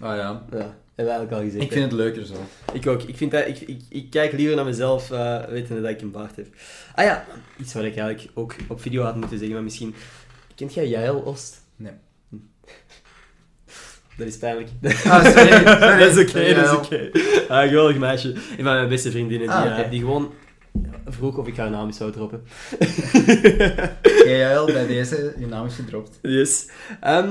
Ah 0.00 0.16
ja. 0.16 0.42
Ja, 0.50 0.56
hebben 0.56 0.74
we 0.94 1.02
eigenlijk 1.02 1.32
al 1.32 1.40
gezegd. 1.40 1.62
Ik 1.64 1.72
vind 1.72 1.84
het 1.84 1.92
leuker 1.92 2.26
zo. 2.26 2.34
Ik 2.72 2.86
ook. 2.86 3.02
Ik, 3.02 3.16
vind 3.16 3.30
dat, 3.30 3.46
ik, 3.46 3.60
ik, 3.60 3.80
ik 3.88 4.10
kijk 4.10 4.32
liever 4.32 4.56
naar 4.56 4.64
mezelf, 4.64 5.10
eh 5.10 5.44
wetende 5.44 5.82
dat 5.82 5.90
ik 5.90 6.00
een 6.00 6.10
baard 6.10 6.36
heb. 6.36 6.46
Ah 6.94 7.04
ja, 7.04 7.24
iets 7.58 7.74
wat 7.74 7.84
ik 7.84 7.96
eigenlijk 7.96 8.30
ook 8.34 8.54
op 8.68 8.80
video 8.80 9.02
had 9.02 9.16
moeten 9.16 9.36
zeggen, 9.36 9.54
maar 9.54 9.64
misschien... 9.64 9.94
Kent 10.54 10.74
jij 10.74 10.88
Jael 10.88 11.24
Oost? 11.24 11.60
Nee. 11.76 11.92
Hm. 12.28 12.36
Dat 14.18 14.26
is 14.26 14.36
pijnlijk. 14.38 14.68
Ah, 15.04 15.24
sorry. 15.36 15.64
dat 15.98 16.16
is 16.16 16.28
oké, 16.28 16.54
dat 16.54 16.64
is 16.64 16.70
Jael. 16.70 16.76
oké. 16.76 17.10
Ah, 17.48 17.68
geweldig 17.68 17.96
meisje. 17.98 18.28
Een 18.32 18.40
van 18.56 18.64
mijn 18.64 18.88
beste 18.88 19.10
vriendinnen, 19.10 19.48
die, 19.48 19.56
Ah, 19.56 19.66
eh, 19.72 19.78
oké. 19.78 19.88
die 19.88 20.00
gewoon 20.00 20.32
vroeg 21.06 21.36
of 21.38 21.46
ik 21.46 21.56
haar 21.56 21.70
naam 21.70 21.92
zou 21.92 22.12
droppen. 22.12 22.42
JL, 24.26 24.64
bij 24.64 24.86
deze, 24.86 25.34
je 25.38 25.46
naam 25.46 25.66
is 25.66 25.74
gedropt. 25.74 26.18
Yes. 26.22 26.68
Ehm, 27.00 27.28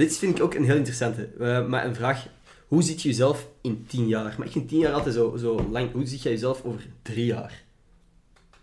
dit 0.00 0.16
vind 0.16 0.36
ik 0.38 0.42
ook 0.44 0.54
een 0.54 0.64
heel 0.64 0.76
interessante. 0.76 1.28
Eh, 1.40 1.66
maar 1.66 1.84
een 1.84 1.94
vraag. 1.94 2.26
Hoe 2.68 2.82
ziet 2.82 3.02
je 3.02 3.08
jezelf 3.08 3.48
in 3.60 3.84
tien 3.88 4.08
jaar? 4.08 4.34
Maar 4.38 4.46
ik 4.46 4.52
vind 4.52 4.68
tien 4.68 4.78
jaar 4.78 4.92
altijd 4.92 5.14
zo, 5.14 5.36
zo 5.36 5.68
lang. 5.70 5.92
Hoe 5.92 6.06
ziet 6.06 6.22
jij 6.22 6.32
jezelf 6.32 6.64
over 6.64 6.86
drie 7.02 7.24
jaar? 7.26 7.62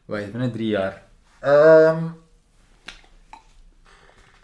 Wacht, 0.06 0.34
net 0.34 0.54
drie 0.54 0.68
jaar. 0.68 1.04
Ehm, 1.40 2.04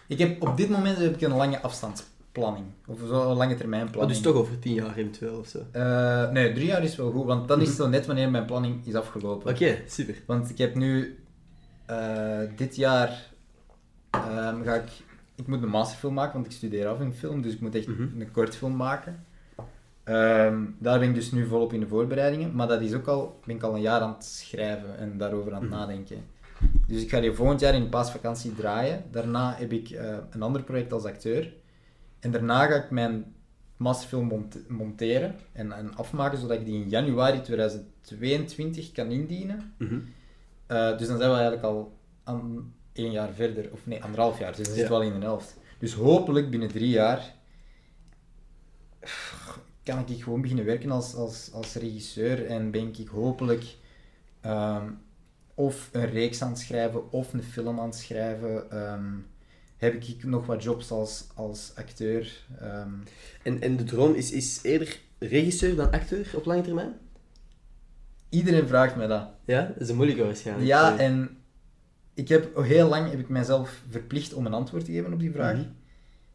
ik 0.07 0.19
heb, 0.19 0.41
op 0.41 0.57
dit 0.57 0.69
moment 0.69 0.97
heb 0.97 1.13
ik 1.15 1.21
een 1.21 1.35
lange 1.35 1.61
afstandsplanning. 1.61 2.65
Of 2.87 2.99
zo'n 3.07 3.35
lange 3.35 3.55
termijn 3.55 3.85
Oh, 3.85 3.91
planning. 3.91 4.17
dus 4.21 4.31
toch 4.31 4.41
over 4.41 4.59
tien 4.59 4.73
jaar 4.73 4.97
eventueel 4.97 5.39
of 5.39 5.47
zo. 5.47 5.59
Eh, 5.71 6.29
nee, 6.29 6.53
drie 6.53 6.65
jaar 6.65 6.83
is 6.83 6.95
wel 6.95 7.11
goed, 7.11 7.25
want 7.25 7.47
dan 7.47 7.61
is 7.61 7.67
het 7.67 7.77
zo 7.81 7.87
net 7.87 8.05
wanneer 8.05 8.29
mijn 8.31 8.45
planning 8.45 8.85
is 8.87 8.95
afgelopen. 8.95 9.51
Oké, 9.51 9.77
super. 9.87 10.15
Want 10.25 10.49
ik 10.49 10.57
heb 10.57 10.75
nu 10.75 11.19
eh, 11.85 12.39
dit 12.55 12.75
jaar 12.75 13.31
ehm, 14.11 14.63
ga 14.63 14.73
ik, 14.73 14.89
ik 15.35 15.47
moet 15.47 15.63
een 15.63 15.69
masterfilm 15.69 16.13
maken, 16.13 16.33
want 16.33 16.45
ik 16.45 16.51
studeer 16.51 16.87
af 16.87 16.99
in 16.99 17.13
film, 17.13 17.41
dus 17.41 17.53
ik 17.53 17.59
moet 17.61 17.75
echt 17.75 17.87
Mhm. 17.87 18.21
een 18.21 18.31
kortfilm 18.31 18.75
maken. 18.75 19.25
Ehm, 20.03 20.63
daar 20.79 20.99
ben 20.99 21.09
ik 21.09 21.15
dus 21.15 21.31
nu 21.31 21.45
volop 21.47 21.73
in 21.73 21.79
de 21.79 21.87
voorbereidingen, 21.87 22.55
maar 22.55 22.67
dat 22.67 22.81
is 22.81 22.93
ook 22.93 23.07
al, 23.07 23.39
ben 23.45 23.55
ik 23.55 23.63
al 23.63 23.75
een 23.75 23.81
jaar 23.81 24.01
aan 24.01 24.13
het 24.13 24.23
schrijven 24.25 24.97
en 24.97 25.17
daarover 25.17 25.53
aan 25.53 25.61
het 25.61 25.69
Mhm. 25.69 25.79
nadenken. 25.79 26.17
Dus 26.87 27.01
ik 27.03 27.09
ga 27.09 27.19
die 27.19 27.31
volgend 27.31 27.59
jaar 27.59 27.73
in 27.73 27.83
de 27.83 27.89
paasvakantie 27.89 28.53
draaien. 28.55 29.03
Daarna 29.11 29.55
heb 29.57 29.71
ik 29.71 29.89
eh, 29.89 30.17
een 30.29 30.41
ander 30.41 30.63
project 30.63 30.93
als 30.93 31.03
acteur. 31.05 31.53
En 32.19 32.31
daarna 32.31 32.65
ga 32.65 32.75
ik 32.75 32.91
mijn 32.91 33.33
masterfilm 33.77 34.27
mont- 34.27 34.69
monteren 34.69 35.35
en, 35.51 35.71
en 35.71 35.95
afmaken, 35.95 36.37
zodat 36.37 36.59
ik 36.59 36.65
die 36.65 36.81
in 36.83 36.89
januari 36.89 37.41
2022 37.41 38.91
kan 38.91 39.11
indienen. 39.11 39.73
Mhm. 39.77 39.99
Eh, 40.67 40.97
dus 40.97 41.07
dan 41.07 41.17
zijn 41.17 41.29
we 41.29 41.35
eigenlijk 41.35 41.63
al 41.63 41.97
aan 42.23 42.73
één 42.95 43.11
jaar 43.11 43.33
verder, 43.33 43.69
of 43.71 43.85
nee, 43.85 44.03
anderhalf 44.03 44.39
jaar. 44.39 44.55
Dus 44.55 44.65
dan 44.65 44.73
Ja. 44.75 44.79
zitten 44.79 44.97
we 44.97 45.03
al 45.05 45.11
in 45.13 45.19
de 45.19 45.25
helft. 45.25 45.57
Dus 45.79 45.93
hopelijk 45.93 46.49
binnen 46.49 46.69
drie 46.69 46.89
jaar 46.89 47.33
kan 49.83 49.99
ik 50.07 50.23
gewoon 50.23 50.41
beginnen 50.41 50.65
werken 50.65 50.91
als, 50.91 51.15
als, 51.15 51.49
als 51.53 51.73
regisseur 51.73 52.45
en 52.45 52.71
ben 52.71 52.93
ik 52.97 53.07
hopelijk 53.07 53.75
ehm, 54.41 54.89
of 55.53 55.89
een 55.91 56.09
reeks 56.09 56.41
aan 56.41 56.49
het 56.49 56.59
schrijven 56.59 57.11
of 57.11 57.33
een 57.33 57.43
film 57.43 57.79
aan 57.79 57.85
het 57.85 57.95
schrijven. 57.95 58.71
Ehm, 58.71 59.13
heb 59.77 59.93
ik 60.03 60.23
nog 60.23 60.45
wat 60.45 60.63
jobs 60.63 60.91
als, 60.91 61.27
als 61.35 61.71
acteur. 61.75 62.45
ehm. 62.59 62.89
En, 63.43 63.61
en 63.61 63.75
de 63.77 63.83
droom 63.83 64.13
is, 64.13 64.31
is 64.31 64.59
eerder 64.63 64.99
regisseur 65.19 65.75
dan 65.75 65.91
acteur 65.91 66.31
op 66.35 66.45
lange 66.45 66.61
termijn? 66.61 66.93
iedereen 68.29 68.67
vraagt 68.67 68.95
mij 68.95 69.07
dat. 69.07 69.27
Ja, 69.45 69.61
dat 69.65 69.79
is 69.81 69.89
een 69.89 69.95
moeilijke 69.95 70.23
waarschijnlijk. 70.23 70.67
Ja, 70.67 70.97
en 70.97 71.37
ik 72.15 72.27
heb 72.27 72.57
heel 72.63 72.87
lang 72.89 73.09
heb 73.09 73.19
ik 73.19 73.29
mijzelf 73.29 73.81
verplicht 73.89 74.33
om 74.33 74.45
een 74.45 74.53
antwoord 74.53 74.85
te 74.85 74.91
geven 74.91 75.13
op 75.13 75.19
die 75.19 75.31
vraag. 75.31 75.55
Mhm. 75.57 75.65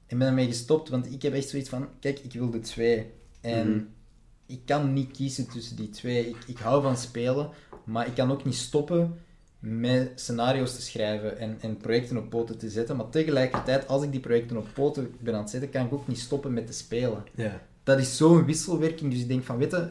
En 0.06 0.18
ben 0.18 0.26
ermee 0.26 0.46
gestopt, 0.46 0.88
want 0.88 1.12
ik 1.12 1.22
heb 1.22 1.32
echt 1.34 1.48
zoiets 1.48 1.68
van, 1.68 1.88
kijk, 2.00 2.18
ik 2.18 2.32
wil 2.32 2.50
de 2.50 2.60
twee. 2.60 3.06
En 3.40 3.70
Mhm. 3.70 3.84
ik 4.46 4.60
kan 4.64 4.92
niet 4.92 5.10
kiezen 5.10 5.48
tussen 5.48 5.76
die 5.76 5.90
twee. 5.90 6.28
Ik, 6.28 6.36
ik 6.46 6.58
hou 6.58 6.82
van 6.82 6.96
spelen, 6.96 7.48
maar 7.84 8.06
ik 8.06 8.14
kan 8.14 8.30
ook 8.30 8.44
niet 8.44 8.54
stoppen 8.54 9.14
met 9.58 10.10
scenario's 10.14 10.74
te 10.74 10.82
schrijven 10.82 11.38
en, 11.38 11.56
en 11.60 11.76
projecten 11.76 12.16
op 12.16 12.30
poten 12.30 12.58
te 12.58 12.70
zetten. 12.70 12.96
Maar 12.96 13.08
tegelijkertijd, 13.08 13.88
als 13.88 14.02
ik 14.02 14.10
die 14.10 14.20
projecten 14.20 14.56
op 14.56 14.66
poten 14.74 15.14
ben 15.20 15.34
aan 15.34 15.40
het 15.40 15.50
zetten, 15.50 15.70
kan 15.70 15.86
ik 15.86 15.92
ook 15.92 16.06
niet 16.08 16.18
stoppen 16.18 16.52
met 16.52 16.66
te 16.66 16.72
spelen. 16.72 17.24
Ja. 17.34 17.62
Dat 17.82 17.98
is 17.98 18.16
zo'n 18.16 18.44
wisselwerking, 18.44 19.10
dus 19.12 19.20
ik 19.20 19.28
denk 19.28 19.44
van, 19.44 19.56
weet 19.58 19.70
je, 19.70 19.88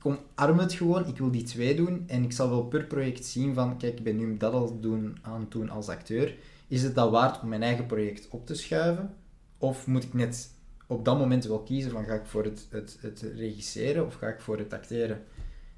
kom 0.00 0.18
arm 0.34 0.58
het 0.58 0.72
gewoon, 0.72 1.06
ik 1.06 1.18
wil 1.18 1.30
die 1.30 1.42
twee 1.42 1.76
doen 1.76 2.04
en 2.06 2.22
ik 2.24 2.32
zal 2.32 2.48
wel 2.50 2.64
per 2.64 2.84
project 2.84 3.24
zien 3.24 3.54
van, 3.54 3.78
kijk, 3.78 3.98
ik 3.98 4.04
ben 4.04 4.16
nu 4.16 4.36
dat 4.36 4.52
al 4.52 4.80
doen, 4.80 5.18
aan 5.22 5.40
het 5.40 5.50
doen 5.50 5.70
als 5.70 5.88
acteur. 5.88 6.36
Is 6.68 6.82
het 6.82 6.94
dat 6.94 7.10
waard 7.10 7.42
om 7.42 7.48
mijn 7.48 7.62
eigen 7.62 7.86
project 7.86 8.28
op 8.30 8.46
te 8.46 8.54
schuiven? 8.54 9.14
Of 9.58 9.86
moet 9.86 10.04
ik 10.04 10.14
net 10.14 10.50
op 10.86 11.04
dat 11.04 11.18
moment 11.18 11.44
wel 11.44 11.62
kiezen 11.62 11.90
van, 11.90 12.04
ga 12.04 12.14
ik 12.14 12.26
voor 12.26 12.44
het, 12.44 12.66
het, 12.70 12.96
het 13.00 13.20
regisseren 13.20 14.06
of 14.06 14.14
ga 14.14 14.26
ik 14.28 14.40
voor 14.40 14.58
het 14.58 14.72
acteren? 14.72 15.22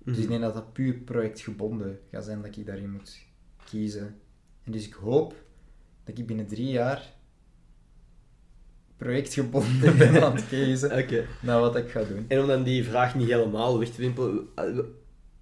Dus 0.04 0.14
ik 0.16 0.20
Mhm. 0.22 0.28
denk 0.30 0.40
dat 0.42 0.54
dat 0.54 0.72
puur 0.72 0.94
projectgebonden 0.94 1.98
gaat 2.10 2.24
zijn 2.24 2.42
dat 2.42 2.56
ik 2.56 2.66
daarin 2.66 2.90
moet 2.90 3.18
kiezen. 3.64 4.14
En 4.64 4.72
dus 4.72 4.86
ik 4.86 4.92
hoop 4.92 5.34
dat 6.04 6.18
ik 6.18 6.26
binnen 6.26 6.46
drie 6.46 6.68
jaar 6.68 7.12
projectgebonden 9.03 9.98
ben 9.98 10.22
aan 10.22 10.34
het 10.34 10.48
kiezen 10.48 10.98
Oké. 10.98 11.24
naar 11.40 11.61
wat 11.61 11.76
ik 11.76 11.90
ga 11.90 12.03
doen. 12.03 12.24
En 12.28 12.40
om 12.40 12.46
dan 12.46 12.62
die 12.62 12.84
vraag 12.84 13.14
niet 13.14 13.28
helemaal 13.28 13.78
weg 13.78 13.88
te 13.88 14.00
wimpelen, 14.00 14.46
eh, 14.55 14.64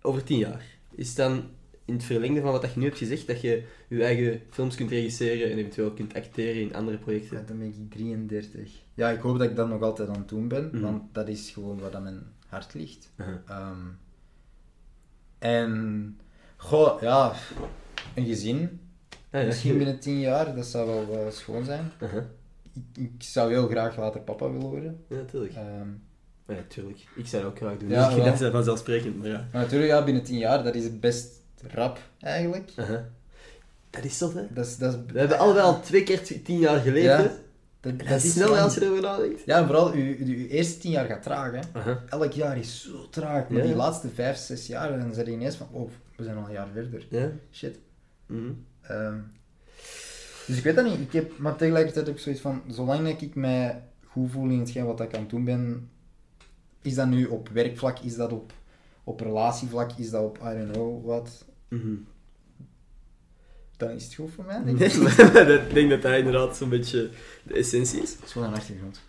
over 0.02 0.24
tien 0.24 0.38
jaar, 0.38 0.64
is 0.94 1.08
het 1.08 1.16
dan 1.16 1.42
in 1.84 1.94
het 1.94 2.04
verlengde 2.04 2.40
van 2.40 2.52
wat 2.52 2.62
je 2.62 2.78
nu 2.78 2.84
hebt 2.84 2.98
gezegd, 2.98 3.26
dat 3.26 3.40
je 3.40 3.62
je 3.88 4.04
eigen 4.04 4.40
films 4.50 4.74
kunt 4.76 4.90
regisseren 4.90 5.50
en 5.50 5.58
eventueel 5.58 5.90
kunt 5.90 6.14
acteren 6.14 6.60
in 6.62 6.74
andere 6.74 6.96
Ja, 6.96 7.02
projecten? 7.02 7.46
dan 7.46 7.58
ben 7.58 7.66
ik 7.66 7.90
33. 7.90 8.70
Ja, 8.94 9.10
ik 9.10 9.20
hoop 9.20 9.38
dat 9.38 9.50
ik 9.50 9.56
dat 9.56 9.68
nog 9.68 9.82
altijd 9.82 10.08
aan 10.08 10.14
het 10.18 10.28
doen 10.28 10.48
ben, 10.48 10.68
Mhm. 10.72 10.80
want 10.82 11.02
dat 11.14 11.28
is 11.28 11.50
gewoon 11.50 11.78
waar 11.80 11.90
dat 11.90 12.02
mijn 12.02 12.22
hart 12.46 12.74
ligt. 12.74 13.12
Uh-huh. 13.16 13.34
Ehm, 13.48 13.76
en, 15.38 16.18
goh, 16.56 17.00
ja, 17.00 17.32
een 18.14 18.26
gezin. 18.26 18.80
Ah, 19.30 19.40
ja. 19.40 19.46
Misschien 19.46 19.76
binnen 19.78 20.00
10 20.00 20.20
jaar, 20.20 20.54
dat 20.54 20.66
zou 20.66 21.06
wel 21.08 21.30
schoon 21.30 21.64
zijn. 21.64 21.92
Uh-huh. 22.02 22.22
Ik, 22.94 23.02
ik 23.02 23.22
zou 23.22 23.52
heel 23.52 23.68
graag 23.68 23.96
later 23.96 24.20
papa 24.20 24.50
willen 24.50 24.68
worden. 24.68 25.04
Ja, 25.08 25.16
natuurlijk. 25.16 25.54
Ehm, 25.54 25.88
Ja, 26.56 26.62
tuurlijk. 26.68 27.06
Ik 27.16 27.26
zou 27.26 27.42
dat 27.42 27.50
ook 27.50 27.56
graag 27.58 27.76
doen. 27.76 27.88
Ja, 27.88 28.08
dus 28.08 28.16
ik 28.16 28.22
wel. 28.24 28.38
dat 28.38 28.50
vanzelfsprekend, 28.52 29.18
maar 29.18 29.28
ja. 29.28 29.46
maar 29.52 29.62
natuurlijk, 29.62 29.90
ja, 29.90 30.04
binnen 30.04 30.22
10 30.22 30.38
jaar, 30.38 30.64
dat 30.64 30.74
is 30.74 30.98
best 31.00 31.40
rap 31.74 31.98
eigenlijk. 32.20 32.70
Dat 33.90 34.04
is 34.04 34.18
toch, 34.18 34.34
hè? 34.34 34.42
Dat 34.50 34.66
is, 34.66 34.76
dat 34.76 34.92
is, 34.94 34.98
We 35.12 35.18
hebben 35.18 35.38
allebei 35.38 35.64
al 35.64 35.80
twee 35.80 36.02
keer 36.02 36.42
tien 36.44 36.58
jaar 36.58 36.80
geleefd, 36.80 37.04
Ja, 37.04 37.30
dat, 37.80 37.98
Dat 37.98 38.10
is 38.10 38.32
sneller 38.32 38.50
lang. 38.50 38.62
als 38.62 38.74
je 38.74 38.80
erover 38.84 39.02
nadenkt. 39.02 39.42
Ja, 39.46 39.58
en 39.58 39.66
vooral, 39.66 39.96
je, 39.96 40.26
je, 40.26 40.38
je 40.38 40.48
eerste 40.48 40.78
10 40.78 40.90
jaar 40.90 41.06
gaat 41.06 41.22
traag, 41.22 41.52
hè. 41.52 41.94
Elk 42.08 42.32
jaar 42.32 42.58
is 42.58 42.82
zo 42.82 43.08
traag, 43.10 43.48
maar 43.48 43.58
Ja. 43.60 43.66
die 43.66 43.74
laatste 43.76 44.08
5, 44.08 44.36
6 44.36 44.66
jaar, 44.66 44.98
dan 44.98 45.14
zijn 45.14 45.26
je 45.26 45.32
ineens 45.32 45.56
van, 45.56 45.68
oh, 45.70 45.90
we 46.16 46.24
zijn 46.24 46.36
al 46.36 46.44
een 46.46 46.52
jaar 46.52 46.68
verder. 46.72 47.06
Ja. 47.10 47.30
Shit. 47.52 47.78
Mhm. 48.26 48.50
Ehm, 48.80 49.14
dus 50.50 50.58
ik 50.58 50.64
weet 50.64 50.76
dat 50.76 50.84
niet. 50.84 51.00
Ik 51.00 51.12
heb, 51.12 51.38
maar 51.38 51.56
tegelijkertijd 51.56 52.08
ook 52.08 52.18
zoiets 52.18 52.40
van, 52.40 52.62
zolang 52.68 53.08
dat 53.08 53.22
ik 53.22 53.34
mij 53.34 53.82
goed 54.06 54.30
voel 54.30 54.48
in 54.50 54.58
hetgeen 54.58 54.84
wat 54.84 55.00
ik 55.00 55.14
aan 55.14 55.20
het 55.20 55.30
doen 55.30 55.44
ben, 55.44 55.88
is 56.82 56.94
dat 56.94 57.06
nu 57.08 57.26
op 57.26 57.48
werkvlak, 57.48 57.98
is 57.98 58.16
dat 58.16 58.32
op, 58.32 58.52
op 59.04 59.20
relatievlak, 59.20 59.90
is 59.98 60.10
dat 60.10 60.22
op 60.22 60.38
I 60.38 60.56
don't 60.58 60.72
know 60.72 61.04
wat, 61.06 61.44
Mhm. 61.68 61.94
dan 63.76 63.90
is 63.90 64.04
het 64.04 64.14
goed 64.14 64.30
voor 64.30 64.44
mij. 64.44 64.62
Denk 64.64 64.78
ik. 64.80 64.96
maar 65.32 65.46
dat- 65.46 65.60
ik 65.60 65.74
denk 65.74 65.90
dat 65.90 66.02
dat 66.02 66.16
inderdaad 66.18 66.56
zo'n 66.56 66.68
beetje 66.68 67.10
de 67.42 67.54
essentie 67.54 68.02
is. 68.02 68.12
Het 68.12 68.24
is 68.24 68.32
gewoon 68.32 68.48
een 68.48 68.54
achtergrond. 68.54 69.00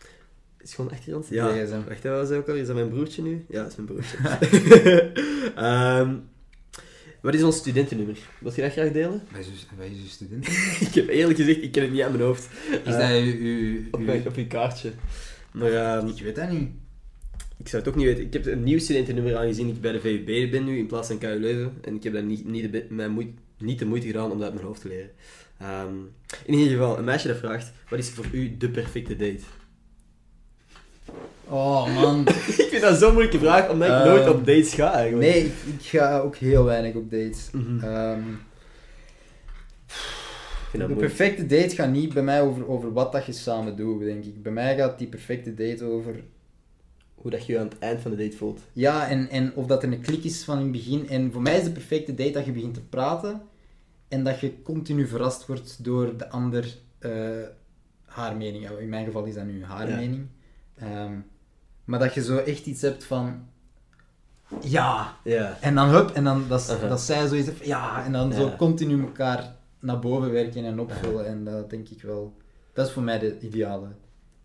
Is 0.57 0.73
gewoon 0.73 0.91
achtergrond? 0.91 1.27
Ja. 1.27 1.49
Ja. 1.53 1.67
Wacht, 1.85 2.03
wat 2.03 2.17
was 2.17 2.29
dat 2.29 2.37
ook 2.37 2.49
al? 2.49 2.55
Is 2.55 2.67
dat 2.67 2.75
mijn 2.75 2.89
broertje 2.89 3.21
nu? 3.21 3.45
Ja, 3.49 3.61
dat 3.63 3.71
is 3.71 3.75
mijn 3.77 3.87
broertje. 3.87 4.17
Ehm, 5.55 6.15
wat 7.21 7.33
is 7.33 7.43
ons 7.43 7.57
studentennummer? 7.57 8.17
Wil 8.39 8.51
je 8.55 8.61
dat 8.61 8.71
graag 8.71 8.91
delen? 8.91 9.21
Wij 9.77 9.89
zijn 9.93 10.07
student. 10.07 10.47
ik 10.87 10.93
heb 10.93 11.07
eerlijk 11.07 11.39
gezegd, 11.39 11.61
ik 11.63 11.71
ken 11.71 11.81
het 11.83 11.91
niet 11.91 12.01
aan 12.01 12.11
mijn 12.11 12.23
hoofd. 12.23 12.49
Is 12.71 12.93
Eh, 12.93 12.99
dat 12.99 13.09
uw... 13.09 13.33
uw, 13.39 13.77
op, 13.91 13.99
uw- 13.99 14.05
mijn, 14.05 14.27
op 14.27 14.35
je 14.35 14.47
kaartje. 14.47 14.91
Maar 15.51 15.71
ehm, 15.73 16.07
Ik 16.07 16.23
weet 16.23 16.35
dat 16.35 16.49
niet. 16.51 16.69
ik 17.57 17.67
zou 17.67 17.81
het 17.83 17.91
ook 17.91 17.97
niet 17.97 18.05
weten. 18.05 18.23
Ik 18.23 18.33
heb 18.33 18.45
een 18.45 18.63
nieuw 18.63 18.79
studentennummer 18.79 19.37
aangezien 19.37 19.67
ik 19.69 19.81
bij 19.81 19.91
de 19.91 19.99
VUB 19.99 20.51
ben 20.51 20.63
nu 20.65 20.77
in 20.77 20.87
plaats 20.87 21.07
van 21.07 21.17
KU 21.17 21.27
Leuven. 21.39 21.73
En 21.81 21.95
ik 21.95 22.03
heb 22.03 22.13
daar 22.13 22.23
niet, 22.23 22.45
niet, 22.47 22.71
de, 22.71 22.85
mijn 22.89 23.11
moeite, 23.11 23.31
niet 23.57 23.79
de 23.79 23.85
moeite 23.85 24.07
gedaan 24.07 24.31
om 24.31 24.37
dat 24.37 24.43
uit 24.45 24.53
mijn 24.53 24.65
hoofd 24.65 24.81
te 24.81 24.87
leren. 24.87 25.09
Ehm, 25.59 25.93
in 26.45 26.53
ieder 26.53 26.71
geval, 26.71 26.97
een 26.97 27.03
meisje 27.03 27.27
dat 27.27 27.37
vraagt, 27.37 27.71
wat 27.89 27.99
is 27.99 28.09
voor 28.09 28.25
u 28.31 28.57
de 28.57 28.69
perfecte 28.69 29.15
date? 29.15 29.41
Oh 31.47 31.95
man. 31.95 32.27
ik 32.63 32.67
vind 32.69 32.81
dat 32.81 32.97
zo'n 32.97 33.11
moeilijke 33.11 33.39
vraag, 33.39 33.69
omdat 33.69 33.87
ik 33.87 33.93
Ehm, 33.93 34.07
nooit 34.07 34.29
op 34.29 34.45
dates 34.45 34.73
ga 34.73 34.93
eigenlijk. 34.93 35.33
Nee, 35.33 35.45
ik, 35.45 35.53
ik 35.79 35.81
ga 35.85 36.19
ook 36.19 36.35
heel 36.35 36.63
weinig 36.63 36.95
op 36.95 37.11
dates. 37.11 37.49
Mhm. 37.51 37.83
Ehm, 37.83 38.21
de 40.71 40.77
moeilijk. 40.77 40.99
perfecte 40.99 41.45
date 41.45 41.75
gaat 41.75 41.89
niet 41.91 42.13
bij 42.13 42.23
mij 42.23 42.41
over, 42.41 42.67
over 42.67 42.93
wat 42.93 43.11
dat 43.11 43.25
je 43.25 43.31
samen 43.31 43.75
doet, 43.75 43.99
denk 43.99 44.25
ik. 44.25 44.43
Bij 44.43 44.51
mij 44.51 44.75
gaat 44.77 44.97
die 44.99 45.07
perfecte 45.07 45.53
date 45.53 45.83
over... 45.85 46.23
Hoe 47.15 47.31
dat 47.31 47.45
je 47.45 47.53
je 47.53 47.59
aan 47.59 47.67
het 47.67 47.79
eind 47.79 48.01
van 48.01 48.11
de 48.11 48.17
date 48.17 48.37
voelt. 48.37 48.59
Ja, 48.73 49.07
en, 49.09 49.29
en 49.29 49.55
of 49.55 49.65
dat 49.65 49.83
er 49.83 49.91
een 49.91 50.01
klik 50.01 50.23
is 50.23 50.43
van 50.43 50.55
in 50.57 50.63
het 50.63 50.71
begin. 50.71 51.09
En 51.09 51.31
voor 51.31 51.41
mij 51.41 51.57
is 51.57 51.63
de 51.63 51.71
perfecte 51.71 52.13
date 52.13 52.31
dat 52.31 52.45
je 52.45 52.51
begint 52.51 52.73
te 52.73 52.81
praten 52.81 53.41
en 54.07 54.23
dat 54.23 54.39
je 54.39 54.61
continu 54.63 55.07
verrast 55.07 55.45
wordt 55.45 55.83
door 55.83 56.17
de 56.17 56.29
ander 56.29 56.75
eh, 56.99 57.11
haar 58.05 58.37
mening. 58.37 58.69
In 58.79 58.89
mijn 58.89 59.05
geval 59.05 59.23
is 59.23 59.33
dat 59.33 59.45
nu 59.45 59.63
haar 59.63 59.89
Ja. 59.89 59.95
mening. 59.95 60.25
Ehm, 60.81 61.13
maar 61.85 61.99
dat 61.99 62.13
je 62.13 62.23
zo 62.23 62.37
echt 62.37 62.65
iets 62.65 62.81
hebt 62.81 63.03
van... 63.03 63.49
Ja, 64.61 65.17
Ja. 65.23 65.57
En 65.61 65.75
dan 65.75 65.89
hup, 65.89 66.09
en 66.09 66.23
dan 66.23 66.45
dat, 66.47 66.69
Aha. 66.69 66.87
dat 66.87 67.01
zij 67.01 67.27
zoiets 67.27 67.47
heeft, 67.47 67.65
ja, 67.65 68.05
en 68.05 68.11
dan 68.11 68.33
zo 68.33 68.55
continu 68.57 69.01
elkaar 69.01 69.55
naar 69.79 69.99
boven 69.99 70.31
werken 70.31 70.65
en 70.65 70.79
opvullen. 70.79 71.25
En 71.25 71.43
dat 71.43 71.69
denk 71.69 71.89
ik 71.89 72.01
wel, 72.01 72.33
dat 72.73 72.87
is 72.87 72.93
voor 72.93 73.03
mij 73.03 73.19
de 73.19 73.39
ideale 73.39 73.87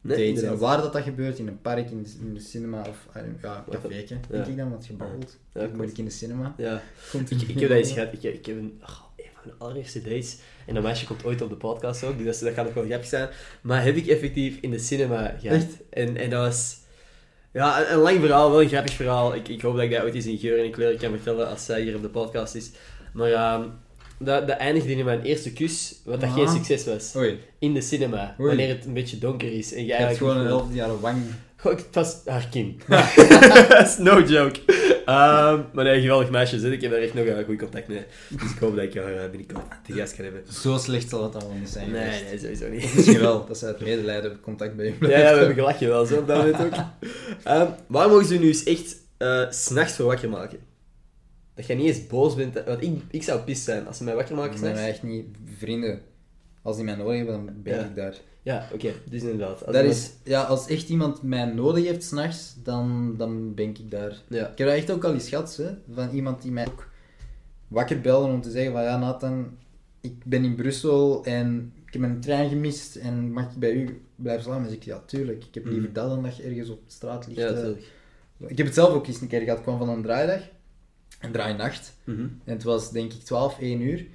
Nee, 0.00 0.16
date. 0.16 0.28
inderdaad. 0.28 0.52
En 0.52 0.58
waar 0.58 0.80
dat, 0.80 0.92
dat 0.92 1.02
gebeurt, 1.02 1.38
in 1.38 1.46
een 1.46 1.60
park, 1.60 1.90
in 1.90 2.02
de, 2.02 2.10
in 2.20 2.34
de 2.34 2.40
cinema 2.40 2.80
of 2.80 3.06
ah, 3.12 3.22
ja, 3.42 3.64
Wat 3.66 3.74
café, 3.74 4.04
denk 4.28 4.46
ik 4.46 4.56
dan, 4.56 4.70
want 4.70 4.86
je 4.86 4.92
babbelt. 4.92 5.38
Ja, 5.52 5.68
moet 5.74 5.90
ik 5.90 5.98
in 5.98 6.04
de 6.04 6.10
cinema. 6.10 6.54
Ja. 6.56 6.82
Ik, 7.12 7.30
ik 7.30 7.60
heb 7.60 7.68
dat 7.68 7.78
eens 7.78 7.92
gehad. 7.92 8.12
Ik 8.12 8.22
heb, 8.22 8.34
ik 8.34 8.46
heb 8.46 8.56
een, 8.56 8.80
oh, 8.82 9.00
de 9.46 9.54
allereerste 9.58 10.02
dates. 10.02 10.36
En 10.66 10.74
dat 10.74 10.82
meisje 10.82 11.06
komt 11.06 11.24
ooit 11.24 11.42
op 11.42 11.48
de 11.48 11.56
podcast 11.56 12.04
ook, 12.04 12.18
dus 12.18 12.38
dat, 12.38 12.52
gaat 12.52 12.66
ook 12.66 12.74
wel 12.74 12.84
grappig 12.84 13.08
zijn. 13.08 13.28
Maar 13.60 13.82
heb 13.84 13.96
ik 13.96 14.06
effectief 14.06 14.58
in 14.60 14.70
de 14.70 14.78
cinema 14.78 15.36
gehad. 15.40 15.56
Echt? 15.56 15.72
En, 15.90 16.16
en 16.16 16.30
dat 16.30 16.46
was... 16.46 16.76
Ja, 17.52 17.80
een, 17.80 17.92
een 17.92 17.98
lang 17.98 18.20
verhaal, 18.20 18.50
wel 18.50 18.62
een 18.62 18.68
grappig 18.68 18.94
verhaal. 18.94 19.34
Ik, 19.34 19.48
ik 19.48 19.60
hoop 19.60 19.74
dat 19.74 19.84
ik 19.84 19.90
dat 19.90 20.02
ooit 20.02 20.14
eens 20.14 20.26
in 20.26 20.38
geur 20.38 20.58
en 20.58 20.64
in 20.64 20.70
kleur 20.70 20.96
kan 20.96 21.10
vertellen 21.10 21.48
als 21.48 21.64
zij 21.64 21.80
hier 21.82 21.94
op 21.96 22.02
de 22.02 22.08
podcast 22.08 22.54
is. 22.54 22.70
Maar 23.12 23.32
ehm 23.32 23.62
dat, 24.18 24.46
dat 24.48 24.56
eindigde 24.58 24.92
in 24.92 25.04
mijn 25.04 25.22
eerste 25.22 25.52
kus, 25.52 26.00
wat 26.04 26.20
dat 26.20 26.28
Ah. 26.30 26.34
geen 26.36 26.48
succes 26.48 26.84
was. 26.84 27.16
Oei, 27.16 27.38
In 27.58 27.74
de 27.74 27.80
cinema, 27.80 28.34
Oei. 28.40 28.48
wanneer 28.48 28.68
het 28.68 28.84
een 28.84 28.92
beetje 28.92 29.18
donker 29.18 29.52
is. 29.52 29.72
En 29.72 29.80
je 29.80 29.86
jij 29.86 29.96
hebt 29.96 30.08
eigenlijk 30.08 30.38
gewoon 30.38 30.52
een 30.52 30.58
half 30.60 30.74
jaar 30.74 31.00
wang. 31.00 31.22
Goh, 31.56 31.72
ik- 31.72 31.78
het 31.78 31.94
was 31.94 32.16
haar 32.24 32.48
kin. 32.50 32.80
That's 32.88 33.98
no 34.08 34.20
joke. 34.22 34.60
Ehm, 35.06 35.60
maar 35.72 35.84
nee, 35.84 36.00
geweldig 36.00 36.30
meisje. 36.30 36.58
Zit. 36.58 36.72
Ik 36.72 36.80
heb 36.80 36.90
daar 36.90 37.00
echt 37.00 37.14
nog 37.14 37.26
een 37.26 37.44
goed 37.44 37.58
contact 37.58 37.88
mee. 37.88 38.04
Dus 38.28 38.50
ik 38.52 38.58
hoop 38.58 38.74
dat 38.76 38.84
ik 38.84 38.94
haar 38.94 39.12
eh, 39.16 39.30
binnenkort 39.30 39.64
te 39.86 39.92
gast 39.92 40.14
kan 40.16 40.24
hebben. 40.24 40.42
Zo 40.52 40.76
slecht 40.78 41.08
zal 41.08 41.22
het 41.22 41.32
dan 41.32 41.42
wel 41.42 41.52
niet 41.58 41.68
zijn. 41.68 41.90
Nee, 41.90 42.22
nee, 42.22 42.38
sowieso 42.38 42.68
niet. 42.68 42.94
Misschien 42.94 43.18
wel, 43.20 43.46
dat 43.46 43.58
ze 43.58 43.66
uit 43.66 43.80
medelijden 43.80 44.40
contact 44.40 44.76
bij 44.76 44.84
je 44.84 44.90
Ja, 44.92 44.96
blijft 44.98 45.22
ja, 45.22 45.30
we 45.32 45.36
hebben. 45.38 45.54
gelachen 45.54 45.88
wel 45.88 46.06
zo 46.06 46.16
op 46.18 46.26
dat 46.26 46.36
moment 46.36 46.64
ook. 46.64 46.72
Ehm, 47.44 47.66
waar 47.86 48.08
mogen 48.08 48.26
ze 48.26 48.38
nu 48.38 48.46
eens 48.46 48.64
echt 48.64 48.96
eh, 49.16 49.50
s 49.50 49.64
s'nachts 49.64 49.92
voor 49.96 50.06
wakker 50.06 50.28
maken? 50.28 50.58
Dat 51.54 51.66
je 51.66 51.74
niet 51.74 51.86
eens 51.86 52.06
boos 52.06 52.34
bent. 52.34 52.62
Want 52.66 52.82
ik, 52.82 52.90
ik 53.10 53.22
zou 53.22 53.40
pist 53.40 53.64
zijn 53.64 53.86
als 53.86 53.96
ze 53.96 54.04
mij 54.04 54.14
wakker 54.14 54.34
maken 54.34 54.58
s'nachts. 54.58 54.78
mij 54.80 54.88
echt 54.90 55.02
niet 55.02 55.24
vrienden. 55.58 56.00
Als 56.66 56.76
die 56.76 56.84
mij 56.84 56.94
nodig 56.94 57.16
hebben, 57.16 57.34
dan 57.46 57.54
ben 57.62 57.74
Ja. 57.74 57.84
ik 57.84 57.94
daar. 57.96 58.16
Ja, 58.42 58.68
oké. 58.72 58.92
Dus 59.10 59.22
inderdaad. 59.22 59.50
Als 59.66 59.74
Dat 59.74 59.74
iemand- 59.74 59.94
is, 59.96 60.12
ja, 60.24 60.42
als 60.42 60.66
echt 60.66 60.88
iemand 60.88 61.22
mij 61.22 61.44
nodig 61.44 61.84
heeft 61.84 62.02
s'nachts, 62.04 62.54
dan, 62.62 63.14
dan 63.16 63.54
ben 63.54 63.68
ik 63.68 63.90
daar. 63.90 64.22
Ja. 64.28 64.48
Ik 64.48 64.58
heb 64.58 64.68
dat 64.68 64.76
echt 64.76 64.90
ook 64.90 65.04
al 65.04 65.12
eens 65.12 65.28
gehad, 65.28 65.56
hè, 65.56 65.70
van 65.94 66.10
iemand 66.10 66.42
die 66.42 66.52
mij 66.52 66.66
ook 66.66 66.88
wakker 67.68 68.00
belde 68.00 68.32
om 68.32 68.40
te 68.40 68.50
zeggen 68.50 68.72
van 68.72 68.82
ja 68.82 68.98
Nathan, 68.98 69.56
ik 70.00 70.24
ben 70.24 70.44
in 70.44 70.54
Brussel 70.54 71.24
en 71.24 71.72
ik 71.86 71.92
heb 71.92 72.00
mijn 72.02 72.20
trein 72.20 72.48
gemist 72.48 72.96
en 72.96 73.32
mag 73.32 73.44
ik 73.52 73.58
bij 73.58 73.72
u 73.72 74.02
blijven 74.16 74.44
slapen? 74.44 74.64
Dus 74.64 74.72
ik 74.72 74.82
ja 74.82 75.02
tuurlijk, 75.06 75.44
ik 75.44 75.54
heb 75.54 75.64
liever 75.64 75.82
Mhm. 75.82 75.92
dat 75.92 76.08
dan 76.08 76.22
dat 76.22 76.36
je 76.36 76.42
ergens 76.42 76.68
op 76.68 76.80
straat 76.86 77.26
ligt. 77.26 77.40
Ja, 77.40 77.72
ik 78.46 78.56
heb 78.56 78.66
het 78.66 78.74
zelf 78.74 78.94
ook 78.94 79.06
eens 79.06 79.20
een 79.20 79.28
keer 79.28 79.40
gehad, 79.40 79.56
ik 79.58 79.62
kwam 79.62 79.78
van 79.78 79.88
een 79.88 80.02
draaidag, 80.02 80.40
een 81.20 81.32
draainacht. 81.32 81.96
Mhm. 82.04 82.20
En 82.20 82.52
het 82.54 82.62
was 82.62 82.90
denk 82.90 83.12
ik 83.12 83.20
12, 83.22 83.58
1 83.60 83.80
uur. 83.80 84.06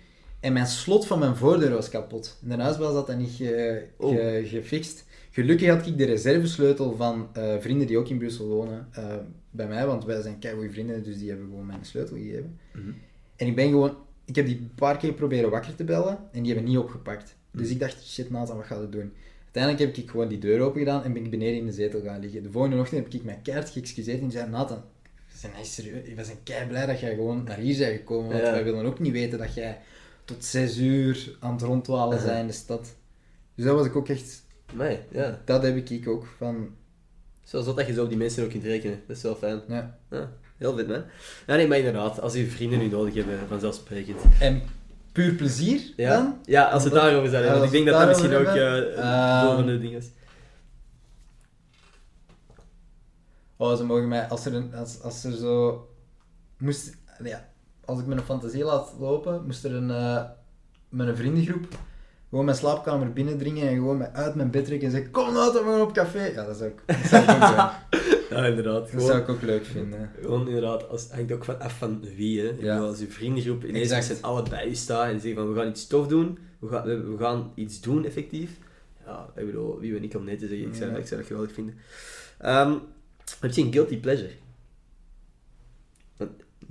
En 0.42 0.54
mijn 0.54 0.68
slot 0.68 1.08
van 1.08 1.20
mijn 1.20 1.36
voordeur 1.36 1.70
was 1.72 1.90
kapot. 1.90 2.38
In 2.50 2.60
huis 2.60 2.78
was 2.78 2.94
dat 2.94 3.08
dan 3.08 3.18
niet 3.18 3.32
ge- 3.32 3.84
Oh. 3.98 4.10
ge- 4.16 4.42
gefixt. 4.46 5.06
Gelukkig 5.32 5.68
had 5.70 5.88
ik 5.88 5.98
de 5.98 6.06
reservesleutel 6.06 6.96
van 6.96 7.28
eh, 7.34 7.54
vrienden 7.60 7.88
die 7.88 7.98
ook 7.98 8.08
in 8.10 8.18
Brussel 8.18 8.48
wonen 8.48 8.88
eh, 8.92 9.16
bij 9.52 9.68
mij, 9.68 9.86
want 9.88 10.06
wij 10.06 10.22
zijn 10.22 10.40
keigoede 10.40 10.72
vrienden, 10.72 11.04
dus 11.04 11.18
die 11.18 11.30
hebben 11.30 11.48
gewoon 11.50 11.66
mijn 11.66 11.86
sleutel 11.86 12.18
gegeven. 12.18 12.60
Mhm. 12.74 12.90
En 13.36 13.48
ik 13.48 13.56
ben 13.56 13.70
gewoon, 13.70 13.96
ik 14.26 14.36
heb 14.36 14.46
die 14.46 14.56
een 14.58 14.72
paar 14.76 14.98
keer 14.98 15.14
proberen 15.14 15.50
wakker 15.50 15.76
te 15.76 15.84
bellen 15.84 16.18
en 16.32 16.44
die 16.44 16.54
hebben 16.54 16.70
niet 16.72 16.80
opgepakt. 16.80 17.36
Dus 17.52 17.64
Mhm. 17.66 17.72
ik 17.74 17.80
dacht, 17.80 18.04
shit 18.08 18.30
Nathan, 18.30 18.56
wat 18.58 18.66
gaat 18.66 18.80
het 18.82 18.92
doen? 18.92 19.14
Uiteindelijk 19.44 19.96
heb 19.96 20.04
ik 20.06 20.10
gewoon 20.12 20.28
die 20.28 20.38
deur 20.40 20.60
open 20.62 20.80
gedaan 20.80 21.04
en 21.04 21.14
ben 21.14 21.24
ik 21.24 21.30
beneden 21.32 21.58
in 21.60 21.66
de 21.66 21.72
zetel 21.72 22.02
gaan 22.02 22.20
liggen. 22.20 22.44
De 22.44 22.52
volgende 22.52 22.78
ochtend 22.80 23.04
heb 23.04 23.14
ik 23.14 23.24
mij 23.24 23.40
keihard 23.44 23.70
geëxcuseerd 23.70 24.22
en 24.22 24.32
zei, 24.32 24.50
Nathan, 24.50 24.82
we 25.32 25.38
zijn 25.38 25.54
serieus, 25.66 26.14
we 26.16 26.24
zijn 26.24 26.38
kei 26.44 26.68
blij 26.68 26.86
dat 26.86 27.00
jij 27.00 27.16
gewoon 27.16 27.44
naar 27.44 27.58
hier 27.58 27.78
bent 27.78 27.98
gekomen, 27.98 28.32
want 28.32 28.44
Ja. 28.44 28.52
wij 28.52 28.64
willen 28.64 28.86
ook 28.86 29.00
niet 29.00 29.12
weten 29.12 29.38
dat 29.40 29.54
jij 29.54 29.78
tot 30.34 30.46
zes 30.46 30.78
uur 30.78 31.36
aan 31.40 31.52
het 31.52 31.62
rondwalen 31.62 32.14
Uh-huh. 32.18 32.28
bent 32.30 32.42
in 32.42 32.48
de 32.48 32.54
stad. 32.54 32.96
Dus 33.56 33.66
dat 33.66 33.76
was 33.76 33.86
ik 33.86 33.96
ook 33.96 34.10
echt, 34.10 34.44
Nee, 34.74 35.00
ja. 35.12 35.42
dat 35.46 35.64
heb 35.64 35.90
ik 35.90 36.08
ook 36.08 36.26
van, 36.38 36.70
Zoals 37.44 37.66
dat 37.76 37.88
je 37.88 37.94
zo 37.94 38.04
op 38.04 38.10
die 38.10 38.18
mensen 38.18 38.44
ook 38.44 38.50
kunt 38.50 38.64
rekenen. 38.64 39.02
Dat 39.08 39.16
is 39.18 39.24
wel 39.24 39.36
fijn. 39.36 39.62
ja. 39.68 39.98
Ja, 40.12 40.32
heel 40.58 40.76
vet, 40.76 40.88
man. 40.88 41.04
Ja, 41.48 41.56
nee, 41.56 41.68
maar 41.68 41.78
inderdaad. 41.78 42.22
Als 42.22 42.34
je 42.34 42.48
vrienden 42.48 42.80
nu 42.80 42.88
nodig 42.88 43.14
hebben, 43.14 43.40
vanzelfsprekend. 43.48 44.20
En 44.40 44.62
puur 45.12 45.34
plezier 45.34 45.94
Ja, 45.96 46.14
dan? 46.16 46.40
ja 46.46 46.64
als 46.70 46.84
het 46.84 46.94
daarover 46.94 47.30
zijn. 47.30 47.52
Want 47.52 47.64
ik 47.64 47.72
denk 47.72 47.86
dat 47.86 48.00
dat 48.00 48.08
misschien 48.08 48.34
ook 48.34 48.46
uh, 48.46 48.54
hebben, 48.54 48.98
een 48.98 49.42
van 49.46 49.58
ehm, 49.58 49.66
de 49.66 49.80
dingen 49.80 49.98
is. 50.00 50.10
Oh, 53.58 53.78
ze 53.78 53.84
mogen 53.84 54.08
mij, 54.08 54.28
als 54.28 54.46
er, 54.46 54.54
een, 54.54 54.74
als, 54.76 55.02
als 55.02 55.24
er 55.24 55.32
zo, 55.32 55.88
moest, 56.58 56.98
ja, 57.24 57.50
als 57.86 58.00
ik 58.00 58.06
mijn 58.06 58.22
fantasie 58.22 58.64
laat 58.64 58.94
lopen, 59.00 59.42
moest 59.46 59.64
er 59.66 59.74
een, 59.76 59.92
eh, 59.92 60.24
met 60.90 61.08
een 61.08 61.16
vriendengroep 61.18 61.66
gewoon 62.30 62.46
mijn 62.46 62.58
slaapkamer 62.58 63.14
binnendringen 63.14 63.68
en 63.68 63.76
gewoon 63.76 64.06
uit 64.06 64.36
mijn 64.36 64.52
bed 64.52 64.66
trekken 64.66 64.88
en 64.88 64.94
zeggen, 64.94 65.12
kom 65.12 65.34
nou, 65.34 65.54
dan 65.54 65.64
gaan 65.64 65.76
we 65.76 65.82
op 65.82 65.94
café. 65.94 66.24
Ja, 66.26 66.46
dat 66.46 66.58
zou 66.58 66.70
ik, 66.70 66.82
dat 66.86 66.98
zou 67.10 67.24
ik 67.24 67.30
ook. 67.30 67.70
Ja, 68.30 68.46
inderdaad. 68.46 68.80
dat 68.80 68.90
Gewoon, 68.90 69.06
zou 69.06 69.20
ik 69.20 69.30
ook 69.30 69.42
leuk 69.42 69.66
vinden. 69.66 70.12
gewoon 70.22 70.48
inderdaad, 70.48 70.90
als, 70.90 71.10
hangt 71.12 71.32
ook 71.32 71.44
van 71.46 71.60
af 71.60 71.78
van 71.78 72.02
wie. 72.16 72.42
Hè. 72.42 72.52
Ja. 72.60 72.78
als 72.80 73.00
je 73.00 73.08
vriendengroep 73.08 73.64
ineens 73.64 73.84
Exact. 73.90 74.08
met 74.08 74.18
z'n 74.18 74.24
allen 74.24 74.50
bij 74.50 74.68
je 74.70 74.76
staat 74.76 75.06
en 75.12 75.20
zeggen 75.20 75.36
van 75.42 75.54
we 75.54 75.60
gaan 75.60 75.68
iets 75.70 75.88
tof 75.88 76.08
doen, 76.08 76.38
we 76.60 76.68
gaan, 76.68 76.84
we, 76.84 77.02
we 77.04 77.18
gaan 77.18 77.52
iets 77.56 77.82
doen 77.82 78.06
effectief. 78.06 78.52
Ja, 79.06 79.30
ik 79.36 79.46
bedoel, 79.46 79.80
wie 79.80 79.94
ben 79.94 80.04
ik 80.04 80.14
om 80.16 80.24
nee 80.24 80.36
te 80.36 80.48
zeggen, 80.48 80.68
ik 80.68 80.76
zou, 80.76 80.92
Ja. 80.92 80.98
ik 80.98 81.08
zou 81.08 81.20
dat 81.20 81.30
geweldig 81.30 81.54
vinden. 81.54 81.76
Ehm, 82.38 82.74
heb 83.40 83.52
je 83.52 83.62
een 83.62 83.74
guilty 83.74 84.00
pleasure? 84.00 84.32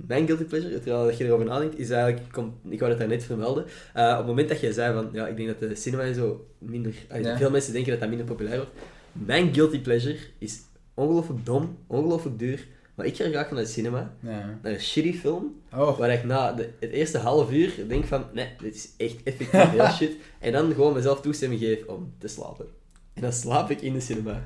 Mijn 0.07 0.25
guilty 0.25 0.43
pleasure, 0.43 0.79
terwijl 0.79 1.05
dat 1.05 1.17
je 1.17 1.25
erover 1.25 1.45
nadenkt, 1.45 1.79
is 1.79 1.89
eigenlijk, 1.89 2.25
ik, 2.25 2.31
kom, 2.31 2.53
ik 2.69 2.79
wou 2.79 2.91
het 2.91 2.99
daar 2.99 3.09
net 3.09 3.23
vermelden, 3.23 3.65
Eh, 3.93 4.09
op 4.11 4.17
het 4.17 4.25
moment 4.27 4.49
dat 4.49 4.59
jij 4.59 4.71
zei 4.71 4.93
van, 4.93 5.09
ja, 5.13 5.27
ik 5.27 5.35
denk 5.37 5.47
dat 5.47 5.59
de 5.69 5.75
cinema 5.75 6.03
en 6.03 6.15
zo 6.15 6.45
minder, 6.57 6.93
Ja. 7.21 7.37
veel 7.37 7.49
mensen 7.51 7.73
denken 7.73 7.91
dat 7.91 7.99
dat 7.99 8.09
minder 8.09 8.27
populair 8.27 8.55
wordt. 8.57 8.71
Mijn 9.11 9.53
guilty 9.53 9.79
pleasure 9.81 10.17
is 10.37 10.59
ongelooflijk 10.93 11.45
dom, 11.45 11.77
ongelooflijk 11.87 12.39
duur, 12.39 12.67
maar 12.95 13.05
ik 13.05 13.15
ga 13.15 13.29
graag 13.29 13.51
naar 13.51 13.59
de 13.61 13.67
cinema, 13.67 14.13
Ja. 14.19 14.59
naar 14.61 14.71
een 14.73 14.79
shitty 14.81 15.13
film, 15.13 15.55
Oh, 15.75 15.97
waar 15.97 16.09
ik 16.11 16.23
na 16.23 16.53
de, 16.53 16.69
het 16.79 16.91
eerste 16.91 17.17
half 17.17 17.51
uur 17.51 17.73
denk 17.87 18.05
van, 18.05 18.25
nee, 18.33 18.47
dit 18.61 18.75
is 18.75 18.89
echt 18.97 19.15
effectief 19.23 19.69
heel 19.71 19.87
shit, 19.99 20.11
en 20.39 20.51
dan 20.51 20.73
gewoon 20.73 20.93
mezelf 20.93 21.21
toestemming 21.21 21.61
geef 21.61 21.85
om 21.85 22.13
te 22.17 22.27
slapen. 22.27 22.65
En 23.13 23.21
dan 23.21 23.33
slaap 23.33 23.69
ik 23.69 23.81
in 23.81 23.93
de 23.93 23.99
cinema. 23.99 24.43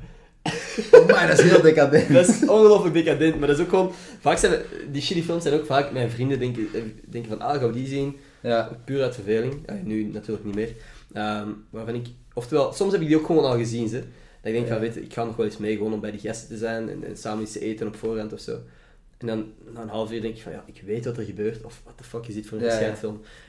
Maar 1.07 1.27
dat 1.27 1.39
is 1.39 1.49
heel 1.51 1.61
decadent. 1.61 2.13
Dat 2.13 2.27
is 2.27 2.41
ongelooflijk 2.47 2.93
decadent, 2.93 3.39
maar 3.39 3.47
dat 3.47 3.57
is 3.57 3.63
ook 3.63 3.69
gewoon... 3.69 3.91
Vaak 4.19 4.37
zijn 4.37 4.61
die 4.91 5.01
shitty 5.01 5.23
films 5.23 5.43
zijn 5.43 5.55
ook 5.55 5.65
vaak... 5.65 5.91
Mijn 5.91 6.09
vrienden 6.09 6.39
denken, 6.39 6.67
eh, 6.73 6.81
denken 7.09 7.29
van, 7.29 7.41
ah, 7.41 7.59
gaan 7.59 7.67
we 7.67 7.73
die 7.73 7.87
zien? 7.87 8.17
Ja, 8.41 8.69
Puur 8.85 9.01
uit 9.03 9.15
verveling. 9.15 9.53
Ja, 9.65 9.79
nu 9.83 10.03
natuurlijk 10.03 10.45
niet 10.45 10.55
meer. 10.55 10.69
Ehm, 11.13 11.47
waarvan 11.69 11.95
ik... 11.95 12.05
Oftewel, 12.33 12.73
soms 12.73 12.91
heb 12.91 13.01
ik 13.01 13.07
die 13.07 13.17
ook 13.17 13.25
gewoon 13.25 13.45
al 13.45 13.57
gezien, 13.57 13.87
ze. 13.87 13.97
Dat 13.99 14.05
ik 14.41 14.53
denk 14.53 14.65
Ja. 14.65 14.71
van, 14.71 14.81
weet 14.81 14.93
je, 14.93 15.01
ik 15.01 15.13
ga 15.13 15.23
nog 15.23 15.35
wel 15.35 15.45
eens 15.45 15.57
mee, 15.57 15.75
gewoon 15.77 15.93
om 15.93 15.99
bij 15.99 16.11
die 16.11 16.19
gasten 16.19 16.47
te 16.47 16.57
zijn 16.57 16.89
en, 16.89 17.03
en 17.03 17.17
samen 17.17 17.43
iets 17.43 17.51
te 17.51 17.59
eten 17.59 17.87
op 17.87 17.95
voorhand 17.95 18.33
of 18.33 18.39
zo. 18.39 18.59
En 19.17 19.27
dan, 19.27 19.45
na 19.73 19.81
een 19.81 19.89
half 19.89 20.11
uur 20.11 20.21
denk 20.21 20.35
ik 20.35 20.41
van, 20.41 20.51
ja, 20.51 20.63
ik 20.67 20.81
weet 20.85 21.05
wat 21.05 21.17
er 21.17 21.23
gebeurt, 21.23 21.63
of 21.63 21.81
what 21.83 21.97
the 21.97 22.03
fuck 22.03 22.27
is 22.27 22.33
dit 22.33 22.47
voor 22.47 22.57
een 22.57 22.63
Ja, 22.63 22.79
ja. 22.79 22.95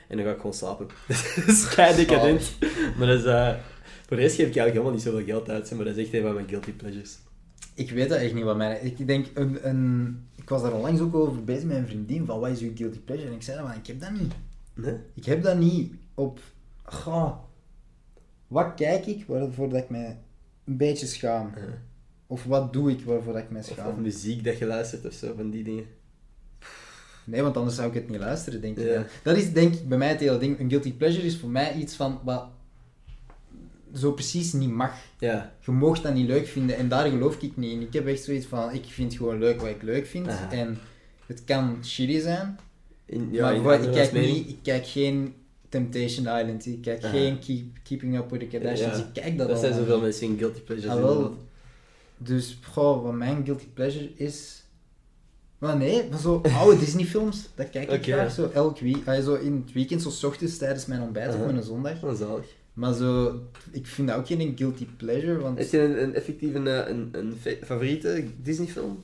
En 0.07 0.17
dan 0.17 0.25
ga 0.25 0.31
ik 0.31 0.35
gewoon 0.37 0.53
slapen. 0.53 0.87
dat 1.07 1.89
is 1.89 1.95
decadent. 1.95 2.51
Maar 2.97 3.07
dat 3.07 3.19
is... 3.19 3.25
eh, 3.25 3.53
voor 4.07 4.17
de 4.17 4.23
rest 4.23 4.35
geef 4.35 4.47
ik 4.47 4.55
eigenlijk 4.55 4.71
helemaal 4.71 4.91
niet 4.93 5.01
zoveel 5.01 5.25
geld 5.25 5.49
uit, 5.49 5.71
maar 5.75 5.85
dat 5.85 5.97
is 5.97 6.03
echt 6.03 6.13
een 6.13 6.21
van 6.21 6.33
mijn 6.33 6.47
guilty 6.49 6.71
pleasures. 6.71 7.17
ik 7.73 7.91
weet 7.91 8.09
dat 8.09 8.19
echt 8.19 8.33
niet 8.33 8.43
wat 8.43 8.57
mijn... 8.57 8.85
Ik 8.85 9.07
denk, 9.07 9.27
een, 9.33 9.67
een, 9.67 10.17
ik 10.35 10.49
was 10.49 10.61
daar 10.61 10.73
onlangs 10.73 11.01
ook 11.01 11.15
over 11.15 11.43
bezig 11.43 11.63
met 11.63 11.77
een 11.77 11.85
vriendin, 11.85 12.25
van 12.25 12.39
wat 12.39 12.49
is 12.49 12.59
uw 12.61 12.71
guilty 12.75 12.99
pleasure? 12.99 13.29
En 13.29 13.35
ik 13.35 13.41
zei 13.41 13.57
dan, 13.57 13.71
ik 13.71 13.87
heb 13.87 13.99
dat 13.99 14.11
niet. 14.11 14.33
Nee? 14.73 14.95
Ik 15.13 15.25
heb 15.25 15.43
dat 15.43 15.57
niet 15.57 15.93
op. 16.13 16.39
Goh, 16.83 17.31
wat 18.47 18.73
kijk 18.75 19.05
ik 19.05 19.25
waarvoor 19.27 19.69
dat 19.69 19.79
ik 19.83 19.89
mij 19.89 20.17
een 20.65 20.77
beetje 20.77 21.05
schaam? 21.05 21.51
Uh, 21.57 21.63
Of 22.27 22.43
wat 22.43 22.73
doe 22.73 22.91
ik 22.91 23.01
waarvoor 23.01 23.33
dat 23.33 23.41
ik 23.41 23.49
mij 23.49 23.61
Of, 23.61 23.69
of 23.69 23.75
schaam? 23.75 24.01
muziek 24.01 24.43
dat 24.43 24.57
je 24.57 24.65
luistert 24.65 25.05
of 25.05 25.13
zo, 25.13 25.33
van 25.35 25.49
die 25.49 25.63
dingen. 25.63 25.85
Nee, 27.23 27.41
want 27.41 27.57
anders 27.57 27.75
zou 27.75 27.87
ik 27.87 27.93
het 27.93 28.09
niet 28.09 28.19
luisteren, 28.19 28.61
denk 28.61 28.77
ik. 28.77 28.87
Ja. 28.87 29.05
Dat 29.23 29.37
is 29.37 29.53
denk 29.53 29.73
ik 29.73 29.87
bij 29.87 29.97
mij 29.97 30.07
het 30.09 30.19
hele 30.19 30.37
ding. 30.37 30.59
Een 30.59 30.69
guilty 30.69 30.93
pleasure 30.93 31.25
is 31.25 31.37
voor 31.37 31.49
mij 31.49 31.73
iets 31.75 31.95
van 31.95 32.19
wat 32.23 32.45
zo 33.97 34.11
precies 34.11 34.53
niet 34.53 34.69
mag. 34.69 34.93
Ja. 35.19 35.53
Je 35.65 35.71
moogt 35.71 36.03
dat 36.03 36.13
niet 36.13 36.27
leuk 36.27 36.47
vinden 36.47 36.77
en 36.77 36.87
daar 36.89 37.09
geloof 37.09 37.41
ik 37.41 37.57
niet 37.57 37.71
in. 37.71 37.81
Ik 37.81 37.93
heb 37.93 38.07
echt 38.07 38.23
zoiets 38.23 38.45
van, 38.45 38.73
ik 38.73 38.85
vind 38.85 39.13
gewoon 39.13 39.39
leuk 39.39 39.59
wat 39.61 39.69
ik 39.69 39.81
leuk 39.81 40.05
vind. 40.07 40.27
Aha. 40.27 40.51
En 40.51 40.77
het 41.25 41.43
kan 41.43 41.77
shitty 41.85 42.19
zijn, 42.19 42.59
In, 43.05 43.29
ja, 43.31 43.41
maar 43.61 43.75
in 43.75 43.83
ik, 43.83 43.91
kijk 43.91 44.11
niet, 44.13 44.49
ik 44.49 44.57
kijk 44.63 44.87
geen 44.87 45.33
Temptation 45.69 46.25
Island, 46.39 46.65
ik 46.65 46.81
kijk 46.81 47.03
Aha. 47.03 47.11
geen 47.13 47.39
keep, 47.39 47.65
Keeping 47.83 48.17
Up 48.17 48.29
with 48.29 48.39
the 48.39 48.45
Kardashians, 48.45 48.97
Ja. 48.97 49.03
ik 49.03 49.13
kijk 49.13 49.37
dat 49.37 49.47
Dat 49.47 49.59
zijn 49.59 49.73
zoveel 49.73 49.99
mensen 50.01 50.27
in 50.27 50.37
guilty 50.37 50.59
pleasures. 50.59 50.93
Ah, 50.95 51.01
wel. 51.01 51.37
Dus, 52.17 52.59
goh, 52.63 53.03
wat 53.03 53.13
mijn 53.13 53.45
guilty 53.45 53.67
pleasure 53.73 54.09
is... 54.15 54.61
Maar 55.57 55.77
nee, 55.77 56.03
maar 56.09 56.19
zo 56.19 56.41
oude 56.57 56.79
Disney-films, 56.85 57.49
dat 57.55 57.69
kijk 57.69 57.91
ik 57.91 58.03
graag 58.03 58.31
zo 58.31 58.49
elk 58.53 58.79
week. 58.79 59.07
ah, 59.07 59.23
zo 59.23 59.33
in 59.33 59.63
het 59.65 59.73
weekend, 59.73 60.01
zo 60.01 60.09
's 60.09 60.23
ochtends 60.23 60.57
tijdens 60.57 60.85
mijn 60.85 61.01
ontbijt 61.01 61.33
Aha. 61.33 61.43
op 61.43 61.51
mijn 61.51 61.63
zondag. 61.63 61.99
Dat 61.99 62.11
is 62.13 62.19
zalig. 62.19 62.55
Maar 62.77 62.93
zo, 62.93 63.39
ik 63.71 63.87
vind 63.87 64.07
dat 64.07 64.17
ook 64.17 64.27
geen 64.27 64.53
guilty 64.57 64.85
pleasure, 64.97 65.37
want 65.37 65.57
Heb 65.57 65.67
je 65.69 65.79
een, 65.79 66.03
een 66.03 66.13
effectief 66.15 66.53
een, 66.53 66.67
eh, 66.67 66.87
een, 66.87 67.09
een 67.11 67.33
fa- 67.41 67.65
favoriete 67.65 68.23
Disney-film? 68.41 69.03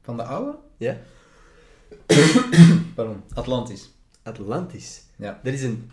van 0.00 0.16
de 0.16 0.22
oude... 0.22 0.56
Ja. 0.76 0.98
Pardon, 2.94 3.22
Atlantis. 3.34 3.90
Atlantis. 4.22 5.02
Ja. 5.16 5.40
Dat 5.42 5.52
is 5.52 5.62
een 5.62 5.90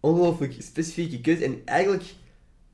ongelooflijk 0.00 0.54
specifieke 0.58 1.20
keuze 1.20 1.44
en 1.44 1.62
eigenlijk 1.64 2.04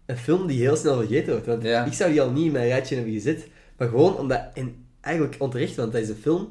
een 0.07 0.16
film 0.16 0.47
die 0.47 0.61
heel 0.61 0.77
snel 0.77 0.97
vergeten 0.97 1.33
wordt. 1.33 1.47
Want 1.47 1.62
Ja. 1.62 1.85
ik 1.85 1.93
zou 1.93 2.11
die 2.11 2.23
al 2.23 2.31
niet 2.31 2.47
in 2.47 2.53
mijn 2.53 2.66
rijtje 2.68 2.95
hebben 2.95 3.12
gezet, 3.14 3.47
maar 3.77 3.89
gewoon 3.89 4.16
omdat, 4.16 4.43
en 4.55 4.85
eigenlijk 5.01 5.37
onterecht, 5.39 5.77
want 5.77 5.93
dat 5.93 6.03
is 6.03 6.09
een 6.09 6.14
film. 6.14 6.49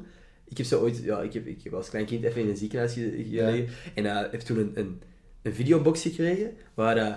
Ik 0.48 0.56
heb 0.56 0.66
zo 0.66 0.80
ooit, 0.80 0.98
ja, 1.02 1.20
ik 1.20 1.32
heb, 1.32 1.46
ik 1.46 1.62
heb 1.64 1.72
als 1.74 1.88
klein 1.90 2.06
kind 2.06 2.24
even 2.24 2.40
in 2.42 2.48
een 2.48 2.56
ziekenhuis 2.56 2.92
ge- 2.92 3.24
gelegen 3.30 3.68
en 3.94 4.04
uh, 4.04 4.16
heb 4.30 4.40
toen 4.40 4.58
een, 4.58 4.70
een, 4.74 5.00
een 5.42 5.54
videobox 5.54 6.02
gekregen 6.02 6.50
waar 6.74 6.96
eh, 6.96 7.14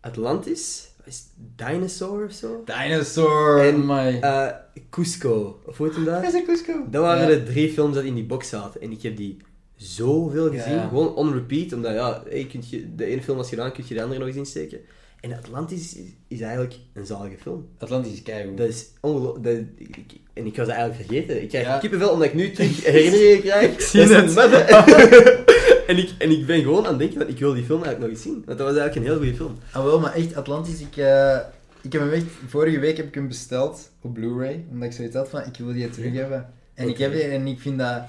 Atlantis, 0.00 0.88
is 1.04 1.16
het, 1.16 1.26
Dinosaur 1.66 2.24
of 2.24 2.32
zo? 2.32 2.62
Dinosaur, 2.64 3.58
En, 3.68 3.86
my... 3.86 4.18
Eh, 4.20 4.48
Cusco, 4.90 5.60
of 5.66 5.76
hoe 5.76 5.86
heet 5.86 5.96
hem 5.96 6.04
daar? 6.04 6.26
is 6.26 6.32
een 6.32 6.44
Cusco. 6.44 6.72
Dat 6.90 7.02
waren 7.02 7.28
Ja. 7.30 7.38
de 7.38 7.42
drie 7.42 7.70
films 7.72 7.94
dat 7.94 8.04
in 8.04 8.14
die 8.14 8.24
box 8.24 8.48
zaten. 8.48 8.80
En 8.80 8.90
ik 8.92 9.02
heb 9.02 9.16
die 9.16 9.36
zoveel 9.76 10.50
gezien. 10.50 10.72
Ja. 10.74 10.88
Gewoon 10.88 11.14
on 11.14 11.32
repeat. 11.32 11.72
Omdat 11.72 11.92
ja, 11.94 12.22
hey, 12.28 12.48
je, 12.60 12.94
de 12.94 13.04
ene 13.04 13.22
film 13.22 13.36
was 13.36 13.48
gedaan, 13.48 13.72
kun 13.72 13.84
je 13.88 13.94
de 13.94 14.02
andere 14.02 14.18
nog 14.18 14.28
eens 14.28 14.36
insteken. 14.36 14.80
En 15.24 15.32
Atlantis 15.32 15.94
is, 15.94 16.02
is 16.28 16.40
eigenlijk 16.40 16.74
een 16.92 17.06
zalige 17.06 17.36
film. 17.40 17.68
Atlantis 17.78 18.12
is 18.12 18.22
keigoed. 18.22 18.56
Dat 18.56 18.68
is 18.68 18.86
ongelooflijk. 19.00 19.44
En 20.32 20.46
ik 20.46 20.56
was 20.56 20.66
dat 20.66 20.76
eigenlijk 20.76 21.08
vergeten. 21.08 21.42
Ik 21.42 21.48
krijg 21.48 21.66
Ja. 21.66 21.78
kippenvel 21.78 22.10
omdat 22.10 22.26
ik 22.26 22.34
nu 22.34 22.50
terug 22.54 22.84
herinneringen 22.84 23.40
krijg. 23.40 23.82
zie 23.82 24.06
Dat 24.06 24.24
is 24.24 24.34
het. 24.34 24.64
en, 25.90 25.98
ik, 25.98 26.10
en 26.18 26.30
ik 26.30 26.46
ben 26.46 26.62
gewoon 26.62 26.84
aan 26.84 26.88
het 26.90 26.98
denken, 26.98 27.20
van, 27.20 27.28
ik 27.28 27.38
wil 27.38 27.54
die 27.54 27.64
film 27.64 27.82
eigenlijk 27.82 28.00
nog 28.00 28.10
eens 28.10 28.22
zien. 28.22 28.42
Want 28.46 28.58
dat 28.58 28.66
was 28.66 28.76
eigenlijk 28.76 28.96
een 28.96 29.02
heel 29.02 29.16
goede 29.16 29.34
film. 29.36 29.56
Ah 29.72 29.84
wel, 29.84 30.00
maar 30.00 30.14
echt, 30.14 30.34
Atlantis, 30.34 30.80
ik, 30.80 30.96
eh, 30.96 31.38
ik 31.82 31.92
heb 31.92 32.02
hem 32.02 32.10
echt... 32.12 32.24
Vorige 32.46 32.78
week 32.78 32.96
heb 32.96 33.06
ik 33.06 33.14
hem 33.14 33.28
besteld 33.28 33.90
op 34.00 34.14
Blu-ray, 34.14 34.64
omdat 34.70 34.88
ik 34.88 34.94
zoiets 34.94 35.14
had 35.16 35.28
van, 35.28 35.40
ik 35.40 35.56
wil 35.56 35.72
die 35.72 35.90
terug 35.90 36.12
hebben. 36.12 36.52
En 36.74 36.88
ik 36.88 36.98
heb 36.98 37.12
die 37.12 37.22
en 37.22 37.46
ik 37.46 37.60
vind 37.60 37.78
dat... 37.78 38.02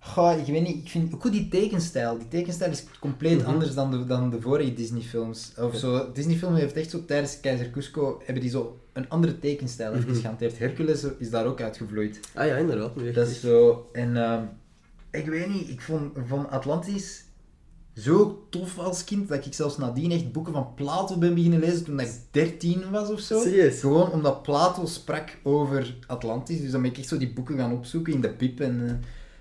Goh, 0.00 0.38
ik 0.38 0.46
weet 0.52 0.62
niet, 0.62 0.76
ik 0.84 0.88
vind 0.88 1.14
ook 1.14 1.20
goed 1.20 1.32
die 1.32 1.48
tekenstijl. 1.48 2.18
Die 2.18 2.28
tekenstijl 2.28 2.70
is 2.70 2.84
compleet 3.00 3.38
Mhm. 3.38 3.46
anders 3.48 3.74
dan 3.74 3.90
de, 3.90 4.04
dan 4.06 4.30
de 4.30 4.40
vorige 4.40 4.74
Disney-films. 4.74 5.52
Of 5.58 5.76
zo, 5.76 6.12
Disney-film 6.12 6.54
heeft 6.54 6.76
echt 6.76 6.90
zo, 6.90 7.04
tijdens 7.04 7.40
Keizer 7.40 7.70
Cusco, 7.70 8.20
hebben 8.24 8.42
die 8.42 8.50
zo 8.52 8.80
een 8.92 9.08
andere 9.08 9.38
tekenstijl 9.38 9.92
even 9.94 10.10
Mhm. 10.10 10.20
gehanteerd. 10.20 10.58
Hercules 10.58 11.04
is 11.18 11.30
daar 11.30 11.46
ook 11.46 11.60
uitgevloeid. 11.60 12.20
Ah 12.34 12.46
ja, 12.46 12.56
inderdaad. 12.56 12.96
Echt. 12.96 13.14
Dat 13.14 13.28
is 13.28 13.40
zo. 13.40 13.88
En 13.92 14.16
ehm, 14.16 14.42
ik 15.10 15.26
weet 15.26 15.48
niet, 15.48 15.68
ik 15.68 15.80
vond 15.80 16.12
van 16.26 16.50
Atlantis 16.50 17.24
zo 17.94 18.46
tof 18.50 18.78
als 18.78 19.04
kind 19.04 19.28
dat 19.28 19.46
ik 19.46 19.54
zelfs 19.54 19.76
nadien 19.78 20.10
echt 20.12 20.32
boeken 20.32 20.52
van 20.52 20.74
Plato 20.74 21.16
ben 21.18 21.34
beginnen 21.34 21.58
lezen 21.60 21.84
toen 21.84 22.00
ik 22.00 22.10
13 22.30 22.90
was 22.90 23.10
of 23.10 23.20
zo. 23.20 23.40
Serieus? 23.40 23.80
Gewoon 23.80 24.12
omdat 24.12 24.42
Plato 24.42 24.86
sprak 24.86 25.38
over 25.42 25.96
Atlantis. 26.06 26.60
Dus 26.60 26.70
dan 26.70 26.82
ben 26.82 26.90
ik 26.90 26.98
echt 26.98 27.08
zo 27.08 27.16
die 27.18 27.32
boeken 27.32 27.56
gaan 27.56 27.72
opzoeken 27.72 28.12
in 28.12 28.20
de 28.20 28.30
pip. 28.30 28.60
En 28.60 28.88
eh, 28.88 28.94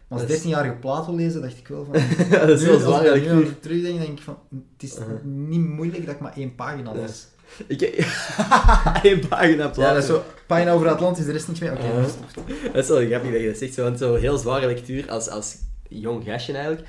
maar 0.08 0.20
als 0.20 0.22
Dat 0.28 0.30
is- 0.38 0.42
13-jarige 0.44 0.76
Plato 0.76 1.16
lezen, 1.16 1.42
dacht 1.42 1.58
ik 1.58 1.68
wel 1.68 1.86
van. 1.86 1.96
Ja, 2.30 2.46
dat 2.46 2.60
is 2.60 2.66
wel 2.66 2.74
als 2.74 2.82
ik 2.82 2.88
zwaar. 2.88 3.04
daar 3.04 3.14
dat 3.14 3.24
nu 3.24 3.30
ik- 3.30 3.42
over 3.44 3.60
terugdenk, 3.60 4.00
denk 4.00 4.18
ik 4.18 4.24
van. 4.24 4.38
Het 4.50 4.84
is 4.84 4.98
Uh-huh. 4.98 5.24
niet 5.24 5.60
moeilijk 5.60 6.06
dat 6.06 6.16
ik 6.16 6.22
maar 6.22 6.36
één 6.38 6.56
pagina 6.56 6.92
lees. 6.94 7.28
Ik 7.68 7.82
Eén 9.04 9.28
pagina 9.28 9.68
platen. 9.68 9.82
Ja, 9.84 9.94
dat 9.94 10.02
is 10.04 10.10
zo. 10.10 10.24
Pagina 10.48 10.72
over 10.72 10.88
Atlantis, 10.90 11.26
de 11.26 11.32
rest 11.32 11.48
niks 11.48 11.60
meer. 11.60 11.72
Oké, 11.72 11.94
dat 11.96 12.06
is 12.08 12.14
tof. 12.34 12.44
Dat 12.74 12.84
is 12.84 12.88
wel 12.90 13.06
grappig 13.08 13.32
dat 13.32 13.42
je 13.42 13.48
dat 13.48 13.58
zegt, 13.58 13.74
zo, 13.74 13.84
want 13.84 13.98
zo'n 14.00 14.18
heel 14.18 14.38
zware 14.38 14.66
lectuur 14.68 15.10
als, 15.12 15.30
als 15.30 15.58
jong 15.90 16.24
gastje 16.26 16.54
eigenlijk. 16.54 16.88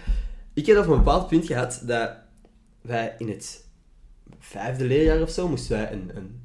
Ik 0.55 0.67
heb 0.67 0.79
op 0.79 0.87
een 0.87 0.97
bepaald 0.97 1.29
punt 1.29 1.47
gehad 1.47 1.83
dat 1.87 2.11
wij 2.83 3.15
in 3.19 3.29
het 3.29 3.65
vijfde 4.39 4.85
leerjaar 4.85 5.23
of 5.23 5.31
zo 5.31 5.49
moesten 5.49 5.77
wij 5.77 5.93
een, 5.93 6.11
een 6.15 6.45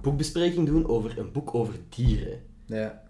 boekbespreking 0.00 0.66
doen 0.66 0.88
over 0.88 1.18
een 1.18 1.32
boek 1.32 1.54
over 1.54 1.74
dieren. 1.88 2.40
Ja. 2.66 3.02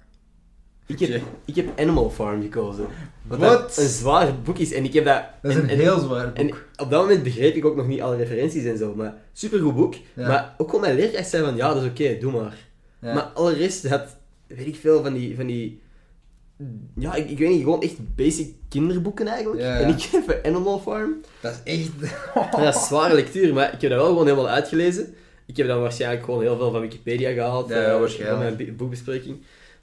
Ik 0.86 0.98
heb, 0.98 1.22
ik 1.44 1.54
heb 1.56 1.80
Animal 1.80 2.10
Farm 2.10 2.42
gekozen. 2.42 2.86
Wat 3.26 3.76
een 3.78 3.88
zwaar 3.88 4.40
boek 4.42 4.58
is. 4.58 4.72
En 4.72 4.84
ik 4.84 4.92
heb 4.92 5.04
dat... 5.04 5.22
Dat 5.42 5.50
is 5.50 5.56
en- 5.56 5.62
een 5.62 5.68
en- 5.70 5.78
heel 5.78 5.98
zwaar 5.98 6.26
boek. 6.26 6.36
En 6.36 6.50
op 6.76 6.90
dat 6.90 7.00
moment 7.02 7.22
begreep 7.22 7.54
ik 7.54 7.64
ook 7.64 7.76
nog 7.76 7.86
niet 7.86 8.00
alle 8.00 8.16
referenties 8.16 8.64
en 8.64 8.78
zo, 8.78 8.94
maar 8.94 9.14
supergoed 9.32 9.74
boek. 9.74 9.94
Ja. 10.14 10.28
Maar 10.28 10.54
ook 10.58 10.66
gewoon 10.66 10.80
mijn 10.80 10.96
leerkracht 10.96 11.28
zei 11.28 11.44
van, 11.44 11.56
ja, 11.56 11.74
dat 11.74 11.82
is 11.82 11.88
oké, 11.88 12.18
doe 12.20 12.32
maar. 12.32 12.56
Ja. 12.98 13.14
Maar 13.14 13.22
alle 13.22 13.52
rest 13.52 13.88
had, 13.88 14.16
weet 14.46 14.66
ik 14.66 14.76
veel, 14.76 15.02
van 15.02 15.12
die... 15.12 15.36
Van 15.36 15.46
die 15.46 15.80
ja, 16.98 17.14
ik, 17.14 17.30
ik 17.30 17.38
weet 17.38 17.48
niet, 17.50 17.62
gewoon 17.62 17.82
echt 17.82 18.14
basic 18.14 18.54
kinderboeken 18.68 19.26
eigenlijk. 19.26 19.60
Ja. 19.60 19.78
En 19.80 19.88
ik 19.88 20.02
heb 20.02 20.40
Animal 20.46 20.78
Farm. 20.78 21.14
Dat 21.40 21.60
is 21.64 21.72
echt... 21.80 21.90
Dat 22.62 22.74
is 22.74 22.86
zware 22.86 23.14
lectuur, 23.14 23.54
maar 23.54 23.72
ik 23.74 23.80
heb 23.80 23.90
dat 23.90 24.00
wel 24.00 24.08
gewoon 24.08 24.24
helemaal 24.26 24.48
uitgelezen. 24.48 25.14
Ik 25.46 25.56
heb 25.56 25.66
dan 25.66 25.80
waarschijnlijk 25.80 26.24
gewoon 26.24 26.40
heel 26.40 26.56
veel 26.56 26.70
van 26.70 26.80
Wikipedia 26.80 27.32
gehaald. 27.32 27.68
Ja, 27.68 27.74
eh, 27.74 27.98
waarschijnlijk. 27.98 28.42
Van 28.48 28.56
mijn 28.56 28.76
boekbespreking. 28.76 29.36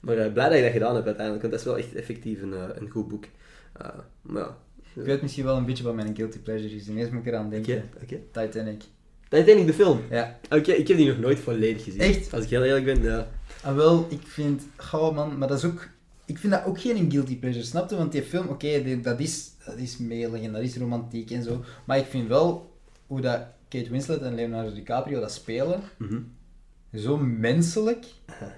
Maar 0.04 0.16
eh, 0.16 0.32
blij 0.32 0.48
dat 0.48 0.56
je 0.56 0.62
dat 0.62 0.72
gedaan 0.72 0.94
hebt 0.94 1.06
uiteindelijk, 1.06 1.42
want 1.46 1.54
dat 1.54 1.60
is 1.64 1.66
wel 1.72 1.78
echt 1.78 1.94
effectief 1.94 2.42
een, 2.42 2.52
eh, 2.54 2.62
een 2.74 2.90
goed 2.90 3.08
boek. 3.08 3.24
Eh, 3.72 3.88
maar 4.22 4.42
ja, 4.42 4.56
Ik 4.94 5.02
weet 5.04 5.22
misschien 5.22 5.44
wel 5.44 5.56
een 5.56 5.64
beetje 5.64 5.84
wat 5.84 5.94
mijn 5.94 6.16
guilty 6.16 6.38
pleasure 6.38 6.74
is. 6.74 6.88
Ineens 6.88 7.10
moet 7.10 7.20
ik 7.20 7.32
eraan 7.32 7.50
denken. 7.50 7.84
oké. 8.02 8.16
Titanic. 8.32 8.82
Titanic, 9.28 9.66
de 9.66 9.72
film. 9.74 10.00
Ja. 10.10 10.38
Oké, 10.50 10.72
ik 10.72 10.88
heb 10.88 10.96
die 10.96 11.08
nog 11.08 11.18
nooit 11.18 11.38
volledig 11.38 11.84
gezien. 11.84 12.00
Echt? 12.00 12.32
Als 12.34 12.44
ik 12.44 12.50
heel 12.50 12.64
eerlijk 12.64 12.84
ben, 12.84 13.02
ja. 13.02 13.28
Ah, 13.62 13.74
wel, 13.76 14.06
ik 14.10 14.20
vind... 14.26 14.62
Gauw 14.76 15.12
man, 15.12 15.38
maar 15.38 15.48
dat 15.48 15.58
is 15.58 15.64
ook... 15.64 15.88
Ik 16.24 16.38
vind 16.38 16.52
dat 16.52 16.64
ook 16.64 16.80
geen 16.80 17.10
guilty 17.10 17.38
pleasure, 17.38 17.64
snap 17.64 17.90
je? 17.90 17.96
Want 17.96 18.12
die 18.12 18.22
film, 18.22 18.48
oké, 18.48 19.00
dat, 19.02 19.20
is, 19.20 19.50
dat 19.66 19.76
is 19.76 19.96
melig 19.98 20.42
en 20.42 20.52
dat 20.52 20.62
is 20.62 20.76
romantiek 20.76 21.30
en 21.30 21.42
zo. 21.42 21.64
Maar 21.84 21.98
ik 21.98 22.04
vind 22.06 22.28
wel 22.28 22.72
hoe 23.06 23.20
dat 23.20 23.40
Kate 23.68 23.90
Winslet 23.90 24.20
en 24.22 24.34
Leonardo 24.34 24.72
DiCaprio 24.74 25.20
dat 25.20 25.32
spelen, 25.32 25.80
Mhm. 25.96 26.18
Zo 26.96 27.16
menselijk. 27.16 28.04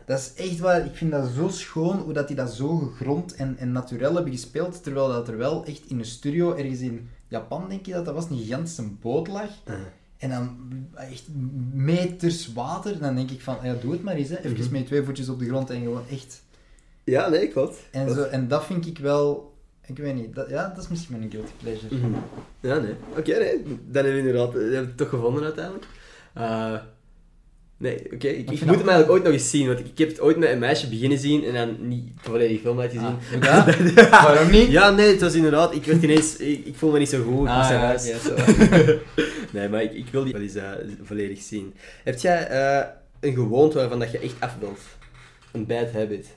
Dat 0.06 0.18
is 0.18 0.34
echt 0.34 0.58
waar, 0.58 0.84
ik 0.84 0.94
vind 0.94 1.10
dat 1.10 1.28
zo 1.36 1.48
schoon 1.48 1.98
hoe 1.98 2.12
dat 2.12 2.26
die 2.26 2.36
dat 2.36 2.50
zo 2.54 2.76
gegrond 2.76 3.34
en, 3.34 3.56
en 3.58 3.72
natuurlijk 3.72 4.14
hebben 4.14 4.32
gespeeld, 4.32 4.82
terwijl 4.82 5.08
dat 5.08 5.28
er 5.28 5.36
wel 5.36 5.64
echt 5.64 5.82
in 5.88 5.98
een 5.98 6.04
studio, 6.04 6.54
ergens 6.54 6.80
in 6.80 7.08
Japan 7.28 7.68
denk 7.68 7.86
je 7.86 7.92
dat 7.92 8.04
dat 8.04 8.14
was, 8.14 8.30
een 8.30 8.36
gigantische 8.38 8.82
boot 9.00 9.28
lag. 9.28 9.50
Uh, 9.68 9.74
En 10.18 10.30
dan 10.30 10.56
echt 10.94 11.24
meters 11.72 12.52
water, 12.52 12.98
dan 12.98 13.14
denk 13.14 13.30
ik 13.30 13.40
van, 13.40 13.56
ja, 13.62 13.74
doe 13.80 13.92
het 13.92 14.02
maar 14.02 14.14
eens, 14.14 14.28
hè. 14.28 14.36
Even 14.38 14.50
Mhm. 14.64 14.72
met 14.72 14.86
twee 14.86 15.02
voetjes 15.02 15.28
op 15.28 15.38
de 15.38 15.46
grond 15.46 15.70
en 15.70 15.80
gewoon 15.82 16.02
echt... 16.10 16.42
Ja, 17.04 17.28
nee, 17.28 17.48
klopt. 17.48 17.76
En, 17.90 18.14
zo, 18.14 18.22
en 18.22 18.48
dat 18.48 18.64
vind 18.64 18.86
ik 18.86 18.98
wel, 18.98 19.54
ik 19.86 19.98
weet 19.98 20.14
niet, 20.14 20.34
dat, 20.34 20.48
ja, 20.48 20.68
dat 20.68 20.82
is 20.82 20.88
misschien 20.88 21.18
mijn 21.18 21.30
guilty 21.30 21.52
pleasure. 21.62 21.94
Mhm. 21.96 22.12
Ja, 22.60 22.78
nee. 22.78 22.94
Oké, 23.18 23.38
nee. 23.38 23.62
Dan 23.62 24.04
hebben 24.04 24.12
we 24.12 24.18
inderdaad 24.18 24.52
we 24.52 24.58
hebben 24.60 24.78
het 24.86 24.96
toch 24.96 25.08
gevonden 25.08 25.42
uiteindelijk. 25.42 25.86
Eh, 26.34 26.74
nee, 27.76 27.94
oké. 28.04 28.28
Ik, 28.28 28.38
ik 28.38 28.50
ik 28.50 28.58
vind 28.58 28.70
moet 28.70 28.78
hem 28.78 28.88
eigenlijk 28.88 29.10
ooit 29.10 29.22
nog 29.22 29.32
eens 29.32 29.50
zien, 29.50 29.66
want 29.66 29.78
ik 29.78 29.98
heb 29.98 30.08
het 30.08 30.20
ooit 30.20 30.36
met 30.36 30.48
een 30.50 30.58
meisje 30.58 30.88
beginnen 30.88 31.18
zien 31.18 31.44
en 31.44 31.52
dan 31.54 31.88
niet 31.88 32.06
de 32.06 32.30
volledige 32.30 32.60
film 32.60 32.80
uitgezien. 32.80 33.16
Ah, 33.42 33.42
ja? 33.42 33.64
Waarom 34.24 34.50
niet? 34.50 34.68
Ja, 34.68 34.90
nee, 34.90 35.10
het 35.10 35.20
was 35.20 35.34
inderdaad, 35.34 35.74
ik 35.74 35.84
werd 35.84 36.02
ineens, 36.02 36.36
ik, 36.36 36.66
ik 36.66 36.74
voel 36.76 36.90
me 36.90 36.98
niet 36.98 37.08
zo 37.08 37.22
goed. 37.22 37.42
ik 37.44 37.48
Ah, 37.54 37.68
ja, 37.70 37.76
huis. 37.78 38.08
oké, 38.08 38.18
zo. 38.18 38.34
nee, 39.58 39.68
maar 39.68 39.82
ik, 39.82 39.92
ik 39.92 40.06
wil 40.10 40.24
die 40.24 40.32
wel 40.32 40.42
eens 40.42 40.54
eh, 40.54 40.70
volledig 41.02 41.40
zien. 41.42 41.74
Heb 42.04 42.18
jij 42.18 42.46
eh, 42.48 42.86
een 43.20 43.34
gewoonte 43.34 43.76
waarvan 43.76 43.98
dat 43.98 44.10
je 44.10 44.18
echt 44.18 44.34
af 44.38 44.56
wilt? 44.60 44.80
Een 45.52 45.66
bad 45.66 45.92
habit? 45.92 46.36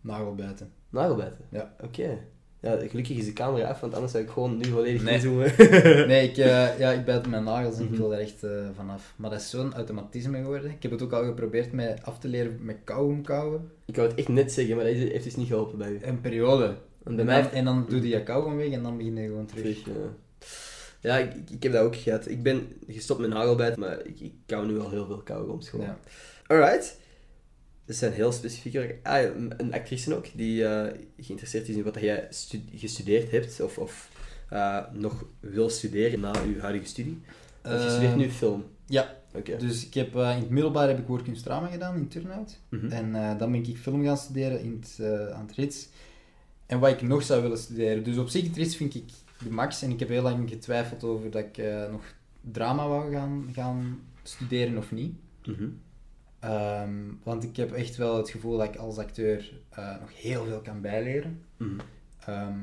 Nagelbijten. 0.00 0.70
Nagelbijten? 0.90 1.38
Ja. 1.50 1.74
Oké. 1.80 2.18
Ja, 2.68 2.88
gelukkig 2.88 3.16
is 3.16 3.24
de 3.24 3.32
camera 3.32 3.68
af, 3.68 3.80
want 3.80 3.94
anders 3.94 4.12
zou 4.12 4.24
ik 4.24 4.30
gewoon 4.30 4.56
nu 4.56 4.64
volledig 4.64 5.02
Nee. 5.02 5.14
inzoomen. 5.14 5.52
Nee, 6.08 6.28
ik, 6.28 6.36
eh, 6.36 6.78
ja, 6.82 6.90
ik 6.92 7.04
bijt 7.04 7.26
mijn 7.26 7.44
nagels 7.44 7.76
en 7.76 7.82
ik 7.84 7.90
Mhm. 7.90 7.98
wil 8.00 8.12
er 8.14 8.20
echt 8.20 8.42
eh, 8.44 8.50
vanaf. 8.76 9.14
Maar 9.16 9.30
dat 9.30 9.40
is 9.40 9.50
zo'n 9.50 9.74
automatisme 9.74 10.38
geworden. 10.38 10.70
Ik 10.70 10.82
heb 10.82 10.90
het 10.90 11.02
ook 11.02 11.12
al 11.12 11.24
geprobeerd 11.24 11.72
met 11.72 11.98
af 12.02 12.18
te 12.18 12.28
leren 12.28 12.58
met 12.62 12.76
kauwgom 12.84 13.22
kauwen. 13.22 13.70
Ik 13.86 13.96
wou 13.96 14.08
het 14.08 14.18
echt 14.18 14.28
net 14.28 14.52
zeggen, 14.52 14.76
maar 14.76 14.84
dat 14.84 14.94
heeft 14.94 15.24
dus 15.24 15.36
niet 15.36 15.48
geholpen 15.48 15.78
bij 15.78 15.90
u. 15.90 15.98
Een 16.02 16.20
periode. 16.20 16.74
Want 17.02 17.16
bij 17.16 17.18
En 17.18 17.24
mij 17.26 17.42
dan, 17.42 17.50
en 17.50 17.64
dan 17.64 17.86
doe 17.88 18.00
je 18.02 18.08
je 18.08 18.22
kauwgom 18.22 18.56
weg 18.56 18.70
en 18.70 18.82
dan 18.82 18.96
begin 18.96 19.16
je 19.16 19.26
gewoon 19.26 19.46
terug. 19.46 19.62
terug, 19.62 19.86
ja. 19.86 19.92
Ja, 21.00 21.16
ik, 21.50 21.62
heb 21.62 21.72
dat 21.72 21.82
ook 21.82 21.96
gehad. 21.96 22.28
Ik 22.28 22.42
ben 22.42 22.66
gestopt 22.88 23.20
met 23.20 23.30
nagelbijt, 23.30 23.76
maar 23.76 23.98
ik, 24.06 24.20
ik 24.20 24.32
kauw 24.46 24.64
nu 24.64 24.80
al 24.80 24.90
heel 24.90 25.06
veel 25.06 25.20
kauwgoms 25.24 25.68
gewoon. 25.68 25.86
Ja. 25.86 25.98
Alright. 26.46 26.98
Dat 27.88 27.96
zijn 27.96 28.12
heel 28.12 28.32
specifieke... 28.32 28.96
Ah, 29.02 29.22
een, 29.56 29.72
actrice 29.72 30.16
ook, 30.16 30.26
die 30.34 30.64
eh, 30.64 30.94
geïnteresseerd 31.18 31.68
is 31.68 31.76
in 31.76 31.82
wat 31.82 32.00
jij 32.00 32.26
stu- 32.30 32.62
gestudeerd 32.74 33.30
hebt, 33.30 33.60
of, 33.60 33.78
of 33.78 34.10
eh, 34.48 34.78
nog 34.92 35.24
wil 35.40 35.68
studeren 35.70 36.20
na 36.20 36.32
je 36.32 36.60
huidige 36.60 36.86
studie. 36.86 37.18
Want 37.62 37.82
je 37.82 37.88
studeert 37.90 38.10
Ehm, 38.12 38.20
nu 38.20 38.30
film. 38.30 38.64
Ja, 38.86 39.16
Oké. 39.34 39.56
dus 39.56 39.86
ik 39.86 39.94
heb, 39.94 40.16
eh, 40.16 40.30
in 40.34 40.40
het 40.40 40.50
middelbaar 40.50 40.88
heb 40.88 40.98
ik 40.98 41.06
woordkunst 41.06 41.42
drama 41.44 41.66
gedaan 41.66 41.96
in 41.96 42.08
Turnhout. 42.08 42.58
Mhm. 42.68 42.86
En 42.90 43.38
dan 43.38 43.52
ben 43.52 43.64
ik 43.66 43.76
film 43.76 44.04
gaan 44.04 44.16
studeren 44.16 44.60
in 44.62 44.80
het, 44.82 45.06
aan 45.34 45.46
het 45.46 45.56
Rits. 45.56 45.88
En 46.66 46.78
wat 46.78 46.90
ik 46.90 47.02
nog 47.02 47.22
zou 47.22 47.42
willen 47.42 47.58
studeren. 47.58 48.04
Dus 48.04 48.16
op 48.16 48.28
zich, 48.28 48.46
het 48.46 48.56
Rits 48.56 48.76
vind 48.76 48.94
ik 48.94 49.04
de 49.42 49.50
max. 49.50 49.82
En 49.82 49.90
ik 49.90 49.98
heb 49.98 50.08
heel 50.08 50.22
lang 50.22 50.48
getwijfeld 50.48 51.04
over 51.04 51.30
dat 51.30 51.44
ik 51.44 51.62
nog 51.90 52.02
drama 52.40 52.88
wou 52.88 53.12
gaan, 53.12 53.48
gaan 53.52 54.00
studeren 54.22 54.76
of 54.78 54.92
niet. 54.92 55.12
Mhm. 55.46 55.68
Ehm, 56.40 56.92
want 57.22 57.44
ik 57.44 57.56
heb 57.56 57.72
echt 57.72 57.96
wel 57.96 58.16
het 58.16 58.30
gevoel 58.30 58.56
dat 58.56 58.66
ik 58.66 58.76
als 58.76 58.98
acteur 58.98 59.52
eh, 59.70 60.00
nog 60.00 60.20
heel 60.20 60.44
veel 60.44 60.60
kan 60.60 60.80
bijleren. 60.80 61.42
Mhm. 61.56 61.78
Ehm, 62.24 62.58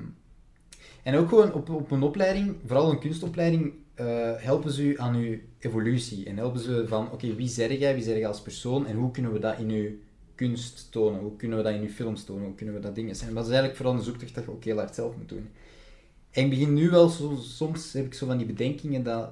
en 1.04 1.16
ook 1.16 1.30
gewoon 1.30 1.54
op, 1.54 1.70
op 1.70 1.92
een 1.92 2.04
opleiding, 2.04 2.56
vooral 2.66 2.92
een 2.92 3.00
kunstopleiding, 3.00 3.74
eh, 3.94 4.32
helpen 4.36 4.72
ze 4.72 4.84
u 4.84 5.00
aan 5.00 5.16
uw 5.16 5.38
evolutie. 5.60 6.26
En 6.26 6.38
helpen 6.38 6.60
ze 6.60 6.88
van, 6.88 7.12
oké, 7.12 7.36
wie 7.36 7.48
zeg 7.48 7.80
jij, 7.80 7.94
wie 7.94 8.04
zeg 8.04 8.18
jij 8.18 8.28
als 8.28 8.42
persoon 8.42 8.88
en 8.88 8.96
hoe 8.96 9.12
kunnen 9.12 9.34
we 9.34 9.40
dat 9.40 9.60
in 9.60 9.70
uw 9.70 9.90
kunst 10.36 10.92
tonen? 10.92 11.20
Hoe 11.20 11.36
kunnen 11.36 11.58
we 11.58 11.64
dat 11.64 11.74
in 11.74 11.82
uw 11.82 11.90
films 11.90 12.24
tonen? 12.24 12.46
Hoe 12.46 12.56
kunnen 12.56 12.76
we 12.76 12.82
dat 12.82 12.96
dingen 12.96 13.16
zijn? 13.16 13.34
Dat 13.34 13.44
is 13.44 13.50
eigenlijk 13.50 13.78
vooral 13.78 13.96
een 13.96 14.04
zoektocht 14.04 14.36
dat 14.36 14.44
je 14.44 14.52
ook 14.52 14.64
heel 14.64 14.78
hard 14.78 14.96
zelf 14.96 15.18
moet 15.18 15.30
doen. 15.30 15.50
En 16.32 16.44
ik 16.44 16.50
begin 16.50 16.74
nu 16.74 16.90
wel, 16.90 17.10
zo, 17.10 17.38
soms 17.42 17.94
heb 17.94 18.06
ik 18.06 18.14
zo 18.14 18.26
van 18.26 18.38
die 18.38 18.46
bedenkingen 18.46 19.04
dat, 19.04 19.32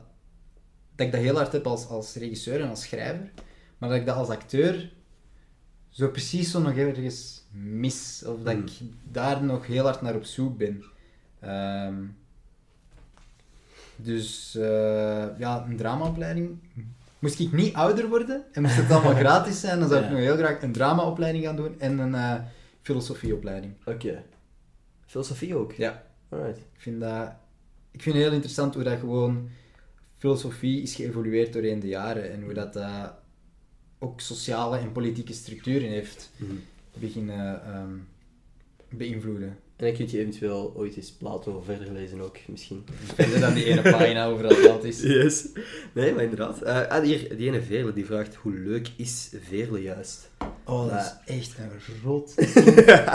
dat 0.95 1.05
ik 1.05 1.11
dat 1.11 1.21
heel 1.21 1.35
hard 1.35 1.51
heb 1.51 1.67
als, 1.67 1.87
als 1.87 2.15
regisseur 2.15 2.61
en 2.61 2.69
als 2.69 2.81
schrijver, 2.81 3.31
maar 3.83 3.91
dat 3.91 4.01
ik 4.01 4.07
dat 4.07 4.15
als 4.15 4.29
acteur 4.29 4.91
zo 5.89 6.09
precies 6.09 6.51
zo 6.51 6.61
nog 6.61 6.75
ergens 6.75 7.43
mis. 7.51 8.23
Of 8.27 8.41
dat 8.41 8.55
Mm. 8.55 8.61
ik 8.65 8.71
daar 9.11 9.43
nog 9.43 9.67
heel 9.67 9.83
hard 9.83 10.01
naar 10.01 10.15
op 10.15 10.23
zoek 10.23 10.57
ben. 10.57 10.83
Ehm, 11.39 12.03
dus 13.95 14.55
eh, 14.55 15.25
ja, 15.37 15.65
een 15.69 15.77
dramaopleiding. 15.77 16.59
Moest 17.19 17.39
ik 17.39 17.51
niet 17.51 17.73
ouder 17.73 18.07
worden 18.09 18.43
en 18.51 18.61
moest 18.61 18.75
het 18.75 18.91
allemaal 18.91 19.15
gratis 19.25 19.59
zijn, 19.59 19.79
dan 19.79 19.89
zou 19.89 20.03
ik 20.03 20.09
nog 20.09 20.19
heel 20.19 20.37
graag 20.37 20.61
een 20.61 20.71
dramaopleiding 20.71 21.45
gaan 21.45 21.55
doen 21.55 21.79
en 21.79 21.99
een 21.99 22.15
eh, 22.15 22.41
filosofieopleiding. 22.81 23.73
Oké. 23.85 24.23
Filosofie 25.05 25.55
ook? 25.55 25.71
Ja. 25.71 26.03
Alright. 26.29 26.57
Ik 26.57 26.81
vind 26.81 26.99
dat 27.01 27.31
ik 27.91 28.01
vind 28.01 28.15
het 28.15 28.23
heel 28.23 28.33
interessant 28.33 28.73
hoe 28.73 28.83
dat 28.83 28.99
gewoon 28.99 29.49
filosofie 30.17 30.81
is 30.81 30.95
geëvolueerd 30.95 31.53
doorheen 31.53 31.79
de 31.79 31.87
jaren 31.87 32.31
en 32.31 32.43
hoe 32.43 32.53
dat 32.53 32.75
eh, 32.75 33.03
ook 34.03 34.21
sociale 34.21 34.77
en 34.77 34.91
politieke 34.91 35.33
structuren 35.33 35.89
heeft 35.89 36.29
Mhm. 36.37 36.51
beginnen 36.99 37.63
ehm, 37.65 37.93
beïnvloeden. 38.89 39.57
En 39.75 39.85
dan 39.89 39.97
kun 39.97 40.09
je 40.11 40.19
eventueel 40.19 40.73
ooit 40.75 40.95
eens 40.95 41.11
Plato 41.11 41.61
verder 41.65 41.91
lezen 41.91 42.21
ook, 42.21 42.37
misschien. 42.47 42.83
Verder 43.15 43.39
dan 43.39 43.53
die 43.53 43.65
ene 43.65 43.81
pagina 43.81 44.25
over 44.31 44.45
Atlantis. 44.47 45.01
Yes. 45.01 45.47
Nee, 45.93 46.13
maar 46.13 46.23
inderdaad. 46.23 46.61
Eh, 46.61 46.87
ah, 46.87 47.03
hier, 47.03 47.37
die 47.37 47.47
ene 47.47 47.61
Veerle 47.61 47.93
die 47.93 48.05
vraagt, 48.05 48.35
hoe 48.35 48.53
leuk 48.53 48.87
is 48.95 49.29
Veerle 49.49 49.81
juist? 49.81 50.29
Oh, 50.65 50.81
dat 50.81 50.91
Maar- 50.91 51.21
is 51.25 51.35
echt 51.35 51.57
een 51.57 51.69
rot. 52.03 52.33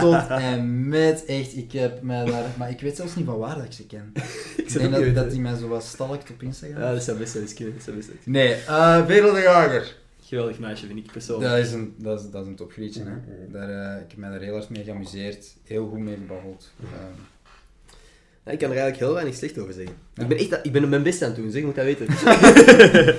Tot 0.01 0.27
en 0.51 0.89
met. 0.89 1.25
Echt, 1.25 1.57
ik 1.57 1.73
heb 1.73 2.03
mij 2.03 2.25
daar... 2.25 2.45
Maar 2.59 2.71
ik 2.71 2.81
weet 2.81 2.97
zelfs 2.97 3.15
niet 3.15 3.25
van 3.27 3.39
waar 3.39 3.55
dat 3.55 3.65
ik 3.65 3.73
ze 3.73 3.87
ken. 3.87 4.13
ik 4.57 4.73
denk 4.73 4.93
dat, 4.93 5.15
dat 5.15 5.31
die 5.31 5.41
mij 5.41 5.57
zo 5.57 5.69
wat 5.69 5.85
stalkt 5.85 6.31
op 6.31 6.43
Instagram. 6.43 6.81
Ja, 6.83 6.93
dat 6.93 7.03
zou 7.03 7.19
best 7.19 7.33
wel 7.33 7.43
eens 7.43 7.55
kunnen. 7.55 7.75
Dat 7.75 7.83
zou 7.85 7.97
best 7.97 8.09
wel 8.09 8.17
eens 8.17 8.27
Nee, 8.27 8.53
eh 8.55 9.07
Wereld 9.07 9.35
de 9.35 9.41
Jager. 9.41 9.97
Geweldig 10.29 10.59
meisje, 10.59 10.87
vind 10.87 10.99
ik 10.99 11.13
persoonlijk. 11.13 11.51
Dat 11.51 11.59
is 11.67 11.73
een, 11.73 11.95
dat 11.99 12.21
is, 12.21 12.31
dat 12.31 12.43
is 12.43 12.49
een 12.49 12.57
topgrietje, 12.57 13.03
hè. 13.05 13.51
Daar, 13.51 13.69
eh, 13.69 14.03
ik 14.03 14.11
heb 14.11 14.17
mij 14.17 14.31
daar 14.31 14.41
heel 14.41 14.53
hard 14.53 14.69
mee 14.69 14.85
geamuseerd. 14.85 15.57
Heel 15.65 15.89
goed 15.89 15.99
mee 15.99 16.17
gebabbeld. 16.17 16.71
Ehm, 16.83 17.21
Ja, 18.45 18.53
ik 18.53 18.59
kan 18.59 18.71
er 18.71 18.77
eigenlijk 18.77 18.97
heel 18.97 19.13
weinig 19.13 19.35
slecht 19.35 19.59
over 19.59 19.73
zeggen. 19.73 19.97
Ja. 20.15 20.23
Ik 20.23 20.29
ben 20.29 20.39
echt 20.39 20.59
ik 20.63 20.73
ben 20.73 20.89
mijn 20.89 21.03
best 21.03 21.23
aan 21.23 21.29
het 21.29 21.37
doen, 21.37 21.51
zeg, 21.51 21.61
je 21.61 21.67
moet 21.67 21.75
dat 21.75 21.85
weten. 21.85 22.07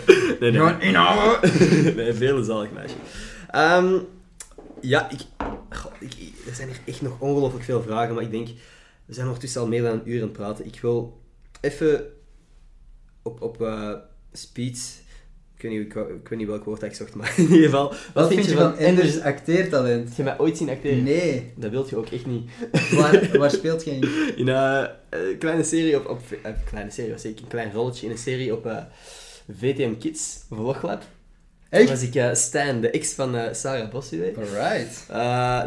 nee, 0.39 0.51
nee. 0.51 0.51
Gewoon 0.51 0.81
inhouden! 0.81 1.51
nee, 1.95 2.13
veel 2.13 2.43
zalig 2.43 2.71
meisje. 2.71 2.95
Ehm, 3.51 3.99
ja, 4.81 5.09
ik, 5.11 5.19
goh, 5.69 5.91
ik, 5.99 6.13
er 6.47 6.55
zijn 6.55 6.67
hier 6.67 6.79
echt 6.85 7.01
nog 7.01 7.19
ongelooflijk 7.19 7.65
veel 7.65 7.81
vragen, 7.81 8.15
maar 8.15 8.23
ik 8.23 8.31
denk, 8.31 8.47
we 9.05 9.13
zijn 9.13 9.25
ondertussen 9.25 9.61
al 9.61 9.67
meer 9.67 9.81
dan 9.81 9.91
een 9.91 10.09
uur 10.09 10.21
aan 10.21 10.27
het 10.27 10.37
praten. 10.37 10.65
Ik 10.65 10.81
wil 10.81 11.21
even 11.61 12.03
op, 13.21 13.41
op 13.41 13.61
eh, 13.61 13.93
speed, 14.31 15.03
ik 15.59 15.69
weet, 15.69 15.71
niet, 15.71 15.81
ik, 15.81 15.95
ik 15.95 16.29
weet 16.29 16.39
niet 16.39 16.47
welk 16.47 16.63
woord 16.63 16.79
dat 16.79 16.89
ik 16.89 16.95
zocht, 16.95 17.15
maar 17.15 17.33
in 17.37 17.43
ieder 17.43 17.63
geval, 17.63 17.89
wat, 17.89 17.99
Wat 18.13 18.33
vind 18.33 18.45
je 18.45 18.53
van 18.53 18.77
Enders 18.77 19.19
acteertalent? 19.19 20.07
Heb 20.07 20.17
je 20.17 20.23
mij 20.23 20.39
ooit 20.39 20.57
zien 20.57 20.69
acteren? 20.69 21.03
Nee. 21.03 21.51
Dat 21.55 21.71
wilt 21.71 21.89
je 21.89 21.95
ook 21.95 22.09
echt 22.09 22.25
niet. 22.25 22.49
Waar, 22.99 23.37
waar 23.37 23.51
speelt 23.51 23.83
je 23.83 23.91
in? 23.91 24.03
In 24.41 24.49
eh, 24.49 24.83
een 25.09 25.37
kleine 25.37 25.63
serie 25.63 25.99
op... 25.99 26.09
op 26.09 26.21
eh, 26.43 26.51
kleine 26.65 26.91
serie, 26.91 27.11
was 27.11 27.25
ik 27.25 27.39
een 27.39 27.47
klein 27.47 27.71
rolletje 27.71 28.05
in 28.05 28.11
een 28.11 28.17
serie 28.17 28.55
op 28.55 28.65
eh, 28.65 28.77
VTM 29.59 29.97
Kids, 29.97 30.39
Vloglab. 30.47 30.99
Toen 30.99 31.79
Echt? 31.79 31.89
was 31.89 32.03
ik 32.03 32.35
Stan, 32.35 32.81
de 32.81 32.89
ex 32.89 33.13
van 33.13 33.55
Sarah 33.55 33.91
Bossuet. 33.91 34.37
Alright. 34.37 35.05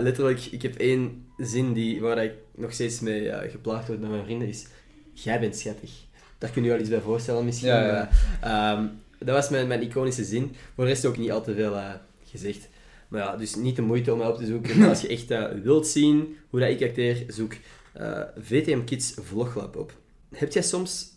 Letterlijk, 0.03 0.45
ik 0.51 0.63
heb 0.63 0.77
één 0.77 1.27
zin 1.39 1.73
die, 1.73 2.01
waar 2.01 2.25
ik 2.25 2.33
nog 2.55 2.73
steeds 2.73 3.01
mee 3.01 3.33
geplaagd 3.51 3.87
word 3.87 4.01
met 4.01 4.11
mijn 4.11 4.25
vrienden, 4.25 4.49
is... 4.49 4.67
Jij 5.13 5.41
bent 5.41 5.57
schattig. 5.57 5.91
Daar 6.39 6.51
kun 6.51 6.63
je 6.63 6.69
je 6.69 6.75
wel 6.75 6.83
iets 6.83 6.91
bij 6.91 7.01
voorstellen 7.01 7.45
misschien. 7.45 7.69
Ja, 7.69 7.87
ja. 7.87 8.09
maar, 8.41 8.73
ehm, 8.73 8.87
dat 9.25 9.35
was 9.35 9.49
mijn, 9.49 9.67
mijn 9.69 9.83
iconische 9.83 10.25
zin. 10.25 10.55
Voor 10.75 10.85
de 10.85 10.91
rest 10.91 11.07
ook 11.07 11.17
niet 11.17 11.31
al 11.31 11.43
te 11.43 11.55
veel 11.55 11.77
eh, 11.77 11.95
gezegd. 12.25 12.69
Maar 13.09 13.21
ja, 13.21 13.37
dus 13.37 13.55
niet 13.55 13.77
de 13.77 13.83
moeite 13.83 14.13
om 14.13 14.19
mij 14.19 14.27
op 14.27 14.37
te 14.37 14.47
zoeken. 14.47 14.79
Maar 14.79 14.89
als 14.89 15.01
je 15.01 15.09
echt 15.09 15.31
eh, 15.31 15.47
wilt 15.63 15.87
zien 15.87 16.37
hoe 16.51 16.61
dat 16.61 16.69
ik 16.69 16.83
acteer, 16.83 17.25
zoek 17.29 17.55
eh, 17.93 18.23
VTM 18.39 18.85
Kids 18.85 19.15
Vloglab 19.21 19.77
op. 19.77 19.93
Heb 20.35 20.53
jij 20.53 20.63
soms 20.63 21.11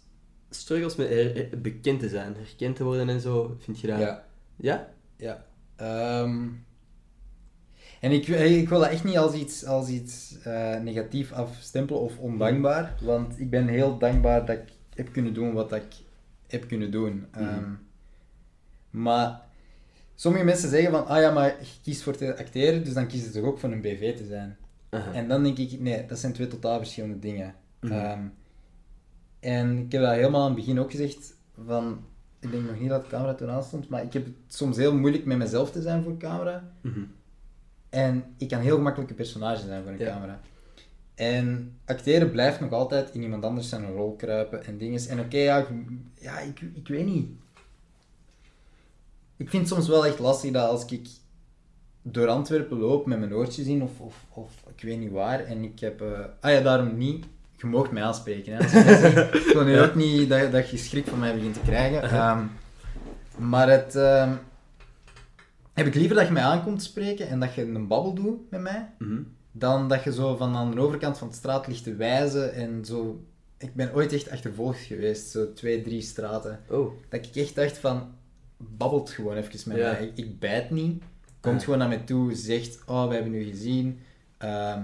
struggles 0.50 0.96
met 0.96 1.62
bekend 1.62 2.00
te 2.00 2.10
zijn, 2.10 2.36
herkend 2.38 2.76
te 2.76 2.84
worden 2.84 3.10
en 3.10 3.22
zo? 3.22 3.58
Vind 3.60 3.80
je 3.80 3.88
dat... 3.88 4.00
Ja. 4.00 4.26
Ja? 4.56 4.94
Ja. 5.18 5.46
Ehm, 5.76 6.48
en 8.02 8.12
ik, 8.12 8.28
ik 8.28 8.70
wil 8.70 8.80
dat 8.80 8.90
echt 8.90 9.04
niet 9.04 9.18
als 9.18 9.34
iets, 9.34 9.66
als 9.66 9.90
iets 9.90 10.36
negatief 10.82 11.32
afstempelen 11.32 12.02
of 12.02 12.18
ondankbaar. 12.18 12.96
Want 13.02 13.40
ik 13.40 13.50
ben 13.50 13.68
heel 13.68 13.98
dankbaar 13.98 14.46
dat 14.46 14.56
ik 14.56 14.74
heb 14.96 15.12
kunnen 15.12 15.34
doen 15.34 15.54
wat 15.54 15.74
ik 15.74 15.84
heb 16.48 16.68
kunnen 16.68 16.92
doen. 16.92 17.26
Ehm, 17.32 17.72
Maar 19.02 19.42
sommige 20.16 20.44
mensen 20.44 20.70
zeggen 20.70 20.92
van, 20.92 21.08
ah 21.08 21.22
ja, 21.22 21.32
maar 21.32 21.46
je 21.48 21.66
kiest 21.84 22.02
voor 22.02 22.16
te 22.16 22.38
acteren, 22.38 22.84
dus 22.84 22.94
dan 22.94 23.08
kies 23.08 23.24
je 23.24 23.30
toch 23.30 23.44
ook 23.44 23.60
voor 23.60 23.72
een 23.72 23.82
BV 23.82 24.18
te 24.18 24.26
zijn. 24.26 24.58
En 25.14 25.28
dan 25.28 25.44
denk 25.44 25.58
ik, 25.58 25.80
nee, 25.80 26.06
dat 26.06 26.20
zijn 26.20 26.34
twee 26.34 26.48
totaal 26.48 26.78
verschillende 26.78 27.20
dingen. 27.20 27.56
Mhm. 27.82 27.94
Ehm, 27.94 28.24
en 29.40 29.78
ik 29.78 29.92
heb 29.92 30.02
dat 30.02 30.12
helemaal 30.12 30.42
aan 30.42 30.48
het 30.48 30.56
begin 30.56 30.80
ook 30.80 30.92
gezegd, 30.92 31.34
van, 31.66 32.00
ik 32.40 32.52
denk 32.52 32.64
nog 32.68 32.80
niet 32.80 32.90
dat 32.90 33.04
de 33.04 33.10
camera 33.10 33.34
toen 33.34 33.50
aan 33.50 33.64
stond, 33.64 33.90
maar 33.90 34.04
ik 34.04 34.14
heb 34.14 34.26
het 34.26 34.34
soms 34.48 34.78
heel 34.78 34.96
moeilijk 34.96 35.26
met 35.26 35.38
mezelf 35.38 35.72
te 35.72 35.82
zijn 35.82 36.04
voor 36.04 36.18
camera. 36.18 36.72
Mhm. 36.82 37.00
En 37.90 38.24
ik 38.38 38.50
kan 38.50 38.60
heel 38.60 38.76
gemakkelijk 38.76 39.10
een 39.10 39.16
personage 39.16 39.66
zijn 39.66 39.84
voor 39.84 39.92
een 39.92 39.98
Ja. 40.00 40.12
camera. 40.12 40.40
En 41.16 41.78
acteren 41.86 42.32
blijft 42.32 42.60
nog 42.60 42.72
altijd 42.72 43.14
in 43.14 43.22
iemand 43.22 43.44
anders 43.46 43.70
zijn 43.70 43.92
rol 43.92 44.16
kruipen 44.16 44.66
en 44.66 44.78
dingen. 44.78 45.10
En 45.10 45.20
oké, 45.20 45.38
ja, 45.38 45.66
ja 46.20 46.40
ik, 46.40 46.62
ik 46.74 46.88
weet 46.88 47.06
niet. 47.06 47.30
Ik 49.38 49.50
vind 49.50 49.64
het 49.64 49.74
soms 49.74 49.88
wel 49.88 50.06
echt 50.06 50.20
lastig 50.20 50.52
dat 50.52 50.70
als 50.70 50.86
ik 50.86 51.08
door 52.02 52.28
Antwerpen 52.28 52.78
loop 52.78 53.06
met 53.06 53.20
mijn 53.20 53.34
oortjes 53.34 53.66
in 53.66 53.82
of, 53.84 54.00
of, 54.00 54.26
of 54.34 54.52
ik 54.76 54.82
weet 54.84 55.00
niet 55.00 55.12
waar 55.12 55.40
en 55.44 55.64
ik 55.64 55.80
heb... 55.80 56.02
eh, 56.02 56.20
ah 56.40 56.52
ja, 56.52 56.62
daarom 56.62 56.98
niet. 56.98 57.26
Je 57.58 57.68
mag 57.68 57.92
mij 57.92 58.04
aanspreken. 58.04 58.54
Hè. 58.58 58.64
Ik 59.48 59.54
wil 59.54 59.64
nu 59.64 59.80
ook 59.80 59.96
niet 59.96 60.30
dat, 60.30 60.52
dat 60.52 60.70
je 60.70 60.78
schrik 60.78 61.08
van 61.08 61.20
mij 61.20 61.34
begint 61.34 61.54
te 61.54 61.60
krijgen. 61.60 62.04
Ehm, 62.04 62.44
maar 63.38 63.70
het... 63.70 63.96
ehm, 63.96 64.32
heb 65.74 65.86
ik 65.88 65.96
liever 65.96 66.16
dat 66.16 66.28
je 66.28 66.34
mij 66.34 66.44
aankomt 66.44 66.84
spreken 66.84 67.28
en 67.28 67.40
dat 67.40 67.54
je 67.54 67.62
een 67.62 67.88
babbel 67.88 68.14
doet 68.14 68.52
met 68.52 68.62
mij, 68.62 68.90
Mhm. 69.00 69.22
dan 69.52 69.88
dat 69.90 70.04
je 70.04 70.14
zo 70.14 70.36
van 70.36 70.56
aan 70.56 70.72
de 70.72 70.80
overkant 70.80 71.18
van 71.18 71.28
de 71.28 71.34
straat 71.36 71.68
ligt 71.68 71.84
te 71.84 71.96
wijzen 71.96 72.54
en 72.54 72.86
zo... 72.86 73.24
Ik 73.58 73.74
ben 73.76 73.94
ooit 73.94 74.14
echt 74.14 74.30
achtervolgd 74.32 74.80
geweest, 74.80 75.30
zo 75.30 75.54
twee, 75.54 75.82
drie 75.82 76.02
straten. 76.02 76.60
Oh. 76.70 76.92
Dat 77.10 77.26
ik 77.26 77.36
echt 77.36 77.56
dacht 77.56 77.78
van, 77.78 78.08
babbelt 78.78 79.10
gewoon 79.10 79.36
even 79.36 79.70
met 79.72 79.78
Ja. 79.78 79.92
mij. 79.92 80.12
Ik, 80.16 80.40
bijt 80.40 80.70
niet. 80.70 81.04
Komt 81.40 81.58
Ja. 81.60 81.64
gewoon 81.64 81.80
naar 81.80 81.88
mij 81.88 81.98
toe, 82.06 82.34
zegt, 82.36 82.80
oh, 82.86 83.08
we 83.08 83.14
hebben 83.14 83.34
u 83.34 83.44
gezien. 83.44 84.00
Ehm, 84.38 84.80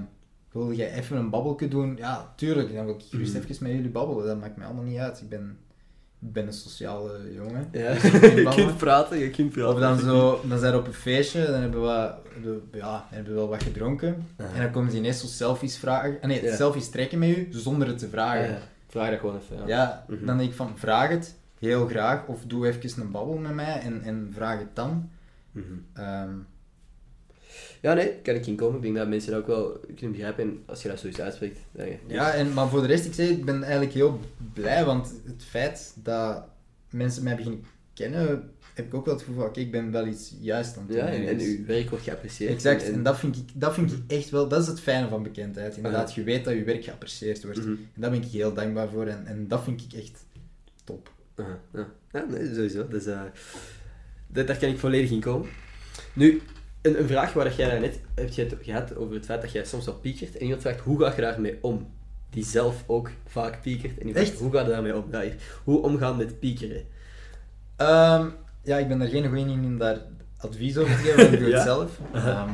wil 0.52 0.72
jij 0.74 0.94
even 0.94 1.18
een 1.18 1.30
babbelje 1.30 1.68
doen? 1.68 1.96
Ja, 1.98 2.34
tuurlijk. 2.36 2.74
Dan 2.76 2.86
wil 2.86 2.94
ik 2.96 3.02
gerust 3.10 3.34
Mhm. 3.34 3.44
even 3.52 3.64
met 3.64 3.72
jullie 3.72 3.90
babbelen. 3.90 4.26
Dat 4.26 4.40
maakt 4.40 4.58
mij 4.58 4.66
allemaal 4.66 4.84
niet 4.84 4.98
uit. 4.98 5.22
Ik 5.22 5.30
ben, 5.30 5.58
ik 6.22 6.32
ben 6.34 6.48
een 6.48 6.54
sociale 6.54 7.34
jongen. 7.34 7.68
Ja, 7.72 7.90
Ik 7.90 8.12
kan 8.12 8.12
je 8.36 8.52
kunt 8.56 8.78
praten, 8.78 9.18
je 9.18 9.30
kunt 9.30 9.52
praten. 9.52 9.74
Of 9.74 9.80
dan 9.80 10.00
zo, 10.00 10.42
dan 10.48 10.60
zijn 10.60 10.74
we 10.74 10.80
op 10.80 10.88
een 10.88 10.94
feestje, 10.94 11.46
dan 11.46 11.62
hebben 11.62 11.82
we, 11.82 12.14
ja, 12.72 13.06
hebben 13.10 13.34
we 13.34 13.40
wel 13.40 13.50
wat 13.50 13.64
gedronken. 13.64 14.26
Ja. 14.38 14.46
En 14.54 14.62
dan 14.62 14.72
komen 14.72 14.92
ze 14.92 14.98
ineens 14.98 15.20
zo 15.20 15.28
selfies 15.28 15.78
vragen. 15.78 16.18
Ah, 16.22 16.28
nee, 16.28 16.44
Ja. 16.44 16.56
selfies 16.56 16.90
trekken 16.90 17.20
met 17.20 17.30
u, 17.30 17.48
zonder 17.52 17.88
het 17.88 17.98
te 17.98 18.10
vragen. 18.10 18.58
Vraag 18.88 19.10
dat 19.10 19.20
gewoon 19.20 19.36
even. 19.38 19.58
Ja. 19.58 19.64
Ja, 19.68 20.06
Mhm. 20.08 20.26
dan 20.26 20.38
denk 20.38 20.50
ik 20.50 20.56
van, 20.56 20.72
vraag 20.78 21.10
het, 21.10 21.36
heel 21.62 21.88
graag. 21.88 22.28
Of 22.28 22.44
doe 22.46 22.68
even 22.68 23.02
een 23.02 23.12
babbel 23.12 23.38
met 23.38 23.54
mij 23.54 23.80
en, 23.80 24.02
en 24.02 24.32
vraag 24.36 24.60
het 24.60 24.76
dan. 24.76 25.10
Mhm. 25.52 25.66
Ehm, 25.94 26.34
Ja, 27.82 27.94
nee, 27.94 28.14
kan 28.24 28.36
ik 28.36 28.46
inkomen. 28.48 28.76
Ik 28.76 28.82
denk 28.82 28.96
dat 28.96 29.08
mensen 29.08 29.32
dat 29.32 29.40
ook 29.42 29.48
wel 29.48 29.80
kunnen 29.96 30.12
begrijpen. 30.12 30.44
En 30.44 30.64
als 30.66 30.82
je 30.82 30.88
dat 30.90 31.00
zoiets 31.00 31.20
uitspreekt, 31.22 31.60
dan. 31.72 31.88
Ja, 32.08 32.32
en, 32.34 32.54
maar 32.54 32.68
voor 32.70 32.82
de 32.82 32.88
rest, 32.88 33.06
ik 33.06 33.14
zeg, 33.14 33.30
ik 33.30 33.46
ben 33.46 33.62
eigenlijk 33.64 33.94
heel 33.94 34.20
blij, 34.54 34.86
want 34.86 35.14
het 35.26 35.44
feit 35.44 35.94
dat 36.04 36.44
mensen 36.90 37.24
mij 37.24 37.36
beginnen 37.36 37.64
kennen, 37.94 38.52
heb 38.74 38.86
ik 38.86 38.94
ook 38.94 39.06
wel 39.06 39.14
het 39.14 39.24
gevoel 39.24 39.40
van, 39.40 39.50
oké, 39.50 39.60
ik 39.60 39.72
ben 39.72 39.92
wel 39.92 40.08
iets 40.08 40.34
juist 40.40 40.78
aan 40.78 40.84
het 40.84 40.92
doen. 40.92 40.98
Ja, 41.06 41.06
en, 41.12 41.28
en 41.28 41.40
uw 41.40 41.66
werk 41.66 41.90
wordt 41.90 42.04
geapprecieerd. 42.06 42.52
Exact, 42.52 42.84
En- 42.84 42.94
en 42.94 43.04
dat 43.04 43.18
vind, 43.20 43.36
ik, 43.38 43.50
dat 43.54 43.74
vind 43.74 43.92
ik 43.92 44.00
echt 44.08 44.30
wel, 44.30 44.48
dat 44.48 44.62
is 44.62 44.68
het 44.68 44.80
fijne 44.80 45.08
van 45.08 45.24
bekendheid. 45.24 45.76
Inderdaad, 45.78 46.14
je 46.14 46.24
weet 46.24 46.44
dat 46.46 46.54
je 46.54 46.64
werk 46.64 46.84
geapprecieerd 46.84 47.44
wordt. 47.44 47.60
Mhm. 47.60 47.70
En 47.70 48.02
daar 48.02 48.10
ben 48.12 48.22
ik 48.22 48.28
heel 48.32 48.54
dankbaar 48.54 48.90
voor 48.90 49.06
en, 49.06 49.26
en 49.26 49.48
dat 49.48 49.64
vind 49.64 49.82
ik 49.82 49.94
echt 50.00 50.26
top. 50.84 51.12
Aha, 51.42 51.60
ja. 51.74 51.88
ja, 52.12 52.26
nee, 52.30 52.54
sowieso. 52.54 52.88
Dus, 52.88 53.06
eh, 53.06 53.22
dat, 54.28 54.48
daar 54.48 54.58
kan 54.58 54.70
ik 54.70 54.80
volledig 54.80 55.10
in 55.12 55.20
komen. 55.20 55.50
Nu, 56.14 56.42
een, 56.82 57.00
een 57.00 57.08
vraag 57.08 57.34
waar 57.34 57.54
jij 57.56 57.80
net 57.80 58.00
hebt 58.16 58.36
je 58.36 58.44
het 58.44 58.56
gehad 58.62 58.96
over 58.96 59.16
het 59.16 59.26
feit 59.26 59.42
dat 59.42 59.52
jij 59.52 59.66
soms 59.66 59.86
wel 59.86 59.96
piekert. 59.96 60.36
En 60.38 60.42
iemand 60.44 60.62
vraagt, 60.62 60.80
hoe 60.80 61.00
ga 61.04 61.16
je 61.16 61.22
daarmee 61.22 61.58
om? 61.62 61.90
Die 62.30 62.44
zelf 62.46 62.84
ook 62.88 63.10
vaak 63.28 63.62
piekert. 63.62 63.98
En 63.98 64.06
die 64.06 64.14
vraagt, 64.14 64.30
Echt? 64.30 64.40
hoe 64.40 64.52
ga 64.52 64.62
je 64.62 64.68
daarmee 64.70 64.96
om? 64.96 65.06
Ja, 65.12 65.24
hoe 65.64 65.82
omgaan 65.82 66.18
met 66.18 66.40
piekeren? 66.40 66.84
Ehm, 67.76 68.28
ja, 68.64 68.78
ik 68.78 68.88
ben 68.88 69.02
er 69.02 69.08
geen 69.08 69.28
goeie 69.28 69.46
in 69.46 69.66
om 69.66 69.78
daar 69.78 69.98
advies 70.38 70.78
over 70.78 70.96
te 70.96 71.02
geven, 71.02 71.18
want 71.18 71.34
ik 71.34 71.40
doe 71.40 71.48
Ja. 71.50 71.56
het 71.56 71.64
zelf. 71.64 72.00
Ehm, 72.14 72.50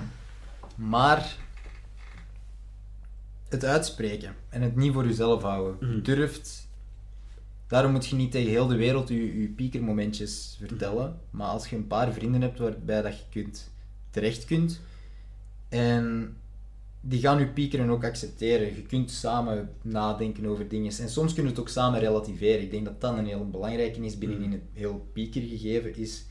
maar 0.76 1.36
het 3.50 3.66
uitspreken 3.66 4.36
en 4.50 4.62
het 4.62 4.76
niet 4.76 4.94
voor 4.94 5.06
jezelf 5.06 5.42
houden. 5.42 5.90
Mhm. 5.90 6.02
Durft, 6.02 6.67
daarom 7.68 7.92
moet 7.92 8.08
je 8.08 8.16
niet 8.16 8.32
tegen 8.32 8.50
heel 8.50 8.68
de 8.68 8.76
wereld 8.76 9.08
je, 9.08 9.42
je 9.42 9.48
piekermomentjes 9.48 10.58
vertellen. 10.60 11.20
Maar 11.30 11.48
als 11.48 11.70
je 11.70 11.76
een 11.76 11.88
paar 11.88 12.14
vrienden 12.14 12.42
hebt 12.42 12.60
waarbij 12.60 13.02
dat 13.02 13.18
je 13.18 13.24
kunt, 13.30 13.72
terecht 14.10 14.46
kunt, 14.46 14.82
en 15.70 16.36
die 17.02 17.20
gaan 17.20 17.40
je 17.40 17.48
piekeren 17.48 17.90
ook 17.90 18.04
accepteren. 18.04 18.76
Je 18.76 18.82
kunt 18.82 19.12
samen 19.12 19.70
nadenken 19.82 20.46
over 20.46 20.68
dingen. 20.68 21.00
En 21.00 21.10
soms 21.10 21.34
kun 21.34 21.44
je 21.44 21.50
het 21.50 21.60
ook 21.60 21.70
samen 21.70 22.00
relativeren. 22.00 22.62
Ik 22.62 22.72
denk 22.72 22.86
dat 22.86 23.02
dat 23.02 23.18
een 23.18 23.26
heel 23.26 23.50
belangrijke 23.50 24.06
is 24.06 24.18
binnen 24.18 24.42
in 24.42 24.52
het 24.52 24.62
heel 24.74 25.08
pieker 25.14 25.42
gegeven. 25.42 25.96
Is 25.96 26.26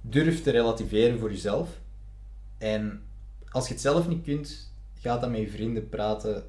durf 0.00 0.42
te 0.42 0.50
relativeren 0.50 1.18
voor 1.18 1.30
jezelf. 1.30 1.80
En 2.58 3.02
als 3.50 3.66
je 3.66 3.72
het 3.72 3.82
zelf 3.82 4.08
niet 4.08 4.24
kunt, 4.24 4.72
ga 5.00 5.18
dan 5.18 5.30
met 5.30 5.40
je 5.40 5.50
vrienden 5.50 5.88
praten 5.88 6.44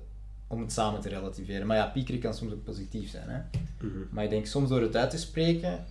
om 0.48 0.62
het 0.62 0.72
samen 0.72 1.02
te 1.02 1.10
relativeren. 1.10 1.68
Maar 1.68 1.78
ja, 1.78 1.86
piekeren 1.86 2.22
kan 2.22 2.34
soms 2.34 2.54
ook 2.54 2.64
positief 2.64 3.10
zijn. 3.10 3.30
Hè? 3.30 3.40
Mhm. 3.88 3.98
Maar 4.10 4.24
ik 4.24 4.30
denk 4.30 4.46
soms 4.46 4.70
door 4.70 4.82
het 4.82 4.96
uit 4.96 5.10
te 5.10 5.18
spreken, 5.18 5.86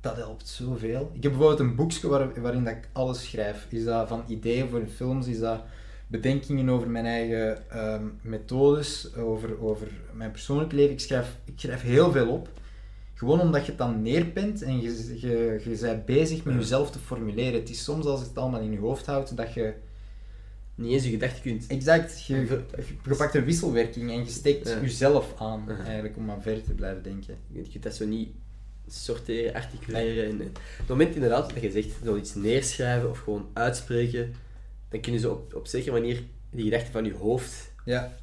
dat 0.00 0.16
helpt 0.16 0.48
zoveel. 0.48 1.10
Ik 1.14 1.22
heb 1.22 1.32
bijvoorbeeld 1.32 1.60
een 1.60 1.74
boekje 1.74 2.08
waar, 2.08 2.40
waarin 2.40 2.64
dat 2.64 2.72
ik 2.72 2.88
alles 2.92 3.24
schrijf. 3.24 3.66
Is 3.68 3.84
dat 3.84 4.08
van 4.08 4.24
ideeën 4.26 4.68
voor 4.68 4.86
films, 4.86 5.26
is 5.26 5.38
dat 5.38 5.60
bedenkingen 6.06 6.68
over 6.68 6.88
mijn 6.88 7.06
eigen 7.06 7.70
ehm, 7.70 8.04
methodes, 8.22 9.14
over, 9.14 9.62
over 9.62 9.88
mijn 10.12 10.30
persoonlijk 10.30 10.72
leven. 10.72 10.92
Ik 10.92 11.00
schrijf, 11.00 11.36
ik 11.44 11.54
schrijf 11.56 11.82
heel 11.82 12.12
veel 12.12 12.28
op. 12.28 12.48
Gewoon 13.14 13.40
omdat 13.40 13.64
je 13.64 13.68
het 13.68 13.78
dan 13.78 14.02
neerpent 14.02 14.62
en 14.62 14.80
je, 14.80 15.18
je, 15.20 15.60
je 15.64 15.78
bent 15.80 16.04
bezig 16.04 16.44
met 16.44 16.54
jezelf 16.54 16.90
te 16.90 16.98
formuleren. 16.98 17.60
Het 17.60 17.70
is 17.70 17.84
soms 17.84 18.06
als 18.06 18.20
je 18.20 18.26
het 18.26 18.38
allemaal 18.38 18.60
in 18.60 18.72
je 18.72 18.78
hoofd 18.78 19.06
houdt, 19.06 19.36
dat 19.36 19.54
je 19.54 19.74
Niet 20.76 20.92
eens 20.92 21.04
je 21.04 21.10
gedachten 21.10 21.42
kunt. 21.42 21.66
exact, 21.66 22.24
je, 22.26 22.34
je, 22.36 22.64
je 23.08 23.16
pakt 23.16 23.34
een 23.34 23.44
wisselwerking 23.44 24.10
en 24.10 24.18
je 24.18 24.30
steekt 24.30 24.68
Ja. 24.68 24.80
jezelf 24.80 25.34
aan, 25.38 25.70
eigenlijk, 25.84 26.16
om 26.16 26.24
maar 26.24 26.40
verder 26.40 26.62
te 26.62 26.72
blijven 26.74 27.02
denken. 27.02 27.36
Je 27.52 27.62
kunt 27.70 27.82
dat 27.82 27.94
zo 27.94 28.06
niet 28.06 28.28
sorteren, 28.88 29.54
articuleren. 29.54 30.30
En, 30.30 30.38
het 30.78 30.88
moment 30.88 31.14
inderdaad 31.14 31.54
dat 31.54 31.62
je 31.62 31.70
zegt, 31.70 31.88
zoiets 32.04 32.34
neerschrijven 32.34 33.10
of 33.10 33.18
gewoon 33.18 33.48
uitspreken, 33.52 34.34
dan 34.88 35.00
kun 35.00 35.12
je 35.12 35.18
zo 35.18 35.30
op, 35.32 35.54
op 35.54 35.66
zekere 35.66 35.92
manier 35.92 36.22
die 36.50 36.64
gedachten 36.64 36.92
van 36.92 37.04
je 37.04 37.14
hoofd 37.14 37.72
Ja. 37.84 38.16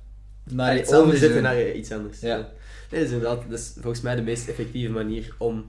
Naar 0.50 0.70
Allee, 0.70 0.82
iets 0.82 0.92
anders 0.92 1.08
overzetten 1.08 1.42
naar 1.42 1.72
iets 1.72 1.92
anders. 1.92 2.20
Ja. 2.20 2.36
Nee, 2.38 2.46
dat 2.90 3.00
is 3.00 3.12
inderdaad 3.12 3.50
dat 3.50 3.60
is 3.60 3.74
volgens 3.80 4.02
mij 4.02 4.16
de 4.16 4.22
meest 4.22 4.48
effectieve 4.48 4.92
manier 4.92 5.36
om 5.38 5.66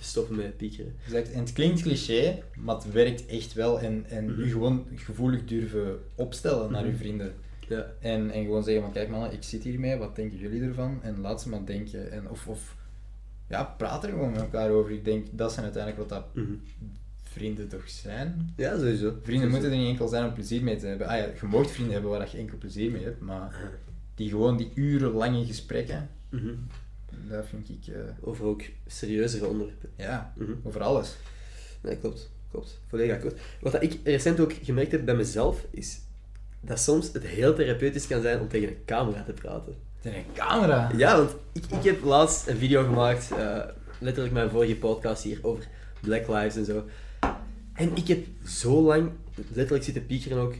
te 0.00 0.06
stoppen 0.06 0.36
met 0.36 0.56
piekeren. 0.56 0.94
Exact. 1.04 1.30
En 1.32 1.40
het 1.40 1.52
klinkt 1.52 1.82
cliché, 1.82 2.42
maar 2.58 2.74
het 2.74 2.92
werkt 2.92 3.26
echt 3.26 3.52
wel. 3.52 3.80
En, 3.80 4.04
en 4.08 4.24
Mhm. 4.24 4.48
gewoon 4.48 4.86
gevoelig 4.94 5.44
durven 5.44 5.98
opstellen 6.14 6.72
naar 6.72 6.84
je 6.84 6.90
Mhm. 6.90 6.98
vrienden. 6.98 7.32
Ja. 7.68 7.86
En, 8.00 8.30
en 8.30 8.44
gewoon 8.44 8.64
zeggen 8.64 8.82
van, 8.82 8.92
kijk 8.92 9.08
mannen, 9.08 9.32
ik 9.32 9.42
zit 9.42 9.62
hiermee, 9.62 9.96
wat 9.96 10.16
denken 10.16 10.38
jullie 10.38 10.62
ervan? 10.62 10.98
En 11.02 11.20
laat 11.20 11.42
ze 11.42 11.48
maar 11.48 11.64
denken. 11.64 12.10
En, 12.12 12.30
of, 12.30 12.46
of 12.48 12.76
ja, 13.48 13.64
praat 13.64 14.04
er 14.04 14.10
gewoon 14.10 14.30
met 14.30 14.40
elkaar 14.40 14.70
over. 14.70 14.90
Ik 14.92 15.04
denk, 15.04 15.26
dat 15.30 15.52
zijn 15.52 15.64
uiteindelijk 15.64 16.08
wat 16.08 16.18
dat 16.18 16.34
Mhm. 16.34 16.52
vrienden 17.22 17.68
toch 17.68 17.88
zijn. 17.90 18.52
Ja, 18.56 18.76
sowieso. 18.78 19.14
Vrienden 19.22 19.50
moeten 19.50 19.70
er 19.70 19.76
niet 19.76 19.88
enkel 19.88 20.08
zijn 20.08 20.24
om 20.24 20.32
plezier 20.32 20.62
mee 20.62 20.76
te 20.76 20.86
hebben. 20.86 21.06
Ah 21.06 21.16
ja, 21.18 21.24
je 21.40 21.46
moogt 21.46 21.70
vrienden 21.70 21.92
hebben 21.92 22.10
waar 22.10 22.28
je 22.32 22.38
enkel 22.38 22.58
plezier 22.58 22.90
mee 22.90 23.02
hebt, 23.04 23.20
maar 23.20 23.70
die 24.14 24.28
gewoon 24.28 24.56
die 24.56 24.70
urenlange 24.74 25.44
gesprekken. 25.46 26.08
Dat 27.28 27.46
vind 27.46 27.68
ik, 27.68 27.94
eh, 27.94 28.00
Over 28.20 28.44
ook 28.44 28.62
serieuzere 28.86 29.46
onderwerpen. 29.46 29.90
ja, 29.96 30.32
Mhm. 30.36 30.52
over 30.62 30.80
alles. 30.82 31.16
Nee, 31.82 31.96
klopt. 31.96 32.30
Klopt. 32.50 32.80
Volledig 32.88 33.14
akkoord. 33.16 33.40
Wat 33.60 33.82
ik 33.82 33.98
recent 34.04 34.40
ook 34.40 34.52
gemerkt 34.62 34.92
heb 34.92 35.04
bij 35.04 35.14
mezelf, 35.14 35.66
is 35.70 36.00
dat 36.60 36.80
soms 36.80 37.12
het 37.12 37.22
heel 37.26 37.54
therapeutisch 37.54 38.06
kan 38.06 38.22
zijn 38.22 38.40
om 38.40 38.48
tegen 38.48 38.68
een 38.68 38.84
camera 38.84 39.22
te 39.24 39.32
praten. 39.32 39.74
Is 40.02 40.12
een 40.12 40.24
camera. 40.34 40.90
Ja, 40.96 41.16
want 41.16 41.36
ik, 41.52 41.64
ik 41.66 41.82
heb 41.84 42.02
laatst 42.04 42.46
een 42.48 42.56
video 42.56 42.82
gemaakt, 42.84 43.30
eh, 43.32 43.58
letterlijk 44.00 44.34
mijn 44.34 44.50
vorige 44.50 44.76
podcast 44.76 45.22
hier, 45.22 45.38
over 45.42 45.66
Black 46.00 46.28
Lives 46.28 46.56
en 46.56 46.64
zo. 46.64 46.84
En 47.74 47.96
ik 47.96 48.08
heb 48.08 48.26
zo 48.46 48.82
lang 48.82 49.10
letterlijk 49.52 49.84
zitten 49.84 50.06
piekeren 50.06 50.38
ook 50.38 50.54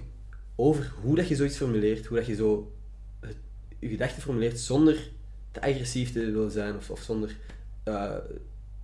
over 0.57 0.93
hoe 1.03 1.17
dat 1.17 1.29
je 1.29 1.37
zoiets 1.37 1.57
formuleert, 1.57 2.07
hoe 2.07 2.17
dat 2.17 2.27
je 2.27 2.35
zo 2.35 2.73
het, 3.21 3.37
je 3.79 3.89
gedachten 3.89 4.23
formuleert 4.23 4.59
zonder 4.61 5.11
te 5.51 5.63
agressief 5.63 6.13
te 6.13 6.19
willen 6.31 6.51
zijn 6.51 6.77
of, 6.77 6.91
of 6.91 7.01
zonder 7.01 7.37
eh, 7.83 8.15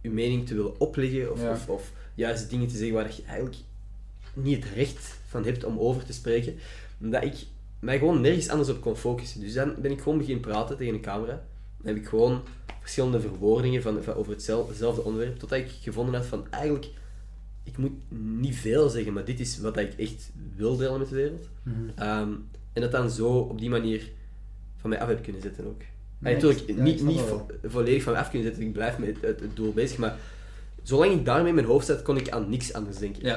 je 0.01 0.10
mening 0.10 0.47
te 0.47 0.55
willen 0.55 0.80
opleggen 0.80 1.32
of, 1.32 1.43
Ja. 1.43 1.51
of, 1.51 1.68
of 1.68 1.93
juist 2.14 2.51
dingen 2.51 2.68
te 2.68 2.76
zeggen 2.76 2.94
waar 2.94 3.14
je 3.16 3.22
eigenlijk 3.26 3.56
niet 4.34 4.64
het 4.64 4.72
recht 4.74 5.18
van 5.26 5.44
hebt 5.44 5.64
om 5.64 5.78
over 5.78 6.05
te 6.05 6.12
spreken. 6.12 6.55
Omdat 7.01 7.22
ik 7.24 7.34
mij 7.80 7.98
gewoon 7.98 8.20
nergens 8.20 8.48
anders 8.48 8.68
op 8.68 8.80
kon 8.80 8.97
focussen. 8.97 9.40
Dus 9.40 9.52
dan 9.52 9.74
ben 9.78 9.90
ik 9.90 10.01
gewoon 10.01 10.18
beginnen 10.18 10.43
praten 10.43 10.76
tegen 10.76 10.94
een 10.94 11.01
camera. 11.01 11.43
Dan 11.78 11.86
heb 11.94 11.97
ik 11.97 12.09
gewoon 12.09 12.43
verschillende 12.80 13.20
verwoordingen 13.20 13.82
van, 13.82 14.02
van 14.02 14.14
over 14.14 14.32
hetzelfde, 14.32 14.68
hetzelfde 14.70 15.02
onderwerp, 15.02 15.38
totdat 15.38 15.59
ik 15.59 15.70
gevonden 15.80 16.14
had 16.14 16.26
van 16.26 16.47
eigenlijk, 16.51 16.86
ik 17.62 17.78
moet 17.78 17.93
niet 18.38 18.56
veel 18.56 18.88
zeggen, 18.88 19.12
maar 19.12 19.24
dit 19.24 19.40
is 19.40 19.59
wat 19.59 19.76
ik 19.76 19.94
echt 19.94 20.30
wil 20.56 20.76
delen 20.76 20.98
met 20.98 21.09
de 21.09 21.14
wereld. 21.14 21.48
Mhm. 21.62 21.74
Ehm, 21.94 22.30
en 22.72 22.80
dat 22.82 22.90
dan 22.90 23.10
zo 23.10 23.28
op 23.38 23.59
die 23.59 23.70
manier 23.70 24.10
van 24.76 24.90
mij 24.90 25.01
af 25.01 25.09
heb 25.09 25.22
kunnen 25.22 25.43
zetten 25.43 25.66
ook. 25.66 25.80
Nee, 26.18 26.34
natuurlijk, 26.34 26.62
ja, 26.66 26.82
niet, 26.82 27.02
niet 27.02 27.20
vo- 27.20 27.47
volledig 27.64 28.02
van 28.02 28.16
af 28.16 28.30
kunnen 28.30 28.47
zetten, 28.48 28.64
ik 28.66 28.72
blijf 28.72 28.98
met 28.98 29.16
het, 29.20 29.40
het 29.40 29.56
doel 29.56 29.72
bezig, 29.72 29.98
maar 29.98 30.16
zolang 30.82 31.12
ik 31.12 31.24
daarmee 31.24 31.48
in 31.48 31.55
mijn 31.55 31.66
hoofd 31.66 31.86
zat, 31.86 32.02
kon 32.02 32.16
ik 32.16 32.30
aan 32.30 32.51
niks 32.51 32.72
anders 32.72 32.98
denken. 32.98 33.24
Ja. 33.24 33.34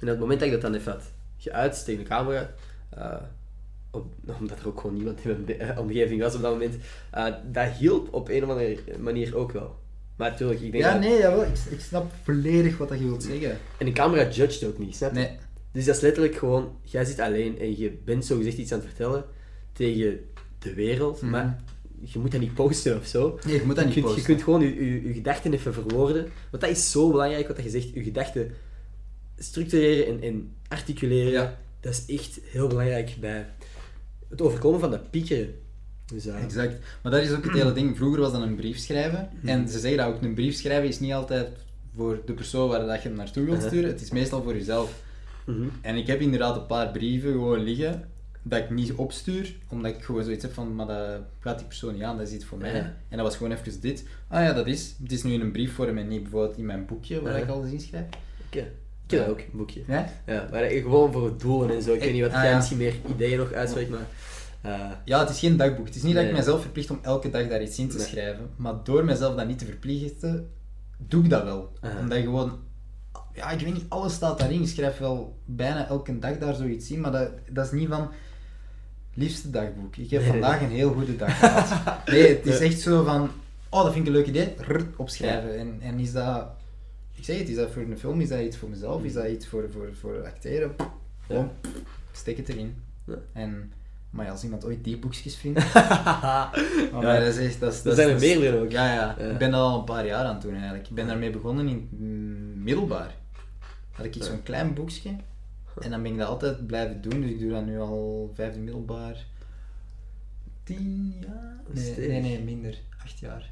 En 0.00 0.06
op 0.06 0.08
het 0.08 0.18
moment 0.18 0.38
dat 0.38 0.48
ik 0.48 0.54
dat 0.54 0.62
dan 0.62 0.74
even 0.74 0.92
had 0.92 1.02
geuit 1.38 1.84
tegen 1.84 2.02
de 2.02 2.08
camera, 2.08 2.50
eh, 2.90 3.14
omdat 4.40 4.58
er 4.60 4.66
ook 4.68 4.80
gewoon 4.80 4.96
niemand 4.96 5.24
in 5.24 5.44
mijn 5.46 5.58
eh, 5.60 5.78
omgeving 5.78 6.20
was 6.22 6.34
op 6.34 6.42
dat 6.42 6.52
moment, 6.52 6.74
eh, 7.10 7.26
dat 7.52 7.68
hielp 7.72 8.14
op 8.14 8.28
een 8.28 8.42
of 8.44 8.48
andere 8.50 8.78
manier 8.98 9.36
ook 9.36 9.52
wel. 9.52 9.78
Maar 10.16 10.30
natuurlijk, 10.30 10.60
ik 10.60 10.72
denk 10.72 10.84
Ja, 10.84 10.92
dat... 10.92 11.00
nee, 11.00 11.18
jawel. 11.18 11.42
Ik, 11.42 11.56
ik 11.70 11.80
snap 11.80 12.12
volledig 12.22 12.78
wat 12.78 12.88
dat 12.88 12.98
je 12.98 13.04
wilt 13.04 13.22
zeggen. 13.22 13.58
En 13.78 13.86
de 13.86 13.92
camera 13.92 14.28
judged 14.30 14.64
ook 14.68 14.78
niet, 14.78 14.96
snap 14.96 15.12
je? 15.14 15.18
Nee. 15.18 15.36
Dus 15.72 15.84
dat 15.84 15.94
is 15.96 16.00
letterlijk 16.00 16.34
gewoon, 16.36 16.76
jij 16.82 17.04
zit 17.04 17.20
alleen 17.20 17.58
en 17.58 17.78
je 17.78 17.90
bent 18.04 18.24
zogezegd 18.24 18.56
iets 18.58 18.72
aan 18.72 18.78
het 18.78 18.86
vertellen 18.88 19.24
tegen 19.72 20.20
de 20.58 20.74
wereld, 20.74 21.20
Mhm. 21.22 21.30
maar 21.30 21.62
je 22.00 22.18
moet 22.18 22.32
dat 22.32 22.40
niet 22.40 22.54
posten 22.54 22.96
of 22.96 23.06
zo. 23.06 23.38
Nee, 23.46 23.54
je 23.54 23.64
moet 23.64 23.76
dat 23.76 23.84
je 23.84 23.84
niet 23.84 23.94
kunt, 23.94 24.04
posten. 24.06 24.20
Je 24.22 24.28
kunt 24.28 24.42
gewoon 24.42 24.60
je, 24.60 24.84
je, 24.84 25.06
je 25.08 25.12
gedachten 25.12 25.52
even 25.52 25.72
verwoorden. 25.74 26.28
Want 26.50 26.62
dat 26.62 26.70
is 26.70 26.90
zo 26.90 27.10
belangrijk, 27.10 27.48
wat 27.48 27.62
je 27.62 27.70
zegt. 27.70 27.94
Je 27.94 28.02
gedachten 28.02 28.50
structureren 29.38 30.06
en, 30.06 30.22
en 30.22 30.54
articuleren. 30.68 31.32
Ja. 31.32 31.58
Dat 31.80 31.92
is 31.92 32.16
echt 32.16 32.40
heel 32.44 32.66
belangrijk 32.68 33.16
bij 33.20 33.46
het 34.28 34.42
overkomen 34.42 34.80
van 34.80 34.90
dat 34.90 35.10
piekeren. 35.10 35.54
Dus, 36.12 36.26
eh, 36.26 36.42
Exact. 36.42 36.78
Maar 37.02 37.12
dat 37.12 37.22
is 37.22 37.32
ook 37.32 37.44
het 37.44 37.52
hele 37.52 37.72
ding. 37.72 37.96
Vroeger 37.96 38.20
was 38.20 38.32
dat 38.32 38.42
een 38.42 38.54
brief 38.54 38.78
schrijven. 38.78 39.30
En 39.44 39.68
ze 39.68 39.78
zeggen 39.78 39.98
dat 39.98 40.14
ook, 40.14 40.22
een 40.22 40.34
brief 40.34 40.54
schrijven 40.54 40.88
is 40.88 41.00
niet 41.00 41.12
altijd 41.12 41.48
voor 41.96 42.22
de 42.24 42.32
persoon 42.32 42.68
waar 42.68 42.86
dat 42.86 43.02
je 43.02 43.08
hem 43.08 43.16
naartoe 43.16 43.44
wilt 43.44 43.62
sturen. 43.62 43.90
Het 43.90 44.00
is 44.00 44.10
meestal 44.10 44.42
voor 44.42 44.54
jezelf. 44.54 45.02
mhm. 45.46 45.68
En 45.80 45.96
ik 45.96 46.06
heb 46.06 46.20
inderdaad 46.20 46.56
een 46.56 46.66
paar 46.66 46.90
brieven 46.90 47.32
gewoon 47.32 47.62
liggen 47.62 48.08
dat 48.42 48.58
ik 48.58 48.70
niet 48.70 48.92
opstuur, 48.92 49.56
omdat 49.68 49.92
ik 49.94 50.02
gewoon 50.04 50.24
zoiets 50.24 50.42
heb 50.42 50.52
van, 50.52 50.74
maar 50.74 50.86
dat 50.86 51.20
gaat 51.40 51.58
die 51.58 51.66
persoon 51.66 51.92
niet 51.94 52.02
aan, 52.02 52.16
dat 52.18 52.26
is 52.28 52.34
iets 52.34 52.44
voor 52.44 52.58
mij. 52.58 52.74
Ja. 52.74 52.94
En 53.08 53.16
dat 53.16 53.20
was 53.26 53.36
gewoon 53.36 53.52
even 53.52 53.80
dit. 53.80 54.04
Ah 54.28 54.42
ja, 54.44 54.52
dat 54.52 54.66
is. 54.66 54.94
Het 55.02 55.12
is 55.12 55.22
nu 55.22 55.32
in 55.32 55.40
een 55.40 55.52
briefvorm 55.52 55.98
en 55.98 56.08
niet 56.08 56.22
bijvoorbeeld 56.22 56.56
in 56.58 56.66
mijn 56.66 56.86
boekje 56.86 57.22
waar 57.22 57.36
Ja. 57.36 57.42
ik 57.42 57.48
alles 57.48 57.70
inschrijf. 57.70 58.04
Oké. 58.46 58.58
Ik 58.58 58.66
ken 59.06 59.18
dat 59.18 59.28
ook, 59.28 59.38
een 59.38 59.44
boekje. 59.52 59.82
Ja? 59.86 60.12
Ja, 60.26 60.48
maar 60.50 60.64
gewoon 60.64 61.12
voor 61.12 61.24
het 61.24 61.40
doelen 61.40 61.76
en 61.76 61.82
zo. 61.82 61.92
Ik 61.92 62.00
weet 62.00 62.12
niet 62.12 62.22
wat 62.22 62.30
Ah, 62.32 62.40
jij 62.42 62.50
ja. 62.50 62.56
misschien 62.56 62.78
meer 62.78 62.94
ideeën 63.14 63.38
nog 63.38 63.52
uitspreekt, 63.52 63.90
maar... 63.90 64.06
eh, 64.60 64.90
Ja, 65.04 65.20
het 65.20 65.30
is 65.30 65.38
geen 65.38 65.56
dagboek. 65.56 65.86
Het 65.86 65.96
is 65.96 66.02
niet 66.02 66.14
dat 66.14 66.24
ik 66.24 66.32
mezelf 66.32 66.60
verplicht 66.62 66.90
om 66.90 66.98
elke 67.02 67.30
dag 67.30 67.48
daar 67.48 67.62
iets 67.62 67.78
in 67.78 67.88
te 67.88 67.96
Nee. 67.96 68.06
schrijven. 68.06 68.50
Maar 68.56 68.74
door 68.84 69.04
mezelf 69.04 69.36
dat 69.36 69.46
niet 69.46 69.58
te 69.58 69.64
verplichten, 69.64 70.50
doe 70.98 71.24
ik 71.24 71.30
dat 71.30 71.42
wel. 71.44 71.72
Omdat 72.00 72.18
je 72.18 72.24
gewoon... 72.24 72.58
ja, 73.34 73.50
ik 73.50 73.60
weet 73.60 73.74
niet, 73.74 73.84
alles 73.88 74.14
staat 74.14 74.38
daarin. 74.38 74.62
Ik 74.62 74.68
schrijf 74.68 74.98
wel 74.98 75.38
bijna 75.44 75.88
elke 75.88 76.18
dag 76.18 76.38
daar 76.38 76.54
zoiets 76.54 76.90
in, 76.90 77.00
maar 77.00 77.12
dat, 77.12 77.30
dat 77.50 77.64
is 77.64 77.70
niet 77.72 77.88
van... 77.88 78.10
Liefste 79.14 79.50
dagboek. 79.50 79.96
Ik 79.96 80.10
heb 80.10 80.20
Nee. 80.20 80.30
vandaag 80.30 80.60
een 80.60 80.70
heel 80.70 80.92
goede 80.92 81.16
dag 81.16 81.38
gehad. 81.38 81.68
Nee, 82.10 82.28
het 82.36 82.46
is 82.46 82.58
echt 82.60 82.80
zo 82.80 83.04
van... 83.04 83.30
Oh, 83.68 83.82
dat 83.84 83.92
vind 83.92 84.06
ik 84.06 84.12
een 84.12 84.18
leuk 84.18 84.28
idee. 84.28 84.54
Rrr, 84.58 84.86
opschrijven. 84.96 85.58
En, 85.58 85.76
en 85.80 85.98
is 85.98 86.12
dat... 86.12 86.46
Ik 87.14 87.24
zeg 87.24 87.38
het, 87.38 87.48
is 87.48 87.56
dat 87.56 87.70
voor 87.70 87.82
een 87.82 87.98
film? 87.98 88.20
Is 88.20 88.28
dat 88.28 88.40
iets 88.40 88.56
voor 88.56 88.68
mezelf? 88.68 89.04
Is 89.04 89.12
dat 89.12 89.26
iets 89.26 89.46
voor, 89.46 89.68
voor, 89.72 89.88
voor 90.00 90.24
acteren? 90.24 90.70
Gewoon, 91.26 91.50
steek 92.12 92.36
het 92.36 92.48
erin. 92.48 92.74
Ja. 93.06 93.14
En... 93.32 93.72
Maar 94.10 94.24
ja, 94.24 94.30
als 94.30 94.42
iemand 94.44 94.64
ooit 94.64 94.84
die 94.84 94.98
boekjes 94.98 95.36
vindt... 95.36 95.60
ja, 95.72 96.50
maar 96.92 97.20
dat 97.20 97.36
is 97.36 97.36
echt... 97.36 97.60
Dat, 97.60 97.72
is- 97.72 97.82
dat, 97.82 97.94
zijn 97.96 98.08
er 98.08 98.18
meerdere 98.18 98.60
ook. 98.60 98.70
Ja, 98.70 98.94
ja. 98.94 99.16
Ik 99.18 99.38
ben 99.38 99.50
dat 99.50 99.60
al 99.60 99.78
een 99.78 99.84
paar 99.84 100.06
jaar 100.06 100.24
aan 100.24 100.32
het 100.34 100.42
doen 100.42 100.54
eigenlijk. 100.54 100.88
Ik 100.88 100.94
ben 100.94 101.06
daarmee 101.06 101.30
begonnen 101.30 101.68
in 101.68 101.88
middelbaar. 102.62 103.14
Had 103.92 104.04
ik 104.06 104.14
zo'n 104.18 104.42
klein 104.42 104.74
boekje. 104.74 105.10
En 105.78 105.90
dan 105.90 106.02
ben 106.02 106.12
ik 106.12 106.18
dat 106.18 106.28
altijd 106.28 106.66
blijven 106.66 107.00
doen. 107.00 107.20
Dus 107.20 107.30
ik 107.30 107.38
doe 107.38 107.50
dat 107.50 107.64
nu 107.64 107.80
al 107.80 108.30
vijfde 108.34 108.60
middelbaar. 108.60 109.26
Tien 110.62 111.16
jaar? 111.20 111.60
Nee, 111.72 112.08
nee, 112.08 112.20
nee, 112.20 112.42
minder. 112.42 112.78
Acht 113.02 113.18
jaar. 113.18 113.50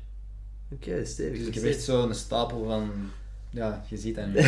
Oké, 0.72 1.04
stevig. 1.04 1.38
Dus 1.38 1.46
ik 1.46 1.54
heb 1.54 1.64
echt 1.64 1.82
zo'n 1.82 2.14
stapel 2.14 2.64
van... 2.64 2.90
Ja, 3.50 3.84
je 3.88 3.96
ziet 3.96 4.14
dat 4.16 4.26
nu. 4.26 4.40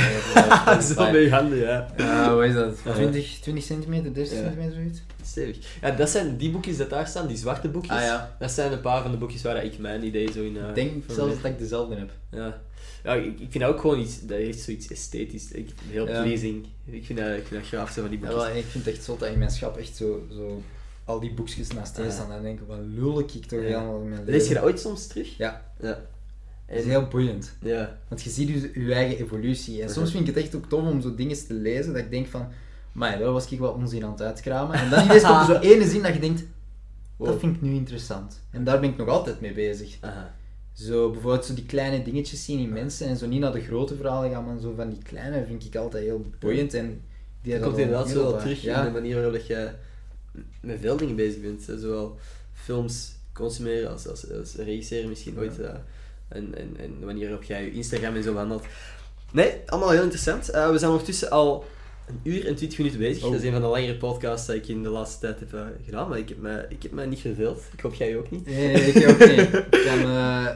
Zo 0.82 1.10
met 1.12 1.22
je 1.22 1.31
handen, 1.31 1.59
ja. 1.59 1.86
Ja, 1.97 2.35
wat 2.35 2.44
is 2.44 2.55
dat? 2.55 2.78
Ja. 2.85 2.93
20, 2.94 3.39
20 3.40 3.64
centimeter, 3.64 4.14
30 4.14 4.32
Ja. 4.39 4.43
centimeter, 4.43 4.72
zoiets? 4.74 5.01
Stevig. 5.24 5.59
Ja, 5.81 5.90
dat 5.90 6.09
zijn 6.10 6.36
die 6.36 6.51
boekjes 6.51 6.77
dat 6.77 6.90
daar 6.90 7.06
staan, 7.06 7.27
die 7.27 7.36
zwarte 7.36 7.68
boekjes. 7.68 7.97
Ah 7.97 8.02
ja. 8.02 8.36
Dat 8.39 8.51
zijn 8.51 8.72
een 8.72 8.81
paar 8.81 9.02
van 9.02 9.10
de 9.10 9.16
boekjes 9.16 9.43
waar 9.43 9.64
ik 9.64 9.78
mijn 9.78 10.05
idee 10.05 10.32
zo 10.32 10.43
in... 10.43 10.56
eh, 10.56 10.68
Ik 10.68 10.74
denk 10.74 11.05
zelfs 11.09 11.35
dat 11.43 11.51
ik 11.51 11.59
dezelfde 11.59 11.94
heb. 11.97 12.10
Ja. 12.31 12.60
Ja, 13.05 13.14
ik, 13.14 13.24
ik 13.40 13.51
vind 13.51 13.64
dat 13.64 13.72
ook 13.74 13.81
gewoon 13.81 14.01
iets... 14.01 14.20
Dat 14.27 14.36
heeft 14.39 14.60
zoiets 14.60 14.89
esthetisch. 14.89 15.52
Ik, 15.52 15.70
heel 15.89 16.09
Ja. 16.09 16.22
pleasing. 16.22 16.66
Ik 16.85 17.05
vind 17.06 17.18
dat, 17.18 17.28
ik 17.28 17.47
vind 17.47 17.60
dat 17.60 17.68
graaf, 17.68 17.90
zo 17.90 18.01
van 18.01 18.10
die 18.10 18.18
Ja, 18.20 18.27
boekjes. 18.27 18.47
wel, 18.47 18.56
ik 18.56 18.64
vind 18.64 18.85
het 18.85 18.94
echt 18.94 19.05
zot 19.05 19.20
dat 19.20 19.28
in 19.28 19.39
mijn 19.39 19.51
schap 19.51 19.77
echt 19.77 19.97
zo, 19.97 20.27
zo 20.32 20.62
al 21.05 21.20
die 21.20 21.32
boekjes 21.32 21.68
naast 21.72 21.97
je 21.97 22.02
Ah. 22.02 22.10
staan. 22.10 22.28
Dan 22.28 22.43
denk 22.43 22.60
ik, 22.60 22.66
wat 22.66 22.78
lul 22.94 23.18
ik 23.18 23.28
toch 23.31 23.60
Ja. 23.60 23.66
helemaal 23.66 24.01
in 24.01 24.09
mijn 24.09 24.20
leven. 24.24 24.32
Lees 24.39 24.48
je 24.48 24.55
dat 24.55 24.62
ooit 24.62 24.81
soms 24.81 25.06
terug? 25.06 25.36
Ja, 25.36 25.64
Ja. 25.81 25.98
Dat 26.70 26.78
is 26.78 26.84
heel 26.84 27.06
boeiend. 27.09 27.52
Ja. 27.62 27.98
Want 28.09 28.22
je 28.22 28.30
ziet 28.30 28.48
dus 28.48 28.84
je 28.84 28.94
eigen 28.94 29.24
evolutie. 29.24 29.82
En 29.82 29.90
soms 29.90 30.10
vind 30.10 30.28
ik 30.28 30.34
het 30.34 30.44
echt 30.44 30.55
ook 30.55 30.68
tof 30.68 30.88
om 30.88 31.01
zo 31.01 31.14
dingen 31.14 31.47
te 31.47 31.55
lezen 31.55 31.92
dat 31.92 32.02
ik 32.02 32.10
denk 32.10 32.26
van, 32.26 32.48
maar 32.92 33.18
daar 33.18 33.32
was 33.32 33.51
ik 33.51 33.59
wel 33.59 33.72
onzin 33.72 34.05
aan 34.05 34.10
het 34.10 34.22
uitkramen. 34.22 34.76
En 34.76 34.90
dan 34.90 35.05
ineens 35.05 35.22
komt 35.26 35.38
er 35.48 35.55
zo 35.55 35.60
ene 35.74 35.88
zin 35.88 36.02
dat 36.02 36.14
je 36.14 36.20
denkt, 36.20 36.44
dat 37.18 37.38
vind 37.40 37.56
ik 37.56 37.62
nu 37.62 37.72
interessant. 37.74 38.40
En 38.51 38.64
daar 38.64 38.80
ben 38.80 38.90
ik 38.90 38.97
nog 38.97 39.09
altijd 39.09 39.40
mee 39.40 39.52
bezig. 39.52 39.97
Aha. 40.01 40.34
Zo 40.72 41.10
bijvoorbeeld 41.10 41.44
zo 41.44 41.55
die 41.55 41.66
kleine 41.66 42.02
dingetjes 42.05 42.44
zien 42.44 42.59
in 42.59 42.72
mensen 42.72 43.06
en 43.06 43.16
zo 43.16 43.26
niet 43.26 43.40
naar 43.40 43.52
de 43.52 43.60
grote 43.60 43.97
verhalen 43.97 44.30
gaan, 44.30 44.44
maar 44.44 44.59
zo 44.60 44.72
van 44.76 44.88
die 44.90 45.02
kleine 45.02 45.44
vind 45.47 45.64
ik 45.64 45.76
altijd 45.76 46.05
heel 46.05 46.24
boeiend. 46.38 46.74
En 46.74 47.01
die 47.42 47.52
Dat 47.52 47.62
komt 47.62 47.78
inderdaad 47.78 48.09
zo 48.09 48.22
wel 48.30 48.38
terug 48.38 48.62
Ja. 48.62 48.78
in 48.78 48.84
de 48.84 49.01
manier 49.01 49.14
waarop 49.14 49.36
je 49.40 49.70
met 50.60 50.80
veel 50.80 50.97
dingen 50.97 51.16
bezig 51.16 51.40
bent. 51.40 51.62
Zowel 51.80 52.18
films 52.52 53.12
consumeren 53.32 53.90
als, 53.90 54.09
als, 54.09 54.30
als 54.32 54.55
regisseren 54.55 55.09
misschien 55.09 55.38
ooit. 55.38 55.59
eh, 55.60 55.74
en, 56.31 56.55
en, 56.55 56.77
en 56.78 56.97
de 57.01 57.07
manier 57.07 57.28
waarop 57.28 57.44
jij 57.44 57.65
je 57.65 57.73
Instagram 57.73 58.15
en 58.15 58.23
zo 58.23 58.32
behandelt. 58.32 58.65
Nee, 59.32 59.52
allemaal 59.66 59.90
heel 59.90 60.02
interessant. 60.02 60.48
Eh, 60.48 60.70
we 60.70 60.78
zijn 60.78 60.90
ondertussen 60.90 61.31
al 61.31 61.65
een 62.07 62.20
uur 62.23 62.47
en 62.47 62.55
twintig 62.55 62.78
minuten 62.78 62.98
bezig. 62.98 63.24
Oh. 63.24 63.31
Dat 63.31 63.40
is 63.40 63.47
een 63.47 63.52
van 63.52 63.61
de 63.61 63.66
langere 63.66 63.97
podcasts 63.97 64.47
die 64.47 64.57
ik 64.57 64.69
in 64.69 64.82
de 64.82 64.89
laatste 64.89 65.19
tijd 65.19 65.40
heb 65.40 65.55
eh, 65.55 65.61
gedaan. 65.85 66.09
Maar 66.09 66.19
ik 66.19 66.28
heb, 66.28 66.39
me, 66.39 66.66
ik 66.69 66.82
heb 66.82 66.93
me 66.93 67.07
niet 67.07 67.20
verveeld. 67.20 67.62
Ik 67.73 67.81
hoop 67.81 67.94
jij 67.94 68.16
ook 68.16 68.31
niet. 68.31 68.47
Nee, 68.47 68.73
nee, 68.73 68.93
ik 68.93 69.09
ook 69.09 69.19
niet. 69.19 69.39
Ik 69.70 69.85
eh, 70.05 70.47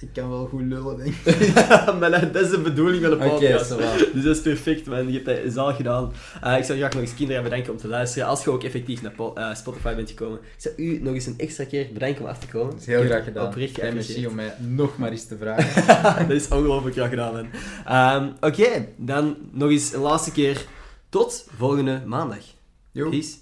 ik 0.00 0.08
kan 0.12 0.28
wel 0.28 0.46
goed 0.46 0.62
lullen, 0.62 0.96
denk 0.96 1.14
ik. 1.14 1.54
maar 2.00 2.32
dat 2.32 2.42
is 2.42 2.50
de 2.50 2.60
bedoeling 2.60 3.02
van 3.02 3.10
de 3.10 3.16
podcast. 3.16 3.68
dus 4.12 4.24
dat 4.24 4.36
is 4.36 4.42
perfect, 4.42 4.86
man. 4.86 5.12
Je 5.12 5.20
hebt 5.22 5.44
dat 5.44 5.52
zaal 5.52 5.74
gedaan. 5.74 6.12
Eh, 6.42 6.58
ik 6.58 6.64
zou 6.64 6.78
graag 6.78 6.92
nog 6.92 7.02
eens 7.02 7.14
kinderen 7.14 7.42
bedanken 7.42 7.72
om 7.72 7.78
te 7.78 7.88
luisteren. 7.88 8.28
Als 8.28 8.44
je 8.44 8.50
ook 8.50 8.64
effectief 8.64 9.02
naar 9.02 9.12
eh, 9.34 9.54
Spotify 9.54 9.94
bent 9.94 10.08
gekomen. 10.08 10.38
Ik 10.38 10.60
zou 10.60 10.74
u 10.76 11.02
nog 11.02 11.14
eens 11.14 11.26
een 11.26 11.38
extra 11.38 11.64
keer 11.64 11.88
bedanken 11.92 12.22
om 12.22 12.28
af 12.28 12.38
te 12.38 12.46
komen. 12.46 12.70
Dat 12.70 12.80
is 12.80 12.86
heel 12.86 13.04
graag 13.04 13.14
het 13.14 13.24
gedaan. 13.24 13.46
Oprecht 13.46 13.78
en 13.78 13.94
merci 13.94 14.26
om 14.26 14.34
mij 14.34 14.54
nog 14.58 14.98
maar 14.98 15.10
eens 15.10 15.26
te 15.26 15.36
vragen. 15.36 15.88
dat 16.28 16.36
is 16.36 16.48
ongelooflijk 16.48 16.96
graag 16.96 17.10
gedaan, 17.10 17.32
man. 17.32 17.46
Ehm, 17.86 18.32
Oké, 18.40 18.86
dan 18.96 19.36
nog 19.52 19.70
eens 19.70 19.92
een 19.92 20.00
laatste 20.00 20.32
keer. 20.32 20.64
Tot 21.08 21.46
volgende 21.56 22.02
maandag. 22.06 22.44
Jo. 22.92 23.10
Peace. 23.10 23.34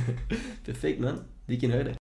perfect, 0.62 0.98
man. 0.98 1.22
Dik 1.46 1.62
in 1.62 1.74
orde. 1.74 1.94